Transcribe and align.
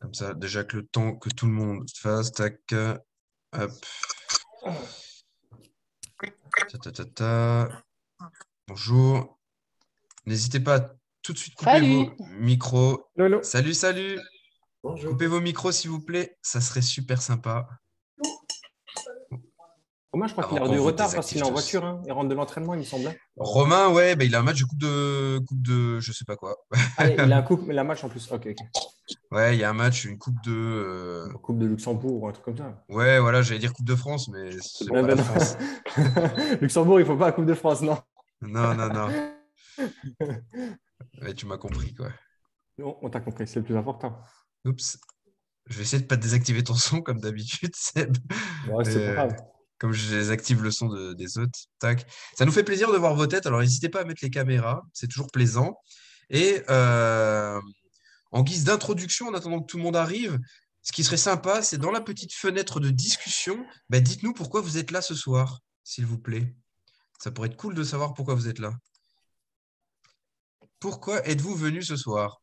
Comme 0.00 0.14
ça, 0.14 0.34
déjà 0.34 0.64
que 0.64 0.76
le 0.76 0.86
temps 0.86 1.16
que 1.16 1.30
tout 1.30 1.46
le 1.46 1.52
monde 1.52 1.88
fasse, 1.96 2.32
tac, 2.32 2.60
hop. 3.52 3.72
Ta, 6.68 6.78
ta, 6.78 6.92
ta, 6.92 7.04
ta. 7.04 7.82
Bonjour. 8.68 9.38
N'hésitez 10.26 10.60
pas 10.60 10.76
à 10.76 10.90
tout 11.22 11.32
de 11.32 11.38
suite 11.38 11.54
couper 11.54 11.70
Salut. 11.72 12.06
vos 12.18 12.26
micros. 12.38 13.08
Lolo. 13.16 13.42
Salut, 13.42 13.74
salut. 13.74 14.20
Bonjour. 14.82 15.12
Coupez 15.12 15.26
vos 15.26 15.40
micros, 15.40 15.72
s'il 15.72 15.90
vous 15.90 16.00
plaît. 16.00 16.36
Ça 16.42 16.60
serait 16.60 16.82
super 16.82 17.22
sympa. 17.22 17.68
Romain, 20.16 20.28
je 20.28 20.32
crois 20.32 20.44
qu'il 20.48 20.56
Avant 20.56 20.66
a 20.70 20.72
du 20.74 20.80
retard 20.80 21.12
parce 21.14 21.28
qu'il 21.28 21.36
est 21.38 21.42
en 21.42 21.50
voiture. 21.52 21.84
hein. 21.84 22.00
Il 22.06 22.12
rentre 22.12 22.30
de 22.30 22.34
l'entraînement, 22.34 22.72
il 22.72 22.78
me 22.80 22.84
semblait. 22.84 23.20
Romain, 23.36 23.90
ouais, 23.90 24.16
bah, 24.16 24.24
il 24.24 24.34
a 24.34 24.38
un 24.38 24.42
match 24.42 24.58
de 24.60 24.64
coupe 24.64 24.78
de 24.78 25.38
coupe 25.46 25.60
de 25.60 26.00
je 26.00 26.10
sais 26.12 26.24
pas 26.24 26.36
quoi. 26.36 26.56
Ah, 26.96 27.06
il 27.10 27.20
a 27.20 27.36
un 27.36 27.42
coupe, 27.42 27.68
la 27.68 27.84
match 27.84 28.02
en 28.02 28.08
plus. 28.08 28.26
Ok, 28.32 28.46
ok. 28.46 28.56
Ouais, 29.30 29.54
il 29.54 29.60
y 29.60 29.64
a 29.64 29.68
un 29.68 29.74
match, 29.74 30.06
une 30.06 30.16
coupe 30.16 30.42
de 30.42 30.54
euh, 30.54 31.28
Coupe 31.42 31.58
de 31.58 31.66
Luxembourg 31.66 32.22
ou 32.22 32.28
un 32.28 32.32
truc 32.32 32.46
comme 32.46 32.56
ça. 32.56 32.82
Ouais, 32.88 33.18
voilà, 33.20 33.42
j'allais 33.42 33.60
dire 33.60 33.74
Coupe 33.74 33.84
de 33.86 33.94
France, 33.94 34.28
mais 34.28 34.50
c'est 34.62 34.86
Ah, 34.88 34.94
pas 34.94 35.02
ben 35.02 35.16
la. 35.16 35.22
France. 35.22 35.56
Luxembourg, 36.62 36.98
il 36.98 37.04
faut 37.04 37.16
pas 37.16 37.26
la 37.26 37.32
Coupe 37.32 37.44
de 37.46 37.54
France, 37.54 37.82
non. 37.82 37.98
Non, 38.40 38.74
non, 38.74 38.88
non. 38.88 39.10
Ouais, 41.22 41.34
tu 41.34 41.44
m'as 41.46 41.58
compris, 41.58 41.94
quoi. 41.94 42.08
Non, 42.78 42.96
on 43.02 43.10
t'a 43.10 43.20
compris, 43.20 43.46
c'est 43.46 43.58
le 43.58 43.64
plus 43.66 43.76
important. 43.76 44.18
Oups. 44.64 44.98
Je 45.66 45.76
vais 45.76 45.82
essayer 45.82 46.00
de 46.02 46.06
pas 46.06 46.16
désactiver 46.16 46.62
ton 46.62 46.74
son 46.74 47.02
comme 47.02 47.20
d'habitude, 47.20 47.74
Seb. 47.74 48.16
Ouais, 48.70 48.84
c'est 48.84 48.96
Euh, 48.96 49.14
pas 49.16 49.26
grave. 49.26 49.36
Comme 49.78 49.92
je 49.92 50.08
désactive 50.14 50.62
le 50.62 50.70
son 50.70 50.88
de- 50.88 51.12
des 51.14 51.38
autres. 51.38 51.58
Tac. 51.78 52.06
Ça 52.38 52.44
nous 52.44 52.52
fait 52.52 52.64
plaisir 52.64 52.90
de 52.92 52.96
voir 52.96 53.14
vos 53.14 53.26
têtes. 53.26 53.46
Alors, 53.46 53.60
n'hésitez 53.60 53.88
pas 53.88 54.00
à 54.00 54.04
mettre 54.04 54.20
les 54.22 54.30
caméras. 54.30 54.82
C'est 54.92 55.06
toujours 55.08 55.30
plaisant. 55.30 55.78
Et 56.30 56.62
euh, 56.70 57.60
en 58.32 58.42
guise 58.42 58.64
d'introduction, 58.64 59.28
en 59.28 59.34
attendant 59.34 59.60
que 59.60 59.66
tout 59.66 59.76
le 59.76 59.82
monde 59.82 59.96
arrive, 59.96 60.38
ce 60.82 60.92
qui 60.92 61.04
serait 61.04 61.16
sympa, 61.16 61.62
c'est 61.62 61.78
dans 61.78 61.90
la 61.90 62.00
petite 62.00 62.32
fenêtre 62.32 62.80
de 62.80 62.90
discussion, 62.90 63.64
bah, 63.90 64.00
dites-nous 64.00 64.32
pourquoi 64.32 64.60
vous 64.60 64.78
êtes 64.78 64.90
là 64.92 65.02
ce 65.02 65.14
soir, 65.14 65.60
s'il 65.84 66.06
vous 66.06 66.18
plaît. 66.18 66.54
Ça 67.18 67.30
pourrait 67.30 67.48
être 67.48 67.56
cool 67.56 67.74
de 67.74 67.82
savoir 67.84 68.14
pourquoi 68.14 68.34
vous 68.34 68.48
êtes 68.48 68.58
là. 68.58 68.72
Pourquoi 70.78 71.26
êtes-vous 71.26 71.54
venu 71.54 71.82
ce 71.82 71.96
soir? 71.96 72.40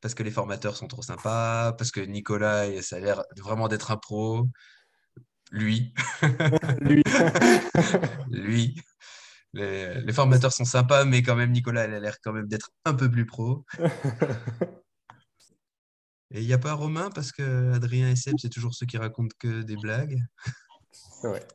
Parce 0.00 0.14
que 0.14 0.22
les 0.22 0.30
formateurs 0.30 0.76
sont 0.76 0.88
trop 0.88 1.02
sympas, 1.02 1.72
parce 1.72 1.90
que 1.90 2.00
Nicolas, 2.00 2.82
ça 2.82 2.96
a 2.96 3.00
l'air 3.00 3.22
vraiment 3.38 3.68
d'être 3.68 3.90
un 3.90 3.96
pro. 3.96 4.46
Lui. 5.52 5.94
Lui. 6.80 7.02
Lui. 8.30 8.80
Les, 9.52 10.00
les 10.02 10.12
formateurs 10.12 10.52
sont 10.52 10.64
sympas, 10.64 11.04
mais 11.04 11.22
quand 11.22 11.36
même, 11.36 11.52
Nicolas, 11.52 11.86
il 11.86 11.94
a 11.94 12.00
l'air 12.00 12.20
quand 12.22 12.32
même 12.32 12.46
d'être 12.46 12.70
un 12.84 12.94
peu 12.94 13.10
plus 13.10 13.26
pro. 13.26 13.64
Et 16.32 16.40
il 16.40 16.46
n'y 16.46 16.52
a 16.52 16.58
pas 16.58 16.74
Romain, 16.74 17.10
parce 17.10 17.32
que 17.32 17.72
Adrien 17.72 18.10
et 18.10 18.16
Seb, 18.16 18.34
c'est 18.38 18.50
toujours 18.50 18.74
ceux 18.74 18.86
qui 18.86 18.98
racontent 18.98 19.34
que 19.38 19.62
des 19.62 19.76
blagues. 19.76 20.18
Vrai. 21.22 21.46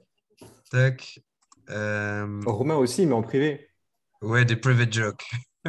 Tac. 0.72 1.20
Euh, 1.70 2.42
Romain 2.46 2.76
aussi, 2.76 3.06
mais 3.06 3.14
en 3.14 3.22
privé. 3.22 3.70
Ouais, 4.22 4.46
des 4.46 4.56
private 4.56 4.94
jokes. 4.94 5.30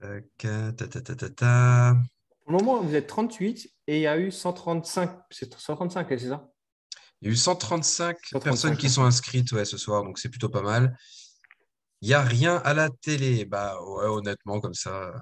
Tac, 0.00 0.24
ta, 0.38 0.72
ta, 0.72 0.86
ta, 0.88 1.14
ta, 1.16 1.30
ta. 1.30 1.96
Pour 2.44 2.52
le 2.52 2.58
moment, 2.58 2.80
vous 2.82 2.94
êtes 2.94 3.06
38 3.06 3.68
et 3.86 3.98
il 3.98 4.02
y 4.02 4.06
a 4.06 4.18
eu 4.18 4.30
135. 4.30 5.10
C'est 5.30 5.54
135, 5.58 6.06
c'est 6.10 6.28
ça? 6.28 6.48
Il 7.20 7.28
y 7.28 7.30
a 7.30 7.32
eu 7.32 7.36
135 7.36 8.16
personnes 8.32 8.40
135, 8.56 8.76
qui 8.78 8.90
sont 8.90 9.04
inscrites 9.04 9.52
ouais, 9.52 9.64
ce 9.64 9.78
soir, 9.78 10.02
donc 10.02 10.18
c'est 10.18 10.28
plutôt 10.28 10.48
pas 10.48 10.62
mal. 10.62 10.96
Il 12.00 12.08
n'y 12.08 12.14
a 12.14 12.22
rien 12.22 12.56
à 12.64 12.74
la 12.74 12.90
télé. 12.90 13.44
Bah 13.44 13.80
ouais, 13.80 14.06
honnêtement, 14.06 14.60
comme 14.60 14.74
ça. 14.74 15.12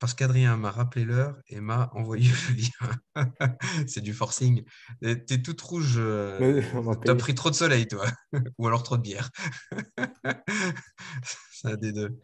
Parce 0.00 0.14
qu'Adrien 0.14 0.56
m'a 0.56 0.72
rappelé 0.72 1.04
l'heure 1.04 1.36
et 1.48 1.60
m'a 1.60 1.90
envoyé 1.92 2.28
le 2.48 2.54
lien. 2.56 2.90
C'est 3.86 4.00
du 4.00 4.12
forcing. 4.12 4.64
T'es 5.00 5.40
toute 5.42 5.60
rouge. 5.60 5.94
euh, 5.98 6.62
T'as 7.04 7.14
pris 7.14 7.34
trop 7.36 7.50
de 7.50 7.54
soleil, 7.54 7.86
toi. 7.86 8.06
Ou 8.58 8.66
alors 8.66 8.82
trop 8.82 8.96
de 8.96 9.02
bière. 9.02 9.30
C'est 11.52 11.68
un 11.68 11.76
des 11.76 11.92
deux. 11.92 12.18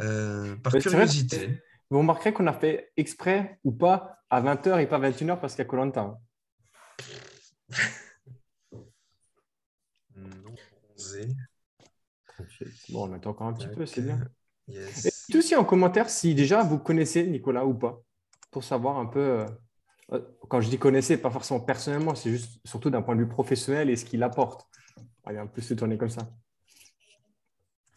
Euh, 0.00 0.56
par 0.56 0.72
curiosité. 0.72 1.62
Vous 1.92 1.98
remarquerez 1.98 2.32
qu'on 2.32 2.46
a 2.46 2.54
fait 2.54 2.90
exprès 2.96 3.60
ou 3.64 3.70
pas 3.70 4.16
à 4.30 4.40
20h 4.40 4.80
et 4.80 4.86
pas 4.86 4.98
21h 4.98 5.38
parce 5.38 5.52
qu'il 5.52 5.62
y 5.62 5.66
a 5.66 5.68
Colanta. 5.68 6.18
Non, 10.16 10.54
bronzé. 10.88 11.28
Bon, 12.88 13.10
on 13.10 13.12
attend 13.12 13.28
encore 13.32 13.46
un 13.46 13.52
petit 13.52 13.68
peu, 13.68 13.84
c'est 13.84 14.00
bien. 14.00 14.18
Yes. 14.68 15.04
Et 15.04 15.10
dites 15.28 15.36
aussi 15.36 15.54
en 15.54 15.66
commentaire 15.66 16.08
si 16.08 16.34
déjà 16.34 16.62
vous 16.62 16.78
connaissez 16.78 17.26
Nicolas 17.26 17.66
ou 17.66 17.74
pas, 17.74 18.00
pour 18.50 18.64
savoir 18.64 18.96
un 18.96 19.04
peu. 19.04 19.20
euh, 19.20 19.46
euh, 20.12 20.20
quand 20.48 20.62
je 20.62 20.70
dis 20.70 20.78
connaissez, 20.78 21.18
pas 21.18 21.30
forcément 21.30 21.60
personnellement, 21.60 22.14
c'est 22.14 22.30
juste 22.30 22.58
surtout 22.64 22.88
d'un 22.88 23.02
point 23.02 23.16
de 23.16 23.20
vue 23.20 23.28
professionnel 23.28 23.90
et 23.90 23.96
ce 23.96 24.06
qu'il 24.06 24.22
apporte. 24.22 24.66
Allez, 25.24 25.36
un 25.36 25.46
peu 25.46 25.60
se 25.60 25.74
tourner 25.74 25.98
comme 25.98 26.08
ça. 26.08 26.26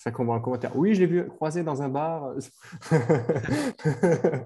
Ça 0.06 0.12
qu'on 0.12 0.26
voit 0.26 0.36
en 0.36 0.40
commentaire. 0.40 0.76
Oui, 0.78 0.94
je 0.94 1.00
l'ai 1.00 1.08
vu 1.08 1.26
croiser 1.28 1.64
dans 1.64 1.82
un 1.82 1.90
bar. 1.90 2.36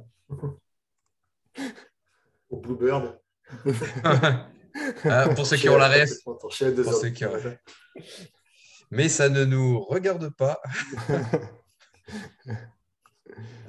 au 2.49 2.57
Bluebird. 2.61 3.19
Ah, 5.03 5.27
pour 5.35 5.45
ceux 5.45 5.57
qui 5.57 5.67
ont 5.67 5.77
la 5.77 5.89
Pour 6.23 6.53
ceux 6.53 6.71
qui 7.09 7.25
ont 7.25 7.31
ref. 7.31 7.57
Mais 8.91 9.09
ça 9.09 9.27
ne 9.29 9.43
nous 9.45 9.79
regarde 9.81 10.29
pas. 10.29 10.61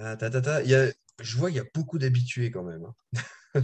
Ah, 0.03 0.17
ta, 0.17 0.31
ta, 0.31 0.41
ta. 0.41 0.63
Il 0.63 0.71
y 0.71 0.75
a- 0.75 0.91
je 1.21 1.37
vois, 1.37 1.51
il 1.51 1.57
y 1.57 1.61
a 1.61 1.65
beaucoup 1.75 1.99
d'habitués 1.99 2.51
quand 2.51 2.63
même. 2.63 2.83
hein. 2.87 2.95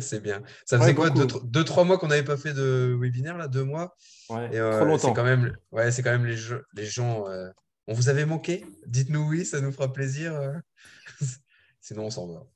C'est 0.01 0.21
bien. 0.21 0.43
Ça 0.67 0.77
Ouais, 0.77 0.83
faisait 0.83 0.95
quoi, 0.95 1.09
deux, 1.09 1.27
tro- 1.27 1.41
deux, 1.43 1.65
trois 1.65 1.85
mois 1.85 1.97
qu'on 1.97 2.09
n'avait 2.09 2.23
pas 2.25 2.37
fait 2.37 2.53
de 2.53 2.95
webinaire, 3.01 3.39
là, 3.39 3.49
deux 3.49 3.65
mois? 3.65 3.97
Ouais, 4.29 4.51
Et, 4.55 4.59
euh, 4.59 4.73
trop 4.77 4.85
longtemps. 4.85 5.09
C'est 5.09 5.15
quand 5.15 5.25
même, 5.25 5.57
ouais, 5.73 5.91
c'est 5.91 6.03
quand 6.03 6.11
même 6.11 6.27
les, 6.27 6.37
jeux- 6.37 6.67
les 6.75 6.85
gens. 6.85 7.27
euh, 7.29 7.49
on 7.87 7.95
vous 7.95 8.09
avait 8.09 8.27
manqué? 8.27 8.65
Dites-nous 8.87 9.29
oui, 9.29 9.47
ça 9.47 9.61
nous 9.61 9.73
fera 9.73 9.93
plaisir. 9.93 10.35
euh. 10.35 10.59
Sinon, 11.81 12.07
on 12.07 12.11
s'en 12.11 12.27
va. 12.27 12.47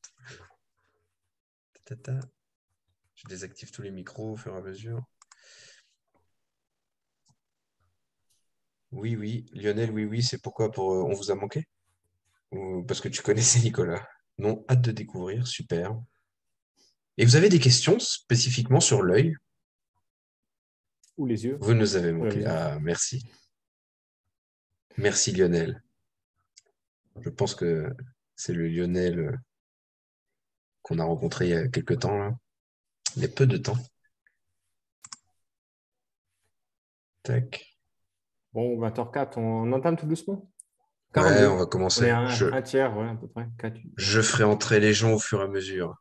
Je 3.14 3.28
désactive 3.28 3.70
tous 3.70 3.82
les 3.82 3.90
micros 3.90 4.32
au 4.32 4.36
fur 4.36 4.54
et 4.54 4.58
à 4.58 4.60
mesure. 4.60 5.02
Oui, 8.92 9.16
oui. 9.16 9.46
Lionel, 9.52 9.90
oui, 9.90 10.04
oui. 10.04 10.22
C'est 10.22 10.40
pourquoi 10.40 10.70
pour, 10.70 10.92
euh, 10.92 11.02
on 11.02 11.12
vous 11.12 11.30
a 11.30 11.34
manqué? 11.34 11.64
Ou 12.52 12.82
parce 12.84 13.00
que 13.00 13.08
tu 13.08 13.22
connaissais 13.22 13.60
Nicolas? 13.60 14.06
Non, 14.38 14.64
hâte 14.68 14.80
de 14.80 14.92
découvrir. 14.92 15.46
Super. 15.46 15.94
Et 17.18 17.24
vous 17.24 17.36
avez 17.36 17.48
des 17.48 17.60
questions 17.60 17.98
spécifiquement 17.98 18.80
sur 18.80 19.02
l'œil? 19.02 19.36
Ou 21.16 21.26
les 21.26 21.44
yeux? 21.44 21.58
Vous 21.60 21.74
nous 21.74 21.96
avez 21.96 22.12
manqué. 22.12 22.38
Oui. 22.38 22.44
Ah, 22.46 22.78
merci. 22.80 23.22
Merci 24.96 25.32
Lionel. 25.32 25.82
Je 27.20 27.30
pense 27.30 27.54
que 27.54 27.94
c'est 28.34 28.52
le 28.52 28.68
Lionel 28.68 29.18
euh, 29.18 29.36
qu'on 30.82 30.98
a 30.98 31.04
rencontré 31.04 31.46
il 31.46 31.50
y 31.50 31.54
a 31.54 31.68
quelques 31.68 32.00
temps, 32.00 32.16
là. 32.16 32.34
Il 33.16 33.22
y 33.22 33.24
a 33.24 33.28
peu 33.28 33.46
de 33.46 33.56
temps. 33.56 33.76
Tac. 37.22 37.76
Bon, 38.52 38.80
20h04, 38.80 39.38
on 39.38 39.72
entame 39.72 39.96
tout 39.96 40.06
doucement. 40.06 40.50
Ouais, 41.14 41.22
42. 41.22 41.48
on 41.48 41.56
va 41.56 41.66
commencer. 41.66 42.10
un, 42.10 42.26
Je, 42.26 42.46
un 42.46 42.62
tiers, 42.62 42.96
ouais, 42.96 43.08
à 43.08 43.14
peu 43.14 43.28
près. 43.28 43.48
Quatre. 43.58 43.78
je 43.96 44.20
ferai 44.20 44.44
entrer 44.44 44.80
les 44.80 44.92
gens 44.92 45.12
au 45.12 45.18
fur 45.18 45.40
et 45.40 45.44
à 45.44 45.48
mesure. 45.48 45.96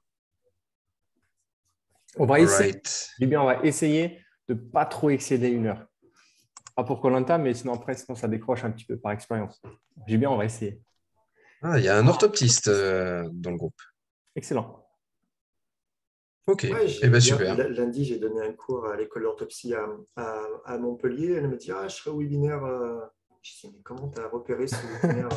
On 2.18 2.26
va 2.26 2.40
essayer. 2.40 2.82
Bien, 3.20 3.42
on 3.42 3.46
va 3.46 3.64
essayer 3.64 4.20
de 4.48 4.54
ne 4.54 4.60
pas 4.60 4.86
trop 4.86 5.10
excéder 5.10 5.50
une 5.50 5.68
heure. 5.68 5.89
Pas 6.76 6.84
pour 6.84 7.02
Colanta, 7.02 7.38
mais 7.38 7.54
sinon 7.54 7.74
après, 7.74 7.96
sinon 7.96 8.16
ça 8.16 8.28
décroche 8.28 8.64
un 8.64 8.72
petit 8.72 8.86
peu 8.86 8.98
par 8.98 9.12
expérience. 9.12 9.62
J'ai 10.08 10.18
bien, 10.18 10.30
on 10.30 10.38
va 10.38 10.46
essayer. 10.46 10.82
Ah, 11.62 11.78
il 11.78 11.84
y 11.84 11.90
a 11.90 11.98
un 11.98 12.08
orthoptiste 12.08 12.68
euh, 12.70 13.28
dans 13.34 13.52
le 13.52 13.58
groupe. 13.58 13.80
Excellent. 14.36 14.86
Ok. 16.48 16.64
Ouais, 16.72 16.86
Eh 17.02 17.10
ben 17.10 17.20
super. 17.20 17.56
Lundi, 17.70 18.06
j'ai 18.06 18.18
donné 18.18 18.42
un 18.42 18.54
cours 18.54 18.88
à 18.88 18.96
l'école 18.96 19.24
d'autopsie 19.24 19.74
à, 19.74 19.86
à- 20.16 20.48
à 20.66 20.78
Montpellier. 20.78 21.34
Elle 21.34 21.48
me 21.50 21.58
dit 21.58 21.72
Ah, 21.72 21.88
je 21.88 21.96
serai 21.96 22.12
au 22.12 22.20
webinaire. 22.20 22.64
euh. 22.64 23.02
Je 23.42 23.52
dis 23.68 23.74
Mais 23.74 23.82
comment 23.84 24.10
tu 24.10 24.20
as 24.20 24.28
repéré 24.28 24.68
ce 24.68 24.76
webinaire 25.04 25.30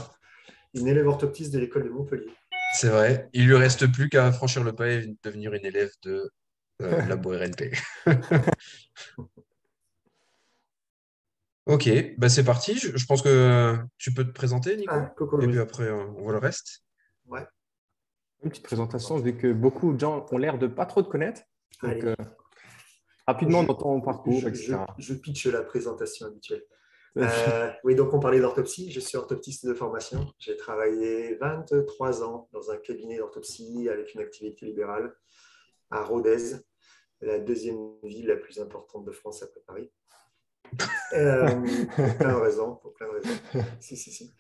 Une 0.75 0.87
élève 0.87 1.07
orthoptiste 1.09 1.53
de 1.53 1.59
l'école 1.59 1.85
de 1.85 1.91
Montpellier? 1.91 2.31
C'est 2.75 2.89
vrai. 2.89 3.29
Il 3.33 3.47
lui 3.47 3.57
reste 3.57 3.91
plus 3.93 4.09
qu'à 4.09 4.31
franchir 4.33 4.65
le 4.65 4.73
pas 4.75 4.89
et 4.89 5.15
devenir 5.23 5.53
une 5.53 5.67
élève 5.67 5.91
de 6.03 6.31
euh, 6.81 7.03
Labo 7.07 7.31
RNP. 7.33 7.73
Ok, 11.73 11.89
bah 12.19 12.29
c'est 12.29 12.45
parti. 12.45 12.77
Je, 12.79 12.97
je 12.97 13.07
pense 13.07 13.23
que 13.23 13.77
tu 13.99 14.13
peux 14.13 14.25
te 14.25 14.33
présenter, 14.33 14.77
Nico. 14.77 14.93
Ah, 14.95 15.15
Et 15.43 15.47
puis 15.47 15.59
après, 15.59 15.85
euh, 15.85 16.05
on 16.17 16.23
voit 16.23 16.33
le 16.33 16.39
reste. 16.39 16.85
Une 18.45 18.51
petite 18.51 18.65
présentation, 18.65 19.17
vu 19.19 19.37
que 19.37 19.53
beaucoup 19.53 19.93
de 19.93 20.01
gens 20.01 20.27
ont 20.33 20.39
l'air 20.39 20.59
de 20.59 20.67
pas 20.67 20.85
trop 20.85 21.01
te 21.03 21.09
connaître. 21.09 21.43
Donc, 21.83 21.93
Allez. 21.93 22.05
euh, 22.05 22.15
rapidement 23.27 23.63
Je- 23.63 23.69
dans 23.69 23.75
ton 23.75 24.01
parcours, 24.01 24.41
je, 24.41 24.49
etc. 24.49 24.77
je- 24.99 25.05
je 25.05 25.15
pitch 25.15 25.47
la 25.47 25.63
présentation 25.63 26.27
habituelle. 26.27 26.65
Euh, 27.19 27.71
oui, 27.85 27.95
donc 27.95 28.15
on 28.15 28.21
parlait 28.21 28.41
d'orthopsie. 28.41 28.91
Je 28.91 28.99
suis 28.99 29.19
orthoptiste 29.19 29.67
de 29.67 29.75
formation. 29.75 30.33
J'ai 30.39 30.57
travaillé 30.57 31.35
23 31.37 32.23
ans 32.25 32.49
dans 32.53 32.71
un 32.71 32.79
cabinet 32.79 33.19
d'orthopsie 33.19 33.87
avec 33.91 34.15
une 34.15 34.23
activité 34.23 34.65
libérale 34.65 35.15
à 35.91 36.03
Rodez, 36.03 36.55
la 37.21 37.39
deuxième 37.39 37.77
ville 38.03 38.29
la 38.29 38.37
plus 38.37 38.59
importante 38.61 39.05
de 39.05 39.11
France 39.13 39.43
après 39.43 39.61
Paris. 39.67 39.93
Euh, 41.15 41.47
pour 41.47 42.17
plein 42.17 42.33
de 42.33 42.41
raisons. 42.43 42.77
Pour 42.77 42.95
plein 42.95 43.07
de 43.09 43.13
raisons. 43.13 43.67
Si, 43.81 43.97
si, 43.97 44.11
si. 44.11 44.35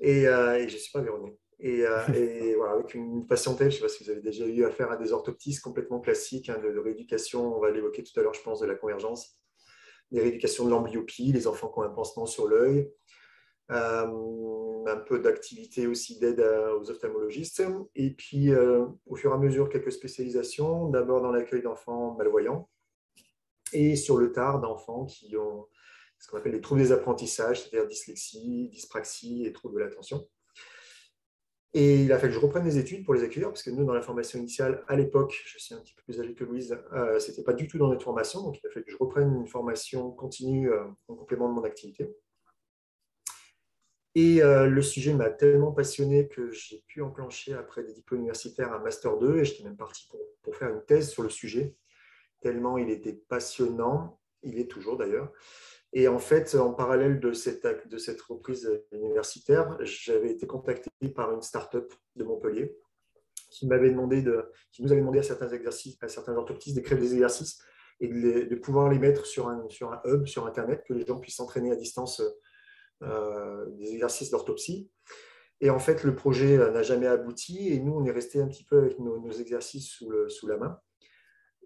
Et, 0.00 0.28
euh, 0.28 0.56
et 0.56 0.68
je 0.68 0.74
ne 0.74 0.78
suis 0.78 0.92
pas 0.92 1.00
véronique. 1.00 1.38
Et, 1.60 1.84
et, 2.14 2.54
voilà, 2.54 2.74
avec 2.74 2.94
une 2.94 3.26
patientèle, 3.26 3.70
je 3.70 3.76
ne 3.76 3.78
sais 3.80 3.86
pas 3.86 3.88
si 3.88 4.04
vous 4.04 4.10
avez 4.10 4.20
déjà 4.20 4.46
eu 4.46 4.64
affaire 4.64 4.92
à 4.92 4.96
des 4.96 5.12
orthoptistes 5.12 5.60
complètement 5.60 5.98
classiques 5.98 6.50
hein, 6.50 6.58
de, 6.62 6.70
de, 6.70 6.78
rééducation, 6.78 7.56
on 7.56 7.60
va 7.60 7.70
l'évoquer 7.72 8.04
tout 8.04 8.18
à 8.20 8.22
l'heure, 8.22 8.34
je 8.34 8.42
pense, 8.42 8.60
de 8.60 8.66
la 8.66 8.76
convergence 8.76 9.38
des 10.10 10.20
rééducations 10.20 10.64
de 10.64 10.70
l'amblyopie, 10.70 11.32
les 11.32 11.46
enfants 11.46 11.68
qui 11.68 11.78
ont 11.78 11.82
un 11.82 11.90
pansement 11.90 12.26
sur 12.26 12.46
l'œil, 12.46 12.90
euh, 13.70 14.84
un 14.86 14.96
peu 14.96 15.18
d'activité 15.18 15.86
aussi 15.86 16.18
d'aide 16.18 16.40
aux 16.40 16.90
ophtalmologistes, 16.90 17.62
et 17.94 18.10
puis 18.10 18.50
euh, 18.50 18.86
au 19.06 19.16
fur 19.16 19.30
et 19.30 19.34
à 19.34 19.38
mesure 19.38 19.68
quelques 19.68 19.92
spécialisations, 19.92 20.88
d'abord 20.88 21.20
dans 21.20 21.30
l'accueil 21.30 21.62
d'enfants 21.62 22.14
malvoyants, 22.16 22.68
et 23.72 23.96
sur 23.96 24.16
le 24.16 24.32
tard 24.32 24.60
d'enfants 24.60 25.04
qui 25.04 25.36
ont 25.36 25.66
ce 26.18 26.28
qu'on 26.28 26.38
appelle 26.38 26.52
les 26.52 26.60
troubles 26.60 26.80
des 26.80 26.92
apprentissages, 26.92 27.62
c'est-à-dire 27.62 27.88
dyslexie, 27.88 28.68
dyspraxie 28.70 29.44
et 29.46 29.52
troubles 29.52 29.76
de 29.76 29.80
l'attention. 29.80 30.26
Et 31.74 32.02
il 32.02 32.12
a 32.12 32.18
fallu 32.18 32.32
que 32.32 32.40
je 32.40 32.44
reprenne 32.44 32.64
les 32.64 32.78
études 32.78 33.04
pour 33.04 33.14
les 33.14 33.22
accueillir, 33.22 33.48
parce 33.48 33.62
que 33.62 33.70
nous, 33.70 33.84
dans 33.84 33.92
la 33.92 34.00
formation 34.00 34.38
initiale, 34.38 34.82
à 34.88 34.96
l'époque, 34.96 35.38
je 35.44 35.58
suis 35.58 35.74
un 35.74 35.80
petit 35.80 35.94
peu 35.94 36.02
plus 36.02 36.18
âgé 36.18 36.34
que 36.34 36.44
Louise, 36.44 36.78
euh, 36.94 37.18
ce 37.20 37.30
n'était 37.30 37.42
pas 37.42 37.52
du 37.52 37.68
tout 37.68 37.76
dans 37.76 37.88
notre 37.88 38.02
formation, 38.02 38.42
donc 38.42 38.58
il 38.58 38.66
a 38.66 38.70
fallu 38.70 38.86
que 38.86 38.90
je 38.90 38.96
reprenne 38.96 39.34
une 39.34 39.46
formation 39.46 40.10
continue 40.12 40.70
euh, 40.70 40.84
en 41.08 41.14
complément 41.14 41.48
de 41.48 41.54
mon 41.54 41.64
activité. 41.64 42.16
Et 44.14 44.42
euh, 44.42 44.66
le 44.66 44.80
sujet 44.80 45.12
m'a 45.12 45.28
tellement 45.28 45.70
passionné 45.70 46.26
que 46.26 46.50
j'ai 46.50 46.82
pu 46.86 47.02
enclencher 47.02 47.52
après 47.52 47.84
des 47.84 47.92
diplômes 47.92 48.20
universitaires 48.20 48.72
un 48.72 48.78
Master 48.78 49.18
2, 49.18 49.38
et 49.38 49.44
j'étais 49.44 49.64
même 49.64 49.76
parti 49.76 50.08
pour, 50.10 50.20
pour, 50.42 50.56
faire 50.56 50.70
une 50.70 50.82
thèse 50.86 51.10
sur 51.10 51.22
le 51.22 51.28
sujet, 51.28 51.76
tellement 52.40 52.78
il 52.78 52.88
était 52.88 53.12
passionnant, 53.12 54.18
il 54.42 54.58
est 54.58 54.70
toujours 54.70 54.96
d'ailleurs. 54.96 55.30
Et 55.92 56.06
en 56.06 56.18
fait, 56.18 56.54
en 56.54 56.74
parallèle 56.74 57.18
de 57.18 57.32
cette, 57.32 57.66
de 57.88 57.98
cette 57.98 58.20
reprise 58.22 58.70
universitaire, 58.92 59.76
j'avais 59.80 60.30
été 60.30 60.46
contacté 60.46 60.90
par 61.14 61.32
une 61.32 61.42
start-up 61.42 61.92
de 62.16 62.24
Montpellier 62.24 62.76
qui 63.50 63.66
nous 63.66 63.72
avait 63.72 63.90
demandé 63.90 65.18
à 65.18 65.22
certains 65.22 65.48
exercices, 65.48 65.96
à 66.02 66.08
certains 66.08 66.36
orthoptistes 66.36 66.76
d'écrire 66.76 66.98
des 66.98 67.14
exercices 67.14 67.58
et 68.00 68.08
de, 68.08 68.54
pouvoir 68.54 68.88
les 68.88 68.98
mettre 68.98 69.26
sur 69.26 69.48
un, 69.48 69.68
sur 69.68 69.92
un 69.92 70.00
hub, 70.04 70.26
sur 70.26 70.46
Internet, 70.46 70.84
que 70.86 70.92
les 70.92 71.04
gens 71.04 71.18
puissent 71.18 71.36
s'entraîner 71.36 71.72
à 71.72 71.76
distance 71.76 72.22
euh, 73.02 73.66
des 73.70 73.92
exercices 73.92 74.30
d'orthopsie. 74.30 74.90
Et 75.60 75.70
en 75.70 75.78
fait, 75.80 76.04
le 76.04 76.14
projet 76.14 76.56
n'a 76.56 76.82
jamais 76.82 77.08
abouti 77.08 77.72
et 77.72 77.80
nous, 77.80 77.94
on 77.94 78.04
est 78.04 78.12
resté 78.12 78.40
un 78.40 78.46
petit 78.46 78.64
peu 78.64 78.78
avec 78.78 78.98
nos, 79.00 79.30
exercices 79.32 80.02
sous 80.28 80.46
la 80.46 80.56
main. 80.56 80.78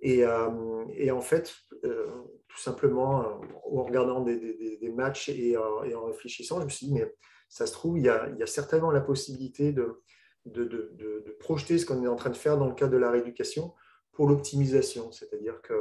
Et, 0.02 0.24
euh, 0.24 0.84
et, 0.94 1.12
en 1.12 1.20
fait, 1.20 1.54
euh, 1.84 2.08
tout 2.48 2.58
simplement, 2.58 3.22
euh, 3.22 3.34
en 3.70 3.84
regardant 3.84 4.20
des, 4.20 4.92
matchs 4.94 5.28
et, 5.28 5.56
en 5.56 6.04
réfléchissant, 6.04 6.58
je 6.58 6.64
me 6.64 6.70
suis 6.70 6.88
dit, 6.88 6.92
mais 6.92 7.14
ça 7.48 7.66
se 7.66 7.72
trouve, 7.72 7.98
il 7.98 8.04
y 8.04 8.08
a, 8.08 8.46
certainement 8.46 8.90
la 8.90 9.00
possibilité 9.00 9.72
de, 9.72 10.02
de, 10.44 10.64
de, 10.64 10.92
de 10.98 11.36
projeter 11.38 11.78
ce 11.78 11.86
qu'on 11.86 12.02
est 12.02 12.08
en 12.08 12.16
train 12.16 12.30
de 12.30 12.36
faire 12.36 12.58
dans 12.58 12.66
le 12.66 12.74
cadre 12.74 12.92
de 12.92 12.98
la 12.98 13.10
rééducation 13.10 13.74
pour 14.10 14.26
l'optimisation. 14.26 15.12
C'est-à-dire 15.12 15.62
que 15.62 15.74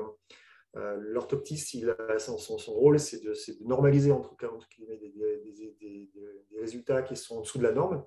l'orthoptiste, 0.75 1.75
son, 2.19 2.37
son, 2.37 2.57
son, 2.59 2.73
rôle, 2.73 2.99
c'est 2.99 3.21
de, 3.23 3.31
de, 3.31 3.67
normaliser 3.67 4.11
en 4.11 4.21
tout 4.21 4.35
cas 4.35 4.49
des, 4.77 6.59
résultats 6.59 7.01
qui 7.01 7.15
sont 7.15 7.37
en 7.37 7.41
dessous 7.41 7.57
de 7.57 7.63
la 7.63 7.71
norme. 7.71 8.05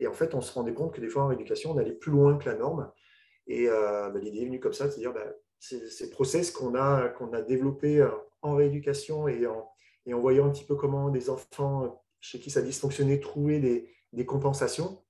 Et 0.00 0.06
en 0.06 0.14
fait, 0.14 0.34
on 0.34 0.40
se 0.40 0.52
rendait 0.54 0.72
compte 0.72 0.94
que 0.94 1.02
des 1.02 1.08
fois 1.10 1.24
en 1.24 1.26
rééducation, 1.26 1.72
on 1.72 1.76
allait 1.76 1.92
plus 1.92 2.10
loin 2.10 2.38
que 2.38 2.48
la 2.48 2.56
norme. 2.56 2.90
Et 3.46 3.66
bah, 3.66 4.10
l'idée 4.14 4.40
est 4.40 4.46
venue 4.46 4.60
comme 4.60 4.72
ça, 4.72 4.90
c'est-à-dire 4.90 5.12
bah, 5.12 5.26
ces 5.60 6.10
process 6.10 6.50
qu'on 6.50 6.74
a, 6.74 7.12
a 7.32 7.42
développés 7.42 8.00
euh, 8.00 8.10
en 8.42 8.56
rééducation 8.56 9.28
et 9.28 9.46
en, 9.46 9.70
et 10.06 10.14
en 10.14 10.18
voyant 10.18 10.46
un 10.46 10.50
petit 10.50 10.64
peu 10.64 10.74
comment 10.74 11.10
des 11.10 11.28
enfants 11.28 12.02
chez 12.20 12.40
qui 12.40 12.50
ça 12.50 12.62
dysfonctionnait 12.62 13.20
trouvaient 13.20 13.60
des, 13.60 13.94
des 14.12 14.26
compensations. 14.26 15.04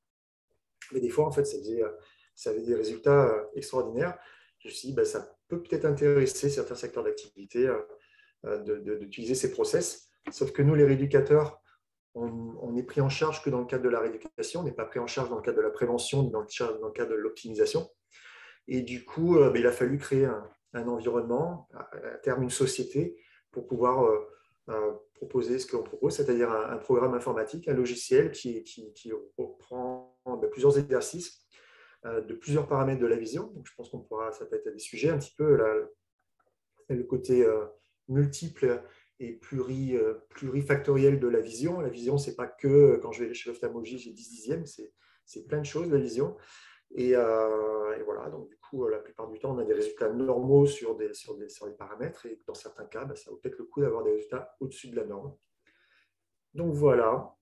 Mais 0.93 1.01
des 1.01 1.09
fois, 1.09 1.27
en 1.27 1.31
fait, 1.31 1.45
ça, 1.45 1.57
faisait, 1.57 1.83
ça 2.35 2.51
avait 2.51 2.63
des 2.63 2.75
résultats 2.75 3.29
euh, 3.29 3.45
extraordinaires. 3.55 4.19
Je 4.59 4.69
me 4.69 4.73
suis 4.73 4.89
dit, 4.89 4.95
bah, 4.95 5.05
ça 5.05 5.39
peut 5.49 5.63
peut-être 5.63 5.85
intéresser 5.85 6.51
certains 6.51 6.75
secteurs 6.75 7.05
d'activité 7.05 7.69
euh, 8.45 8.99
d'utiliser 8.99 9.35
ces 9.35 9.53
process. 9.53 10.09
Sauf 10.31 10.53
que 10.53 10.63
nous, 10.63 10.75
les 10.75 10.85
rééducateurs, 10.85 11.63
on 12.15 12.73
n'est 12.73 12.83
pris 12.83 13.01
en 13.01 13.09
charge 13.09 13.43
que 13.43 13.51
dans 13.51 13.61
le 13.61 13.67
cadre 13.67 13.85
de 13.85 13.89
la 13.89 14.01
rééducation, 14.01 14.61
on 14.61 14.65
n'est 14.65 14.73
pas 14.73 14.85
pris 14.85 14.99
en 14.99 15.07
charge 15.07 15.31
dans 15.31 15.37
le 15.37 15.43
cadre 15.43 15.59
de 15.59 15.63
la 15.63 15.71
prévention, 15.71 16.25
le, 16.25 16.31
dans 16.31 16.41
le 16.41 16.93
cadre 16.93 17.11
de 17.11 17.15
l'optimisation. 17.15 17.89
Et 18.69 18.83
du 18.83 19.05
coup, 19.05 19.37
euh, 19.37 19.53
il 19.55 19.67
a 19.67 19.73
fallu 19.73 19.99
créer 19.99 20.27
un, 20.27 20.89
environnement, 20.89 21.69
à 21.75 22.19
terme 22.19 22.43
une 22.43 22.51
société, 22.51 23.17
pour 23.51 23.67
pouvoir 23.67 24.05
euh, 24.05 24.29
euh, 24.69 24.93
proposer 25.15 25.59
ce 25.59 25.67
qu'on 25.67 25.83
propose, 25.83 26.15
c'est-à-dire 26.15 26.51
un, 26.51 26.77
programme 26.77 27.15
informatique, 27.15 27.69
un 27.69 27.75
logiciel 27.75 28.31
qui, 28.31 28.65
reprend 29.37 30.17
ben, 30.25 30.49
plusieurs 30.51 30.79
exercices 30.79 31.45
de 32.05 32.35
plusieurs 32.35 32.67
paramètres 32.67 33.01
de 33.01 33.07
la 33.07 33.17
vision. 33.17 33.49
Donc, 33.49 33.67
je 33.67 33.75
pense 33.75 33.91
qu'on 33.91 34.01
pourra, 34.01 34.33
ça 34.33 34.47
peut 34.47 34.57
être 34.57 34.73
des 34.73 34.79
sujets 34.79 35.11
un 35.11 35.19
petit 35.19 35.35
peu 35.37 35.59
le 36.89 37.05
côté 37.05 37.47
multiple 38.09 38.83
et 39.21 39.33
pluri, 39.33 39.97
euh, 39.97 40.15
plurifactoriel 40.31 41.21
de 41.21 41.29
la 41.29 41.41
vision. 41.41 41.81
La 41.81 41.91
vision, 41.91 42.19
c'est 42.19 42.35
pas 42.35 42.47
que 42.47 42.99
quand 43.03 43.13
je 43.13 43.25
vais 43.25 43.35
chez 43.35 43.51
l'ophtalmologie, 43.51 43.99
j'ai 43.99 44.13
10 44.13 44.31
dixièmes, 44.31 44.65
c'est 44.67 45.47
plein 45.47 45.61
de 45.61 45.67
choses, 45.67 45.91
la 45.91 45.99
vision. 45.99 46.37
Et, 46.93 47.15
euh, 47.15 47.97
et, 47.97 48.03
voilà, 48.03 48.29
donc 48.31 48.49
du 48.49 48.57
coup, 48.57 48.87
la 48.89 48.99
plupart 48.99 49.29
du 49.29 49.39
temps, 49.39 49.55
on 49.55 49.59
a 49.59 49.65
des 49.65 49.75
résultats 49.75 50.09
normaux 50.09 50.67
sur 50.67 50.97
des, 50.97 51.15
sur 51.15 51.37
des, 51.37 51.49
sur 51.49 51.67
des 51.67 51.75
paramètres, 51.75 52.27
et 52.27 52.41
dans 52.47 52.55
certains 52.55 52.87
cas, 52.87 53.05
bah, 53.05 53.15
ça 53.15 53.31
vaut 53.31 53.37
peut-être 53.37 53.59
le 53.59 53.65
coup 53.65 53.81
d'avoir 53.81 54.03
des 54.03 54.13
résultats 54.13 54.57
au-dessus 54.61 54.89
de 54.89 54.97
la 54.97 55.05
norme. 55.05 55.37
Donc 56.55 56.75
voilà, 56.75 57.37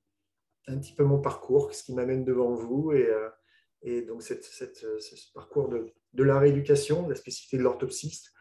un 0.67 0.79
petit 0.79 0.95
peu 0.95 1.05
mon 1.05 1.21
parcours, 1.21 1.73
ce 1.73 1.83
qui 1.83 1.95
m'amène 1.95 2.25
devant 2.25 2.53
vous, 2.53 2.93
et, 2.93 3.09
euh, 3.09 3.31
et 3.81 4.03
donc 4.03 4.23
cette, 4.23 4.45
cette, 4.45 4.77
ce 5.01 5.33
parcours 5.33 5.69
de, 5.71 5.95
de, 6.13 6.23
la 6.23 6.39
rééducation, 6.39 7.05
de 7.05 7.11
la 7.11 7.17
spécificité 7.17 7.57
de 7.57 7.63
l'orthopsiste, 7.63 8.33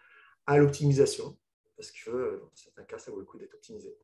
à 0.45 0.57
l'optimisation, 0.57 1.37
parce 1.77 1.91
que 1.91 2.41
dans 2.41 2.55
certains 2.55 2.83
cas, 2.83 2.97
ça 2.97 3.11
vaut 3.11 3.19
le 3.19 3.25
coup 3.25 3.37
d'être 3.37 3.53
optimisé. 3.53 3.97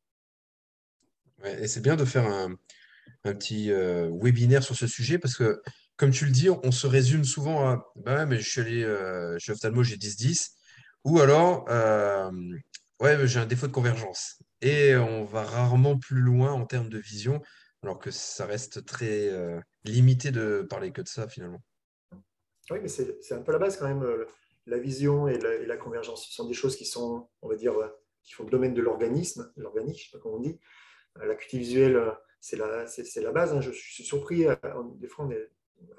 Et 1.44 1.66
c'est 1.66 1.80
bien 1.80 1.96
de 1.96 2.04
faire 2.04 2.26
un, 2.26 2.56
un 3.24 3.34
petit 3.34 3.70
euh, 3.70 4.10
webinaire 4.10 4.62
sur 4.62 4.74
ce 4.74 4.86
sujet, 4.86 5.18
parce 5.18 5.36
que 5.36 5.60
comme 5.96 6.10
tu 6.10 6.24
le 6.24 6.32
dis, 6.32 6.50
on 6.50 6.72
se 6.72 6.86
résume 6.86 7.24
souvent 7.24 7.68
à 7.68 7.92
bah 7.96 8.26
mais 8.26 8.38
je 8.38 8.48
suis 8.48 8.60
allé 8.60 8.82
euh, 8.82 9.38
chez 9.38 9.52
Ophtalmo, 9.52 9.82
j'ai 9.82 9.96
10-10, 9.96 10.50
ou 11.04 11.20
alors 11.20 11.66
euh, 11.68 12.30
ouais, 13.00 13.26
j'ai 13.26 13.38
un 13.38 13.46
défaut 13.46 13.66
de 13.66 13.72
convergence. 13.72 14.42
Et 14.60 14.96
on 14.96 15.24
va 15.24 15.42
rarement 15.42 15.98
plus 15.98 16.20
loin 16.20 16.52
en 16.52 16.64
termes 16.64 16.88
de 16.88 16.98
vision, 16.98 17.42
alors 17.82 17.98
que 17.98 18.10
ça 18.10 18.46
reste 18.46 18.84
très 18.84 19.28
euh, 19.28 19.60
limité 19.84 20.30
de 20.30 20.66
parler 20.68 20.90
que 20.90 21.02
de 21.02 21.08
ça 21.08 21.28
finalement. 21.28 21.62
Oui, 22.70 22.78
mais 22.80 22.88
c'est 22.88 23.32
un 23.32 23.42
peu 23.42 23.52
la 23.52 23.58
base 23.58 23.76
quand 23.76 23.86
même, 23.86 24.02
euh, 24.02 24.24
la 24.66 24.78
vision 24.78 25.28
et 25.28 25.38
la, 25.38 25.76
convergence. 25.76 26.26
Ce 26.26 26.32
sont 26.32 26.48
des 26.48 26.54
choses 26.54 26.76
qui 26.76 26.86
sont, 26.86 27.28
on 27.42 27.48
va 27.48 27.56
dire, 27.56 27.74
qui 28.22 28.32
font 28.32 28.44
le 28.44 28.50
domaine 28.50 28.72
de 28.72 28.80
l'organisme, 28.80 29.52
l'organique, 29.56 29.98
je 29.98 30.02
ne 30.02 30.04
sais 30.06 30.16
pas 30.16 30.22
comment 30.22 30.36
on 30.36 30.40
dit. 30.40 30.58
L'acuité 31.22 31.58
visuelle, 31.58 32.00
c'est 32.40 32.56
la, 32.56 32.86
la 33.16 33.32
base. 33.32 33.52
Hein. 33.52 33.60
Je 33.60 33.70
suis 33.70 34.02
surpris, 34.02 34.46
des 34.98 35.08
fois 35.08 35.26
on 35.26 35.30
est 35.30 35.50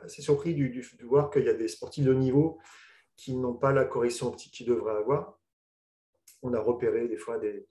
assez 0.04 0.22
surpris 0.22 0.54
du, 0.54 0.70
de 0.70 1.06
voir 1.06 1.30
qu'il 1.30 1.44
y 1.44 1.50
a 1.50 1.54
des 1.54 1.68
sportifs 1.68 2.06
de 2.06 2.14
niveau 2.14 2.60
qui 3.16 3.36
n'ont 3.36 3.54
pas 3.54 3.72
la 3.72 3.86
correction 3.86 4.28
optique 4.28 4.54
qu'ils 4.54 4.68
devraient 4.68 4.98
avoir. 4.98 5.40
On 6.42 6.54
a 6.54 6.60
repéré 6.60 7.08
des 7.08 7.18
fois 7.18 7.40
des, 7.40 7.68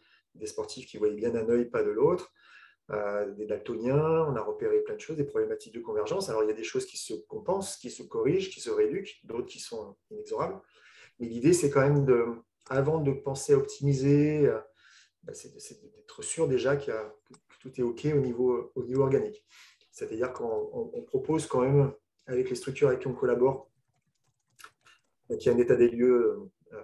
sportifs 0.47 0.87
qui 0.87 0.97
voyaient 0.97 1.15
bien 1.15 1.31
d'un 1.31 1.49
œil, 1.49 1.67
pas 1.67 1.83
de 1.83 1.91
l'autre, 1.91 2.33
euh, 2.91 3.31
des 3.33 3.47
daltoniens, 3.47 4.27
on 4.29 4.37
a 4.37 4.41
repéré 4.41 4.81
plein 4.81 4.95
de 4.95 5.01
choses, 5.01 5.17
des 5.17 5.25
problématiques 5.25 5.75
de 5.75 5.81
convergence. 5.81 6.29
Alors 6.29 6.43
il 6.43 6.49
y 6.49 6.53
a 6.53 6.55
des 6.55 6.65
choses 6.65 6.87
qui 6.87 6.97
se 6.97 7.15
compensent, 7.15 7.79
qui 7.79 7.91
se 7.91 8.03
corrigent, 8.03 8.51
qui 8.51 8.61
se 8.61 8.71
rééduquent, 8.71 9.21
d'autres 9.25 9.47
qui 9.47 9.61
sont 9.61 9.97
inexorables. 10.11 10.61
Mais 11.19 11.29
l'idée, 11.29 11.53
c'est 11.53 11.71
quand 11.71 11.81
même, 11.83 12.05
de, 12.05 12.27
avant 12.69 13.01
de 13.01 13.13
penser 13.13 13.53
à 13.53 13.59
optimiser, 13.59 14.47
euh, 14.47 14.59
bah, 15.23 15.33
c'est 15.35 15.55
d'être 15.83 16.23
sûr 16.23 16.49
déjà 16.49 16.77
qu 16.77 16.91
que 16.91 17.59
tout 17.61 17.81
est 17.81 17.83
OK 17.83 18.07
au 18.07 18.21
niveau 18.21 18.73
organique. 18.97 19.45
C'est-à-dire 19.95 20.33
qu'on 20.33 21.05
propose 21.07 21.47
quand 21.47 21.61
même, 21.61 21.95
avec 22.27 22.49
les 22.51 22.57
structures 22.57 22.89
avec 22.89 23.01
qui 23.01 23.07
on 23.07 23.15
collabore, 23.15 23.71
qu'il 25.29 25.47
y 25.47 25.49
a 25.49 25.53
un 25.53 25.59
état 25.59 25.77
des 25.77 25.89
lieux 25.89 26.51
euh, 26.73 26.83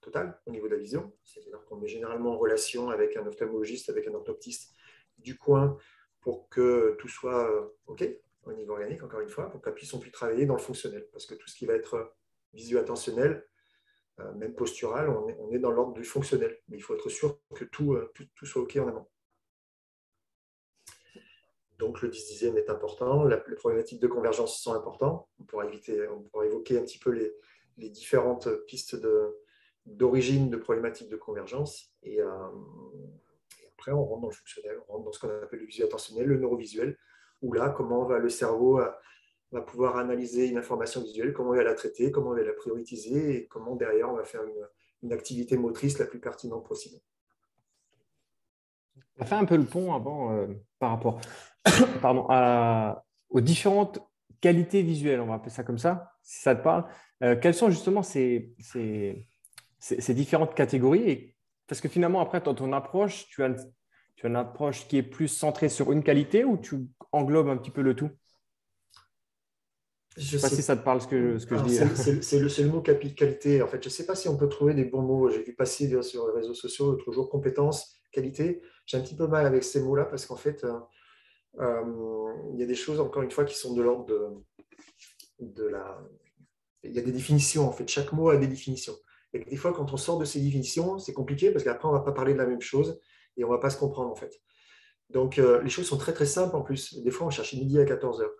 total 0.00 0.40
au 0.46 0.50
niveau 0.50 0.68
de 0.68 0.74
la 0.74 0.80
vision. 0.80 1.12
C'est-à-dire 1.24 1.64
qu'on 1.64 1.82
est 1.82 1.88
généralement 1.88 2.32
en 2.32 2.38
relation 2.38 2.90
avec 2.90 3.16
un 3.16 3.26
ophtalmologiste, 3.26 3.90
avec 3.90 4.06
un 4.06 4.14
orthoptiste 4.14 4.74
du 5.18 5.36
coin 5.36 5.76
pour 6.20 6.48
que 6.48 6.96
tout 6.98 7.08
soit 7.08 7.50
euh, 7.50 7.68
OK 7.86 8.04
au 8.44 8.52
niveau 8.52 8.72
organique, 8.72 9.02
encore 9.02 9.20
une 9.20 9.28
fois, 9.28 9.50
pour 9.50 9.60
qu'on 9.60 9.72
puisse, 9.72 9.92
on 9.92 10.00
travailler 10.00 10.46
dans 10.46 10.54
le 10.54 10.60
fonctionnel. 10.60 11.06
Parce 11.12 11.26
que 11.26 11.34
tout 11.34 11.46
ce 11.48 11.56
qui 11.56 11.66
va 11.66 11.74
être 11.74 12.14
visio-attentionnel, 12.54 13.46
euh, 14.18 14.32
même 14.34 14.54
postural, 14.54 15.08
on 15.10 15.52
est, 15.52 15.58
dans 15.58 15.70
l'ordre 15.70 15.92
du 15.94 16.04
fonctionnel. 16.04 16.58
Mais 16.68 16.78
il 16.78 16.80
faut 16.80 16.94
être 16.94 17.08
sûr 17.08 17.38
que 17.54 17.64
tout, 17.64 17.96
soit 18.42 18.62
OK 18.62 18.76
en 18.76 18.88
amont. 18.88 19.06
Donc 21.80 22.02
le 22.02 22.08
10 22.10 22.26
dixième 22.28 22.56
est 22.58 22.68
important, 22.68 23.24
les 23.24 23.56
problématiques 23.56 24.00
de 24.00 24.06
convergence 24.06 24.60
sont 24.60 24.74
importantes. 24.74 25.26
On 25.40 25.44
pourra, 25.44 25.66
éviter, 25.66 26.06
on 26.08 26.20
pourra 26.20 26.44
évoquer 26.44 26.78
un 26.78 26.82
petit 26.82 26.98
peu 26.98 27.10
les, 27.10 27.32
différentes 27.88 28.48
pistes 28.66 28.98
d'origine 29.86 30.50
de, 30.50 30.58
problématiques 30.58 31.08
de 31.08 31.16
convergence. 31.16 31.94
Et, 32.02 32.20
après, 33.72 33.92
on 33.92 34.04
rentre 34.04 34.20
dans 34.20 34.28
le 34.28 34.34
fonctionnel, 34.34 34.78
on 34.86 34.92
rentre 34.92 35.04
dans 35.06 35.12
ce 35.12 35.20
qu'on 35.20 35.30
appelle 35.30 35.60
le 35.60 35.66
visuel 35.66 35.88
attentionnel, 35.88 36.26
le 36.26 36.38
neurovisuel, 36.38 36.98
où 37.40 37.54
là, 37.54 37.70
comment 37.70 38.04
va 38.04 38.18
le 38.18 38.28
cerveau 38.28 38.78
va 39.52 39.62
pouvoir 39.62 39.96
analyser 39.96 40.46
une 40.48 40.58
information 40.58 41.00
visuelle, 41.00 41.32
comment 41.32 41.50
on 41.50 41.56
va 41.56 41.64
la 41.64 41.74
traiter, 41.74 42.12
comment 42.12 42.30
on 42.30 42.34
va 42.34 42.42
la 42.42 42.52
prioriser 42.52 43.36
et 43.36 43.46
comment 43.46 43.74
derrière 43.74 44.10
on 44.10 44.14
va 44.14 44.24
faire 44.24 44.42
une, 45.02 45.12
activité 45.12 45.56
motrice 45.56 45.98
la 45.98 46.04
plus 46.04 46.20
pertinente 46.20 46.66
possible. 46.66 47.00
On 49.16 49.22
a 49.22 49.24
fait 49.24 49.34
un 49.34 49.46
peu 49.46 49.56
le 49.56 49.64
pont 49.64 49.94
avant 49.94 50.36
euh, 50.36 50.46
par 50.78 50.90
rapport 50.90 51.20
pardon, 52.02 52.26
aux 53.30 53.40
différentes 53.40 54.00
qualités 54.40 54.82
visuelles, 54.82 55.20
on 55.20 55.26
va 55.26 55.34
appeler 55.34 55.50
ça 55.50 55.62
comme 55.62 55.78
ça, 55.78 56.12
si 56.22 56.40
ça 56.40 56.54
te 56.54 56.62
parle. 56.62 56.84
Euh, 57.22 57.36
quelles 57.40 57.54
sont 57.54 57.70
justement 57.70 58.02
ces, 58.02 58.54
ces, 58.58 59.26
ces, 59.78 60.14
différentes 60.14 60.54
catégories 60.54 61.10
et, 61.10 61.36
Parce 61.66 61.80
que 61.80 61.88
finalement, 61.88 62.20
après, 62.20 62.40
dans 62.40 62.54
ton 62.54 62.72
approche, 62.72 63.26
tu 63.28 63.44
as, 63.44 63.54
tu 64.16 64.26
as 64.26 64.28
une 64.28 64.36
approche 64.36 64.88
qui 64.88 64.96
est 64.96 65.02
plus 65.02 65.28
centrée 65.28 65.68
sur 65.68 65.92
une 65.92 66.02
qualité 66.02 66.44
ou 66.44 66.56
tu 66.56 66.88
englobes 67.12 67.48
un 67.48 67.56
petit 67.56 67.70
peu 67.70 67.82
le 67.82 67.94
tout? 67.94 68.10
Je 70.16 70.36
ne 70.36 70.40
sais 70.40 70.48
pas 70.48 70.54
si 70.54 70.62
ça 70.62 70.76
te 70.76 70.82
parle 70.82 71.00
ce 71.00 71.06
que, 71.06 71.38
ce 71.38 71.46
que 71.46 71.56
je 71.56 71.62
dis. 71.62 71.74
C'est 72.22 72.40
le, 72.40 72.48
le, 72.48 72.68
mot 72.68 72.80
qualité. 72.80 73.62
En 73.62 73.68
fait, 73.68 73.80
je 73.82 73.88
ne 73.88 73.92
sais 73.92 74.06
pas 74.06 74.16
si 74.16 74.28
on 74.28 74.36
peut 74.36 74.48
trouver 74.48 74.74
des 74.74 74.84
bons 74.84 75.02
mots. 75.02 75.30
J'ai 75.30 75.42
vu 75.42 75.54
passer 75.54 76.02
sur 76.02 76.26
les 76.28 76.40
réseaux 76.40 76.54
sociaux 76.54 76.90
l'autre 76.90 77.12
jour 77.12 77.30
compétence, 77.30 78.00
qualité. 78.10 78.60
J'ai 78.86 78.96
un 78.96 79.02
petit 79.02 79.14
peu 79.14 79.28
mal 79.28 79.46
avec 79.46 79.62
ces 79.62 79.80
mots-là 79.80 80.06
parce 80.06 80.26
qu'en 80.26 80.36
fait, 80.36 80.64
euh, 80.64 80.72
il 81.58 82.58
y 82.58 82.62
a 82.62 82.66
des 82.66 82.74
choses, 82.74 83.00
encore 83.00 83.22
une 83.22 83.30
fois, 83.30 83.44
qui 83.44 83.54
sont 83.54 83.74
de 83.74 83.82
l'ordre 83.82 84.06
de, 85.38 85.66
la. 85.66 86.00
Il 86.82 86.92
y 86.92 86.98
a 86.98 87.02
des 87.02 87.12
définitions, 87.12 87.68
en 87.68 87.72
fait. 87.72 87.88
Chaque 87.88 88.12
mot 88.12 88.30
a 88.30 88.36
des 88.36 88.46
définitions. 88.46 88.94
Et 89.32 89.44
des 89.44 89.56
fois, 89.56 89.72
quand 89.72 89.92
on 89.92 89.96
sort 89.96 90.18
de 90.18 90.24
ces 90.24 90.40
définitions, 90.40 90.98
c'est 90.98 91.12
compliqué 91.12 91.50
parce 91.50 91.64
qu'après, 91.64 91.86
on 91.88 91.92
ne 91.92 91.98
va 91.98 92.04
pas 92.04 92.12
parler 92.12 92.32
de 92.32 92.38
la 92.38 92.46
même 92.46 92.60
chose 92.60 93.00
et 93.36 93.44
on 93.44 93.48
ne 93.48 93.52
va 93.52 93.60
pas 93.60 93.70
se 93.70 93.78
comprendre, 93.78 94.10
en 94.10 94.16
fait. 94.16 94.40
Donc, 95.10 95.38
euh, 95.38 95.60
les 95.62 95.70
choses 95.70 95.86
sont 95.86 95.98
très, 95.98 96.12
très 96.12 96.26
simples 96.26 96.56
en 96.56 96.62
plus. 96.62 97.02
Des 97.02 97.10
fois, 97.10 97.26
on 97.26 97.30
cherche 97.30 97.54
midi 97.54 97.78
à 97.78 97.84
14 97.84 98.22
heures. 98.22 98.34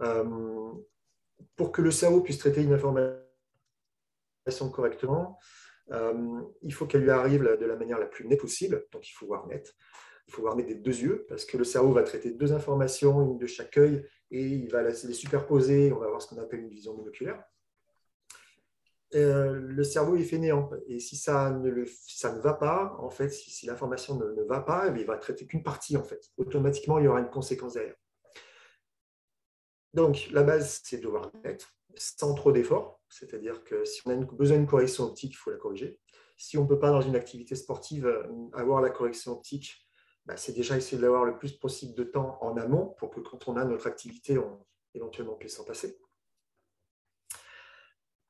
Euh, 0.00 0.72
pour 1.56 1.72
que 1.72 1.82
le 1.82 1.90
cerveau 1.90 2.20
puisse 2.20 2.38
traiter 2.38 2.62
une 2.62 2.72
information 2.72 3.20
correctement, 4.72 5.38
euh, 5.90 6.40
il 6.62 6.72
faut 6.72 6.86
qu'elle 6.86 7.02
lui 7.02 7.10
arrive 7.10 7.42
de 7.42 7.66
la 7.66 7.76
manière 7.76 7.98
la 7.98 8.06
plus 8.06 8.26
nette 8.26 8.40
possible. 8.40 8.86
Donc, 8.92 9.08
il 9.08 9.12
faut 9.12 9.26
voir 9.26 9.46
net. 9.46 9.74
Il 10.28 10.32
faut 10.32 10.42
voir 10.42 10.56
des 10.56 10.74
deux 10.74 10.98
yeux 10.98 11.26
parce 11.28 11.44
que 11.44 11.56
le 11.56 11.64
cerveau 11.64 11.92
va 11.92 12.02
traiter 12.02 12.30
deux 12.30 12.52
informations, 12.52 13.22
une 13.32 13.38
de 13.38 13.46
chaque 13.46 13.76
œil, 13.76 14.06
et 14.30 14.42
il 14.42 14.68
va 14.70 14.82
les 14.82 14.94
superposer. 14.94 15.92
On 15.92 15.98
va 15.98 16.06
avoir 16.06 16.22
ce 16.22 16.28
qu'on 16.28 16.40
appelle 16.40 16.60
une 16.60 16.70
vision 16.70 16.96
monoculaire. 16.96 17.42
Euh, 19.14 19.52
le 19.52 19.84
cerveau 19.84 20.16
est 20.16 20.24
fainéant. 20.24 20.70
Et 20.88 20.98
si 20.98 21.16
ça 21.16 21.50
ne, 21.50 22.40
va 22.40 22.54
pas, 22.54 22.96
en 22.98 23.10
fait, 23.10 23.28
si, 23.28 23.66
l'information 23.66 24.16
ne, 24.16 24.42
va 24.42 24.60
pas, 24.60 24.88
il 24.88 25.04
va 25.04 25.16
traiter 25.18 25.46
qu'une 25.46 25.62
partie, 25.62 25.96
en 25.96 26.02
fait. 26.02 26.32
Automatiquement, 26.36 26.98
il 26.98 27.04
y 27.04 27.08
aura 27.08 27.20
une 27.20 27.30
conséquence 27.30 27.74
derrière. 27.74 27.94
Donc, 29.92 30.28
la 30.32 30.42
base, 30.42 30.80
c'est 30.84 30.98
de 30.98 31.06
voir 31.06 31.30
net, 31.44 31.68
sans 31.94 32.34
trop 32.34 32.50
d'efforts. 32.50 33.00
C'est-à-dire 33.08 33.62
que 33.62 33.84
si 33.84 34.02
on 34.06 34.10
a 34.10 34.16
besoin 34.16 34.56
d'une 34.56 34.66
correction 34.66 35.04
optique, 35.04 35.32
il 35.32 35.36
faut 35.36 35.50
la 35.50 35.58
corriger. 35.58 36.00
Si 36.36 36.58
on 36.58 36.64
ne 36.64 36.68
peut 36.68 36.80
pas, 36.80 36.90
dans 36.90 37.00
une 37.00 37.14
activité 37.14 37.54
sportive, 37.54 38.06
euh, 38.06 38.24
avoir 38.54 38.80
la 38.80 38.90
correction 38.90 39.32
optique, 39.32 39.83
bah, 40.26 40.36
c'est 40.36 40.52
déjà 40.52 40.76
essayer 40.76 40.96
de 40.96 41.02
l'avoir 41.02 41.24
le 41.24 41.36
plus 41.36 41.52
possible 41.52 41.94
de 41.94 42.04
temps 42.04 42.38
en 42.40 42.56
amont 42.56 42.94
pour 42.98 43.10
que 43.10 43.20
quand 43.20 43.48
on 43.48 43.56
a 43.56 43.64
notre 43.64 43.86
activité, 43.86 44.38
on 44.38 44.64
éventuellement 44.94 45.34
puisse 45.34 45.56
s'en 45.56 45.64
passer. 45.64 45.98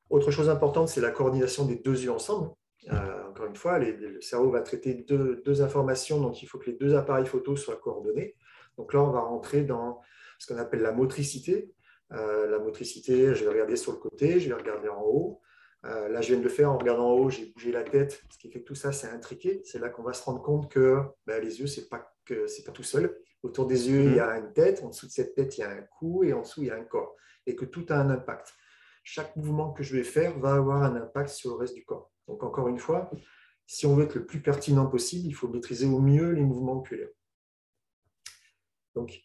Autre 0.09 0.31
chose 0.31 0.49
importante, 0.49 0.89
c'est 0.89 1.01
la 1.01 1.11
coordination 1.11 1.65
des 1.65 1.77
deux 1.77 2.03
yeux 2.03 2.11
ensemble. 2.11 2.51
Euh, 2.91 3.29
encore 3.29 3.47
une 3.47 3.55
fois, 3.55 3.79
le 3.79 4.21
cerveau 4.21 4.51
va 4.51 4.61
traiter 4.61 4.93
deux, 4.93 5.41
deux, 5.43 5.61
informations, 5.61 6.21
donc 6.21 6.43
il 6.43 6.45
faut 6.47 6.59
que 6.59 6.69
les 6.69 6.77
deux 6.77 6.95
appareils 6.95 7.25
photo 7.25 7.55
soient 7.55 7.77
coordonnés. 7.77 8.35
Donc 8.77 8.93
là, 8.93 9.01
on 9.01 9.09
va 9.09 9.21
rentrer 9.21 9.63
dans 9.63 10.01
ce 10.37 10.47
qu'on 10.47 10.59
appelle 10.59 10.81
la 10.81 10.91
motricité. 10.91 11.73
Euh, 12.11 12.47
la 12.47 12.59
motricité, 12.59 13.33
je 13.33 13.43
vais 13.43 13.49
regarder 13.49 13.75
sur 13.75 13.91
le 13.91 13.97
côté, 13.97 14.39
je 14.39 14.49
vais 14.49 14.53
regarder 14.53 14.89
en 14.89 15.01
haut. 15.01 15.41
Euh, 15.85 16.09
là, 16.09 16.21
je 16.21 16.29
viens 16.29 16.37
de 16.37 16.43
le 16.43 16.49
faire 16.49 16.71
en 16.71 16.77
regardant 16.77 17.09
en 17.09 17.13
haut, 17.13 17.29
j'ai 17.29 17.45
bougé 17.45 17.71
la 17.71 17.83
tête, 17.83 18.23
ce 18.31 18.37
qui 18.39 18.49
fait 18.49 18.61
que 18.61 18.65
tout 18.65 18.75
ça, 18.75 18.91
c'est 18.91 19.07
intriqué. 19.07 19.61
C'est 19.65 19.79
là 19.79 19.89
qu'on 19.89 20.03
va 20.03 20.13
se 20.13 20.23
rendre 20.23 20.41
compte 20.41 20.69
que 20.69 21.01
ben, 21.27 21.41
les 21.43 21.59
yeux, 21.59 21.67
ce 21.67 21.81
n'est 21.81 21.87
pas, 21.87 22.15
pas 22.27 22.71
tout 22.71 22.83
seul. 22.83 23.17
Autour 23.43 23.67
des 23.67 23.89
yeux, 23.89 24.05
il 24.05 24.15
y 24.15 24.19
a 24.19 24.37
une 24.37 24.51
tête, 24.53 24.81
en 24.83 24.89
dessous 24.89 25.05
de 25.05 25.11
cette 25.11 25.35
tête, 25.35 25.57
il 25.57 25.61
y 25.61 25.63
a 25.63 25.69
un 25.69 25.81
cou, 25.81 26.23
et 26.23 26.33
en 26.33 26.41
dessous, 26.41 26.63
il 26.63 26.67
y 26.67 26.71
a 26.71 26.75
un 26.75 26.83
corps. 26.83 27.15
Et 27.45 27.55
que 27.55 27.65
tout 27.65 27.85
a 27.89 27.95
un 27.95 28.09
impact. 28.09 28.53
Chaque 29.03 29.35
mouvement 29.35 29.71
que 29.71 29.83
je 29.83 29.95
vais 29.95 30.03
faire 30.03 30.39
va 30.39 30.55
avoir 30.55 30.81
un 30.81 30.95
impact 30.95 31.29
sur 31.29 31.51
le 31.51 31.57
reste 31.57 31.75
du 31.75 31.85
corps. 31.85 32.11
Donc, 32.27 32.41
encore 32.41 32.67
une 32.67 32.79
fois, 32.79 33.11
si 33.67 33.85
on 33.85 33.95
veut 33.95 34.05
être 34.05 34.15
le 34.15 34.25
plus 34.25 34.41
pertinent 34.41 34.87
possible, 34.87 35.27
il 35.27 35.33
faut 35.33 35.47
maîtriser 35.47 35.85
au 35.85 35.99
mieux 35.99 36.31
les 36.31 36.41
mouvements 36.41 36.77
oculaires. 36.77 37.09
Donc, 38.95 39.21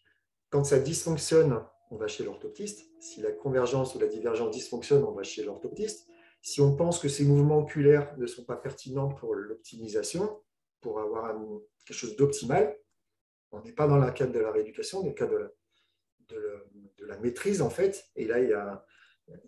quand 0.51 0.63
ça 0.63 0.77
dysfonctionne, 0.77 1.63
on 1.89 1.97
va 1.97 2.07
chez 2.07 2.23
l'orthoptiste. 2.23 2.85
Si 2.99 3.21
la 3.21 3.31
convergence 3.31 3.95
ou 3.95 3.99
la 3.99 4.07
divergence 4.07 4.51
dysfonctionne, 4.51 5.03
on 5.03 5.13
va 5.13 5.23
chez 5.23 5.43
l'orthoptiste. 5.43 6.10
Si 6.41 6.59
on 6.59 6.75
pense 6.75 6.99
que 6.99 7.07
ces 7.07 7.23
mouvements 7.23 7.59
oculaires 7.59 8.17
ne 8.17 8.25
sont 8.25 8.43
pas 8.43 8.55
pertinents 8.55 9.09
pour 9.09 9.35
l'optimisation, 9.35 10.41
pour 10.81 10.99
avoir 10.99 11.35
quelque 11.85 11.97
chose 11.97 12.15
d'optimal, 12.15 12.75
on 13.51 13.61
n'est 13.61 13.73
pas 13.73 13.87
dans 13.87 13.97
le 13.97 14.11
cadre 14.11 14.33
de 14.33 14.39
la 14.39 14.51
rééducation, 14.51 15.01
dans 15.01 15.09
le 15.09 15.13
cadre 15.13 15.51
de 16.29 17.05
la, 17.05 17.17
maîtrise, 17.19 17.61
en 17.61 17.69
fait. 17.69 18.05
Et 18.15 18.25
là, 18.25 18.39
il 18.39 18.49
y 18.49 18.53
a, 18.53 18.83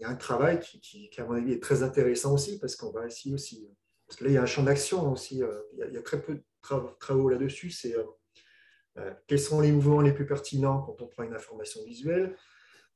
un 0.04 0.16
travail 0.16 0.60
qui, 0.60 1.10
à 1.18 1.26
mon 1.26 1.34
avis, 1.34 1.54
est 1.54 1.64
très 1.64 1.82
intéressant 1.82 2.34
aussi, 2.34 2.60
parce 2.60 2.76
qu'on 2.76 2.92
va 2.92 3.08
essayer 3.08 3.34
aussi. 3.34 3.68
Parce 4.06 4.18
que 4.18 4.26
là, 4.26 4.30
il 4.30 4.34
y 4.34 4.38
a 4.38 4.44
un 4.44 4.48
champ 4.48 4.64
d'action 4.64 5.12
aussi. 5.12 5.42
Euh, 5.42 5.62
il 5.74 5.94
y, 5.94 5.98
a, 5.98 6.02
très 6.02 6.22
peu 6.22 6.36
de 6.36 6.44
travaux 7.00 7.30
là-dessus. 7.30 7.72
C'est 7.72 7.96
euh, 7.96 8.04
euh, 8.98 9.14
quels 9.28 9.40
sont 9.40 9.62
les 9.62 9.72
mouvements 9.72 10.02
les 10.02 10.14
plus 10.14 10.26
pertinents 10.26 10.82
quand 10.82 11.02
on 11.02 11.08
prend 11.08 11.24
une 11.24 11.34
information 11.34 11.84
visuelle? 11.84 12.36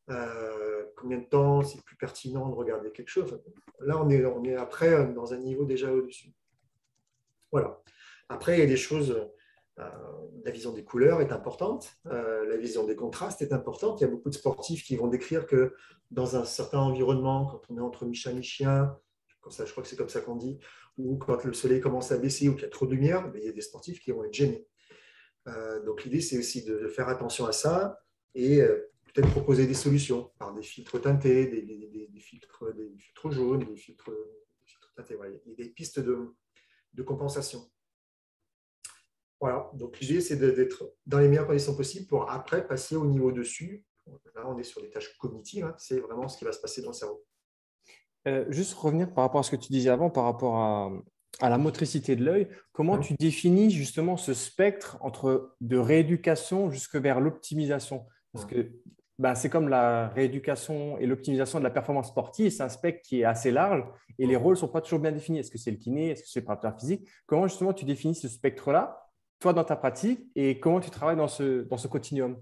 Euh, 0.09 0.83
Combien 0.95 1.19
de 1.19 1.25
temps 1.25 1.63
c'est 1.63 1.81
plus 1.83 1.95
pertinent 1.95 2.49
de 2.49 2.55
regarder 2.55 2.91
quelque 2.91 3.09
chose 3.09 3.39
Là, 3.79 4.01
on 4.01 4.09
est, 4.09 4.55
après 4.55 4.93
euh, 4.93 5.13
dans 5.13 5.33
un 5.33 5.37
niveau 5.37 5.65
déjà 5.65 5.91
au-dessus. 5.91 6.33
Voilà. 7.51 7.81
Après, 8.29 8.57
il 8.57 8.59
y 8.59 8.63
a 8.63 8.67
des 8.67 8.77
choses. 8.77 9.15
la 9.77 10.51
vision 10.51 10.73
des 10.73 10.83
couleurs 10.83 11.21
est 11.21 11.31
importante, 11.31 11.97
la 12.03 12.57
vision 12.57 12.85
des 12.85 12.95
contrastes 12.95 13.41
est 13.41 13.53
importante. 13.53 14.01
Il 14.01 14.03
y 14.03 14.07
a 14.07 14.09
beaucoup 14.09 14.29
de 14.29 14.35
sportifs 14.35 14.83
qui 14.83 14.95
vont 14.97 15.07
décrire 15.07 15.45
que 15.45 15.73
dans 16.11 16.35
un 16.35 16.43
certain 16.43 16.79
environnement, 16.79 17.45
quand 17.45 17.61
on 17.69 17.77
est 17.77 17.81
entre 17.81 18.05
Micha 18.05 18.31
et 18.31 18.41
chien, 18.41 18.97
ça, 19.51 19.65
je 19.65 19.71
crois 19.71 19.83
que 19.83 19.89
c'est 19.89 19.95
comme 19.95 20.09
ça 20.09 20.21
qu'on 20.21 20.35
dit, 20.35 20.59
ou 20.97 21.17
quand 21.17 21.43
le 21.43 21.53
soleil 21.53 21.81
commence 21.81 22.11
à 22.11 22.17
baisser 22.17 22.49
ou 22.49 22.53
qu'il 22.53 22.63
y 22.63 22.65
a 22.65 22.69
trop 22.69 22.85
de 22.85 22.93
lumière, 22.93 23.31
il 23.35 23.43
y 23.43 23.49
a 23.49 23.51
des 23.51 23.61
sportifs 23.61 23.99
qui 23.99 24.11
vont 24.11 24.23
être 24.23 24.33
gênés. 24.33 24.67
Euh, 25.47 25.83
donc 25.85 26.03
l'idée, 26.03 26.21
c'est 26.21 26.37
aussi 26.37 26.63
de, 26.63 26.87
faire 26.87 27.07
attention 27.07 27.45
à 27.45 27.51
ça 27.51 27.99
et 28.35 28.61
euh, 28.61 28.91
peut-être 29.17 29.31
proposer 29.31 29.65
des 29.65 29.73
solutions 29.73 30.31
par 30.37 30.53
des 30.53 30.61
filtres 30.61 31.01
teintés, 31.01 31.47
des, 31.47 32.19
filtres, 32.19 32.65
des 32.75 32.97
filtres 32.99 33.31
jaunes, 33.31 33.65
des 33.65 33.75
filtres, 33.75 34.11
teintés. 34.95 35.15
Voilà. 35.15 35.35
Des 35.57 35.69
pistes 35.69 35.99
de, 35.99 36.35
compensation. 37.03 37.67
Voilà, 39.39 39.69
donc 39.73 39.99
l'idée, 39.99 40.21
c'est 40.21 40.35
d'être 40.35 40.95
dans 41.05 41.19
les 41.19 41.27
meilleures 41.27 41.47
conditions 41.47 41.75
possibles 41.75 42.07
pour 42.07 42.29
après 42.29 42.65
passer 42.65 42.95
au 42.95 43.05
niveau 43.05 43.31
dessus. 43.31 43.85
Là, 44.35 44.47
on 44.47 44.57
est 44.57 44.63
sur 44.63 44.81
des 44.81 44.89
tâches 44.89 45.15
cognitives, 45.17 45.65
hein. 45.65 45.75
c'est 45.77 45.99
vraiment 45.99 46.27
ce 46.27 46.37
qui 46.37 46.45
va 46.45 46.51
se 46.51 46.59
passer 46.59 46.81
dans 46.81 46.89
le 46.89 46.93
cerveau. 46.93 47.23
Euh, 48.27 48.45
juste 48.49 48.73
revenir 48.73 49.13
par 49.13 49.23
rapport 49.23 49.39
à 49.39 49.43
ce 49.43 49.51
que 49.51 49.55
tu 49.55 49.71
disais 49.71 49.89
avant, 49.89 50.09
par 50.09 50.23
rapport 50.23 50.57
à, 50.57 50.91
à 51.39 51.49
la 51.49 51.57
motricité 51.57 52.15
de 52.15 52.23
l'œil, 52.23 52.47
comment 52.71 52.97
tu 52.97 53.13
définis 53.15 53.69
justement 53.69 54.17
ce 54.17 54.33
spectre 54.33 54.97
entre 55.01 55.55
de 55.61 55.77
rééducation 55.77 56.69
jusque 56.71 56.95
vers 56.95 57.19
l'optimisation? 57.19 58.05
Parce 58.33 58.45
que 58.45 58.71
bah, 59.19 59.33
c'est 59.35 59.49
comme 59.49 59.67
la 59.67 60.09
rééducation 60.09 60.97
et 60.99 61.05
l'optimisation 61.05 61.59
de 61.59 61.63
la 61.63 61.69
performance 61.69 62.09
sportive, 62.09 62.51
c'est 62.51 62.63
un 62.63 62.69
spectre 62.69 63.01
qui 63.07 63.21
est 63.21 63.23
assez 63.23 63.51
large 63.51 63.83
et 64.19 64.27
les 64.27 64.35
rôles 64.35 64.55
ne 64.55 64.59
sont 64.59 64.67
pas 64.67 64.81
toujours 64.81 64.99
bien 64.99 65.11
définis. 65.11 65.39
Est-ce 65.39 65.51
que 65.51 65.57
c'est 65.57 65.71
le 65.71 65.77
kiné? 65.77 66.11
Est-ce 66.11 66.23
que 66.23 66.29
c'est 66.29 66.39
le 66.39 66.45
préparateur 66.45 66.79
physique? 66.79 67.07
Comment 67.25 67.47
justement 67.47 67.73
tu 67.73 67.85
définis 67.85 68.15
ce 68.15 68.27
spectre-là, 68.27 69.09
toi 69.39 69.53
dans 69.53 69.63
ta 69.63 69.75
pratique, 69.75 70.27
et 70.35 70.59
comment 70.59 70.79
tu 70.79 70.89
travailles 70.89 71.17
dans 71.17 71.27
ce, 71.27 71.61
dans 71.63 71.77
ce 71.77 71.87
continuum? 71.87 72.37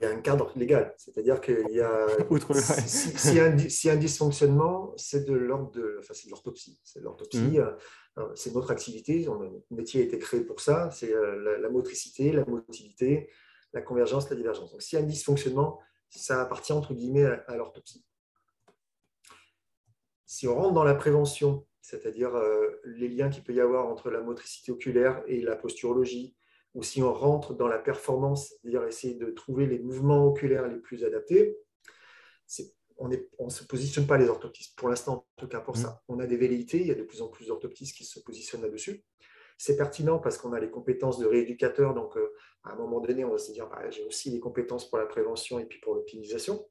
Il 0.00 0.04
y 0.04 0.06
a 0.06 0.10
un 0.10 0.20
cadre 0.20 0.52
légal, 0.56 0.94
c'est-à-dire 0.98 1.40
qu'il 1.40 1.70
y 1.70 1.80
a 1.80 2.06
si, 2.86 3.34
y 3.34 3.40
a 3.40 3.92
un 3.92 3.96
dysfonctionnement, 3.96 4.92
c'est 4.96 5.24
de 5.24 5.32
l'ordre 5.32 5.70
de, 5.70 5.96
enfin, 6.00 6.12
c'est 6.12 6.26
de 6.26 6.32
l'orthopsie, 6.32 6.78
c'est 6.84 7.00
l'orthopsie, 7.00 7.58
mmh. 7.58 7.76
euh, 8.18 8.28
c'est 8.34 8.54
notre 8.54 8.70
activité, 8.70 9.24
notre 9.26 9.64
métier 9.70 10.02
a 10.02 10.04
été 10.04 10.18
créé 10.18 10.40
pour 10.40 10.60
ça, 10.60 10.90
c'est 10.90 11.14
euh, 11.14 11.58
la, 11.60 11.70
motricité, 11.70 12.32
la 12.32 12.44
motilité, 12.44 13.30
la 13.72 13.82
convergence, 13.82 14.30
la 14.30 14.36
divergence. 14.36 14.72
Donc, 14.72 14.82
s'il 14.82 14.98
y 14.98 15.02
a 15.02 15.04
un 15.04 15.08
dysfonctionnement, 15.08 15.80
ça 16.08 16.40
appartient 16.40 16.72
entre 16.72 16.94
guillemets 16.94 17.24
à, 17.24 17.56
l'orthopsie. 17.56 18.04
Si 20.24 20.48
on 20.48 20.54
rentre 20.54 20.72
dans 20.72 20.84
la 20.84 20.94
prévention, 20.94 21.66
c'est-à-dire 21.80 22.34
euh, 22.34 22.80
les 22.84 23.08
liens 23.08 23.28
qu'il 23.28 23.44
peut 23.44 23.54
y 23.54 23.60
avoir 23.60 23.86
entre 23.86 24.10
la 24.10 24.20
motricité 24.20 24.72
oculaire 24.72 25.22
et 25.26 25.40
la 25.40 25.56
posturologie, 25.56 26.36
ou 26.74 26.82
si 26.82 27.02
on 27.02 27.12
rentre 27.12 27.54
dans 27.54 27.68
la 27.68 27.78
performance, 27.78 28.48
c'est-à-dire 28.48 28.84
essayer 28.84 29.14
de 29.14 29.30
trouver 29.30 29.66
les 29.66 29.78
mouvements 29.78 30.26
oculaires 30.26 30.68
les 30.68 30.78
plus 30.78 31.04
adaptés, 31.04 31.56
on 32.98 33.08
ne 33.08 33.50
se 33.50 33.64
positionne 33.64 34.06
pas 34.06 34.18
les 34.18 34.28
orthoptistes. 34.28 34.76
Pour 34.76 34.88
l'instant, 34.88 35.26
en 35.36 35.40
tout 35.40 35.48
cas 35.48 35.60
pour 35.60 35.76
ça. 35.76 36.02
Mm. 36.08 36.12
On 36.12 36.20
a 36.20 36.26
des 36.26 36.36
velléités, 36.36 36.80
il 36.80 36.86
y 36.86 36.90
a 36.90 36.94
de 36.94 37.02
plus 37.02 37.22
en 37.22 37.28
plus 37.28 37.46
d'orthoptistes 37.46 37.96
qui 37.96 38.04
se 38.04 38.20
positionnent 38.20 38.62
là-dessus. 38.62 39.04
C'est 39.58 39.76
pertinent 39.76 40.18
parce 40.18 40.38
qu'on 40.38 40.52
a 40.52 40.60
les 40.60 40.70
compétences 40.70 41.18
de 41.18 41.26
rééducateur, 41.26 41.94
donc 41.94 42.16
euh, 42.16 42.34
à 42.64 42.72
un 42.72 42.76
moment 42.76 43.00
donné, 43.00 43.24
on 43.24 43.30
va 43.30 43.38
se 43.38 43.52
dire, 43.52 43.68
bah, 43.68 43.88
j'ai 43.90 44.04
aussi 44.04 44.30
les 44.30 44.40
compétences 44.40 44.88
pour 44.88 44.98
la 44.98 45.06
prévention 45.06 45.58
et 45.58 45.64
puis 45.64 45.80
pour 45.80 45.94
l'optimisation. 45.94 46.66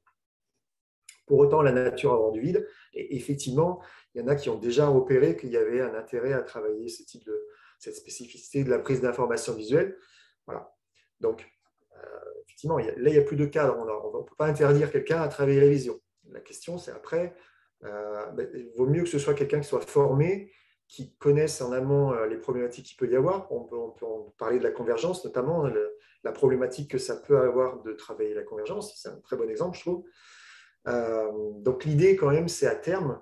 Pour 1.26 1.38
autant, 1.38 1.62
la 1.62 1.72
nature 1.72 2.12
a 2.12 2.16
rendu 2.16 2.40
vide. 2.40 2.68
Et 2.92 3.16
effectivement, 3.16 3.82
il 4.14 4.20
y 4.20 4.24
en 4.24 4.28
a 4.28 4.36
qui 4.36 4.48
ont 4.48 4.58
déjà 4.58 4.86
repéré 4.86 5.36
qu'il 5.36 5.50
y 5.50 5.56
avait 5.56 5.80
un 5.80 5.94
intérêt 5.94 6.32
à 6.32 6.42
travailler 6.42 6.88
ce 6.88 7.02
type 7.02 7.24
de, 7.24 7.46
cette 7.78 7.96
spécificité 7.96 8.64
de 8.64 8.70
la 8.70 8.78
prise 8.78 9.00
d'information 9.00 9.54
visuelle. 9.54 9.96
Voilà. 10.46 10.72
Donc, 11.20 11.46
euh, 11.96 12.06
effectivement, 12.44 12.78
là, 12.78 12.92
il 12.96 13.12
n'y 13.12 13.18
a 13.18 13.22
plus 13.22 13.36
de 13.36 13.46
cadre. 13.46 13.76
On 13.78 14.18
ne 14.18 14.24
peut 14.24 14.34
pas 14.36 14.46
interdire 14.46 14.90
quelqu'un 14.90 15.20
à 15.20 15.28
travailler 15.28 15.60
la 15.60 15.68
vision. 15.68 16.00
La 16.30 16.40
question, 16.40 16.78
c'est 16.78 16.90
après, 16.90 17.34
euh, 17.84 18.26
ben, 18.32 18.48
il 18.54 18.72
vaut 18.76 18.86
mieux 18.86 19.02
que 19.02 19.08
ce 19.08 19.18
soit 19.18 19.34
quelqu'un 19.34 19.60
qui 19.60 19.68
soit 19.68 19.80
formé, 19.80 20.52
qui 20.88 21.14
connaisse 21.16 21.60
en 21.60 21.72
amont 21.72 22.12
euh, 22.12 22.26
les 22.26 22.36
problématiques 22.36 22.86
qu'il 22.86 22.96
peut 22.96 23.10
y 23.10 23.16
avoir. 23.16 23.50
On 23.50 23.64
peut, 23.64 23.76
parler 24.38 24.58
de 24.58 24.64
la 24.64 24.70
convergence, 24.70 25.24
notamment 25.24 25.68
la 26.22 26.32
problématique 26.32 26.90
que 26.90 26.98
ça 26.98 27.16
peut 27.16 27.38
avoir 27.38 27.82
de 27.82 27.92
travailler 27.92 28.34
la 28.34 28.42
convergence. 28.42 28.94
C'est 28.96 29.08
un 29.08 29.20
très 29.20 29.36
bon 29.36 29.48
exemple, 29.48 29.76
je 29.76 29.82
trouve. 29.82 30.04
Euh, 30.88 31.30
donc 31.58 31.84
l'idée, 31.84 32.16
quand 32.16 32.30
même, 32.30 32.48
c'est 32.48 32.66
à 32.66 32.76
terme 32.76 33.20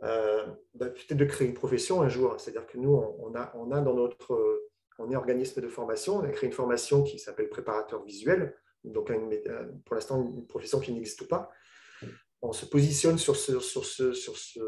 ben, 0.00 0.56
peut-être 0.74 1.16
de 1.16 1.24
créer 1.24 1.46
une 1.46 1.54
profession 1.54 2.02
un 2.02 2.08
jour. 2.08 2.34
C'est-à-dire 2.38 2.66
que 2.66 2.76
nous, 2.76 2.90
on 2.90 3.34
a, 3.36 3.52
on 3.54 3.70
a 3.70 3.80
dans 3.80 3.94
notre 3.94 4.62
on 4.98 5.10
est 5.10 5.16
organisme 5.16 5.60
de 5.60 5.68
formation, 5.68 6.16
on 6.16 6.24
a 6.24 6.28
créé 6.28 6.48
une 6.48 6.54
formation 6.54 7.02
qui 7.02 7.18
s'appelle 7.18 7.48
préparateur 7.48 8.04
visuel, 8.04 8.56
donc 8.84 9.12
pour 9.84 9.94
l'instant 9.94 10.22
une 10.22 10.46
profession 10.46 10.80
qui 10.80 10.92
n'existe 10.92 11.28
pas, 11.28 11.50
on 12.40 12.52
se 12.52 12.66
positionne 12.66 13.18
sur 13.18 13.36
ce, 13.36 13.60
sur 13.60 13.84
ce, 13.84 14.12
sur 14.12 14.36
ce, 14.36 14.60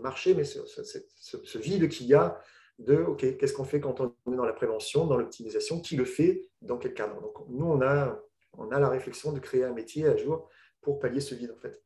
marché, 0.00 0.34
mais 0.34 0.44
ce, 0.44 0.60
ce 0.66 1.58
vide 1.58 1.88
qu'il 1.88 2.06
y 2.06 2.14
a 2.14 2.40
de 2.78 2.96
OK, 2.96 3.36
qu'est-ce 3.36 3.52
qu'on 3.52 3.64
fait 3.64 3.80
quand 3.80 4.00
on 4.00 4.14
est 4.32 4.36
dans 4.36 4.44
la 4.44 4.52
prévention, 4.52 5.06
dans 5.06 5.16
l'optimisation, 5.16 5.80
qui 5.80 5.96
le 5.96 6.04
fait, 6.04 6.50
dans 6.60 6.78
quel 6.78 6.94
cadre. 6.94 7.20
Donc, 7.20 7.48
nous, 7.48 7.66
on 7.66 7.80
a, 7.82 8.20
on 8.54 8.70
a 8.70 8.80
la 8.80 8.88
réflexion 8.88 9.32
de 9.32 9.38
créer 9.38 9.64
un 9.64 9.72
métier 9.72 10.06
à 10.06 10.16
jour 10.16 10.48
pour 10.80 10.98
pallier 10.98 11.20
ce 11.20 11.34
vide, 11.34 11.52
en 11.56 11.60
fait. 11.60 11.82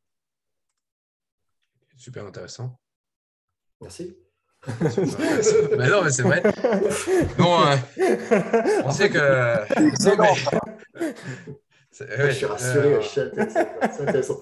Super 1.97 2.25
intéressant. 2.27 2.79
Merci. 3.81 4.17
mais 4.67 5.89
non, 5.89 6.03
mais 6.03 6.11
c'est 6.11 6.23
vrai. 6.23 6.43
Non, 7.39 7.61
euh, 7.67 7.77
on 8.85 8.91
sait 8.91 9.09
que. 9.09 9.19
je 11.93 12.31
suis 12.33 12.47
rassuré, 12.47 12.95
euh... 12.95 13.03
c'est 13.03 13.21
intéressant, 14.03 14.41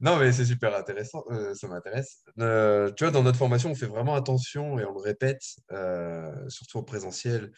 non, 0.00 0.16
mais 0.16 0.32
c'est 0.32 0.44
super 0.44 0.76
intéressant, 0.76 1.24
euh, 1.30 1.54
ça 1.54 1.68
m'intéresse. 1.68 2.24
Euh, 2.38 2.90
tu 2.92 3.04
vois, 3.04 3.10
dans 3.10 3.22
notre 3.22 3.38
formation, 3.38 3.70
on 3.70 3.74
fait 3.74 3.86
vraiment 3.86 4.14
attention 4.14 4.78
et 4.78 4.84
on 4.84 4.92
le 4.92 5.00
répète, 5.00 5.42
euh, 5.72 6.32
surtout 6.48 6.78
au 6.78 6.82
présentiel, 6.82 7.50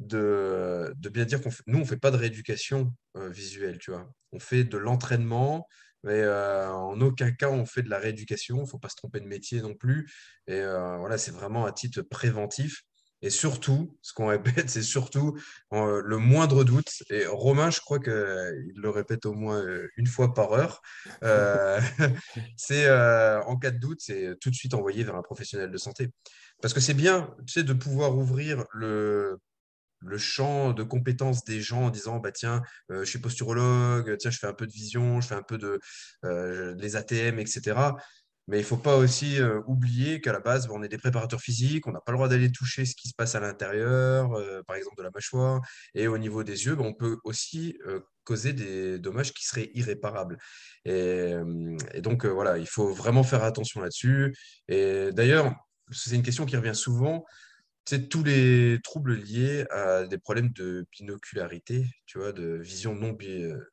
de, 0.00 0.92
bien 1.10 1.24
dire 1.24 1.40
qu'on 1.40 1.50
nous, 1.66 1.78
on 1.78 1.82
ne 1.82 1.86
fait 1.86 1.96
pas 1.96 2.10
de 2.10 2.16
rééducation 2.16 2.92
visuelle, 3.14 3.78
tu 3.78 3.92
vois. 3.92 4.10
On 4.32 4.40
fait 4.40 4.64
de 4.64 4.76
l'entraînement, 4.76 5.68
mais 6.02 6.26
en 6.26 7.00
aucun 7.00 7.30
cas 7.30 7.48
on 7.48 7.64
fait 7.64 7.82
de 7.82 7.90
la 7.90 7.98
rééducation. 7.98 8.56
Il 8.56 8.62
ne 8.62 8.66
faut 8.66 8.78
pas 8.78 8.88
se 8.88 8.96
tromper 8.96 9.20
de 9.20 9.26
métier 9.26 9.62
non 9.62 9.74
plus. 9.74 10.12
Et 10.48 10.60
voilà, 10.60 11.16
c'est 11.16 11.30
vraiment 11.30 11.64
à 11.64 11.72
titre 11.72 12.02
préventif. 12.02 12.82
Et 13.22 13.30
surtout, 13.30 13.96
ce 14.02 14.12
qu'on 14.12 14.26
répète, 14.26 14.68
c'est 14.70 14.82
surtout 14.82 15.38
euh, 15.72 16.02
le 16.04 16.18
moindre 16.18 16.64
doute. 16.64 16.90
Et 17.10 17.26
Romain, 17.26 17.70
je 17.70 17.80
crois 17.80 17.98
qu'il 17.98 18.12
le 18.12 18.90
répète 18.90 19.26
au 19.26 19.32
moins 19.32 19.62
euh, 19.62 19.88
une 19.96 20.06
fois 20.06 20.34
par 20.34 20.52
heure. 20.52 20.82
Euh, 21.22 21.80
c'est 22.56 22.90
en 22.90 23.56
cas 23.56 23.70
de 23.70 23.78
doute, 23.78 24.00
c'est 24.00 24.34
tout 24.40 24.50
de 24.50 24.54
suite 24.54 24.74
envoyer 24.74 25.04
vers 25.04 25.16
un 25.16 25.22
professionnel 25.22 25.70
de 25.70 25.78
santé. 25.78 26.10
Parce 26.60 26.74
que 26.74 26.80
c'est 26.80 26.94
bien 26.94 27.34
tu 27.46 27.54
sais, 27.54 27.62
de 27.62 27.72
pouvoir 27.72 28.16
ouvrir 28.16 28.64
le, 28.72 29.38
le 30.00 30.18
champ 30.18 30.72
de 30.72 30.82
compétences 30.82 31.44
des 31.44 31.60
gens 31.60 31.84
en 31.84 31.90
disant 31.90 32.18
bah 32.18 32.30
tiens 32.30 32.62
je 32.90 33.04
suis 33.04 33.18
posturologue 33.18 34.16
tiens 34.18 34.30
je 34.30 34.38
fais 34.38 34.46
un 34.46 34.52
peu 34.54 34.66
de 34.66 34.72
vision 34.72 35.20
je 35.20 35.28
fais 35.28 35.34
un 35.34 35.42
peu 35.42 35.58
de 35.58 35.80
les 36.78 36.96
ATM 36.96 37.38
etc 37.38 37.74
mais 38.46 38.58
il 38.58 38.60
ne 38.60 38.66
faut 38.66 38.76
pas 38.76 38.96
aussi 38.96 39.40
euh, 39.40 39.60
oublier 39.66 40.20
qu'à 40.20 40.32
la 40.32 40.40
base, 40.40 40.68
on 40.70 40.82
est 40.82 40.88
des 40.88 40.98
préparateurs 40.98 41.40
physiques, 41.40 41.86
on 41.86 41.92
n'a 41.92 42.00
pas 42.00 42.12
le 42.12 42.18
droit 42.18 42.28
d'aller 42.28 42.52
toucher 42.52 42.84
ce 42.84 42.94
qui 42.94 43.08
se 43.08 43.14
passe 43.14 43.34
à 43.34 43.40
l'intérieur, 43.40 44.34
euh, 44.34 44.62
par 44.66 44.76
exemple 44.76 44.96
de 44.98 45.02
la 45.02 45.10
mâchoire. 45.10 45.62
Et 45.94 46.08
au 46.08 46.18
niveau 46.18 46.44
des 46.44 46.66
yeux, 46.66 46.74
ben, 46.76 46.84
on 46.84 46.92
peut 46.92 47.18
aussi 47.24 47.78
euh, 47.86 48.00
causer 48.24 48.52
des 48.52 48.98
dommages 48.98 49.32
qui 49.32 49.46
seraient 49.46 49.70
irréparables. 49.74 50.38
Et, 50.84 51.34
donc, 52.00 52.26
voilà, 52.26 52.58
il 52.58 52.66
faut 52.66 52.92
vraiment 52.92 53.22
faire 53.22 53.44
attention 53.44 53.80
là-dessus. 53.80 54.34
Et 54.68 55.10
d'ailleurs, 55.12 55.54
c'est 55.90 56.14
une 56.14 56.22
question 56.22 56.46
qui 56.46 56.56
revient 56.56 56.74
souvent. 56.74 57.24
C'est 57.86 58.08
tous 58.08 58.24
les 58.24 58.78
troubles 58.82 59.14
liés 59.14 59.66
à 59.70 60.06
des 60.06 60.18
problèmes 60.18 60.50
de 60.52 60.86
binocularité, 60.92 61.86
tu 62.06 62.18
vois, 62.18 62.32
de 62.32 62.56
vision 62.56 62.94
non, 62.94 63.16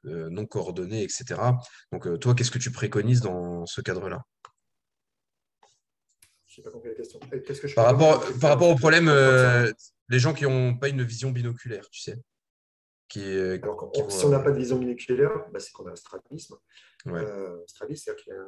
non 0.04 0.46
coordonnée, 0.46 1.04
etc. 1.04 1.42
Donc, 1.94 2.20
toi, 2.20 2.36
qu'est-ce 2.36 2.52
que 2.52 2.60
tu 2.60 2.72
préconises 2.72 3.22
dans 3.22 3.66
ce 3.66 3.82
cadre-là? 3.82 4.22
Je 6.52 6.62
pas 6.62 6.72
compris 6.72 6.90
la 6.90 6.96
question. 6.96 7.20
Qu'est-ce 7.46 7.62
que 7.62 7.68
je 7.68 7.76
par, 7.76 7.86
rapport, 7.86 8.24
par 8.40 8.50
rapport 8.52 8.70
au 8.70 8.76
problème, 8.76 9.08
euh, 9.08 9.72
les 10.10 10.20
gens 10.20 10.34
qui 10.34 10.44
n'ont 10.44 10.76
pas 10.76 10.90
une 10.90 11.02
vision 11.04 11.32
binoculaire, 11.32 11.90
tu 11.90 12.02
sais. 12.02 12.18
Qui, 13.08 13.24
Alors, 13.24 13.92
si 14.10 14.26
on 14.26 14.30
n'a 14.30 14.40
pas 14.40 14.52
de 14.52 14.58
vision 14.58 14.78
binoculaire, 14.78 15.46
bah, 15.52 15.60
c'est 15.60 15.72
qu'on 15.72 15.86
a 15.88 15.92
un 15.92 15.96
strabisme. 15.96 16.58
Euh, 17.08 17.58
strabisme, 17.68 18.04
c'est-à-dire 18.06 18.24
qu'il 18.24 18.34
y 18.34 18.36
a 18.36 18.46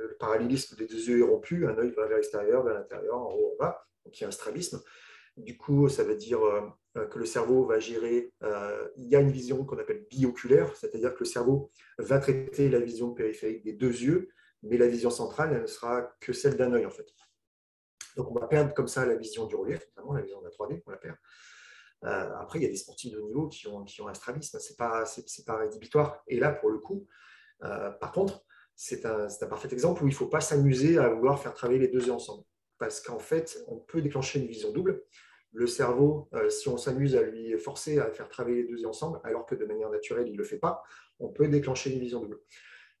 le 0.00 0.16
parallélisme 0.18 0.76
des 0.76 0.86
deux 0.86 1.08
yeux 1.08 1.20
est 1.20 1.28
rompu, 1.28 1.66
un 1.66 1.76
œil 1.78 1.90
va 1.90 2.06
vers 2.06 2.16
l'extérieur, 2.16 2.62
vers 2.64 2.74
l'intérieur, 2.74 3.16
en 3.16 3.32
haut, 3.32 3.54
en 3.54 3.56
bas. 3.64 3.86
Donc 4.04 4.18
il 4.18 4.22
y 4.22 4.24
a 4.24 4.28
un 4.28 4.32
strabisme. 4.32 4.80
Du 5.36 5.56
coup, 5.56 5.88
ça 5.88 6.02
veut 6.02 6.16
dire 6.16 6.44
euh, 6.44 7.06
que 7.06 7.18
le 7.18 7.26
cerveau 7.26 7.64
va 7.64 7.78
gérer. 7.78 8.32
Euh, 8.42 8.88
il 8.96 9.06
y 9.06 9.16
a 9.16 9.20
une 9.20 9.30
vision 9.30 9.64
qu'on 9.64 9.78
appelle 9.78 10.04
bioculaire, 10.10 10.74
c'est-à-dire 10.76 11.14
que 11.14 11.20
le 11.20 11.26
cerveau 11.26 11.70
va 11.98 12.18
traiter 12.18 12.68
la 12.68 12.80
vision 12.80 13.12
périphérique 13.12 13.64
des 13.64 13.72
deux 13.72 13.90
yeux 13.90 14.30
mais 14.62 14.76
la 14.76 14.88
vision 14.88 15.10
centrale, 15.10 15.52
elle 15.54 15.62
ne 15.62 15.66
sera 15.66 16.14
que 16.20 16.32
celle 16.32 16.56
d'un 16.56 16.72
œil 16.72 16.86
en 16.86 16.90
fait. 16.90 17.06
Donc 18.16 18.30
on 18.30 18.34
va 18.34 18.46
perdre 18.46 18.74
comme 18.74 18.88
ça 18.88 19.06
la 19.06 19.14
vision 19.14 19.46
du 19.46 19.54
relief, 19.54 19.86
notamment 19.96 20.14
la 20.14 20.22
vision 20.22 20.40
de 20.40 20.44
la 20.46 20.50
3D, 20.50 20.82
on 20.86 20.90
la 20.90 20.96
perd. 20.96 21.16
Euh, 22.04 22.30
après, 22.38 22.58
il 22.58 22.62
y 22.62 22.66
a 22.66 22.68
des 22.68 22.76
sportifs 22.76 23.12
de 23.12 23.18
haut 23.18 23.26
niveau 23.26 23.48
qui 23.48 23.66
ont, 23.66 23.84
qui 23.84 24.00
ont 24.00 24.08
un 24.08 24.14
strabisme, 24.14 24.58
ce 24.58 24.72
n'est 24.72 24.76
pas, 24.76 25.04
pas 25.46 25.56
rédhibitoire. 25.56 26.22
Et 26.28 26.38
là, 26.38 26.52
pour 26.52 26.70
le 26.70 26.78
coup, 26.78 27.06
euh, 27.64 27.90
par 27.90 28.12
contre, 28.12 28.44
c'est 28.76 29.04
un, 29.04 29.26
un, 29.26 29.46
parfait 29.46 29.68
exemple 29.72 30.04
où 30.04 30.06
il 30.06 30.10
ne 30.10 30.16
faut 30.16 30.28
pas 30.28 30.40
s'amuser 30.40 30.98
à 30.98 31.08
vouloir 31.08 31.40
faire 31.40 31.54
travailler 31.54 31.80
les 31.80 31.88
deux 31.88 32.06
yeux 32.06 32.12
ensemble. 32.12 32.44
Parce 32.78 33.00
qu'en 33.00 33.18
fait, 33.18 33.58
on 33.66 33.78
peut 33.78 34.00
déclencher 34.00 34.38
une 34.38 34.46
vision 34.46 34.72
double. 34.72 35.02
Le 35.52 35.66
cerveau, 35.66 36.28
euh, 36.34 36.48
si 36.50 36.68
on 36.68 36.76
s'amuse 36.76 37.16
à 37.16 37.22
lui 37.22 37.58
forcer 37.58 37.98
à 37.98 38.10
faire 38.10 38.28
travailler 38.28 38.62
les 38.62 38.68
deux 38.68 38.80
yeux 38.80 38.88
ensemble, 38.88 39.20
alors 39.24 39.46
que 39.46 39.56
de 39.56 39.64
manière 39.64 39.90
naturelle, 39.90 40.28
il 40.28 40.34
ne 40.34 40.38
le 40.38 40.44
fait 40.44 40.58
pas, 40.58 40.82
on 41.18 41.28
peut 41.28 41.48
déclencher 41.48 41.92
une 41.92 41.98
vision 41.98 42.20
double. 42.20 42.38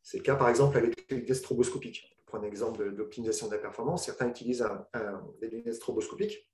C'est 0.08 0.16
le 0.16 0.22
cas, 0.22 0.36
par 0.36 0.48
exemple, 0.48 0.78
avec 0.78 1.10
les 1.10 1.18
lunettes 1.18 1.34
stroboscopiques. 1.34 2.16
Pour 2.16 2.24
prendre 2.24 2.44
un 2.44 2.48
exemple 2.48 2.94
d'optimisation 2.94 3.46
de 3.46 3.52
la 3.52 3.58
performance, 3.58 4.06
certains 4.06 4.26
utilisent 4.26 4.66
des 5.38 5.50
lunettes 5.50 5.74
stroboscopiques. 5.74 6.50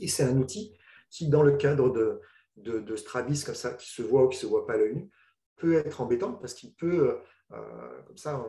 Et 0.00 0.08
c'est 0.08 0.24
un 0.24 0.36
outil 0.36 0.76
qui, 1.10 1.28
dans 1.28 1.44
le 1.44 1.56
cadre 1.56 1.90
de, 1.90 2.20
de, 2.56 2.96
comme 3.44 3.54
ça, 3.54 3.74
qui 3.74 3.88
se 3.88 4.02
voit 4.02 4.24
ou 4.24 4.28
qui 4.28 4.38
ne 4.38 4.40
se 4.40 4.46
voit 4.46 4.66
pas 4.66 4.72
à 4.72 4.78
l'œil 4.78 4.96
nu, 4.96 5.10
peut 5.54 5.74
être 5.74 6.00
embêtant 6.00 6.32
parce 6.32 6.54
qu'il 6.54 6.74
peut, 6.74 7.20
euh, 7.52 8.02
comme 8.04 8.16
ça, 8.16 8.44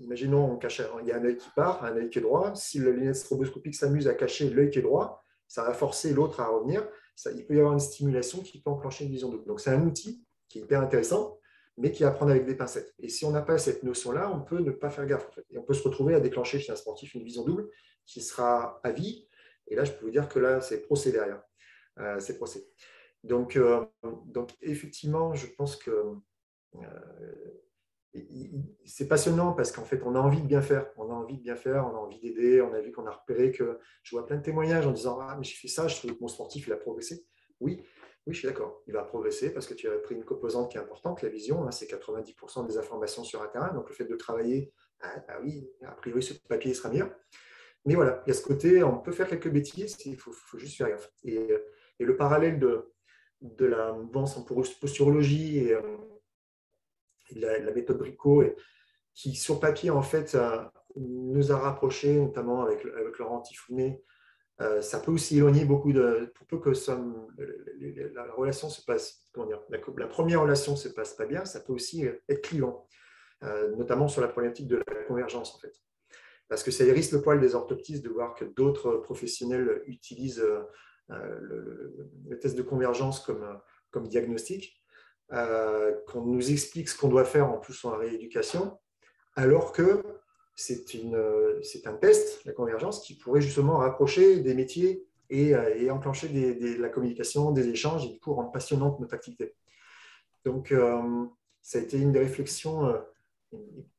imaginons, 0.00 0.52
on 0.52 0.56
cache, 0.56 0.80
il 1.02 1.06
y 1.06 1.12
a 1.12 1.18
un 1.18 1.24
œil 1.26 1.36
qui 1.36 1.50
part, 1.54 1.84
un 1.84 1.98
œil 1.98 2.08
qui 2.08 2.20
est 2.20 2.22
droit. 2.22 2.54
Si 2.54 2.78
la 2.78 2.92
lunette 2.92 3.16
stroboscopique 3.16 3.74
s'amuse 3.74 4.08
à 4.08 4.14
cacher 4.14 4.48
l'œil 4.48 4.70
qui 4.70 4.78
est 4.78 4.82
droit, 4.82 5.22
ça 5.46 5.64
va 5.64 5.74
forcer 5.74 6.14
l'autre 6.14 6.40
à 6.40 6.48
revenir. 6.48 6.88
Il 7.26 7.44
peut 7.44 7.56
y 7.56 7.58
avoir 7.58 7.74
une 7.74 7.78
stimulation 7.78 8.40
qui 8.40 8.62
peut 8.62 8.70
enclencher 8.70 9.04
une 9.04 9.10
vision 9.10 9.28
double. 9.28 9.44
Donc, 9.44 9.60
c'est 9.60 9.68
un 9.68 9.82
outil 9.86 10.24
qui 10.48 10.60
est 10.60 10.62
hyper 10.62 10.80
intéressant 10.80 11.37
mais 11.78 11.92
qui 11.92 12.04
apprend 12.04 12.28
avec 12.28 12.44
des 12.44 12.56
pincettes. 12.56 12.92
Et 12.98 13.08
si 13.08 13.24
on 13.24 13.30
n'a 13.30 13.40
pas 13.40 13.56
cette 13.56 13.84
notion-là, 13.84 14.30
on 14.34 14.40
peut 14.40 14.58
ne 14.58 14.72
pas 14.72 14.90
faire 14.90 15.06
gaffe. 15.06 15.28
En 15.28 15.32
fait. 15.32 15.46
Et 15.50 15.58
on 15.58 15.62
peut 15.62 15.74
se 15.74 15.82
retrouver 15.82 16.14
à 16.14 16.20
déclencher 16.20 16.58
chez 16.58 16.72
un 16.72 16.76
sportif 16.76 17.14
une 17.14 17.22
vision 17.22 17.44
double 17.44 17.68
qui 18.04 18.20
sera 18.20 18.80
à 18.82 18.90
vie. 18.90 19.28
Et 19.68 19.76
là, 19.76 19.84
je 19.84 19.92
peux 19.92 20.04
vous 20.04 20.10
dire 20.10 20.28
que 20.28 20.40
là, 20.40 20.60
c'est 20.60 20.82
procès 20.82 21.12
derrière. 21.12 21.40
Euh, 21.98 22.18
c'est 22.18 22.36
procès. 22.36 22.66
Donc, 23.22 23.56
euh, 23.56 23.84
donc, 24.26 24.50
effectivement, 24.60 25.34
je 25.34 25.46
pense 25.46 25.76
que 25.76 26.14
euh, 26.74 26.80
c'est 28.84 29.06
passionnant 29.06 29.52
parce 29.52 29.70
qu'en 29.70 29.84
fait, 29.84 30.02
on 30.04 30.16
a 30.16 30.18
envie 30.18 30.40
de 30.40 30.46
bien 30.46 30.62
faire. 30.62 30.90
On 30.96 31.10
a 31.10 31.14
envie 31.14 31.36
de 31.36 31.42
bien 31.42 31.56
faire, 31.56 31.86
on 31.86 31.94
a 31.94 31.98
envie 31.98 32.18
d'aider. 32.18 32.60
On 32.60 32.72
a 32.72 32.80
vu 32.80 32.90
qu'on 32.90 33.06
a 33.06 33.12
repéré 33.12 33.52
que 33.52 33.78
je 34.02 34.16
vois 34.16 34.26
plein 34.26 34.36
de 34.36 34.42
témoignages 34.42 34.86
en 34.86 34.92
disant 34.92 35.18
Ah, 35.20 35.36
mais 35.38 35.44
j'ai 35.44 35.54
fait 35.54 35.68
ça, 35.68 35.86
je 35.86 35.96
trouve 35.96 36.14
que 36.14 36.20
mon 36.20 36.28
sportif, 36.28 36.66
il 36.66 36.72
a 36.72 36.76
progressé. 36.76 37.24
Oui, 37.60 37.82
oui, 38.28 38.34
je 38.34 38.40
suis 38.40 38.48
d'accord. 38.48 38.82
Il 38.86 38.92
va 38.92 39.04
progresser 39.04 39.54
parce 39.54 39.66
que 39.66 39.72
tu 39.72 39.88
as 39.88 39.96
pris 39.96 40.14
une 40.14 40.24
composante 40.24 40.70
qui 40.70 40.76
est 40.76 40.80
importante, 40.80 41.22
la 41.22 41.30
vision. 41.30 41.66
Hein, 41.66 41.70
c'est 41.70 41.90
90% 41.90 42.66
des 42.66 42.76
informations 42.76 43.24
sur 43.24 43.42
un 43.42 43.46
terrain. 43.46 43.72
Donc, 43.72 43.88
le 43.88 43.94
fait 43.94 44.04
de 44.04 44.16
travailler, 44.16 44.70
ah, 45.00 45.40
oui, 45.42 45.66
a 45.82 45.92
priori, 45.92 46.22
ce 46.22 46.34
papier 46.34 46.74
sera 46.74 46.90
mieux. 46.90 47.10
mais 47.86 47.94
voilà, 47.94 48.22
il 48.26 48.28
y 48.28 48.32
a 48.32 48.34
ce 48.34 48.42
côté, 48.42 48.82
on 48.82 48.98
peut 48.98 49.12
faire 49.12 49.28
quelques 49.28 49.48
bêtises, 49.48 49.96
il 50.04 50.18
faut, 50.18 50.34
juste 50.58 50.76
faire 50.76 50.90
gaffe. 50.90 51.10
Et, 51.24 51.48
le 52.00 52.16
parallèle 52.16 52.58
de, 52.58 52.92
de 53.40 53.64
la 53.64 53.92
mouvance 53.94 54.36
en 54.36 54.42
posturologie 54.42 55.58
et, 55.58 55.76
la, 57.34 57.72
méthode 57.72 57.96
Brico, 57.96 58.44
qui 59.14 59.34
sur 59.36 59.58
papier, 59.58 59.88
en 59.88 60.02
fait, 60.02 60.36
nous 60.96 61.50
a 61.50 61.56
rapprochés, 61.56 62.18
notamment 62.18 62.62
avec, 62.62 62.84
avec 62.84 63.18
Laurent 63.18 63.40
Tifounet, 63.40 64.02
euh, 64.60 64.82
ça 64.82 64.98
peut 64.98 65.12
aussi 65.12 65.36
éloigner 65.36 65.64
beaucoup 65.64 65.92
de. 65.92 66.32
Pour 66.34 66.46
peu 66.46 66.58
que 66.58 66.70
la, 68.14 68.32
relation 68.32 68.68
se 68.68 68.84
passe. 68.84 69.28
Comment 69.32 69.46
dire, 69.46 69.62
la, 69.68 70.06
première 70.06 70.42
relation 70.42 70.74
se 70.76 70.88
passe 70.88 71.14
pas 71.14 71.26
bien, 71.26 71.44
ça 71.44 71.60
peut 71.60 71.72
aussi 71.72 72.04
être 72.28 72.42
clivant, 72.42 72.88
euh, 73.44 73.74
notamment 73.76 74.08
sur 74.08 74.20
la 74.20 74.28
problématique 74.28 74.66
de 74.66 74.76
la 74.76 75.04
convergence, 75.06 75.54
en 75.54 75.58
fait. 75.58 75.74
Parce 76.48 76.62
que 76.62 76.70
ça 76.70 76.84
hérisse 76.84 77.12
le 77.12 77.22
poil 77.22 77.40
des 77.40 77.54
orthoptistes 77.54 78.02
de 78.02 78.08
voir 78.08 78.34
que 78.34 78.44
d'autres 78.44 78.96
professionnels 78.96 79.82
utilisent 79.86 80.44
euh, 81.10 81.38
le, 81.40 82.38
test 82.40 82.56
de 82.56 82.62
convergence 82.62 83.20
comme, 83.20 84.08
diagnostic, 84.08 84.82
qu'on 85.28 86.24
nous 86.24 86.50
explique 86.50 86.88
ce 86.88 86.98
qu'on 86.98 87.08
doit 87.08 87.24
faire 87.24 87.50
en 87.50 87.58
plus 87.58 87.84
en 87.84 87.96
rééducation, 87.96 88.78
alors 89.34 89.72
que 89.72 89.82
euh, 89.82 90.02
c'est 90.58 91.86
un 91.86 91.94
test, 91.94 92.44
la 92.44 92.52
convergence, 92.52 93.00
qui 93.00 93.14
pourrait 93.14 93.40
justement 93.40 93.76
rapprocher 93.76 94.40
des 94.40 94.54
métiers 94.54 95.06
et, 95.30 95.54
euh, 95.54 95.92
enclencher 95.92 96.28
la 96.78 96.88
communication, 96.88 97.52
des 97.52 97.68
échanges 97.68 98.06
et 98.06 98.08
du 98.08 98.18
coup 98.18 98.34
rendre 98.34 98.50
passionnante 98.50 98.98
notre 98.98 99.14
activité. 99.14 99.54
Donc, 100.44 100.72
euh, 100.72 101.26
ça 101.62 101.78
a 101.78 101.82
été 101.82 101.98
une 101.98 102.10
des 102.10 102.18
réflexions 102.18 102.92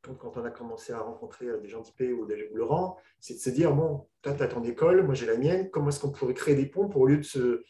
quand, 0.01 0.37
on 0.37 0.43
a 0.43 0.51
commencé 0.51 0.91
à 0.93 0.99
rencontrer 0.99 1.47
des 1.59 1.69
gens 1.69 1.81
d'IP 1.81 2.13
ou 2.19 2.25
des 2.25 2.49
Laurent, 2.53 2.97
c'est 3.19 3.35
de 3.35 3.39
se 3.39 3.49
dire 3.49 3.73
bon, 3.73 4.07
toi, 4.21 4.33
tu 4.33 4.43
as 4.43 4.47
ton 4.47 4.63
école, 4.63 5.03
moi 5.03 5.15
j'ai 5.15 5.25
la 5.25 5.37
mienne, 5.37 5.69
comment 5.71 5.89
est-ce 5.89 5.99
qu'on 5.99 6.11
pourrait 6.11 6.33
créer 6.33 6.55
des 6.55 6.65
ponts 6.65 6.89
pour 6.89 7.01
au 7.01 7.07
lieu 7.07 7.17
de 7.17 7.23
se. 7.23 7.63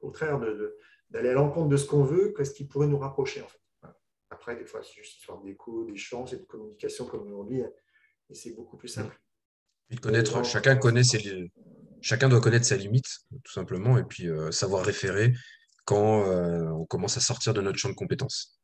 Au 0.00 0.06
contraire, 0.06 0.40
d'aller 1.10 1.30
à 1.30 1.32
l'encontre 1.32 1.68
de 1.68 1.76
ce 1.76 1.86
qu'on 1.86 2.04
veut, 2.04 2.32
qu'est-ce 2.36 2.54
qui 2.54 2.64
pourrait 2.64 2.86
nous 2.86 2.98
rapprocher 2.98 3.42
en 3.42 3.48
fait 3.48 3.58
après, 4.34 4.56
des 4.56 4.66
fois, 4.66 4.82
c'est 4.82 4.94
juste 4.94 5.14
une 5.14 5.20
histoire 5.20 5.40
d'écho, 5.40 5.84
d'échange 5.84 6.34
et 6.34 6.36
de 6.36 6.44
communication 6.44 7.06
comme 7.06 7.26
aujourd'hui. 7.26 7.62
Et 8.30 8.34
c'est 8.34 8.54
beaucoup 8.54 8.76
plus 8.76 8.88
simple. 8.88 9.18
Et 9.90 9.96
connaître, 9.96 10.44
chacun, 10.44 10.76
connaît 10.76 11.04
ses, 11.04 11.50
chacun 12.00 12.28
doit 12.28 12.40
connaître 12.40 12.66
ses 12.66 12.78
limites, 12.78 13.20
tout 13.44 13.52
simplement, 13.52 13.98
et 13.98 14.04
puis 14.04 14.28
euh, 14.28 14.50
savoir 14.50 14.84
référer 14.84 15.32
quand 15.84 16.26
euh, 16.26 16.68
on 16.70 16.86
commence 16.86 17.16
à 17.16 17.20
sortir 17.20 17.54
de 17.54 17.60
notre 17.60 17.78
champ 17.78 17.90
de 17.90 17.94
compétences. 17.94 18.60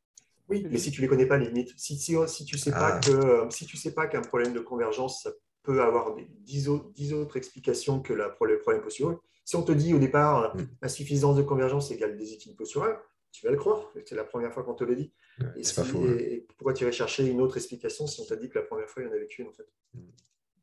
Oui, 0.49 0.67
mais 0.69 0.77
si 0.77 0.91
tu 0.91 0.99
ne 0.99 1.05
les 1.05 1.09
connais 1.09 1.27
pas, 1.27 1.37
les 1.37 1.47
limites, 1.47 1.73
si, 1.77 1.97
si, 1.97 2.15
si 2.27 2.45
tu 2.45 2.55
ne 2.55 2.59
sais, 2.59 2.71
pas 2.71 2.99
ah. 2.99 3.47
si 3.49 3.65
tu 3.65 3.77
sais 3.77 3.93
pas 3.93 4.07
qu'un 4.07 4.21
problème 4.21 4.53
de 4.53 4.59
convergence, 4.59 5.23
ça 5.23 5.31
peut 5.63 5.81
avoir 5.81 6.15
dix 6.41 6.67
autres, 6.67 6.91
autres 7.13 7.37
explications 7.37 8.01
que 8.01 8.13
la, 8.13 8.35
le 8.41 8.59
problème 8.59 8.81
postural, 8.81 9.17
si 9.45 9.55
on 9.55 9.63
te 9.63 9.71
dit 9.71 9.93
au 9.93 9.99
départ, 9.99 10.55
mm. 10.55 10.67
insuffisance 10.81 11.37
de 11.37 11.43
convergence 11.43 11.91
égale 11.91 12.17
déséquilibre 12.17 12.57
postural, 12.57 12.99
tu 13.31 13.45
vas 13.45 13.51
le 13.51 13.57
croire. 13.57 13.91
C'est 14.05 14.15
la 14.15 14.23
première 14.23 14.53
fois 14.53 14.63
qu'on 14.63 14.73
te 14.73 14.83
le 14.83 14.95
dit. 14.95 15.13
Et, 15.39 15.61
pas 15.75 15.83
faux, 15.83 16.07
et, 16.07 16.45
pourquoi 16.57 16.73
tu 16.73 16.83
irais 16.83 16.91
chercher 16.91 17.25
une 17.25 17.41
autre 17.41 17.57
explication 17.57 18.07
si 18.07 18.21
on 18.21 18.25
t'a 18.25 18.35
dit 18.35 18.49
que 18.49 18.59
la 18.59 18.65
première 18.65 18.87
fois, 18.87 19.03
il 19.03 19.07
y 19.07 19.09
en 19.09 19.13
avait 19.13 19.27
qu'une 19.27 19.47
en 19.47 19.53
fait? 19.53 19.67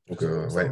Donc, 0.09 0.23
euh, 0.23 0.49
ouais. 0.51 0.71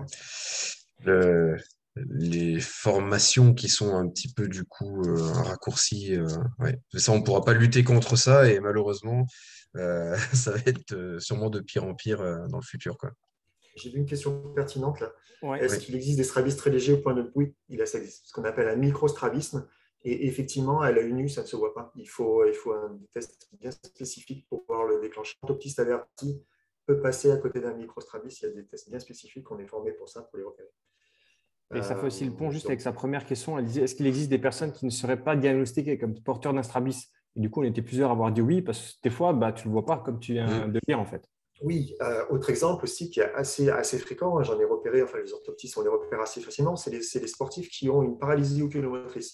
les 1.96 2.60
formations 2.60 3.54
qui 3.54 3.68
sont 3.68 3.94
un 3.94 4.08
petit 4.08 4.32
peu 4.32 4.48
du 4.48 4.64
coup 4.64 5.02
euh, 5.02 5.20
raccourcies, 5.20 6.16
euh, 6.16 6.26
ouais. 6.58 6.78
ça, 6.94 7.12
on 7.12 7.18
ne 7.18 7.24
pourra 7.24 7.44
pas 7.44 7.52
lutter 7.52 7.84
contre 7.84 8.16
ça 8.16 8.50
et 8.50 8.60
malheureusement, 8.60 9.26
ça 9.74 10.52
va 10.52 10.58
être 10.64 11.18
sûrement 11.18 11.50
de 11.50 11.60
pire 11.60 11.84
en 11.84 11.94
pire 11.94 12.18
dans 12.48 12.56
le 12.56 12.64
futur. 12.64 12.96
Quoi. 12.96 13.10
J'ai 13.76 13.90
vu 13.90 13.98
une 13.98 14.06
question 14.06 14.54
pertinente 14.54 15.00
là. 15.00 15.12
Est-ce 15.60 15.78
qu'il 15.78 15.94
existe 15.94 16.16
des 16.16 16.24
strabismes 16.24 16.56
très 16.56 16.70
légers 16.70 16.94
au 16.94 16.98
point 16.98 17.14
de. 17.14 17.30
Oui, 17.34 17.54
il 17.68 17.82
a, 17.82 17.86
ce 17.86 17.98
qu'on 18.32 18.44
appelle 18.44 18.68
un 18.68 18.76
microstrabisme. 18.76 19.68
Et 20.08 20.28
effectivement, 20.28 20.82
à 20.82 20.92
l'œil 20.92 21.12
nu, 21.12 21.28
ça 21.28 21.42
ne 21.42 21.46
se 21.48 21.56
voit 21.56 21.74
pas. 21.74 21.92
Il 21.96 22.08
faut, 22.08 22.46
il 22.46 22.54
faut 22.54 22.72
un 22.72 22.96
test 23.12 23.48
bien 23.58 23.72
spécifique 23.72 24.46
pour 24.48 24.64
pouvoir 24.64 24.86
le 24.86 25.00
déclencher. 25.00 25.34
L'orthoptiste 25.42 25.80
averti 25.80 26.40
peut 26.86 27.00
passer 27.00 27.32
à 27.32 27.38
côté 27.38 27.60
d'un 27.60 27.74
microstrabis. 27.74 28.38
Il 28.40 28.48
y 28.48 28.52
a 28.52 28.54
des 28.54 28.64
tests 28.64 28.88
bien 28.88 29.00
spécifiques. 29.00 29.50
On 29.50 29.58
est 29.58 29.66
formé 29.66 29.90
pour 29.90 30.08
ça, 30.08 30.22
pour 30.22 30.38
les 30.38 30.44
repérer. 30.44 30.68
Et 31.74 31.82
ça 31.82 31.96
fait 31.96 32.06
aussi 32.06 32.24
le 32.24 32.30
pont 32.30 32.52
juste 32.52 32.66
avec 32.66 32.80
sa 32.80 32.92
première 32.92 33.26
question. 33.26 33.58
Elle 33.58 33.64
disait 33.64 33.82
est-ce 33.82 33.96
qu'il 33.96 34.06
existe 34.06 34.30
des 34.30 34.38
personnes 34.38 34.70
qui 34.70 34.84
ne 34.86 34.90
seraient 34.90 35.20
pas 35.20 35.34
diagnostiquées 35.34 35.98
comme 35.98 36.14
porteurs 36.22 36.54
d'un 36.54 36.62
strabis 36.62 37.08
Et 37.34 37.40
du 37.40 37.50
coup, 37.50 37.62
on 37.62 37.64
était 37.64 37.82
plusieurs 37.82 38.10
à 38.10 38.12
avoir 38.12 38.30
dit 38.30 38.42
oui, 38.42 38.62
parce 38.62 38.92
que 38.92 39.00
des 39.02 39.10
fois, 39.10 39.32
bah, 39.32 39.52
tu 39.52 39.66
ne 39.66 39.70
le 39.70 39.72
vois 39.72 39.86
pas 39.86 39.98
comme 39.98 40.20
tu 40.20 40.34
viens 40.34 40.68
de 40.68 40.78
dire 40.86 41.00
en 41.00 41.06
fait. 41.06 41.28
Oui, 41.62 41.96
euh, 42.00 42.24
autre 42.30 42.50
exemple 42.50 42.84
aussi 42.84 43.10
qui 43.10 43.18
est 43.18 43.34
assez, 43.34 43.70
assez 43.70 43.98
fréquent, 43.98 44.40
j'en 44.44 44.60
ai 44.60 44.64
repéré, 44.64 45.02
enfin 45.02 45.18
les 45.18 45.32
orthoptistes, 45.32 45.76
on 45.78 45.82
les 45.82 45.88
repère 45.88 46.20
assez 46.20 46.42
facilement, 46.42 46.76
c'est 46.76 46.90
les, 46.90 46.98
les, 46.98 47.26
sportifs 47.26 47.70
qui 47.70 47.88
ont 47.88 48.02
une 48.02 48.18
paralysie 48.18 48.60
oculomotrice 48.60 49.32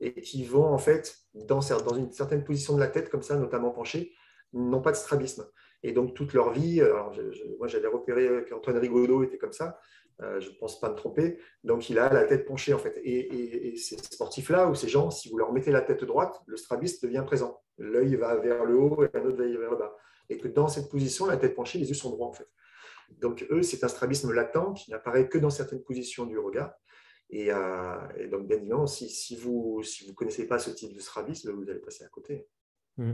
et 0.00 0.12
qui 0.20 0.44
vont 0.44 0.66
en 0.66 0.78
fait 0.78 1.16
dans, 1.34 1.60
dans 1.60 1.94
une 1.94 2.12
certaine 2.12 2.44
position 2.44 2.74
de 2.74 2.80
la 2.80 2.88
tête, 2.88 3.10
comme 3.10 3.22
ça, 3.22 3.36
notamment 3.36 3.70
penchée, 3.70 4.12
n'ont 4.52 4.80
pas 4.80 4.92
de 4.92 4.96
strabisme. 4.96 5.46
Et 5.82 5.92
donc 5.92 6.14
toute 6.14 6.32
leur 6.32 6.52
vie, 6.52 6.80
alors 6.80 7.12
moi 7.58 7.68
j'avais 7.68 7.86
repéré 7.86 8.44
qu'Antoine 8.48 8.78
Rigaudot 8.78 9.22
était 9.22 9.38
comme 9.38 9.52
ça, 9.52 9.78
euh, 10.20 10.40
je 10.40 10.50
ne 10.50 10.54
pense 10.56 10.80
pas 10.80 10.90
me 10.90 10.96
tromper, 10.96 11.38
donc 11.62 11.88
il 11.90 11.98
a 11.98 12.12
la 12.12 12.24
tête 12.24 12.44
penchée 12.44 12.74
en 12.74 12.78
fait. 12.78 13.00
Et, 13.04 13.76
ces 13.76 13.96
sportifs-là, 13.96 14.68
ou 14.68 14.74
ces 14.74 14.88
gens, 14.88 15.10
si 15.10 15.28
vous 15.28 15.38
leur 15.38 15.52
mettez 15.52 15.70
la 15.70 15.82
tête 15.82 16.02
droite, 16.02 16.40
le 16.46 16.56
strabisme 16.56 17.06
devient 17.06 17.22
présent. 17.24 17.62
L'œil 17.78 18.16
va 18.16 18.34
vers 18.36 18.64
le 18.64 18.74
haut 18.76 19.04
et 19.04 19.16
un 19.16 19.24
autre 19.24 19.36
va 19.36 19.46
vers 19.46 19.70
le 19.70 19.76
bas. 19.76 19.96
Et 20.28 20.38
que 20.38 20.48
dans 20.48 20.66
cette 20.66 20.90
position, 20.90 21.26
la 21.26 21.36
tête 21.36 21.54
penchée, 21.54 21.78
les 21.78 21.88
yeux 21.88 21.94
sont 21.94 22.10
droits 22.10 22.26
en 22.26 22.32
fait. 22.32 22.48
Donc 23.10 23.46
eux, 23.50 23.62
c'est 23.62 23.84
un 23.84 23.88
strabisme 23.88 24.32
latent 24.32 24.74
qui 24.74 24.90
n'apparaît 24.90 25.28
que 25.28 25.38
dans 25.38 25.50
certaines 25.50 25.82
positions 25.82 26.26
du 26.26 26.38
regard. 26.38 26.74
Euh, 27.34 28.08
et, 28.16 28.28
donc, 28.28 28.46
bien 28.46 28.56
évidemment, 28.56 28.86
si, 28.86 29.08
si 29.08 29.36
vous 29.36 29.78
ne 29.78 29.84
si 29.84 30.06
vous 30.06 30.14
connaissez 30.14 30.46
pas 30.46 30.58
ce 30.58 30.70
type 30.70 30.94
de 30.94 31.00
strabisme, 31.00 31.50
vous 31.52 31.68
allez 31.68 31.80
passer 31.80 32.04
à 32.04 32.08
côté. 32.08 32.46
Mmh. 32.96 33.12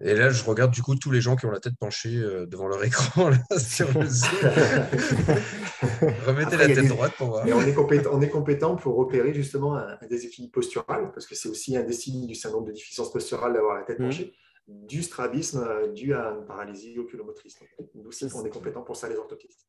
Et 0.00 0.14
là, 0.14 0.28
je 0.28 0.44
regarde 0.44 0.72
du 0.72 0.82
coup 0.82 0.94
tous 0.96 1.10
les 1.10 1.22
gens 1.22 1.36
qui 1.36 1.46
ont 1.46 1.50
la 1.50 1.60
tête 1.60 1.76
penchée 1.78 2.18
euh, 2.18 2.46
devant 2.46 2.66
leur 2.66 2.82
écran 2.84 3.30
sur 3.56 3.88
le 3.88 4.00
Remettez 6.26 6.56
la 6.56 6.66
tête 6.66 6.88
droite 6.88 7.14
pour 7.16 7.28
voir. 7.28 7.46
Et 7.46 7.52
on, 7.52 7.62
est 7.62 7.72
compétent, 7.72 8.10
on 8.12 8.20
est 8.20 8.28
compétent 8.28 8.76
pour 8.76 8.96
repérer 8.96 9.32
justement 9.32 9.76
un, 9.76 9.96
déséquilibre 10.08 10.52
postural, 10.52 11.12
parce 11.12 11.26
que 11.26 11.34
c'est 11.34 11.48
aussi 11.48 11.76
un 11.76 11.84
des 11.84 11.92
signes 11.92 12.26
du 12.26 12.34
syndrome 12.34 12.66
de 12.66 12.72
déficience 12.72 13.12
posturale 13.12 13.54
d'avoir 13.54 13.76
la 13.76 13.84
tête 13.84 13.98
mmh. 13.98 14.04
penchée, 14.04 14.34
du 14.66 15.02
strabisme 15.02 15.64
euh, 15.66 15.92
dû 15.92 16.12
à 16.12 16.32
une 16.32 16.44
paralysie 16.44 16.98
oculomotrice. 16.98 17.58
Nous 17.94 18.06
aussi, 18.06 18.26
on 18.34 18.44
est 18.44 18.50
compétent 18.50 18.82
pour 18.82 18.96
ça, 18.96 19.08
les 19.08 19.16
orthoptistes. 19.16 19.68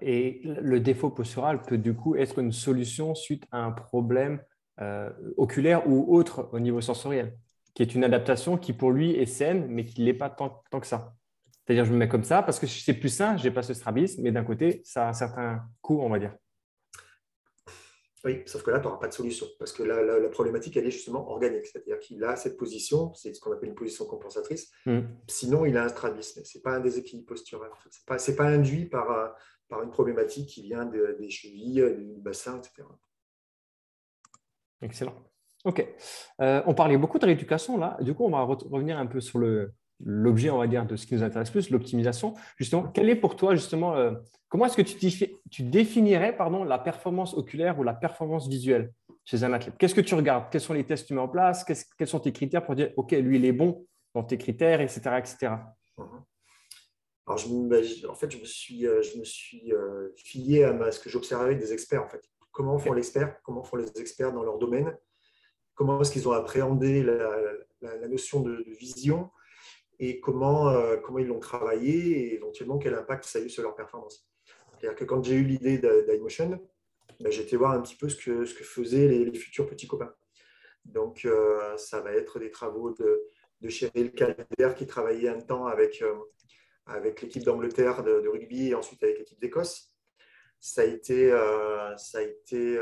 Et 0.00 0.40
le 0.44 0.80
défaut 0.80 1.10
postural 1.10 1.62
peut 1.62 1.78
du 1.78 1.94
coup 1.94 2.16
être 2.16 2.38
une 2.38 2.52
solution 2.52 3.14
suite 3.14 3.44
à 3.52 3.58
un 3.58 3.72
problème 3.72 4.40
euh, 4.80 5.10
oculaire 5.36 5.88
ou 5.88 6.14
autre 6.14 6.48
au 6.52 6.60
niveau 6.60 6.80
sensoriel, 6.80 7.36
qui 7.74 7.82
est 7.82 7.94
une 7.94 8.04
adaptation 8.04 8.58
qui 8.58 8.72
pour 8.72 8.90
lui 8.90 9.12
est 9.12 9.26
saine, 9.26 9.66
mais 9.68 9.84
qui 9.84 10.00
ne 10.00 10.06
l'est 10.06 10.14
pas 10.14 10.30
tant, 10.30 10.62
que 10.80 10.86
ça. 10.86 11.14
C'est-à-dire, 11.64 11.84
je 11.84 11.92
me 11.92 11.96
mets 11.96 12.08
comme 12.08 12.24
ça 12.24 12.42
parce 12.42 12.58
que 12.58 12.66
c'est 12.66 12.94
plus 12.94 13.08
sain, 13.08 13.36
je 13.36 13.44
n'ai 13.44 13.50
pas 13.50 13.62
ce 13.62 13.74
strabisme, 13.74 14.22
mais 14.22 14.32
d'un 14.32 14.44
côté, 14.44 14.82
ça 14.84 15.06
a 15.06 15.08
un 15.08 15.12
certain 15.12 15.62
coût, 15.80 16.00
on 16.00 16.08
va 16.08 16.18
dire. 16.18 16.34
Oui, 18.24 18.42
sauf 18.44 18.62
que 18.64 18.70
là, 18.70 18.80
tu 18.80 18.86
n'auras 18.86 18.98
pas 18.98 19.06
de 19.06 19.12
solution, 19.12 19.46
parce 19.58 19.72
que 19.72 19.84
là, 19.84 20.02
la, 20.02 20.28
problématique, 20.28 20.76
elle 20.76 20.86
est 20.86 20.90
justement 20.90 21.30
organique, 21.30 21.64
c'est-à-dire 21.64 21.98
qu'il 22.00 22.24
a 22.24 22.34
cette 22.34 22.56
position, 22.56 23.14
c'est 23.14 23.32
ce 23.32 23.40
qu'on 23.40 23.52
appelle 23.52 23.68
une 23.68 23.74
position 23.76 24.04
compensatrice, 24.04 24.72
hmm. 24.84 25.02
sinon 25.28 25.64
il 25.64 25.76
a 25.76 25.84
un 25.84 25.88
strabisme, 25.88 26.42
ce 26.44 26.58
n'est 26.58 26.62
pas 26.62 26.72
un 26.72 26.80
déséquilibre 26.80 27.28
postural, 27.28 27.70
ce 27.88 28.00
n'est 28.00 28.36
pas, 28.36 28.42
pas, 28.44 28.48
induit 28.50 28.86
par, 28.86 29.36
par 29.68 29.82
une 29.82 29.90
problématique 29.90 30.48
qui 30.48 30.62
vient 30.62 30.84
des 30.84 31.30
chevilles, 31.30 31.84
du 32.14 32.20
bassin, 32.20 32.58
etc. 32.58 32.86
Excellent. 34.82 35.14
OK. 35.64 35.84
Euh, 36.40 36.62
on 36.66 36.74
parlait 36.74 36.96
beaucoup 36.96 37.18
de 37.18 37.26
rééducation 37.26 37.76
là. 37.76 37.96
Du 38.00 38.14
coup, 38.14 38.24
on 38.24 38.30
va 38.30 38.42
revenir 38.42 38.98
un 38.98 39.06
peu 39.06 39.20
sur 39.20 39.40
l'objet, 40.00 40.50
on 40.50 40.58
va 40.58 40.66
dire, 40.66 40.86
de 40.86 40.96
ce 40.96 41.06
qui 41.06 41.14
nous 41.14 41.22
intéresse 41.22 41.50
plus, 41.50 41.70
l'optimisation. 41.70 42.34
Justement, 42.56 42.84
quelle 42.84 43.08
est 43.08 43.16
pour 43.16 43.36
toi, 43.36 43.54
justement, 43.54 43.96
euh, 43.96 44.12
comment 44.48 44.66
est-ce 44.66 44.76
que 44.76 44.82
tu, 44.82 44.96
tu, 45.50 45.62
définirais 45.64 46.36
pardon, 46.36 46.62
la 46.62 46.78
performance 46.78 47.34
oculaire 47.34 47.78
ou 47.78 47.82
la 47.82 47.94
performance 47.94 48.48
visuelle 48.48 48.92
chez 49.24 49.42
un 49.42 49.52
athlète? 49.52 49.74
Qu'est-ce 49.76 49.94
que 49.94 50.00
tu 50.00 50.14
regardes? 50.14 50.50
Quels 50.50 50.60
sont 50.60 50.74
les 50.74 50.84
tests 50.84 51.04
que 51.04 51.08
tu 51.08 51.14
mets 51.14 51.20
en 51.20 51.28
place? 51.28 51.64
Quels 51.64 52.08
sont 52.08 52.20
tes 52.20 52.32
critères 52.32 52.64
pour 52.64 52.76
dire, 52.76 52.92
OK, 52.96 53.12
lui, 53.12 53.36
il 53.36 53.44
est 53.44 53.52
bon 53.52 53.84
dans 54.14 54.22
tes 54.22 54.38
critères, 54.38 54.80
etc. 54.80 55.00
etc. 55.18 55.52
Alors, 57.26 57.38
je, 57.38 58.06
en 58.06 58.14
fait, 58.14 58.30
je 58.30 58.38
me 58.38 58.44
suis, 58.44 58.86
euh, 58.86 59.02
je 59.02 59.18
me 59.18 59.24
suis 59.24 59.72
euh, 59.72 60.10
fié 60.16 60.64
à, 60.64 60.92
ce 60.92 61.00
que 61.00 61.10
j'observais 61.10 61.56
des 61.56 61.72
experts. 61.72 62.04
En 62.04 62.08
fait. 62.08 62.22
Comment 62.52 62.78
font 62.78 62.92
les 62.92 63.00
experts 63.00 63.40
Comment 63.42 63.64
font 63.64 63.76
les 63.76 63.90
experts 64.00 64.32
dans 64.32 64.44
leur 64.44 64.58
domaine? 64.58 64.96
Comment 65.74 66.00
est-ce 66.00 66.12
qu'ils 66.12 66.28
ont 66.28 66.32
appréhendé 66.32 67.02
la, 67.02 68.08
notion 68.08 68.40
de, 68.40 68.64
vision? 68.78 69.30
Et 69.98 70.20
comment, 70.20 70.68
euh, 70.68 70.96
comment 70.98 71.18
ils 71.18 71.26
l'ont 71.26 71.40
travaillé? 71.40 71.94
Et 71.94 72.34
éventuellement 72.34 72.78
quel 72.78 72.94
impact 72.94 73.24
ça 73.24 73.40
a 73.40 73.42
eu 73.42 73.50
sur 73.50 73.62
leur 73.62 73.74
performance? 73.74 74.28
C'est-à-dire 74.78 74.96
que 74.96 75.04
quand 75.04 75.22
j'ai 75.24 75.34
eu 75.34 75.44
l'idée 75.44 75.78
d'iMotion, 75.78 76.60
bah, 77.20 77.30
j'étais 77.30 77.56
voir 77.56 77.72
un 77.72 77.80
petit 77.80 77.96
peu 77.96 78.08
ce 78.08 78.16
que, 78.16 78.44
ce 78.44 78.54
que 78.54 78.62
faisaient 78.62 79.08
les, 79.08 79.34
futurs 79.34 79.66
petits 79.66 79.88
copains. 79.88 80.14
Donc, 80.84 81.26
ça 81.76 82.00
va 82.00 82.12
être 82.12 82.38
des 82.38 82.50
travaux 82.50 82.92
de, 82.92 83.22
de 83.60 83.68
Cheryl 83.68 84.12
Calder 84.12 84.74
qui 84.76 84.86
travaillait 84.86 85.28
un 85.28 85.40
temps 85.40 85.66
avec, 85.66 86.02
avec 86.86 87.22
l'équipe 87.22 87.42
d'Angleterre 87.42 88.02
de, 88.02 88.28
rugby 88.28 88.68
et 88.68 88.74
ensuite 88.74 89.02
avec 89.02 89.18
l'équipe 89.18 89.40
d'Écosse. 89.40 89.92
Ça 90.60 90.82
a 90.82 90.84
été, 90.84 91.30
ça 91.98 92.18
a 92.18 92.22
été 92.22 92.78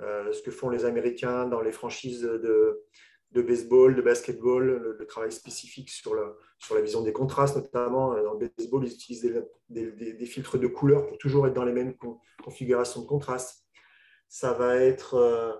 ce 0.00 0.42
que 0.42 0.50
font 0.50 0.70
les 0.70 0.84
Américains 0.84 1.46
dans 1.46 1.60
les 1.60 1.72
franchises 1.72 2.22
de, 2.22 2.84
de 3.32 3.42
baseball, 3.42 3.94
de 3.94 4.02
basketball, 4.02 4.96
le, 4.98 5.06
travail 5.06 5.32
spécifique 5.32 5.90
sur, 5.90 6.14
sur 6.58 6.74
la 6.74 6.80
vision 6.80 7.02
des 7.02 7.12
contrastes, 7.12 7.56
notamment 7.56 8.14
dans 8.22 8.34
le 8.34 8.50
baseball, 8.56 8.84
ils 8.84 8.92
utilisent 8.92 9.44
des, 9.68 10.26
filtres 10.26 10.58
de 10.58 10.66
couleurs 10.66 11.06
pour 11.06 11.18
toujours 11.18 11.46
être 11.46 11.54
dans 11.54 11.64
les 11.64 11.72
mêmes 11.72 11.94
configurations 12.42 13.02
de 13.02 13.06
contraste. 13.06 13.64
Ça 14.28 14.52
va 14.52 14.76
être 14.76 15.14
euh, 15.14 15.52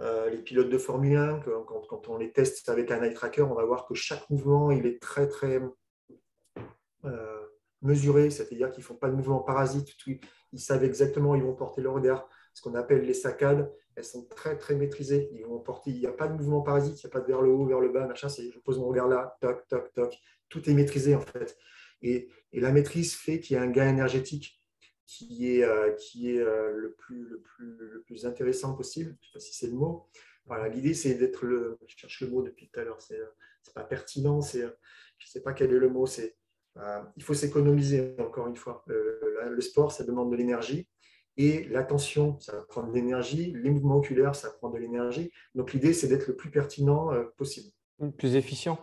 euh, 0.00 0.30
les 0.30 0.38
pilotes 0.38 0.68
de 0.68 0.78
Formule 0.78 1.16
1, 1.16 1.40
quand, 1.66 2.08
on 2.08 2.18
les 2.18 2.32
teste 2.32 2.68
avec 2.68 2.90
un 2.90 3.02
eye 3.02 3.14
tracker, 3.14 3.42
on 3.42 3.54
va 3.54 3.64
voir 3.64 3.86
que 3.86 3.94
chaque 3.94 4.28
mouvement, 4.30 4.70
il 4.70 4.86
est 4.86 5.00
très, 5.00 5.28
très 5.28 5.60
euh, 7.04 7.40
mesuré, 7.80 8.30
c'est-à-dire 8.30 8.70
qu'ils 8.70 8.82
ne 8.82 8.86
font 8.86 8.96
pas 8.96 9.08
de 9.08 9.16
mouvement 9.16 9.40
parasite, 9.40 9.88
ils 10.52 10.60
savent 10.60 10.84
exactement 10.84 11.30
où 11.30 11.36
ils 11.36 11.42
vont 11.42 11.54
porter 11.54 11.82
le 11.82 11.90
regard, 11.90 12.28
ce 12.54 12.62
qu'on 12.62 12.74
appelle 12.74 13.02
les 13.02 13.14
saccades 13.14 13.70
elles 13.94 14.04
sont 14.04 14.24
très 14.24 14.56
très 14.56 14.74
maîtrisées. 14.74 15.28
Ils 15.32 15.44
vont 15.44 15.60
porter, 15.60 15.90
il 15.90 16.00
n'y 16.00 16.06
a 16.06 16.12
pas 16.12 16.28
de 16.28 16.34
mouvement 16.34 16.62
parasite, 16.62 17.00
il 17.02 17.06
n'y 17.06 17.10
a 17.10 17.12
pas 17.12 17.20
de 17.20 17.26
vers 17.26 17.42
le 17.42 17.50
haut, 17.50 17.66
vers 17.66 17.80
le 17.80 17.90
bas, 17.90 18.06
machin. 18.06 18.28
C'est 18.28 18.50
je 18.50 18.58
pose 18.58 18.78
mon 18.78 18.86
regard 18.86 19.08
là, 19.08 19.36
toc, 19.40 19.66
toc, 19.68 19.92
toc. 19.92 20.18
Tout 20.48 20.68
est 20.68 20.74
maîtrisé 20.74 21.14
en 21.14 21.20
fait. 21.20 21.56
Et, 22.02 22.28
la 22.52 22.70
maîtrise 22.70 23.14
fait 23.14 23.40
qu'il 23.40 23.56
y 23.56 23.58
a 23.58 23.62
un 23.62 23.70
gain 23.70 23.88
énergétique 23.88 24.60
qui 25.06 25.56
est, 25.56 25.64
euh, 25.64 25.92
qui 25.92 26.30
est 26.30 26.38
euh, 26.38 26.70
le, 26.76 26.92
plus, 26.92 27.24
le, 27.24 27.40
plus, 27.40 27.76
le 27.78 28.02
plus 28.02 28.26
intéressant 28.26 28.74
possible. 28.74 29.16
Je 29.20 29.26
ne 29.26 29.30
sais 29.30 29.32
pas 29.32 29.40
si 29.40 29.54
c'est 29.54 29.68
le 29.68 29.74
mot. 29.74 30.06
L'idée, 30.70 30.92
c'est 30.92 31.14
d'être 31.14 31.46
le. 31.46 31.78
Je 31.86 31.96
cherche 31.96 32.20
le 32.20 32.28
mot 32.28 32.42
depuis 32.42 32.68
tout 32.68 32.80
à 32.80 32.84
l'heure. 32.84 33.00
Ce 33.00 33.14
n'est 33.14 33.20
pas 33.74 33.84
pertinent. 33.84 34.40
je 34.42 34.58
ne 34.64 34.70
sais 35.24 35.40
pas 35.40 35.54
quel 35.54 35.72
est 35.72 35.78
le 35.78 35.88
mot. 35.88 36.06
C'est, 36.06 36.36
il 37.16 37.22
faut 37.22 37.34
s'économiser, 37.34 38.14
encore 38.18 38.46
une 38.46 38.56
fois. 38.56 38.84
le 38.86 39.60
sport, 39.60 39.92
ça 39.92 40.04
demande 40.04 40.30
de 40.30 40.36
l'énergie. 40.36 40.88
Et 41.36 41.64
l'attention, 41.64 42.38
ça 42.40 42.62
prend 42.68 42.82
de 42.82 42.92
l'énergie. 42.92 43.52
Les 43.56 43.70
mouvements 43.70 43.96
oculaires, 43.96 44.34
ça 44.34 44.50
prend 44.50 44.70
de 44.70 44.78
l'énergie. 44.78 45.32
Donc 45.54 45.72
l'idée, 45.72 45.94
c'est 45.94 46.08
d'être 46.08 46.26
le 46.26 46.36
plus 46.36 46.50
pertinent 46.50 47.12
euh, 47.12 47.24
possible. 47.36 47.68
Plus 48.18 48.36
efficient. 48.36 48.78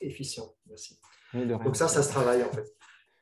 Efficient, 0.00 0.56
merci. 0.66 0.98
Donc 1.34 1.76
ça, 1.76 1.88
ça 1.88 2.02
se 2.02 2.08
travaille 2.08 2.42
en 2.42 2.50
fait. 2.50 2.66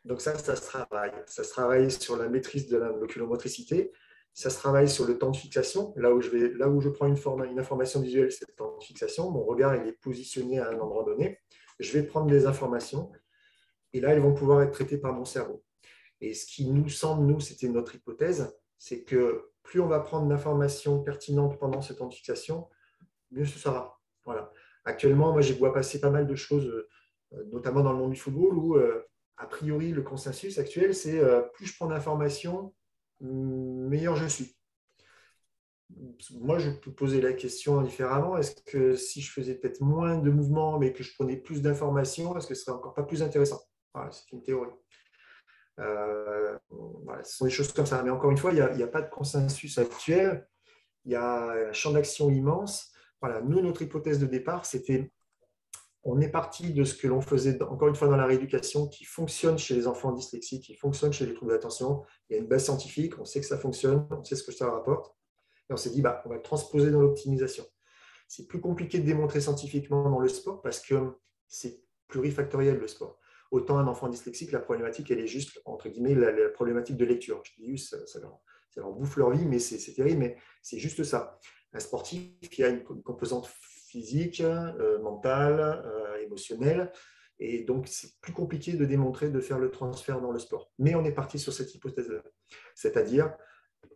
Donc 0.04 0.20
ça, 0.20 0.36
ça 0.38 0.56
se 0.56 0.62
travaille. 0.62 1.12
Ça 1.26 1.44
se 1.44 1.50
travaille 1.50 1.90
sur 1.90 2.16
la 2.16 2.28
maîtrise 2.28 2.68
de 2.68 2.78
l'oculomotricité. 2.78 3.92
Ça 4.32 4.48
se 4.48 4.56
travaille 4.56 4.88
sur 4.88 5.06
le 5.06 5.18
temps 5.18 5.30
de 5.30 5.36
fixation. 5.36 5.92
Là 5.96 6.14
où 6.14 6.22
je, 6.22 6.30
vais, 6.30 6.48
là 6.54 6.68
où 6.68 6.80
je 6.80 6.88
prends 6.88 7.06
une, 7.06 7.16
forme, 7.16 7.44
une 7.44 7.58
information 7.58 8.00
visuelle, 8.00 8.32
c'est 8.32 8.48
le 8.48 8.54
temps 8.54 8.76
de 8.78 8.82
fixation. 8.82 9.30
Mon 9.30 9.44
regard 9.44 9.76
il 9.76 9.86
est 9.88 10.00
positionné 10.00 10.58
à 10.58 10.70
un 10.70 10.78
endroit 10.78 11.04
donné. 11.04 11.38
Je 11.78 11.92
vais 11.92 12.02
prendre 12.02 12.28
des 12.28 12.46
informations 12.46 13.10
et 13.92 14.00
là, 14.00 14.10
elles 14.10 14.20
vont 14.20 14.34
pouvoir 14.34 14.62
être 14.62 14.72
traitées 14.72 14.98
par 14.98 15.12
mon 15.12 15.24
cerveau. 15.24 15.62
Et 16.20 16.34
ce 16.34 16.46
qui 16.46 16.66
nous 16.66 16.88
semble, 16.88 17.26
nous, 17.26 17.40
c'était 17.40 17.68
notre 17.68 17.94
hypothèse, 17.94 18.54
c'est 18.78 19.04
que 19.04 19.50
plus 19.62 19.80
on 19.80 19.86
va 19.86 20.00
prendre 20.00 20.28
d'informations 20.28 21.02
pertinentes 21.02 21.58
pendant 21.58 21.80
ce 21.80 21.92
temps 21.92 22.08
mieux 23.30 23.44
ce 23.44 23.58
sera. 23.58 24.00
Voilà. 24.24 24.52
Actuellement, 24.84 25.32
moi, 25.32 25.40
j'ai 25.40 25.54
vois 25.54 25.72
passer 25.72 26.00
pas 26.00 26.10
mal 26.10 26.26
de 26.26 26.34
choses, 26.34 26.66
euh, 26.66 27.44
notamment 27.52 27.82
dans 27.82 27.92
le 27.92 27.98
monde 27.98 28.12
du 28.12 28.18
football, 28.18 28.56
où, 28.56 28.76
euh, 28.76 29.06
a 29.36 29.46
priori, 29.46 29.92
le 29.92 30.02
consensus 30.02 30.58
actuel, 30.58 30.94
c'est 30.94 31.18
euh, 31.18 31.42
plus 31.42 31.66
je 31.66 31.76
prends 31.76 31.86
d'informations, 31.86 32.74
meilleur 33.20 34.16
je 34.16 34.26
suis. 34.26 34.56
Moi, 36.40 36.58
je 36.58 36.70
peux 36.70 36.92
poser 36.92 37.20
la 37.20 37.32
question 37.32 37.82
différemment. 37.82 38.36
Est-ce 38.36 38.54
que 38.62 38.94
si 38.94 39.20
je 39.20 39.30
faisais 39.32 39.54
peut-être 39.54 39.80
moins 39.80 40.18
de 40.18 40.30
mouvements, 40.30 40.78
mais 40.78 40.92
que 40.92 41.02
je 41.02 41.12
prenais 41.14 41.36
plus 41.36 41.62
d'informations, 41.62 42.36
est-ce 42.36 42.46
que 42.46 42.54
ce 42.54 42.64
serait 42.64 42.76
encore 42.76 42.94
pas 42.94 43.02
plus 43.02 43.22
intéressant? 43.22 43.60
C'est 44.10 44.32
une 44.32 44.42
théorie. 44.42 44.72
Euh, 45.78 46.58
ce 47.24 47.36
sont 47.36 47.44
des 47.44 47.50
choses 47.50 47.72
comme 47.72 47.86
ça. 47.86 48.02
Mais 48.02 48.10
encore 48.10 48.30
une 48.30 48.36
fois, 48.36 48.52
il 48.52 48.76
n'y 48.76 48.82
a, 48.82 48.88
pas 48.88 49.02
de 49.02 49.10
consensus 49.10 49.78
actuel. 49.78 50.46
Il 51.04 51.12
y 51.12 51.16
a 51.16 51.68
un 51.68 51.72
champ 51.72 51.92
d'action 51.92 52.30
immense. 52.30 52.92
Voilà, 53.20 53.40
nous, 53.40 53.60
notre 53.60 53.82
hypothèse 53.82 54.18
de 54.18 54.26
départ, 54.26 54.66
c'était 54.66 55.12
on 56.02 56.20
est 56.20 56.30
parti 56.30 56.72
de 56.72 56.84
ce 56.84 56.94
que 56.94 57.06
l'on 57.06 57.20
faisait, 57.20 57.62
encore 57.62 57.88
une 57.88 57.94
fois, 57.94 58.08
dans 58.08 58.16
la 58.16 58.24
rééducation, 58.24 58.88
qui 58.88 59.04
fonctionne 59.04 59.58
chez 59.58 59.74
les 59.74 59.86
enfants 59.86 60.12
dyslexiques, 60.12 60.64
qui 60.64 60.74
fonctionne 60.74 61.12
chez 61.12 61.26
les 61.26 61.34
troubles 61.34 61.52
d'attention. 61.52 62.04
Il 62.28 62.32
y 62.34 62.36
a 62.36 62.42
une 62.42 62.48
base 62.48 62.64
scientifique, 62.64 63.18
on 63.18 63.26
sait 63.26 63.40
que 63.40 63.46
ça 63.46 63.58
fonctionne, 63.58 64.06
on 64.10 64.24
sait 64.24 64.36
ce 64.36 64.42
que 64.42 64.52
ça 64.52 64.70
rapporte. 64.70 65.14
Et 65.68 65.74
on 65.74 65.76
s'est 65.76 65.90
dit, 65.90 66.00
bah, 66.00 66.22
on 66.24 66.30
va 66.30 66.36
le 66.36 66.42
transposer 66.42 66.90
dans 66.90 67.00
l'optimisation. 67.00 67.64
C'est 68.28 68.46
plus 68.46 68.60
compliqué 68.60 68.98
de 68.98 69.04
démontrer 69.04 69.40
scientifiquement 69.40 70.08
dans 70.08 70.20
le 70.20 70.28
sport 70.28 70.62
parce 70.62 70.80
que 70.80 71.18
c'est 71.48 71.82
plurifactoriel 72.08 72.78
le 72.78 72.88
sport. 72.88 73.18
Autant 73.50 73.78
un 73.78 73.86
enfant 73.86 74.08
dyslexique, 74.08 74.52
la 74.52 74.60
problématique, 74.60 75.10
elle 75.10 75.20
est 75.20 75.26
juste, 75.26 75.60
entre 75.64 75.88
guillemets, 75.88 76.14
la, 76.14 76.48
problématique 76.50 76.96
de 76.96 77.04
lecture. 77.04 77.42
Je 77.44 77.62
dis, 77.62 77.78
ça, 77.78 78.06
ça, 78.06 78.20
leur, 78.20 78.92
bouffe 78.92 79.16
leur 79.16 79.30
vie, 79.30 79.44
mais 79.44 79.58
c'est 79.58 79.92
terrible, 79.92 80.20
mais 80.20 80.36
c'est 80.62 80.78
juste 80.78 81.02
ça. 81.02 81.38
Un 81.72 81.80
sportif 81.80 82.48
qui 82.50 82.62
a 82.62 82.68
une, 82.68 82.82
composante 82.82 83.48
physique, 83.48 84.40
euh, 84.40 85.00
mentale, 85.00 85.60
euh, 85.60 86.22
émotionnelle, 86.22 86.92
et 87.40 87.64
donc 87.64 87.88
c'est 87.88 88.20
plus 88.20 88.32
compliqué 88.32 88.74
de 88.74 88.84
démontrer, 88.84 89.30
de 89.30 89.40
faire 89.40 89.58
le 89.58 89.70
transfert 89.70 90.20
dans 90.20 90.30
le 90.30 90.38
sport. 90.38 90.70
Mais 90.78 90.94
on 90.94 91.04
est 91.04 91.12
parti 91.12 91.38
sur 91.38 91.52
cette 91.52 91.74
hypothèse-là. 91.74 92.22
C'est-à-dire 92.74 93.34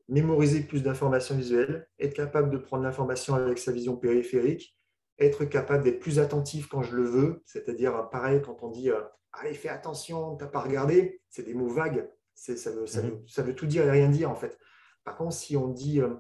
mémoriser 0.09 0.61
plus 0.63 0.83
d'informations 0.83 1.37
visuelles, 1.37 1.89
être 1.99 2.15
capable 2.15 2.51
de 2.51 2.59
prendre 2.59 2.83
l'information 2.83 3.35
avec 3.35 3.59
sa 3.59 3.73
vision 3.73 3.97
périphérique, 3.97 4.77
être 5.19 5.45
capable 5.45 5.85
d'être 5.85 6.01
plus 6.01 6.19
attentif 6.19 6.69
quand 6.69 6.83
je 6.83 6.97
le 6.97 7.05
veux, 7.05 7.43
c'est-à-dire 7.45 8.09
pareil 8.11 8.43
quand 8.43 8.63
on 8.63 8.69
dit 8.69 8.91
euh, 8.91 9.01
allez, 9.41 9.55
fais 9.55 9.69
attention, 9.69 10.37
tu 10.37 10.45
n'as 10.45 10.51
pas 10.51 10.61
regardé, 10.61 11.21
c'est 11.29 11.45
des 11.45 11.55
mots 11.55 11.69
vagues. 11.69 12.09
Ça 12.35 12.53
veut, 12.73 12.87
ça, 12.87 13.03
mhm. 13.03 13.11
veut, 13.11 13.23
ça 13.29 13.43
veut, 13.43 13.55
tout 13.55 13.67
dire 13.67 13.85
et 13.85 13.91
rien 13.91 14.09
dire, 14.09 14.31
en 14.31 14.35
fait. 14.35 14.59
Par 15.05 15.17
contre, 15.17 15.35
si 15.35 15.57
on 15.57 15.69
dit, 15.69 16.01
euh, 16.01 16.15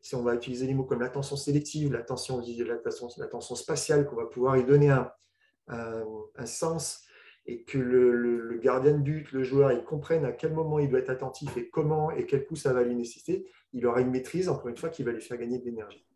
si 0.00 0.14
on 0.14 0.22
va 0.22 0.34
utiliser 0.34 0.66
les 0.66 0.74
mots 0.74 0.84
comme 0.84 1.00
l'attention 1.00 1.36
sélective, 1.36 1.92
l'attention, 1.92 2.42
l'attention 3.16 3.54
spatiale, 3.54 4.06
qu'on 4.06 4.16
va 4.16 4.26
pouvoir 4.26 4.56
y 4.58 4.64
donner 4.64 4.90
un, 4.90 5.10
un, 5.68 6.46
sens 6.46 7.04
et 7.46 7.64
que 7.64 7.78
le, 7.78 8.12
le, 8.12 8.58
gardien 8.58 8.92
de 8.92 9.02
but, 9.02 9.32
le 9.32 9.42
joueur, 9.42 9.72
il 9.72 9.84
comprenne 9.84 10.24
à 10.24 10.32
quel 10.32 10.52
moment 10.52 10.78
il 10.78 10.90
doit 10.90 10.98
être 10.98 11.10
attentif 11.10 11.56
et 11.56 11.70
comment 11.70 12.10
et 12.10 12.26
quel 12.26 12.44
coup 12.44 12.56
ça 12.56 12.72
va 12.72 12.82
lui 12.82 12.94
nécessiter, 12.94 13.46
il 13.72 13.86
aura 13.86 14.00
une 14.00 14.10
maîtrise, 14.10 14.48
encore 14.48 14.68
une 14.68 14.76
fois, 14.76 14.90
qui 14.90 15.02
va 15.02 15.12
lui 15.12 15.22
faire 15.22 15.38
gagner 15.38 15.58
de 15.58 15.64
l'énergie. 15.64 16.06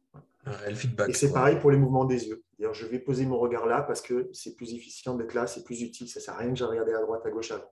Et 1.08 1.12
c'est 1.12 1.32
pareil 1.32 1.58
pour 1.60 1.70
les 1.70 1.76
mouvements 1.76 2.04
des 2.04 2.28
yeux. 2.28 2.42
je 2.72 2.86
vais 2.86 2.98
poser 2.98 3.26
mon 3.26 3.38
regard 3.38 3.66
là 3.66 3.82
parce 3.82 4.00
que 4.00 4.30
c'est 4.32 4.56
plus 4.56 4.74
efficient 4.74 5.14
d'être 5.14 5.34
là, 5.34 5.46
c'est 5.46 5.64
plus 5.64 5.82
utile. 5.82 6.08
Ça 6.08 6.20
ne 6.20 6.24
sert 6.24 6.34
à 6.34 6.38
rien 6.38 6.50
que 6.50 6.56
j'ai 6.56 6.64
regardé 6.64 6.94
à 6.94 7.00
droite, 7.00 7.24
à 7.26 7.30
gauche 7.30 7.50
avant. 7.52 7.70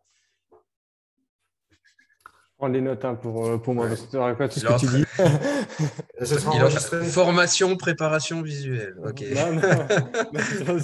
Prends 2.59 2.71
des 2.71 2.81
notes 2.81 3.05
hein, 3.05 3.17
pour, 3.17 3.47
euh, 3.47 3.59
pour 3.59 3.75
moi, 3.75 3.87
parce 3.87 4.01
que 4.01 4.11
tu 4.13 4.17
pas 4.17 4.49
tout 4.49 4.61
ce 4.61 4.65
que 4.65 4.81
tu 4.81 4.87
dis. 4.87 5.05
Formation, 7.11 7.77
préparation 7.77 8.41
visuelle. 8.41 8.97
Ok. 9.05 9.23
Non, 9.35 9.53
non. 9.53 9.61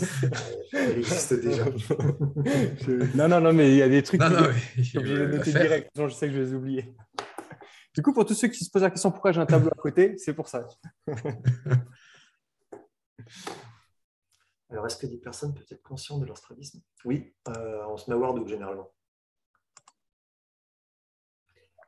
Elle 0.75 0.99
existe 0.99 1.33
déjà. 1.41 1.65
non, 3.15 3.27
non, 3.27 3.41
non, 3.41 3.55
mais 3.55 3.71
il 3.71 3.77
y 3.77 3.83
a 3.83 3.89
des 3.89 4.03
trucs 4.03 4.21
non, 4.21 4.29
que, 4.29 4.35
non, 4.35 4.51
je 4.77 4.99
vais 4.99 5.39
noter 5.39 5.53
direct. 5.53 5.91
je 5.97 6.09
sais 6.09 6.27
que 6.27 6.35
je 6.35 6.41
vais 6.41 6.45
les 6.45 6.55
oublier. 6.55 6.95
Du 7.95 8.03
coup, 8.03 8.13
pour 8.13 8.25
tous 8.25 8.35
ceux 8.35 8.49
qui 8.49 8.65
se 8.65 8.71
posent 8.71 8.83
la 8.83 8.91
question 8.91 9.11
pourquoi 9.11 9.33
j'ai 9.33 9.41
un 9.41 9.47
tableau 9.47 9.69
à 9.71 9.75
côté, 9.81 10.17
c'est 10.17 10.33
pour 10.35 10.49
ça. 10.49 10.67
Alors, 14.71 14.87
est-ce 14.87 14.97
que 14.97 15.07
des 15.07 15.19
personnes 15.19 15.53
peuvent 15.53 15.67
être 15.71 15.83
conscientes 15.83 16.23
de 16.23 16.27
leur 16.27 16.39
strabisme 16.39 16.81
Oui, 17.05 17.35
euh, 17.49 17.85
on 17.89 17.99
se 17.99 18.11
met 18.11 18.17
à 18.17 18.47
généralement. 18.47 18.91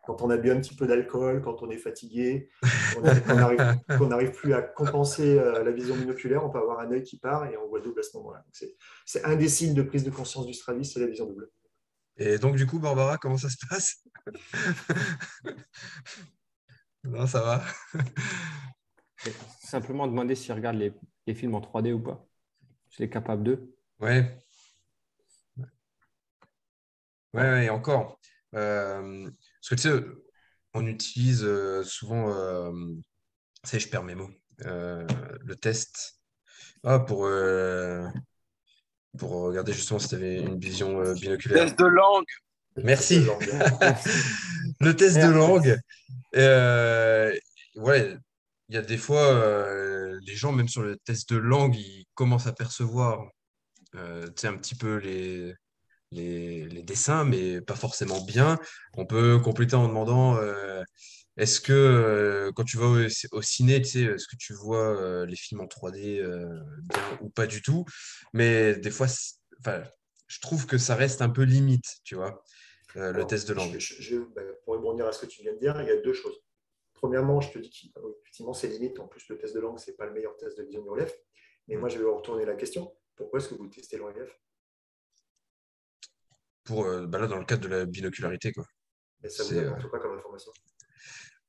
Quand 0.07 0.21
on 0.21 0.29
a 0.29 0.37
bu 0.37 0.51
un 0.51 0.61
petit 0.61 0.77
peu 0.77 0.87
d'alcool, 0.87 1.41
quand 1.41 1.63
on 1.63 1.71
est 1.71 1.79
fatigué, 1.79 2.51
qu'on 2.93 4.07
n'arrive 4.07 4.33
plus 4.37 4.53
à 4.53 4.61
compenser 4.61 5.39
euh, 5.39 5.65
la 5.65 5.73
vision 5.73 5.97
binoculaire, 5.97 6.45
on 6.45 6.51
peut 6.51 6.59
avoir 6.59 6.81
un 6.81 6.93
œil 6.93 7.03
qui 7.03 7.19
part 7.19 7.47
et 7.47 7.57
on 7.57 7.67
voit 7.69 7.81
double 7.81 8.01
à 8.01 8.03
ce 8.03 8.15
moment-là. 8.19 8.45
C'est 9.07 9.25
un 9.25 9.37
des 9.37 9.49
signes 9.49 9.73
de 9.73 9.83
prise 9.83 10.05
de 10.05 10.11
conscience 10.11 10.45
du 10.45 10.53
strabisme, 10.53 10.93
c'est 10.93 11.01
la 11.01 11.07
vision 11.07 11.25
double. 11.25 11.49
Et 12.19 12.37
donc, 12.37 12.57
du 12.57 12.67
coup, 12.67 12.79
Barbara, 12.79 13.17
comment 13.17 13.39
ça 13.39 13.49
se 13.49 13.57
passe? 13.67 14.05
Non, 17.05 17.27
ça 17.27 17.43
va. 17.43 17.63
Simplement 19.61 20.07
demander 20.07 20.35
s'il 20.35 20.55
regarde 20.55 20.77
les, 20.77 20.91
les, 21.27 21.35
films 21.35 21.55
en 21.55 21.61
3D 21.61 21.93
ou 21.93 22.01
pas. 22.01 22.27
S'il 22.89 23.05
est 23.05 23.11
capable 23.11 23.45
de. 23.45 23.77
Ouais. 24.01 24.43
Ouais, 25.59 27.43
ouais, 27.43 27.67
et 27.67 27.71
encore. 27.71 28.19
Euh, 28.55 29.25
parce 29.25 29.69
que 29.69 29.75
tu 29.75 29.83
sais, 29.83 30.03
on 30.73 30.87
utilise 30.87 31.45
euh, 31.45 31.83
souvent. 31.83 32.31
Euh, 32.31 32.73
sais, 33.65 33.79
je 33.81 33.89
perds 33.89 34.05
mes 34.05 34.15
mots. 34.15 34.31
Euh, 34.65 35.07
le 35.43 35.57
test 35.57 36.21
ah, 36.85 37.01
pour 37.01 37.27
pour 39.19 39.31
regarder 39.43 39.73
justement 39.73 39.99
si 39.99 40.09
tu 40.09 40.15
avais 40.15 40.41
une 40.41 40.59
vision 40.59 41.01
euh, 41.01 41.15
binoculaire. 41.15 41.65
Test 41.65 41.79
de 41.79 41.87
langue. 41.87 42.25
Merci. 42.83 43.25
le 44.81 44.97
test 44.97 45.17
de 45.17 45.31
langue. 45.31 45.79
Euh, 46.37 47.33
ouais, 47.77 48.17
il 48.69 48.75
y 48.75 48.79
a 48.79 48.83
des 48.83 48.97
fois, 48.97 49.23
euh, 49.23 50.19
les 50.27 50.35
gens, 50.35 50.53
même 50.53 50.69
sur 50.69 50.83
le 50.83 50.97
test 50.97 51.33
de 51.33 51.37
langue, 51.37 51.77
ils 51.77 52.07
commencent 52.15 52.47
à 52.47 52.53
percevoir 52.53 53.27
un 53.95 54.57
petit 54.57 54.75
peu 54.75 54.97
les, 54.97 55.55
les, 56.11 56.83
dessins, 56.83 57.25
mais 57.25 57.61
pas 57.61 57.77
forcément 57.77 58.21
bien. 58.23 58.59
On 58.97 59.07
peut 59.07 59.39
compléter 59.39 59.77
en 59.77 59.87
demandant 59.87 60.37
est-ce 61.37 61.61
que 61.61 62.51
quand 62.57 62.65
tu 62.65 62.77
vas 62.77 62.87
au, 62.87 63.43
ciné, 63.43 63.81
tu 63.83 63.89
sais, 63.89 64.03
est-ce 64.03 64.27
que 64.27 64.37
tu 64.37 64.53
vois 64.55 65.25
les 65.27 65.37
films 65.37 65.61
en 65.61 65.67
3D 65.67 66.23
bien 66.83 67.19
ou 67.21 67.31
pas 67.31 67.47
du 67.47 67.63
tout? 67.63 67.85
Mais 68.33 68.75
des 68.75 68.91
fois, 68.91 69.07
je 70.27 70.41
trouve 70.41 70.67
que 70.67 70.79
ça 70.79 70.97
reste 70.97 71.23
un 71.23 71.31
peu 71.31 71.43
limite, 71.43 72.01
tu 72.03 72.17
vois, 72.17 72.43
le 72.95 73.27
test 73.27 73.49
de 73.49 73.55
langue. 73.55 73.77
Ben, 74.35 74.55
pour 74.65 74.75
rebondir 74.75 75.07
à 75.07 75.13
ce 75.13 75.25
que 75.25 75.27
tu 75.27 75.43
viens 75.43 75.53
de 75.53 75.59
dire, 75.59 75.81
il 75.81 75.89
y 75.89 75.91
a 75.91 75.97
deux 75.97 76.13
choses. 76.13 76.41
Premièrement, 76.95 77.41
je 77.41 77.53
te 77.53 77.59
dis 77.59 77.71
qu'effectivement, 77.71 78.55
c'est 78.55 78.69
limite. 78.69 78.99
En 78.99 79.07
plus, 79.07 79.29
le 79.29 79.37
test 79.37 79.55
de 79.55 79.61
langue, 79.61 79.79
ce 79.79 79.91
n'est 79.91 79.97
pas 79.97 80.07
le 80.07 80.13
meilleur 80.13 80.37
test 80.37 80.57
de 80.57 80.63
vision 80.63 80.83
du 80.83 80.89
relief. 80.89 81.13
Mais 81.69 81.77
moi, 81.77 81.89
je 81.89 81.99
vais 81.99 82.05
retourner 82.05 82.45
la 82.45 82.55
question. 82.55 82.97
Pourquoi 83.17 83.41
est-ce 83.41 83.49
que 83.49 83.55
vous 83.55 83.69
testez 83.69 83.97
le 83.97 84.05
relief 84.05 84.41
Pour, 86.65 86.87
euh, 86.87 87.07
bah 87.07 87.19
là, 87.19 87.27
dans 87.27 87.39
le 87.39 87.45
cadre 87.45 87.63
de 87.63 87.69
la 87.69 87.85
binocularité. 87.85 88.53
Quoi. 88.53 88.67
Mais 89.23 89.29
ça 89.29 89.45
vous 89.45 89.59
apporte 89.59 89.89
quoi 89.89 89.99
comme 89.99 90.17
information 90.17 90.53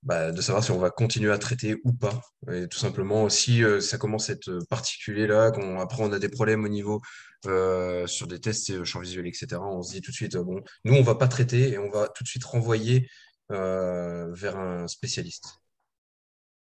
bah, 0.06 0.32
de 0.32 0.40
savoir 0.40 0.64
si 0.64 0.70
on 0.70 0.78
va 0.78 0.92
continuer 0.92 1.32
à 1.32 1.40
traiter 1.40 1.78
ou 1.84 1.92
pas. 1.92 2.22
Et 2.52 2.68
tout 2.68 2.78
simplement, 2.78 3.28
si 3.28 3.64
euh, 3.64 3.82
ça 3.82 3.98
commence 3.98 4.30
à 4.30 4.34
être 4.34 4.60
particulier 4.70 5.26
là, 5.26 5.50
qu'on 5.50 5.80
après 5.80 6.04
on 6.04 6.12
a 6.14 6.20
des 6.20 6.30
problèmes 6.30 6.64
au 6.64 6.68
niveau 6.68 7.02
euh, 7.48 8.06
sur 8.06 8.28
des 8.28 8.40
tests 8.40 8.84
champ 8.84 9.00
visuel, 9.00 9.26
etc., 9.26 9.58
on 9.64 9.82
se 9.82 9.94
dit 9.94 10.02
tout 10.02 10.12
de 10.12 10.16
suite, 10.16 10.38
bon, 10.38 10.62
nous, 10.84 10.94
on 10.94 11.02
va 11.02 11.16
pas 11.16 11.28
traiter 11.28 11.70
et 11.72 11.80
on 11.80 11.90
va 11.90 12.08
tout 12.08 12.24
de 12.24 12.30
suite 12.30 12.44
renvoyer 12.44 13.10
vers 13.50 14.58
un 14.58 14.88
spécialiste. 14.88 15.46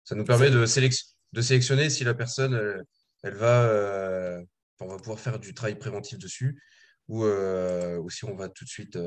Ça 0.06 0.16
nous 0.16 0.26
permet 0.26 0.50
de, 0.50 0.66
sélectionner 0.66 1.90
si 1.90 2.04
la 2.04 2.14
personne, 2.14 2.84
elle, 3.24 3.36
va, 3.36 4.40
on 4.80 4.88
va 4.88 4.98
pouvoir 4.98 5.20
faire 5.20 5.40
du 5.40 5.54
travail 5.54 5.78
préventif 5.78 6.18
dessus 6.18 6.62
ou, 7.10 7.24
si 8.10 8.26
on 8.26 8.36
va 8.36 8.50
tout 8.50 8.66
de 8.66 8.70
suite 8.70 8.98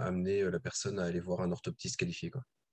amener 0.00 0.42
la 0.50 0.60
personne 0.60 0.98
à 0.98 1.04
aller 1.04 1.20
voir 1.20 1.40
un 1.40 1.52
orthoptiste 1.52 1.96
qualifié. 1.96 2.30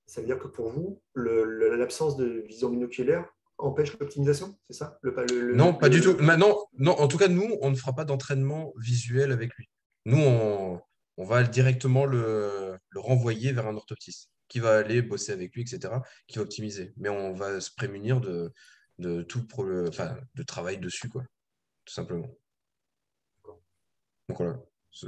Ça 0.08 0.22
veut 0.22 0.26
dire 0.26 0.38
que 0.38 0.48
pour 0.48 0.70
vous, 0.70 1.02
l'absence 1.14 2.16
de 2.16 2.42
vision 2.48 2.70
binoculaire 2.70 3.30
empêche 3.58 3.98
l'optimisation, 3.98 4.58
c'est 4.68 4.76
ça? 4.76 4.98
Non, 5.52 5.74
pas 5.74 5.90
du 5.90 6.00
tout. 6.00 6.16
Maintenant, 6.16 6.56
non, 6.78 6.92
en 6.92 7.08
tout 7.08 7.18
cas, 7.18 7.28
nous, 7.28 7.58
on 7.60 7.70
ne 7.70 7.76
fera 7.76 7.94
pas 7.94 8.06
d'entraînement 8.06 8.72
visuel 8.78 9.32
avec 9.32 9.54
lui. 9.56 9.68
Nous, 10.06 10.16
on, 10.16 10.80
on 11.18 11.24
va 11.24 11.42
directement 11.42 12.06
le, 12.06 12.78
renvoyer 12.94 13.52
vers 13.52 13.66
un 13.66 13.76
orthoptiste 13.76 14.30
qui 14.48 14.60
va 14.60 14.78
aller 14.78 15.02
bosser 15.02 15.32
avec 15.32 15.54
lui, 15.54 15.60
etc., 15.60 15.92
qui 16.26 16.38
va 16.38 16.44
optimiser. 16.44 16.94
Mais 16.96 17.10
on 17.10 17.34
va 17.34 17.60
se 17.60 17.70
prémunir 17.70 18.22
de, 18.22 18.50
de 18.98 19.20
tout 19.20 19.44
le, 19.62 19.88
enfin, 19.88 20.16
de 20.36 20.42
travail 20.42 20.78
dessus, 20.78 21.10
quoi, 21.10 21.22
tout 21.84 21.92
simplement. 21.92 22.34
Donc 24.28 24.38
voilà. 24.38 24.58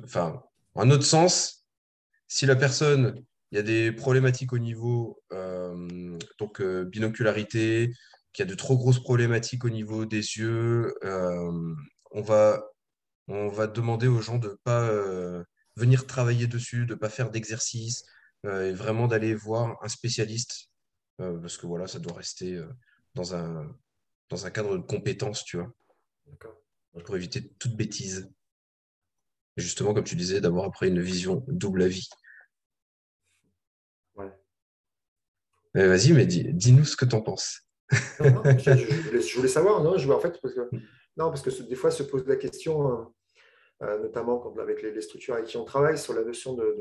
Enfin, 0.04 0.42
en 0.74 0.90
autre 0.90 1.04
sens, 1.04 1.66
si 2.28 2.44
la 2.44 2.56
personne 2.56 3.24
il 3.50 3.56
y 3.56 3.58
a 3.58 3.62
des 3.62 3.92
problématiques 3.92 4.52
au 4.52 4.58
niveau 4.58 5.22
euh, 5.32 6.18
donc 6.38 6.60
euh, 6.60 6.84
binocularité, 6.84 7.92
qu'il 8.32 8.44
y 8.44 8.48
a 8.48 8.50
de 8.50 8.54
trop 8.54 8.76
grosses 8.76 9.02
problématiques 9.02 9.64
au 9.64 9.70
niveau 9.70 10.04
des 10.06 10.38
yeux. 10.38 10.94
Euh, 11.04 11.74
on, 12.12 12.22
va, 12.22 12.64
on 13.26 13.48
va 13.48 13.66
demander 13.66 14.06
aux 14.06 14.20
gens 14.20 14.38
de 14.38 14.50
ne 14.50 14.56
pas 14.62 14.88
venir 15.76 16.06
travailler 16.06 16.46
dessus, 16.46 16.86
de 16.86 16.94
ne 16.94 16.98
pas 16.98 17.08
faire 17.08 17.30
d'exercice, 17.30 18.04
et 18.44 18.72
vraiment 18.72 19.08
d'aller 19.08 19.34
voir 19.34 19.76
un 19.82 19.88
spécialiste, 19.88 20.70
parce 21.18 21.58
que 21.58 21.66
voilà, 21.66 21.86
ça 21.86 21.98
doit 21.98 22.14
rester 22.14 22.60
dans, 23.14 23.34
un, 23.34 23.68
dans 24.28 24.46
un 24.46 24.50
cadre 24.50 24.76
de 24.78 24.82
compétence, 24.82 25.44
tu 25.44 25.56
vois. 25.56 25.72
Pour 27.04 27.16
éviter 27.16 27.48
toute 27.58 27.76
bêtise. 27.76 28.30
Et 29.56 29.62
justement, 29.62 29.92
comme 29.92 30.04
tu 30.04 30.16
disais, 30.16 30.40
d'avoir 30.40 30.66
après 30.66 30.88
une 30.88 31.00
vision 31.00 31.44
double 31.48 31.82
avis. 31.82 32.08
Vas-y, 35.74 36.12
mais 36.12 36.26
dis-nous 36.26 36.84
ce 36.84 36.96
que 36.96 37.04
tu 37.04 37.14
en 37.14 37.22
penses. 37.22 37.62
je, 37.90 39.36
voulais, 39.36 39.48
savoir, 39.48 39.82
non, 39.82 39.96
je, 39.96 40.10
en 40.10 40.20
fait, 40.20 40.40
parce 40.40 40.54
que, 40.54 40.68
non, 41.16 41.28
parce 41.28 41.42
que 41.42 41.62
des 41.62 41.74
fois 41.74 41.90
se 41.90 42.02
pose 42.02 42.26
la 42.26 42.36
question, 42.36 42.92
euh, 42.92 43.04
euh, 43.82 43.98
notamment 43.98 44.54
avec 44.58 44.82
les, 44.82 45.00
structures 45.00 45.34
avec 45.34 45.46
qui 45.46 45.56
on 45.56 45.64
travaille, 45.64 45.98
sur 45.98 46.14
la 46.14 46.22
notion 46.22 46.54
de, 46.54 46.76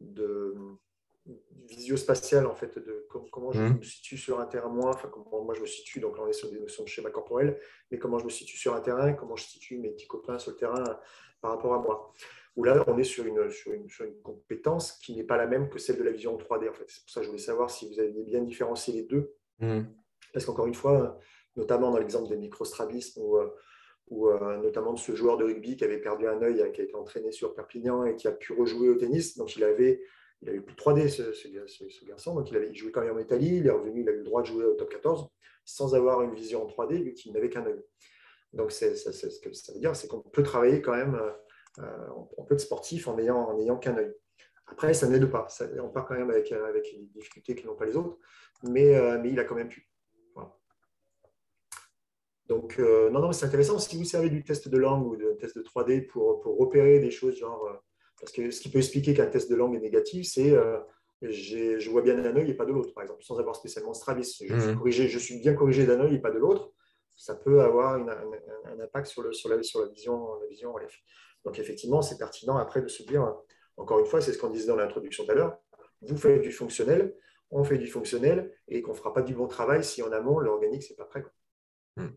de, 0.00 0.54
visio-spatial, 1.68 2.46
en 2.46 2.54
fait, 2.54 2.78
de 2.78 3.06
comment 3.08 3.52
je 3.52 3.60
mmh. 3.60 3.78
me 3.78 3.82
situe 3.82 4.18
sur 4.18 4.40
un 4.40 4.46
terrain, 4.46 4.68
moi, 4.68 4.90
enfin, 4.90 5.08
comment 5.08 5.44
moi 5.44 5.54
je 5.54 5.60
me 5.60 5.66
situe, 5.66 6.00
donc 6.00 6.18
là 6.18 6.24
on 6.24 6.28
est 6.28 6.34
sur 6.34 6.50
des 6.50 6.60
notions 6.60 6.84
de 6.84 6.88
schéma 6.88 7.10
corporel, 7.10 7.58
mais 7.90 7.98
comment 7.98 8.18
je 8.18 8.24
me 8.24 8.30
situe 8.30 8.58
sur 8.58 8.74
un 8.74 8.80
terrain, 8.80 9.14
comment 9.14 9.36
je 9.36 9.44
situe 9.44 9.78
mes 9.78 9.90
petits 9.90 10.06
copains 10.06 10.38
sur 10.38 10.50
le 10.50 10.58
terrain 10.58 10.84
par 11.40 11.52
rapport 11.52 11.74
à 11.74 11.78
moi 11.78 12.12
où 12.56 12.64
là, 12.64 12.84
on 12.86 12.96
est 12.98 13.04
sur 13.04 13.26
une, 13.26 13.50
sur 13.50 13.72
une, 13.72 13.88
compétence 14.22 14.92
qui 14.92 15.16
n'est 15.16 15.24
pas 15.24 15.36
la 15.36 15.46
même 15.46 15.68
que 15.68 15.78
celle 15.78 15.98
de 15.98 16.04
la 16.04 16.12
vision 16.12 16.34
en 16.34 16.38
3D. 16.38 16.68
En 16.68 16.72
fait. 16.72 16.84
C'est 16.86 17.02
pour 17.02 17.10
ça 17.10 17.20
que 17.20 17.24
je 17.24 17.30
voulais 17.30 17.42
savoir 17.42 17.70
si 17.70 17.88
vous 17.88 17.98
aviez 17.98 18.22
bien 18.22 18.42
différencié 18.42 18.94
les 18.94 19.02
deux. 19.02 19.34
Mmh. 19.58 19.82
Parce 20.32 20.46
qu'encore 20.46 20.66
une 20.66 20.74
fois, 20.74 21.18
notamment 21.56 21.90
dans 21.90 21.98
l'exemple 21.98 22.28
des 22.28 22.36
microstrabismes 22.36 23.20
ou, 23.22 23.36
euh, 23.38 23.50
ou 24.08 24.28
euh, 24.28 24.58
notamment 24.58 24.92
de 24.92 24.98
ce 24.98 25.14
joueur 25.14 25.36
de 25.36 25.44
rugby 25.44 25.76
qui 25.76 25.84
avait 25.84 26.00
perdu 26.00 26.26
un 26.26 26.40
œil, 26.42 26.70
qui 26.72 26.80
a 26.80 26.84
été 26.84 26.94
entraîné 26.94 27.32
sur 27.32 27.54
Perpignan 27.54 28.04
et 28.04 28.16
qui 28.16 28.28
a 28.28 28.32
pu 28.32 28.52
rejouer 28.52 28.88
au 28.88 28.94
tennis. 28.94 29.36
Donc, 29.36 29.56
il 29.56 29.64
avait, 29.64 30.02
il 30.42 30.48
avait 30.48 30.60
plus 30.60 30.74
de 30.74 30.80
3D, 30.80 31.08
ce, 31.08 32.06
garçon. 32.06 32.34
Donc, 32.34 32.50
il 32.50 32.56
avait 32.56 32.72
joué 32.74 32.92
quand 32.92 33.02
même 33.02 33.16
en 33.16 33.20
Italie. 33.20 33.56
Il 33.56 33.66
est 33.66 33.70
revenu, 33.70 34.02
il 34.02 34.08
a 34.08 34.12
eu 34.12 34.18
le 34.18 34.24
droit 34.24 34.42
de 34.42 34.46
jouer 34.46 34.64
au 34.64 34.74
top 34.74 34.90
14 34.90 35.28
sans 35.66 35.94
avoir 35.94 36.20
une 36.22 36.34
vision 36.34 36.62
en 36.62 36.66
3D, 36.66 37.02
vu 37.02 37.14
qu'il 37.14 37.32
n'avait 37.32 37.48
qu'un 37.48 37.64
œil. 37.66 37.82
Donc, 38.52 38.70
c'est, 38.70 38.94
ce 38.94 39.40
que 39.40 39.52
ça 39.52 39.72
veut 39.72 39.80
dire, 39.80 39.96
c'est 39.96 40.08
qu'on 40.08 40.20
peut 40.20 40.42
travailler 40.42 40.82
quand 40.82 40.94
même 40.94 41.14
euh, 41.14 41.30
on 41.78 42.44
peut 42.44 42.54
être 42.54 42.60
sportif 42.60 43.08
en 43.08 43.16
n'ayant 43.16 43.50
en 43.50 43.76
qu'un 43.76 43.96
œil. 43.96 44.14
Après, 44.66 44.94
ça 44.94 45.06
n'aide 45.08 45.26
pas. 45.26 45.46
on 45.82 45.90
part 45.90 46.06
quand 46.06 46.14
même 46.14 46.30
avec, 46.30 46.50
avec 46.52 46.84
des 46.84 47.06
difficultés 47.14 47.54
qui 47.54 47.66
n'ont 47.66 47.74
pas 47.74 47.84
les 47.84 47.96
autres, 47.96 48.18
mais, 48.62 48.96
euh, 48.96 49.18
mais 49.20 49.30
il 49.30 49.38
a 49.38 49.44
quand 49.44 49.54
même 49.54 49.68
pu. 49.68 49.88
Donc, 52.46 52.78
euh, 52.78 53.08
non, 53.10 53.20
non, 53.20 53.32
c'est 53.32 53.46
intéressant. 53.46 53.78
Si 53.78 53.96
vous 53.96 54.04
servez 54.04 54.28
du 54.28 54.44
test 54.44 54.68
de 54.68 54.76
langue 54.76 55.06
ou 55.06 55.16
de 55.16 55.32
test 55.32 55.56
de 55.56 55.62
3D 55.62 56.06
pour, 56.06 56.40
pour 56.40 56.58
repérer 56.58 56.98
des 56.98 57.10
choses, 57.10 57.36
genre, 57.36 57.66
parce 58.20 58.32
que 58.32 58.50
ce 58.50 58.60
qui 58.60 58.70
peut 58.70 58.78
expliquer 58.78 59.14
qu'un 59.14 59.26
test 59.26 59.50
de 59.50 59.56
langue 59.56 59.74
est 59.74 59.80
négatif, 59.80 60.26
c'est 60.26 60.54
je 61.22 61.90
vois 61.90 62.02
bien 62.02 62.14
d'un 62.14 62.36
œil 62.36 62.50
et 62.50 62.54
pas 62.54 62.66
de 62.66 62.72
l'autre, 62.72 62.92
par 62.92 63.02
exemple, 63.02 63.22
sans 63.22 63.38
avoir 63.38 63.56
spécialement 63.56 63.94
Stravis. 63.94 64.24
Je, 64.24 64.90
suis, 64.90 65.08
je 65.08 65.18
suis 65.18 65.38
bien 65.38 65.54
corrigé 65.54 65.86
d'un 65.86 66.00
œil 66.00 66.16
et 66.16 66.18
pas 66.18 66.30
de 66.30 66.38
l'autre. 66.38 66.72
Ça 67.16 67.34
peut 67.34 67.62
avoir 67.62 67.94
un, 67.94 68.80
impact 68.80 69.06
sur, 69.06 69.22
le, 69.22 69.32
sur, 69.32 69.48
la, 69.48 69.62
sur 69.62 69.80
la 69.80 69.88
vision, 69.88 70.34
la 70.40 70.46
vision 70.48 70.72
relief. 70.72 71.00
Donc 71.44 71.58
effectivement, 71.58 72.02
c'est 72.02 72.18
pertinent 72.18 72.56
après 72.56 72.80
de 72.82 72.88
se 72.88 73.02
dire, 73.02 73.34
encore 73.76 73.98
une 73.98 74.06
fois, 74.06 74.20
c'est 74.20 74.32
ce 74.32 74.38
qu'on 74.38 74.50
disait 74.50 74.66
dans 74.66 74.76
l'introduction 74.76 75.24
tout 75.24 75.32
à 75.32 75.34
l'heure, 75.34 75.58
vous 76.02 76.16
faites 76.16 76.42
du 76.42 76.52
fonctionnel, 76.52 77.14
on 77.50 77.64
fait 77.64 77.78
du 77.78 77.86
fonctionnel 77.86 78.52
et 78.68 78.82
qu'on 78.82 78.92
ne 78.92 78.96
fera 78.96 79.12
pas 79.12 79.22
du 79.22 79.34
bon 79.34 79.46
travail 79.46 79.84
si 79.84 80.02
en 80.02 80.12
amont, 80.12 80.38
l'organique, 80.38 80.88
n'est 80.88 80.96
pas 80.96 81.04
prêt. 81.04 81.24
Hmm. 81.96 82.08